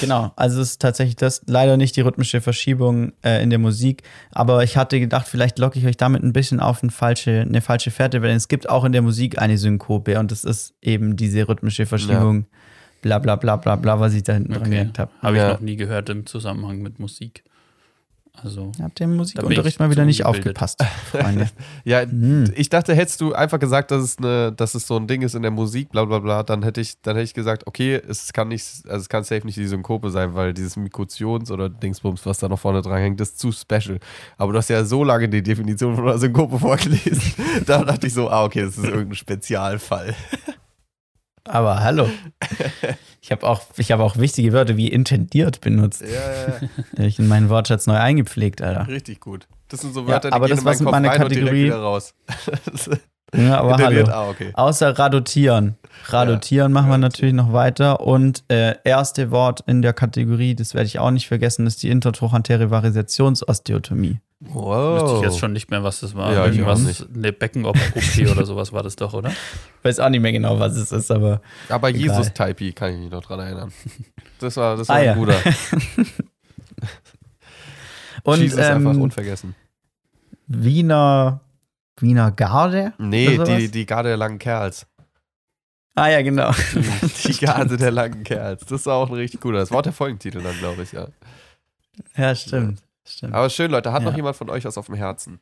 Genau. 0.00 0.32
Also 0.36 0.60
es 0.60 0.70
ist 0.72 0.80
tatsächlich 0.82 1.16
das, 1.16 1.42
leider 1.46 1.76
nicht 1.76 1.96
die 1.96 2.00
rhythmische 2.02 2.40
Verschiebung 2.40 3.12
äh, 3.24 3.42
in 3.42 3.50
der 3.50 3.58
Musik. 3.58 4.02
Aber 4.30 4.62
ich 4.62 4.76
hatte 4.76 5.00
gedacht, 5.00 5.26
vielleicht 5.26 5.58
locke 5.58 5.78
ich 5.78 5.86
euch 5.86 5.96
damit 5.96 6.22
ein 6.22 6.32
bisschen 6.32 6.60
auf 6.60 6.82
eine 6.82 6.92
falsche, 6.92 7.40
eine 7.40 7.60
falsche 7.60 7.90
Fährte, 7.90 8.22
weil 8.22 8.30
es 8.30 8.46
gibt 8.48 8.68
auch 8.68 8.84
in 8.84 8.92
der 8.92 9.02
Musik 9.02 9.38
eine 9.40 9.58
Synkope 9.58 10.18
und 10.20 10.30
das 10.30 10.44
ist 10.44 10.74
eben 10.80 11.16
diese 11.16 11.48
rhythmische 11.48 11.86
Verschiebung. 11.86 12.46
Bla 13.02 13.18
bla 13.18 13.34
bla 13.36 13.56
bla 13.56 13.76
bla, 13.76 13.98
was 13.98 14.12
ich 14.14 14.22
da 14.22 14.34
hinten 14.34 14.52
dran 14.52 14.62
Okay. 14.62 14.70
gehängt 14.70 14.98
habe. 14.98 15.10
Habe 15.22 15.36
Ja. 15.38 15.46
ich 15.48 15.52
noch 15.54 15.60
nie 15.60 15.76
gehört 15.76 16.08
im 16.10 16.26
Zusammenhang 16.26 16.82
mit 16.82 16.98
Musik. 17.00 17.42
Also, 18.42 18.72
im 18.78 18.88
Da 18.88 18.88
bin 18.96 19.16
Musikunterricht 19.16 19.76
ich 19.76 19.78
mal 19.78 19.90
wieder 19.90 20.04
nicht 20.04 20.24
aufgepasst, 20.24 20.82
Freunde. 21.10 21.48
Ja, 21.84 22.00
Hm. 22.00 22.52
ich 22.54 22.68
dachte, 22.68 22.94
hättest 22.94 23.20
du 23.20 23.32
einfach 23.34 23.58
gesagt, 23.58 23.90
dass 23.90 24.02
es, 24.02 24.18
eine, 24.18 24.52
dass 24.52 24.74
es 24.74 24.86
so 24.86 24.96
ein 24.96 25.06
Ding 25.06 25.22
ist 25.22 25.34
in 25.34 25.42
der 25.42 25.50
Musik, 25.50 25.90
bla 25.90 26.04
bla 26.04 26.18
bla, 26.18 26.42
dann 26.42 26.62
hätte 26.62 26.80
ich, 26.80 27.00
dann 27.02 27.16
hätte 27.16 27.24
ich 27.24 27.34
gesagt, 27.34 27.66
okay, 27.66 28.00
es 28.08 28.32
kann 28.32 28.48
nicht, 28.48 28.64
also 28.86 28.96
es 29.02 29.08
kann 29.08 29.24
safe 29.24 29.44
nicht 29.44 29.56
die 29.56 29.66
Synkope 29.66 30.10
sein, 30.10 30.34
weil 30.34 30.54
dieses 30.54 30.76
Mikotions- 30.76 31.50
oder 31.50 31.68
Dingsbums, 31.68 32.24
was 32.26 32.38
da 32.38 32.48
noch 32.48 32.58
vorne 32.58 32.82
dran 32.82 32.98
hängt, 32.98 33.20
ist 33.20 33.38
zu 33.38 33.52
special. 33.52 33.98
Aber 34.38 34.52
du 34.52 34.58
hast 34.58 34.68
ja 34.70 34.84
so 34.84 35.04
lange 35.04 35.28
die 35.28 35.42
Definition 35.42 35.96
von 35.96 36.08
einer 36.08 36.18
Synkope 36.18 36.58
vorgelesen. 36.58 37.34
da 37.66 37.84
dachte 37.84 38.06
ich 38.06 38.14
so, 38.14 38.30
ah, 38.30 38.44
okay, 38.44 38.62
das 38.62 38.78
ist 38.78 38.84
irgendein 38.84 39.14
Spezialfall. 39.14 40.14
Aber 41.44 41.80
hallo. 41.80 42.08
Ich 43.22 43.30
habe 43.30 43.46
auch, 43.46 43.60
ich 43.76 43.92
hab 43.92 44.00
auch 44.00 44.16
wichtige 44.16 44.54
Wörter 44.54 44.78
wie 44.78 44.88
intendiert 44.88 45.60
benutzt. 45.60 46.00
Ja, 46.00 46.08
ja, 46.08 46.68
ja. 46.96 47.04
Ich 47.04 47.18
in 47.18 47.28
meinen 47.28 47.50
Wortschatz 47.50 47.86
neu 47.86 47.96
eingepflegt, 47.96 48.62
Alter. 48.62 48.88
Richtig 48.88 49.20
gut. 49.20 49.46
Das 49.68 49.82
sind 49.82 49.92
so 49.92 50.06
Wörter, 50.06 50.32
aber 50.32 50.46
die 50.46 50.54
das 50.54 50.64
gehen 50.64 50.64
in 50.64 50.64
meinen 50.64 50.66
war's 50.66 50.80
mit 50.80 50.86
Kopf 50.86 50.92
meiner 50.92 51.10
Kategorie. 51.44 51.64
wieder 51.66 51.80
raus. 51.80 52.14
Ja, 53.34 53.60
aber 53.60 53.76
hallo. 53.78 54.04
ah, 54.08 54.28
okay. 54.30 54.50
Außer 54.54 54.98
radotieren. 54.98 55.76
Radotieren 56.06 56.72
machen 56.72 56.88
wir 56.90 56.98
natürlich 56.98 57.34
noch 57.34 57.52
weiter. 57.52 58.00
Und 58.00 58.42
äh, 58.48 58.74
erste 58.84 59.30
Wort 59.30 59.62
in 59.66 59.82
der 59.82 59.92
Kategorie, 59.92 60.54
das 60.54 60.74
werde 60.74 60.86
ich 60.86 60.98
auch 60.98 61.10
nicht 61.10 61.28
vergessen, 61.28 61.66
ist 61.66 61.82
die 61.82 61.90
intertrochantäre 61.90 62.70
Varisationsosteotomie. 62.70 64.18
Wow. 64.42 65.02
wüsste 65.02 65.16
ich 65.18 65.22
jetzt 65.24 65.38
schon 65.38 65.52
nicht 65.52 65.70
mehr, 65.70 65.82
was 65.84 66.00
das 66.00 66.14
war. 66.14 66.32
Ja, 66.32 66.46
ich 66.46 66.56
Irgendwas, 66.58 67.06
eine 67.14 67.30
Becken-OP 67.32 67.76
oder 68.32 68.46
sowas 68.46 68.72
war 68.72 68.82
das 68.82 68.96
doch, 68.96 69.12
oder? 69.12 69.30
Weiß 69.82 70.00
auch 70.00 70.08
nicht 70.08 70.22
mehr 70.22 70.32
genau, 70.32 70.58
was 70.58 70.76
es 70.76 70.92
ist, 70.92 71.10
aber 71.10 71.42
Aber 71.68 71.90
Egal. 71.90 72.00
Jesus 72.00 72.32
Typee 72.32 72.72
kann 72.72 72.94
ich 72.94 73.00
mich 73.00 73.10
noch 73.10 73.22
dran 73.22 73.40
erinnern. 73.40 73.70
Das 74.38 74.56
war, 74.56 74.78
das 74.78 74.88
war 74.88 74.96
Ah, 74.96 74.98
ein 75.00 75.04
ja. 75.04 75.14
guter. 75.14 75.34
und 78.22 78.40
Jesus 78.40 78.58
einfach 78.58 78.92
ähm, 78.92 79.02
unvergessen. 79.02 79.54
Wiener 80.46 81.40
Wiener 82.00 82.30
Garde? 82.32 82.92
Nee, 82.98 83.38
die, 83.38 83.70
die 83.70 83.86
Garde 83.86 84.08
der 84.10 84.16
langen 84.16 84.38
Kerls. 84.38 84.86
Ah 85.94 86.08
ja, 86.08 86.22
genau. 86.22 86.52
Die 87.24 87.32
Garde 87.44 87.76
der 87.76 87.90
langen 87.90 88.22
Kerls. 88.24 88.60
Das 88.64 88.82
ist 88.82 88.86
auch 88.86 89.08
ein 89.08 89.14
richtig 89.16 89.40
guter. 89.40 89.58
Das 89.58 89.70
war 89.70 89.78
auch 89.78 89.82
der 89.82 89.92
Folgentitel 89.92 90.40
dann, 90.40 90.56
glaube 90.58 90.82
ich, 90.84 90.92
ja. 90.92 91.08
Ja, 92.16 92.34
stimmt. 92.34 92.80
stimmt. 93.04 93.34
Aber 93.34 93.50
schön, 93.50 93.70
Leute. 93.70 93.92
Hat 93.92 94.02
Ja. 94.02 94.08
noch 94.10 94.16
jemand 94.16 94.36
von 94.36 94.48
euch 94.50 94.64
was 94.64 94.78
auf 94.78 94.86
dem 94.86 94.94
Herzen? 94.94 95.40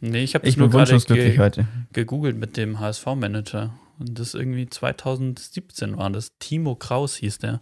Nee, 0.00 0.24
ich 0.24 0.34
habe 0.34 0.46
Ich 0.46 0.54
das 0.54 0.58
nur 0.58 0.68
bin 0.68 0.84
gerade 0.84 0.98
ge 0.98 1.38
heute. 1.38 1.66
gegoogelt 1.92 2.36
mit 2.36 2.56
dem 2.56 2.80
HSV-Manager. 2.80 3.72
Und 4.00 4.18
das 4.18 4.34
irgendwie 4.34 4.68
2017 4.68 5.96
war 5.96 6.10
das. 6.10 6.36
Timo 6.38 6.74
Kraus 6.74 7.14
hieß 7.16 7.38
der. 7.38 7.60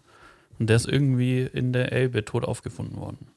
Und 0.59 0.69
der 0.69 0.77
ist 0.77 0.89
irgendwie 0.89 1.43
in 1.43 1.73
der 1.75 1.93
Elbe 1.93 2.25
tot 2.25 2.45
aufgefunden 2.45 2.97
worden. 2.97 3.29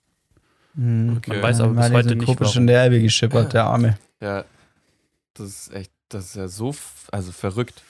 Mhm. 0.75 1.17
Okay. 1.17 1.31
Man 1.33 1.41
weiß 1.43 1.59
aber 1.61 1.73
bis 1.81 1.91
heute 1.91 2.15
nicht, 2.15 2.27
warum. 2.27 2.45
schon 2.53 2.67
der 2.67 2.83
Elbe 2.83 2.99
geschippert, 3.01 3.53
der 3.53 3.65
Arme. 3.65 3.97
Ja, 4.19 4.45
das 5.35 5.47
ist 5.47 5.73
echt, 5.73 5.91
das 6.09 6.25
ist 6.25 6.35
ja 6.35 6.47
so, 6.47 6.73
also 7.11 7.31
verrückt. 7.31 7.81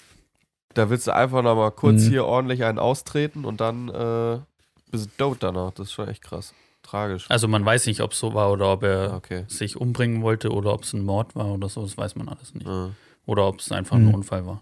Da 0.73 0.89
willst 0.89 1.07
du 1.07 1.13
einfach 1.13 1.41
nochmal 1.43 1.71
kurz 1.71 2.03
Mhm. 2.03 2.09
hier 2.09 2.25
ordentlich 2.25 2.63
einen 2.63 2.79
austreten 2.79 3.45
und 3.45 3.61
dann 3.61 3.89
äh, 3.89 4.39
bist 4.91 5.05
du 5.05 5.09
tot 5.17 5.37
danach. 5.41 5.71
Das 5.71 5.87
ist 5.87 5.93
schon 5.93 6.07
echt 6.09 6.23
krass. 6.23 6.53
Tragisch. 6.81 7.25
Also 7.29 7.47
man 7.47 7.63
weiß 7.63 7.85
nicht, 7.85 8.01
ob 8.01 8.11
es 8.11 8.19
so 8.19 8.33
war 8.33 8.51
oder 8.51 8.71
ob 8.73 8.83
er 8.83 9.13
okay. 9.13 9.45
sich 9.47 9.77
umbringen 9.77 10.21
wollte 10.21 10.51
oder 10.51 10.73
ob 10.73 10.83
es 10.83 10.91
ein 10.93 11.03
Mord 11.03 11.35
war 11.35 11.47
oder 11.47 11.69
so, 11.69 11.81
das 11.83 11.97
weiß 11.97 12.15
man 12.15 12.27
alles 12.27 12.53
nicht. 12.53 12.65
Ja. 12.67 12.89
Oder 13.25 13.47
ob 13.47 13.59
es 13.59 13.71
einfach 13.71 13.95
ein 13.95 14.07
Mhm. 14.07 14.15
Unfall 14.15 14.45
war. 14.45 14.61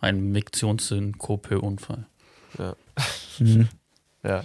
Ein 0.00 0.32
Miktionssynkope-Unfall. 0.32 2.06
Mhm. 3.38 3.68
Ja. 4.24 4.42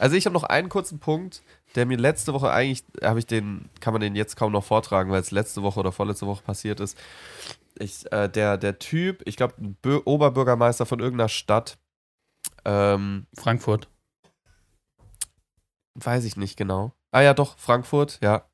Also 0.00 0.16
ich 0.16 0.26
habe 0.26 0.34
noch 0.34 0.42
einen 0.42 0.68
kurzen 0.68 0.98
Punkt, 0.98 1.40
der 1.76 1.86
mir 1.86 1.98
letzte 1.98 2.32
Woche 2.32 2.50
eigentlich, 2.50 2.84
habe 3.02 3.18
ich 3.18 3.26
den, 3.26 3.68
kann 3.80 3.92
man 3.92 4.00
den 4.00 4.16
jetzt 4.16 4.36
kaum 4.36 4.52
noch 4.52 4.64
vortragen, 4.64 5.10
weil 5.10 5.20
es 5.20 5.30
letzte 5.30 5.62
Woche 5.62 5.80
oder 5.80 5.92
vorletzte 5.92 6.26
Woche 6.26 6.42
passiert 6.42 6.80
ist. 6.80 6.98
Ich, 7.78 8.10
äh, 8.10 8.28
der, 8.28 8.56
der 8.56 8.78
Typ, 8.78 9.22
ich 9.26 9.36
glaube, 9.36 9.54
Oberbürgermeister 10.04 10.86
von 10.86 11.00
irgendeiner 11.00 11.28
Stadt, 11.28 11.78
ähm, 12.64 13.26
Frankfurt. 13.34 13.88
weiß 15.94 16.24
ich 16.24 16.36
nicht 16.36 16.56
genau. 16.56 16.92
Ah 17.12 17.20
ja, 17.20 17.34
doch, 17.34 17.58
Frankfurt, 17.58 18.18
ja. 18.22 18.44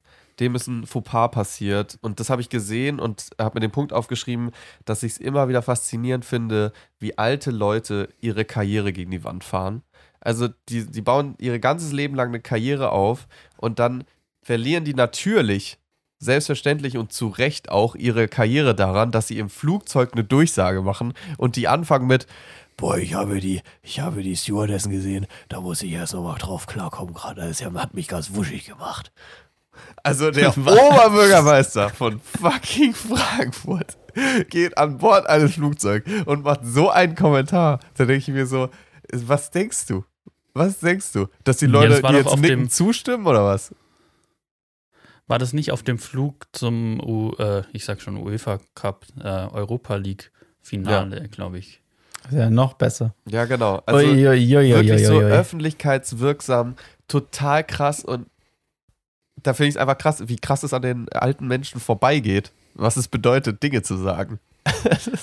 Dem 0.41 0.55
ist 0.55 0.67
ein 0.67 0.87
Fauxpas 0.87 1.29
passiert. 1.29 1.99
Und 2.01 2.19
das 2.19 2.31
habe 2.31 2.41
ich 2.41 2.49
gesehen 2.49 2.99
und 2.99 3.31
habe 3.39 3.57
mir 3.57 3.61
den 3.61 3.71
Punkt 3.71 3.93
aufgeschrieben, 3.93 4.51
dass 4.85 5.03
ich 5.03 5.13
es 5.13 5.19
immer 5.19 5.49
wieder 5.49 5.63
faszinierend 5.63 6.25
finde, 6.25 6.73
wie 6.99 7.19
alte 7.19 7.51
Leute 7.51 8.09
ihre 8.21 8.45
Karriere 8.45 8.93
gegen 8.93 9.11
die 9.11 9.25
Wand 9.25 9.45
fahren. 9.45 9.83
Also 10.23 10.49
die, 10.69 10.87
die 10.87 11.03
bauen 11.03 11.35
ihre 11.39 11.61
ganzes 11.61 11.93
Leben 11.93 12.15
lang 12.15 12.29
eine 12.29 12.41
Karriere 12.41 12.91
auf 12.91 13.29
und 13.59 13.79
dann 13.79 14.05
verlieren 14.43 14.85
die 14.85 14.95
natürlich, 14.95 15.79
selbstverständlich 16.19 16.97
und 16.97 17.13
zu 17.13 17.29
Recht 17.29 17.69
auch 17.69 17.97
ihre 17.97 18.29
Karriere 18.29 18.77
daran, 18.77 19.11
dass 19.11 19.27
sie 19.27 19.39
im 19.39 19.51
Flugzeug 19.51 20.11
eine 20.13 20.23
Durchsage 20.23 20.81
machen 20.81 21.15
und 21.37 21.57
die 21.57 21.67
anfangen 21.67 22.07
mit, 22.07 22.29
Boah, 22.77 22.97
ich 22.97 23.15
habe 23.15 23.39
die, 23.39 23.61
ich 23.83 24.01
habe 24.01 24.23
die 24.23 24.37
Stewardessen 24.37 24.91
gesehen, 24.93 25.27
da 25.49 25.61
muss 25.61 25.83
ich 25.83 25.93
erst 25.93 26.15
nochmal 26.15 26.39
drauf 26.39 26.67
klarkommen 26.67 27.13
gerade. 27.15 27.43
Das 27.43 27.63
hat 27.63 27.95
mich 27.95 28.09
ganz 28.09 28.35
wuschig 28.35 28.67
gemacht. 28.67 29.13
Also 30.03 30.31
der 30.31 30.49
Oberbürgermeister 30.57 31.91
von 31.91 32.21
fucking 32.21 32.95
Frankfurt 32.95 33.99
geht 34.49 34.77
an 34.79 34.99
Bord 34.99 35.27
eines 35.27 35.55
Flugzeugs 35.55 36.11
und 36.25 36.45
macht 36.45 36.61
so 36.65 36.91
einen 36.91 37.15
Kommentar. 37.15 37.81
Da 37.95 38.05
denke 38.05 38.23
ich 38.23 38.29
mir 38.29 38.47
so, 38.47 38.69
was 39.13 39.51
denkst 39.51 39.87
du? 39.87 40.05
Was 40.55 40.81
denkst 40.81 41.13
du? 41.13 41.27
Dass 41.45 41.59
die 41.59 41.67
Ja, 41.67 41.73
Leute, 41.73 41.89
das 41.95 42.03
war 42.03 42.11
die 42.13 42.19
jetzt 42.19 42.37
nicken, 42.37 42.61
dem- 42.61 42.71
zustimmen 42.71 43.27
oder 43.27 43.45
was? 43.45 43.75
War 45.27 45.39
das 45.39 45.53
nicht 45.53 45.71
auf 45.73 45.83
dem 45.83 45.99
Flug 45.99 46.47
zum, 46.53 47.01
U, 47.01 47.33
äh, 47.39 47.63
ich 47.73 47.85
sag 47.85 48.03
schon, 48.03 48.17
UEFA 48.17 48.59
Cup, 48.75 49.07
äh, 49.23 49.29
Europa 49.29 49.97
League 49.97 50.31
Finale, 50.61 51.29
glaube 51.29 51.59
ich. 51.59 51.81
Ist 52.27 52.33
ja 52.35 52.51
noch 52.51 52.75
besser. 52.75 53.15
Ja, 53.29 53.47
genau. 53.47 53.83
Also 53.87 54.05
Ui, 54.07 54.29
ui, 54.29 54.29
ui, 54.29 54.57
ui, 54.57 54.71
wirklich 54.75 55.07
so 55.07 55.19
öffentlichkeitswirksam, 55.21 56.77
total 57.09 57.65
krass 57.65 58.05
und 58.05 58.27
da 59.43 59.55
finde 59.55 59.71
ich 59.71 59.75
es 59.75 59.81
einfach 59.81 59.99
krass, 59.99 60.29
wie 60.29 60.37
krass 60.37 60.63
es 60.63 60.73
an 60.73 60.83
den 60.83 61.09
alten 61.11 61.49
Menschen 61.49 61.81
vorbeigeht, 61.81 62.53
was 62.75 62.97
es 62.97 63.09
bedeutet, 63.09 63.63
Dinge 63.63 63.83
zu 63.83 63.97
sagen. 63.97 64.39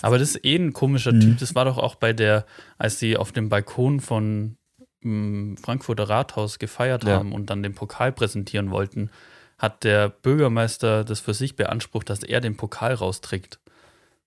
Aber 0.02 0.18
das 0.18 0.32
ist 0.32 0.44
eh 0.46 0.56
ein 0.58 0.74
komischer 0.74 1.14
Mhm. 1.14 1.22
Typ. 1.22 1.38
Das 1.40 1.56
war 1.56 1.64
doch 1.64 1.78
auch 1.78 1.96
bei 1.96 2.12
der, 2.12 2.46
als 2.78 3.00
sie 3.00 3.16
auf 3.16 3.32
dem 3.32 3.48
Balkon 3.48 4.02
von 4.02 4.58
m, 5.04 5.56
Frankfurter 5.58 6.10
Rathaus 6.10 6.60
gefeiert 6.60 7.04
Ja. 7.04 7.18
haben 7.18 7.34
und 7.34 7.50
dann 7.50 7.64
den 7.64 7.74
Pokal 7.74 8.12
präsentieren 8.12 8.72
wollten, 8.72 9.10
hat 9.58 9.84
der 9.84 10.10
Bürgermeister 10.10 11.04
das 11.04 11.20
für 11.20 11.34
sich 11.34 11.56
beansprucht, 11.56 12.10
dass 12.10 12.24
er 12.24 12.42
den 12.42 12.56
Pokal 12.56 12.94
rausträgt. 12.94 13.60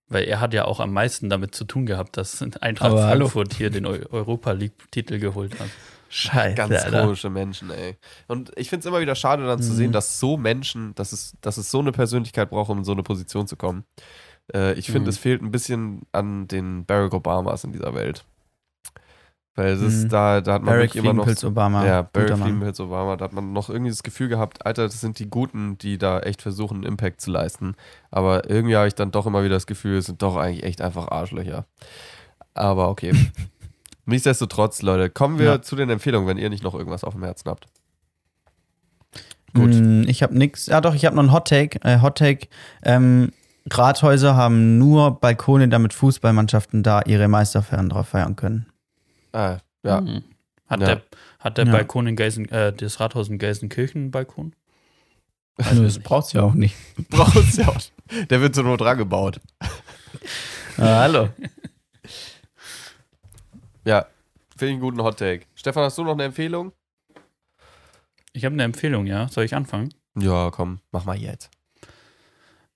Weil 0.09 0.25
er 0.25 0.41
hat 0.41 0.53
ja 0.53 0.67
auch 0.67 0.79
am 0.81 0.93
meisten 0.93 1.31
damit 1.31 1.55
zu 1.55 1.65
tun 1.65 1.87
gehabt, 1.87 2.19
dass 2.19 2.43
Eintracht 2.61 2.91
Aber 2.91 3.07
hallo. 3.07 3.29
Frankfurt 3.29 3.55
hier 3.55 3.71
den 3.71 3.87
Eu 3.87 3.99
Europa 4.11 4.53
League-Titel 4.53 5.19
geholt 5.19 5.59
hat. 5.59 5.69
Scheiße. 6.11 6.55
Ganz 6.55 6.75
Alter. 6.85 7.01
komische 7.05 7.31
Menschen, 7.31 7.71
ey. 7.71 7.97
Und 8.29 8.53
ich 8.57 8.69
finde 8.69 8.81
es 8.81 8.87
immer 8.87 9.01
wieder 9.01 9.15
schade 9.15 9.47
dann 9.47 9.63
zu 9.63 9.73
Mhm. 9.73 9.77
sehen, 9.77 9.93
dass 9.93 10.21
so 10.21 10.37
Menschen, 10.37 10.95
dass 10.97 11.13
es, 11.13 11.35
dass 11.41 11.57
es 11.57 11.71
so 11.71 11.79
eine 11.79 11.93
Persönlichkeit 11.93 12.51
braucht, 12.51 12.69
um 12.69 12.79
in 12.79 12.85
so 12.85 12.93
eine 12.93 13.03
Position 13.03 13.47
zu 13.47 13.57
kommen. 13.57 13.85
Äh, 14.53 14.75
ich 14.75 14.87
finde, 14.87 15.03
Mhm. 15.05 15.09
es 15.09 15.17
fehlt 15.19 15.41
ein 15.41 15.51
bisschen 15.51 16.03
an 16.13 16.47
den 16.49 16.85
Barack 16.85 17.15
Obamas 17.15 17.65
in 17.65 17.73
dieser 17.73 17.95
Welt. 17.95 18.27
Weil 19.55 19.73
es 19.73 19.83
ist 19.83 20.05
Mhm. 20.05 20.09
da, 20.09 20.41
da 20.41 20.55
hat 20.55 20.63
man 20.63 20.75
wirklich 20.77 20.97
immer 20.97 21.13
noch. 21.13 21.25
Fliegenpilz 21.25 21.45
Obama. 21.45 21.85
Ja, 21.87 22.09
Mann. 22.15 22.37
Fliegenpilz 22.43 22.81
Obama, 22.81 23.17
da 23.17 23.27
hat 23.27 23.35
man 23.35 23.53
noch 23.53 23.69
irgendwie 23.69 23.91
das 23.91 24.03
Gefühl 24.03 24.29
gehabt, 24.29 24.65
Alter, 24.65 24.85
das 24.85 25.01
sind 25.01 25.19
die 25.19 25.29
Guten, 25.29 25.77
die 25.77 25.99
da 25.99 26.21
echt 26.21 26.41
versuchen, 26.41 26.77
einen 26.79 26.85
Impact 26.85 27.21
zu 27.21 27.31
leisten. 27.31 27.75
Aber 28.11 28.49
irgendwie 28.49 28.77
habe 28.77 28.89
ich 28.89 28.95
dann 28.95 29.11
doch 29.11 29.27
immer 29.27 29.45
wieder 29.45 29.55
das 29.57 29.67
Gefühl, 29.67 29.99
es 29.99 30.07
sind 30.07 30.23
doch 30.23 30.37
eigentlich 30.37 30.63
echt 30.65 30.81
einfach 30.81 31.09
Arschlöcher. 31.09 31.67
Aber 32.55 32.89
okay. 32.89 33.13
Nichtsdestotrotz, 34.07 34.81
Leute, 34.83 35.11
kommen 35.11 35.39
wir 35.39 35.47
Ja. 35.47 35.63
zu 35.63 35.77
den 35.77 35.91
Empfehlungen, 35.91 36.27
wenn 36.27 36.39
ihr 36.39 36.49
nicht 36.51 36.65
noch 36.65 36.75
irgendwas 36.75 37.05
auf 37.05 37.13
dem 37.13 37.23
Herzen 37.23 37.49
habt. 37.51 37.67
Gut. 39.55 39.75
Mm, 39.75 40.05
Ich 40.09 40.23
habe 40.23 40.37
nix. 40.37 40.67
Ja, 40.67 40.81
doch, 40.81 40.95
ich 40.95 41.05
habe 41.05 41.15
noch 41.15 41.23
einen 41.23 41.33
Hot 41.33 41.47
Take. 41.49 41.79
Äh, 41.83 42.01
Hot 42.01 42.17
Take. 42.17 42.49
Ähm, 42.83 43.33
Rathäuser 43.71 44.35
haben 44.35 44.79
nur 44.79 45.21
Balkone, 45.21 45.69
damit 45.69 45.93
Fußballmannschaften 45.93 46.83
da 46.83 47.03
ihre 47.03 47.29
Meisterfeiern 47.29 47.91
drauf 47.91 48.09
feiern 48.09 48.35
können. 48.35 48.67
Ah, 49.33 49.59
ja. 49.83 50.01
Mhm. 50.01 50.25
Hat, 50.69 50.81
Ja. 50.81 50.87
der, 50.87 51.03
hat 51.39 51.59
der 51.59 51.67
Ja. 51.67 51.73
Balkon 51.73 52.07
in 52.07 52.17
Gelsen, 52.17 52.49
äh, 52.51 52.73
das 52.73 53.01
Rathaus 53.01 53.29
in 53.29 53.39
Gelsenkirchen 53.39 54.03
einen 54.03 54.11
Balkon? 54.11 54.55
Also, 55.57 55.83
das 55.83 55.99
braucht's 55.99 56.33
ja 56.33 56.43
auch 56.43 56.55
nicht. 56.55 56.75
Brauchst 57.11 57.59
ja 57.59 57.69
auch. 57.69 57.79
Der 58.31 58.41
wird 58.41 58.55
zur 58.55 58.65
Not 58.65 58.81
dran 58.81 58.99
gebaut. 58.99 59.41
Ah, 60.79 61.01
hallo. 61.03 61.29
Ja, 63.85 64.07
finde 64.57 64.67
ich 64.67 64.73
einen 64.73 64.81
guten 64.81 65.03
Hot 65.03 65.19
Take. 65.19 65.45
Stefan, 65.55 65.85
hast 65.85 65.99
du 65.99 66.05
noch 66.05 66.13
eine 66.13 66.25
Empfehlung? 66.25 66.73
Ich 68.33 68.45
habe 68.45 68.55
eine 68.55 68.63
Empfehlung, 68.65 69.07
ja. 69.07 69.29
Soll 69.29 69.45
ich 69.45 69.55
anfangen? 69.55 69.93
Ja, 70.19 70.51
komm, 70.51 70.81
mach 70.91 71.05
mal 71.05 71.17
jetzt. 71.17 71.51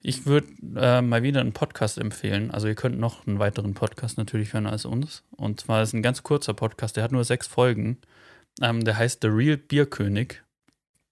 Ich 0.09 0.25
würde 0.25 0.47
äh, 0.77 1.03
mal 1.03 1.25
wieder 1.25 1.41
einen 1.41 1.53
Podcast 1.53 1.99
empfehlen. 1.99 2.53
Also 2.53 2.69
ihr 2.69 2.77
könnt 2.77 2.97
noch 2.97 3.27
einen 3.27 3.41
weiteren 3.41 3.75
Podcast 3.75 4.19
natürlich 4.19 4.53
hören 4.53 4.69
als 4.69 4.85
uns. 4.85 5.25
Und 5.33 5.59
zwar 5.59 5.83
ist 5.83 5.95
ein 5.95 6.03
ganz 6.03 6.23
kurzer 6.23 6.55
Podcast, 6.55 6.97
der 6.97 7.03
hat 7.03 7.11
nur 7.11 7.25
sechs 7.25 7.49
Folgen. 7.49 7.99
Ähm, 8.63 8.85
der 8.85 8.97
heißt 8.97 9.23
The 9.23 9.27
Real 9.27 9.57
Bierkönig. 9.57 10.45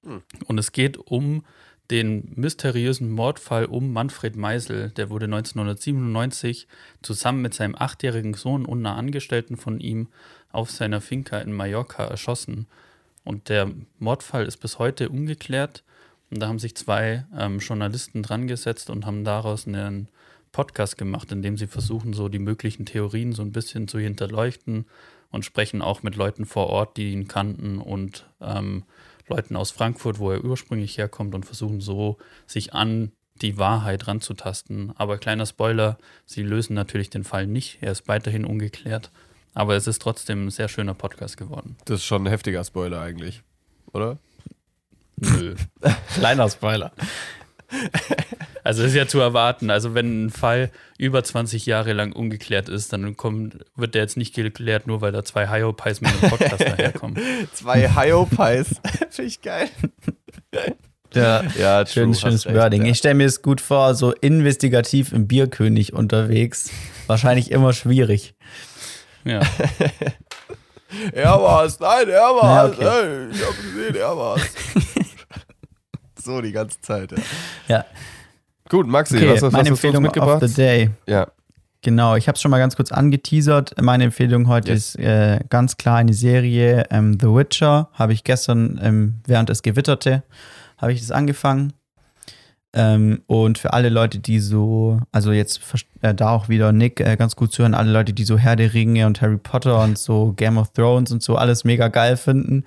Hm. 0.05 0.23
Und 0.47 0.59
es 0.59 0.71
geht 0.71 0.97
um 0.97 1.45
den 1.91 2.35
mysteriösen 2.37 3.11
Mordfall 3.11 3.65
um 3.65 3.93
Manfred 3.93 4.37
Meisel. 4.37 4.91
Der 4.91 5.11
wurde 5.11 5.25
1997 5.25 6.69
zusammen 7.03 7.43
mit 7.43 7.53
seinem 7.53 7.75
achtjährigen 7.75 8.35
Sohn 8.35 8.65
und 8.65 8.79
einer 8.87 8.97
Angestellten 8.97 9.57
von 9.57 9.81
ihm 9.81 10.07
auf 10.53 10.71
seiner 10.71 11.01
Finca 11.01 11.39
in 11.39 11.53
Mallorca 11.53 12.05
erschossen. 12.05 12.69
Und 13.25 13.49
der 13.49 13.73
Mordfall 13.99 14.47
ist 14.47 14.59
bis 14.59 14.79
heute 14.79 15.09
ungeklärt. 15.09 15.83
Und 16.31 16.41
da 16.41 16.49
haben 16.49 16.59
sich 16.59 16.75
zwei 16.75 17.27
ähm, 17.37 17.59
Journalisten 17.59 18.23
dran 18.23 18.47
gesetzt 18.47 18.91
und 18.91 19.07
haben 19.07 19.25
daraus 19.25 19.67
einen 19.67 20.09
Podcast 20.53 20.97
gemacht, 20.97 21.31
in 21.33 21.43
dem 21.43 21.57
sie 21.57 21.67
versuchen, 21.67 22.13
so 22.13 22.29
die 22.29 22.39
möglichen 22.39 22.87
Theorien 22.87 23.33
so 23.33 23.43
ein 23.43 23.53
bisschen 23.53 23.89
zu 23.89 23.99
hinterleuchten 23.99 24.87
und 25.31 25.45
sprechen 25.45 25.83
auch 25.83 26.03
mit 26.03 26.17
Leuten 26.17 26.47
vor 26.47 26.69
Ort, 26.69 26.97
die 26.97 27.13
ihn 27.13 27.29
kannten 27.29 27.79
und 27.79 28.27
ähm, 28.41 28.85
Leuten 29.29 29.57
aus 29.57 29.71
Frankfurt, 29.71 30.19
wo 30.19 30.31
er 30.31 30.45
ursprünglich 30.45 30.97
herkommt 30.97 31.35
und 31.35 31.45
versuchen 31.45 31.81
so, 31.81 32.19
sich 32.47 32.73
an 32.73 33.13
die 33.43 33.59
Wahrheit 33.59 34.07
ranzutasten. 34.07 34.93
Aber 34.97 35.19
kleiner 35.19 35.47
Spoiler, 35.47 35.99
sie 36.25 36.43
lösen 36.43 36.75
natürlich 36.75 37.11
den 37.11 37.25
Fall 37.25 37.47
nicht. 37.47 37.79
Er 37.81 37.93
ist 37.93 38.07
weiterhin 38.07 38.45
ungeklärt. 38.45 39.11
Aber 39.55 39.77
es 39.77 39.87
ist 39.87 40.03
trotzdem 40.03 40.47
ein 40.47 40.51
sehr 40.51 40.69
schöner 40.69 40.95
Podcast 40.95 41.37
geworden. 41.37 41.77
Das 41.85 42.01
ist 42.01 42.07
schon 42.07 42.25
ein 42.25 42.31
heftiger 42.31 42.63
Spoiler 42.65 43.01
eigentlich, 43.01 43.43
oder? 43.93 44.19
Nö. 45.17 45.55
Kleiner 46.15 46.49
Spoiler. 46.49 46.93
Also 48.63 48.83
ist 48.85 48.95
ja 48.95 49.07
zu 49.07 49.19
erwarten. 49.21 49.71
Also 49.71 49.95
wenn 49.95 50.27
ein 50.27 50.31
Fall 50.31 50.71
über 50.99 51.25
20 51.25 51.67
Jahre 51.67 51.93
lang 51.93 52.13
ungeklärt 52.13 52.69
ist, 52.69 52.93
dann 52.93 53.17
kommt, 53.17 53.59
wird 53.75 53.95
der 53.95 54.03
jetzt 54.03 54.17
nicht 54.17 54.35
geklärt, 54.35 54.87
nur 54.87 55.01
weil 55.01 55.13
da 55.13 55.25
zwei 55.25 55.49
Hyopies 55.49 56.01
mit 56.01 56.11
einem 56.13 56.31
Podcast 56.31 56.61
daherkommen. 56.67 57.19
Zwei 57.53 57.89
Hyopies. 57.95 58.81
Finde 59.11 59.29
ich 59.29 59.43
geil. 59.43 59.69
Ja. 61.15 61.43
Ja, 61.59 61.87
Schönes, 61.87 61.93
true, 62.21 62.31
schönes 62.31 62.41
hast 62.41 62.47
recht, 62.47 62.57
Wording. 62.57 62.85
ja. 62.85 62.91
Ich 62.91 62.99
stelle 62.99 63.15
mir 63.15 63.27
es 63.27 63.43
gut 63.43 63.61
vor, 63.61 63.95
so 63.95 64.13
investigativ 64.13 65.13
im 65.13 65.27
Bierkönig 65.27 65.93
unterwegs. 65.93 66.71
Wahrscheinlich 67.07 67.51
immer 67.51 67.73
schwierig. 67.73 68.35
Ja. 69.25 69.41
Er 71.13 71.41
war's, 71.41 71.79
nein, 71.81 72.09
er 72.09 72.21
war's. 72.35 72.77
Ja, 72.79 72.87
okay. 72.89 73.27
Ey, 73.27 73.31
ich 73.31 73.47
hab 73.47 73.57
gesehen, 73.57 73.97
er 73.97 74.17
war's. 74.17 74.43
so 76.23 76.41
die 76.41 76.53
ganze 76.53 76.81
Zeit, 76.81 77.13
ja. 77.13 77.19
Ja. 77.69 77.85
Gut, 78.69 78.87
Maxi, 78.87 79.17
Okay, 79.17 79.31
was, 79.31 79.43
was, 79.43 79.53
meine 79.53 79.59
hast 79.63 79.67
du 79.69 79.73
uns 79.73 79.79
Empfehlung 79.85 80.03
mitgebracht? 80.03 80.43
of 80.43 80.49
the 80.49 80.55
day. 80.55 80.91
Ja. 81.07 81.29
Genau, 81.83 82.17
ich 82.17 82.29
habe 82.29 82.37
es 82.37 82.41
schon 82.41 82.51
mal 82.51 82.59
ganz 82.59 82.77
kurz 82.77 82.93
angeteasert. 82.93 83.75
Meine 83.83 84.05
Empfehlung 84.05 84.49
heute 84.49 84.73
Yes. 84.73 84.95
ist 84.95 85.01
äh, 85.01 85.41
ganz 85.51 85.77
klar 85.77 85.97
eine 85.99 86.15
Serie, 86.15 86.87
ähm, 86.91 87.19
The 87.21 87.27
Witcher. 87.27 87.91
Habe 87.93 88.15
ich 88.15 88.25
gestern, 88.25 88.81
ähm, 88.83 89.21
während 89.27 89.51
es 89.51 89.61
gewitterte, 89.63 90.23
habe 90.79 90.93
ich 90.95 91.01
das 91.01 91.11
angefangen. 91.11 91.75
Ähm, 92.77 93.23
und 93.29 93.59
für 93.59 93.73
alle 93.73 93.89
Leute, 93.89 94.19
die 94.19 94.41
so, 94.41 95.01
also 95.13 95.31
jetzt 95.31 95.61
äh, 96.03 96.13
da 96.13 96.31
auch 96.31 96.49
wieder 96.49 96.73
Nick 96.73 96.99
äh, 96.99 97.17
ganz 97.17 97.37
gut 97.37 97.53
zuhören, 97.53 97.73
alle 97.73 97.93
Leute, 97.93 98.13
die 98.13 98.25
so 98.25 98.37
Herr 98.37 98.57
der 98.57 98.75
Ringe 98.75 99.07
und 99.07 99.21
Harry 99.21 99.37
Potter 99.37 99.81
und 99.81 99.97
so 99.97 100.33
Game 100.33 100.59
of 100.59 100.73
Thrones 100.73 101.13
und 101.13 101.23
so 101.23 101.37
alles 101.37 101.63
mega 101.63 101.87
geil 101.87 102.17
finden, 102.17 102.65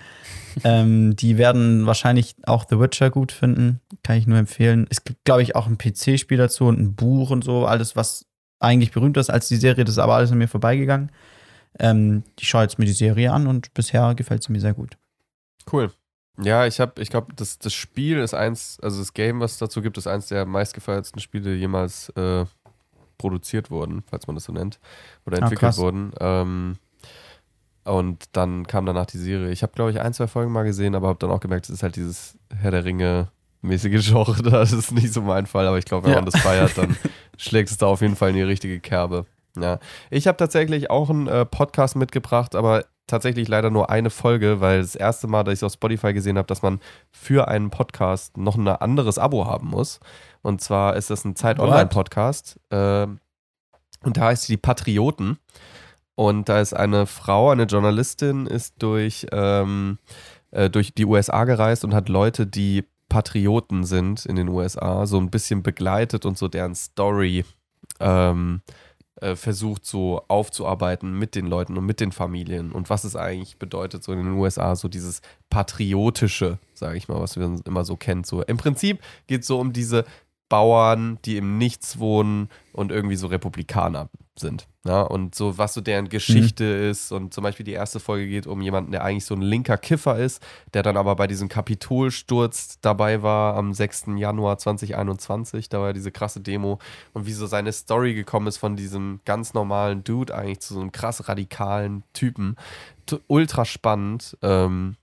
ähm, 0.64 1.18
die 1.18 1.38
werden 1.38 1.86
wahrscheinlich 1.86 2.36
auch 2.46 2.66
The 2.70 2.80
Witcher 2.80 3.10
gut 3.10 3.34
finden. 3.34 3.82
Kann 4.02 4.18
ich 4.18 4.28
nur 4.28 4.38
empfehlen. 4.38 4.88
Es 4.90 5.04
gibt, 5.04 5.26
glaube 5.26 5.42
ich, 5.42 5.58
auch 5.58 5.68
ein 5.68 5.78
PC-Spiel 5.78 6.38
dazu 6.38 6.66
und 6.66 6.80
ein 6.80 6.96
Buch 6.96 7.30
und 7.30 7.44
so, 7.44 7.66
alles, 7.66 7.98
was 7.98 8.26
eigentlich 8.60 8.94
berühmter 8.94 9.20
ist 9.20 9.30
als 9.30 9.50
die 9.50 9.58
Serie, 9.58 9.84
das 9.84 9.96
ist 9.96 10.00
aber 10.00 10.16
alles 10.16 10.32
an 10.32 10.38
mir 10.38 10.48
vorbeigegangen. 10.48 11.12
Ähm, 11.80 12.24
ich 12.40 12.48
schaue 12.48 12.64
jetzt 12.64 12.80
mir 12.80 12.86
die 12.86 12.94
Serie 12.94 13.34
an 13.34 13.46
und 13.46 13.74
bisher 13.74 14.16
gefällt 14.16 14.42
sie 14.42 14.54
mir 14.54 14.62
sehr 14.62 14.74
gut. 14.74 14.98
Cool. 15.72 15.92
Ja, 16.40 16.66
ich 16.68 16.80
habe, 16.80 17.02
ich 17.02 17.10
glaube, 17.10 17.34
das, 17.36 17.58
das 17.58 17.74
Spiel 17.74 18.20
ist 18.20 18.34
eins, 18.34 18.78
also 18.82 19.00
das 19.00 19.14
Game, 19.14 19.40
was 19.40 19.54
es 19.54 19.58
dazu 19.58 19.82
gibt, 19.82 19.98
ist 19.98 20.08
eins 20.08 20.28
der 20.28 20.46
meistgefeiertsten 20.46 21.20
Spiele 21.20 21.56
jemals 21.56 22.10
äh, 22.10 22.46
produziert 23.18 23.72
wurden, 23.72 24.04
falls 24.10 24.28
man 24.28 24.36
das 24.36 24.44
so 24.44 24.54
nennt, 24.54 24.80
oder 25.26 25.38
Ah, 25.38 25.42
entwickelt 25.42 25.60
krass. 25.62 25.78
wurden. 25.78 26.12
Ähm, 26.20 26.78
und 27.84 28.26
dann 28.34 28.68
kam 28.68 28.86
danach 28.86 29.06
die 29.06 29.18
Serie. 29.18 29.50
Ich 29.50 29.64
habe, 29.64 29.74
glaube 29.74 29.92
ich, 29.92 30.00
ein, 30.00 30.14
zwei 30.14 30.28
Folgen 30.28 30.52
mal 30.52 30.64
gesehen, 30.64 30.94
aber 30.94 31.08
habe 31.08 31.20
dann 31.20 31.32
auch 31.32 31.40
gemerkt, 31.40 31.66
es 31.66 31.72
ist 31.72 31.84
halt 31.84 31.96
dieses 31.96 32.38
Herr 32.56 32.72
der 32.72 32.84
Ringe 32.86 33.30
mäßige 33.62 34.06
Genre. 34.12 34.44
Das 34.44 34.74
ist 34.74 34.92
nicht 34.92 35.14
so 35.14 35.22
mein 35.22 35.46
Fall, 35.48 35.66
aber 35.68 35.78
ich 35.78 35.86
glaube, 35.86 36.04
wenn 36.06 36.12
Ja. 36.12 36.18
man 36.18 36.26
das 36.30 36.40
feiert, 36.40 36.78
dann 36.78 36.96
schlägt 37.38 37.72
es 37.72 37.78
da 37.78 37.88
auf 37.88 38.02
jeden 38.02 38.16
Fall 38.16 38.30
in 38.30 38.36
die 38.36 38.42
richtige 38.44 38.80
Kerbe. 38.80 39.26
Ja. 39.58 39.80
Ich 40.12 40.28
habe 40.28 40.38
tatsächlich 40.38 40.90
auch 40.92 41.10
einen 41.10 41.28
äh, 41.28 41.46
Podcast 41.46 41.96
mitgebracht, 41.96 42.54
aber 42.56 42.86
tatsächlich 43.08 43.48
leider 43.48 43.70
nur 43.70 43.90
eine 43.90 44.10
Folge, 44.10 44.62
weil 44.62 44.82
das 44.82 44.96
erste 44.96 45.28
Mal, 45.28 45.44
dass 45.44 45.54
ich 45.54 45.60
es 45.60 45.64
auf 45.64 45.74
Spotify 45.74 46.14
gesehen 46.14 46.38
habe, 46.38 46.48
dass 46.48 46.62
man 46.62 46.80
für 47.12 47.48
einen 47.48 47.70
Podcast 47.70 48.38
noch 48.38 48.56
ein 48.56 48.68
anderes 48.68 49.18
Abo 49.18 49.46
haben 49.46 49.70
muss. 49.70 50.00
Und 50.42 50.62
zwar 50.62 50.96
ist 50.96 51.10
das 51.10 51.26
ein 51.26 51.36
Zeit-Online-Podcast. 51.36 52.60
ähm, 52.72 53.20
und 54.04 54.18
da 54.18 54.26
heißt 54.26 54.44
sie 54.44 54.54
die 54.54 54.58
Patrioten. 54.58 55.40
Und 56.16 56.50
da 56.50 56.60
ist 56.62 56.74
eine 56.74 57.06
Frau, 57.06 57.52
eine 57.52 57.64
Journalistin, 57.64 58.48
ist 58.48 58.76
durch, 58.80 59.28
ähm, 59.32 59.98
äh, 60.52 60.70
durch 60.70 60.94
die 60.94 61.06
USA 61.06 61.46
gereist 61.46 61.84
und 61.84 61.94
hat 61.94 62.10
Leute, 62.10 62.48
die 62.48 62.86
Patrioten 63.10 63.84
sind 63.84 64.26
in 64.26 64.36
den 64.36 64.50
USA, 64.50 65.06
so 65.06 65.20
ein 65.20 65.30
bisschen 65.30 65.64
begleitet 65.64 66.26
und 66.26 66.38
so 66.38 66.48
deren 66.48 66.76
Story 66.76 67.46
ähm, 68.00 68.62
äh, 69.22 69.36
versucht 69.36 69.86
so 69.86 70.24
aufzuarbeiten 70.28 71.18
mit 71.18 71.36
den 71.36 71.48
Leuten 71.48 71.78
und 71.78 71.86
mit 71.86 72.00
den 72.00 72.12
Familien 72.12 72.72
und 72.72 72.90
was 72.90 73.04
es 73.04 73.16
eigentlich 73.16 73.58
bedeutet, 73.58 74.04
so 74.04 74.12
in 74.12 74.20
den 74.20 74.34
USA, 74.34 74.76
so 74.76 74.88
dieses 74.88 75.22
Patriotische, 75.50 76.60
sage 76.74 76.98
ich 76.98 77.08
mal, 77.08 77.20
was 77.20 77.38
wir 77.38 77.60
immer 77.66 77.86
so 77.86 77.96
kennen. 77.96 78.24
So, 78.24 78.44
Im 78.44 78.58
Prinzip 78.58 79.02
geht 79.28 79.42
es 79.42 79.48
so 79.48 79.60
um 79.60 79.74
diese 79.74 80.06
Bauern, 80.50 81.20
die 81.26 81.38
im 81.38 81.58
Nichts 81.58 82.00
wohnen 82.00 82.50
und 82.74 82.92
irgendwie 82.92 83.16
so 83.16 83.28
Republikaner 83.28 84.10
sind. 84.40 84.68
Ja? 84.86 85.02
Und 85.02 85.36
so, 85.36 85.58
was 85.58 85.74
so 85.74 85.82
deren 85.82 86.10
Geschichte 86.10 86.64
ist. 86.64 87.12
Und 87.12 87.34
zum 87.34 87.44
Beispiel 87.44 87.66
die 87.66 87.74
erste 87.74 88.00
Folge 88.00 88.28
geht 88.28 88.48
um 88.48 88.62
jemanden, 88.62 88.92
der 88.92 89.04
eigentlich 89.04 89.26
so 89.26 89.36
ein 89.36 89.42
linker 89.42 89.78
Kiffer 89.78 90.18
ist, 90.18 90.42
der 90.74 90.84
dann 90.84 90.98
aber 90.98 91.16
bei 91.16 91.28
diesem 91.28 91.50
Kapitolsturz 91.50 92.80
dabei 92.82 93.22
war 93.24 93.56
am 93.56 93.74
6. 93.74 94.06
Januar 94.16 94.58
2021. 94.58 95.70
Da 95.70 95.82
war 95.82 95.94
diese 95.94 96.12
krasse 96.12 96.40
Demo. 96.40 96.80
Und 97.14 97.26
wie 97.26 97.34
so 97.34 97.46
seine 97.46 97.72
Story 97.72 98.14
gekommen 98.14 98.48
ist 98.48 98.58
von 98.58 98.76
diesem 98.76 99.20
ganz 99.26 99.54
normalen 99.54 100.04
Dude 100.04 100.34
eigentlich 100.34 100.62
zu 100.62 100.74
so 100.74 100.80
einem 100.80 100.92
krass 100.92 101.28
radikalen 101.28 102.04
Typen. 102.14 102.56
Ultra 103.28 103.66
spannend. 103.66 104.38
Ähm, 104.42 104.98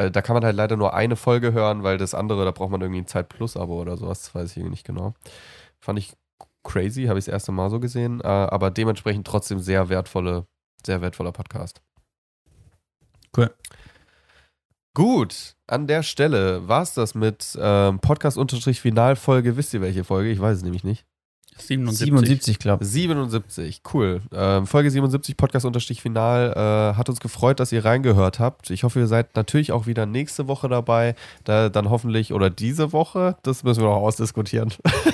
äh, 0.00 0.10
da 0.10 0.22
kann 0.22 0.34
man 0.34 0.44
halt 0.44 0.56
leider 0.56 0.76
nur 0.76 0.94
eine 0.94 1.16
Folge 1.16 1.52
hören, 1.52 1.82
weil 1.82 1.98
das 1.98 2.14
andere, 2.14 2.44
da 2.44 2.50
braucht 2.50 2.70
man 2.70 2.80
irgendwie 2.80 3.02
ein 3.02 3.06
Zeit 3.06 3.28
Plus 3.28 3.56
Abo 3.56 3.80
oder 3.80 3.96
sowas, 3.96 4.22
das 4.22 4.34
weiß 4.34 4.56
ich 4.56 4.64
nicht 4.64 4.86
genau. 4.86 5.14
Fand 5.78 5.98
ich 5.98 6.14
crazy, 6.64 7.04
habe 7.04 7.18
ich 7.18 7.26
das 7.26 7.32
erste 7.32 7.52
Mal 7.52 7.70
so 7.70 7.80
gesehen, 7.80 8.20
äh, 8.20 8.26
aber 8.26 8.70
dementsprechend 8.70 9.26
trotzdem 9.26 9.58
sehr 9.58 9.88
wertvolle, 9.88 10.46
sehr 10.84 11.00
wertvoller 11.02 11.32
Podcast. 11.32 11.82
Cool. 13.36 13.54
Gut, 14.94 15.54
an 15.66 15.86
der 15.86 16.02
Stelle 16.02 16.66
war 16.66 16.82
es 16.82 16.94
das 16.94 17.14
mit 17.14 17.56
ähm, 17.60 18.00
Podcast-Finalfolge. 18.00 19.56
Wisst 19.56 19.72
ihr 19.72 19.80
welche 19.80 20.02
Folge? 20.02 20.30
Ich 20.30 20.40
weiß 20.40 20.58
es 20.58 20.62
nämlich 20.64 20.82
nicht. 20.82 21.06
77. 21.56 22.06
77, 22.06 22.58
glaube 22.58 22.84
ich. 22.84 22.90
77, 22.90 23.82
cool. 23.92 24.22
Ähm, 24.32 24.66
Folge 24.66 24.90
77, 24.90 25.36
Podcast-Final. 25.36 26.52
Äh, 26.52 26.96
hat 26.96 27.08
uns 27.08 27.20
gefreut, 27.20 27.60
dass 27.60 27.72
ihr 27.72 27.84
reingehört 27.84 28.38
habt. 28.38 28.70
Ich 28.70 28.84
hoffe, 28.84 29.00
ihr 29.00 29.06
seid 29.06 29.36
natürlich 29.36 29.72
auch 29.72 29.86
wieder 29.86 30.06
nächste 30.06 30.48
Woche 30.48 30.68
dabei. 30.68 31.14
Da, 31.44 31.68
dann 31.68 31.90
hoffentlich, 31.90 32.32
oder 32.32 32.50
diese 32.50 32.92
Woche, 32.92 33.36
das 33.42 33.62
müssen 33.64 33.82
wir 33.82 33.88
noch 33.88 33.96
ausdiskutieren. 33.96 34.72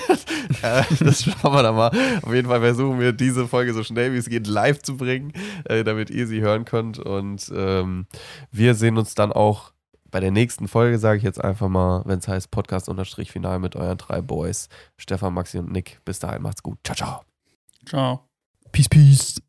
äh, 0.63 0.83
das 1.01 1.25
schauen 1.25 1.53
wir 1.53 1.63
dann 1.63 1.77
mal. 1.77 1.91
Auf 2.23 2.33
jeden 2.33 2.49
Fall 2.49 2.61
versuchen 2.61 3.01
wir, 3.01 3.13
diese 3.13 3.49
Folge 3.49 3.75
so 3.75 3.83
schnell 3.83 4.13
wie 4.13 4.19
es 4.19 4.29
geht 4.29 4.47
live 4.47 4.83
zu 4.83 4.97
bringen, 4.97 5.33
äh, 5.65 5.85
damit 5.85 6.11
ihr 6.11 6.27
sie 6.27 6.41
hören 6.41 6.65
könnt. 6.65 6.99
Und 6.99 7.51
ähm, 7.55 8.07
wir 8.53 8.75
sehen 8.75 8.99
uns 8.99 9.15
dann 9.15 9.33
auch 9.33 9.73
bei 10.17 10.21
der 10.21 10.31
nächsten 10.31 10.67
Folge, 10.67 10.99
sage 10.99 11.19
ich 11.19 11.25
jetzt 11.25 11.45
einfach 11.45 11.69
mal, 11.69 12.01
wenn 12.07 12.21
es 12.21 12.27
heißt 12.27 12.51
Podcast-Final 12.51 13.59
mit 13.59 13.77
euren 13.77 13.99
drei 13.99 14.23
Boys, 14.23 14.71
Stefan, 14.97 15.35
Maxi 15.35 15.59
und 15.59 15.71
Nick. 15.71 16.01
Bis 16.07 16.21
dahin, 16.21 16.41
macht's 16.41 16.63
gut. 16.63 16.79
Ciao, 16.85 16.97
ciao. 16.97 17.21
Ciao. 17.85 18.27
Peace, 18.73 18.89
peace. 18.89 19.47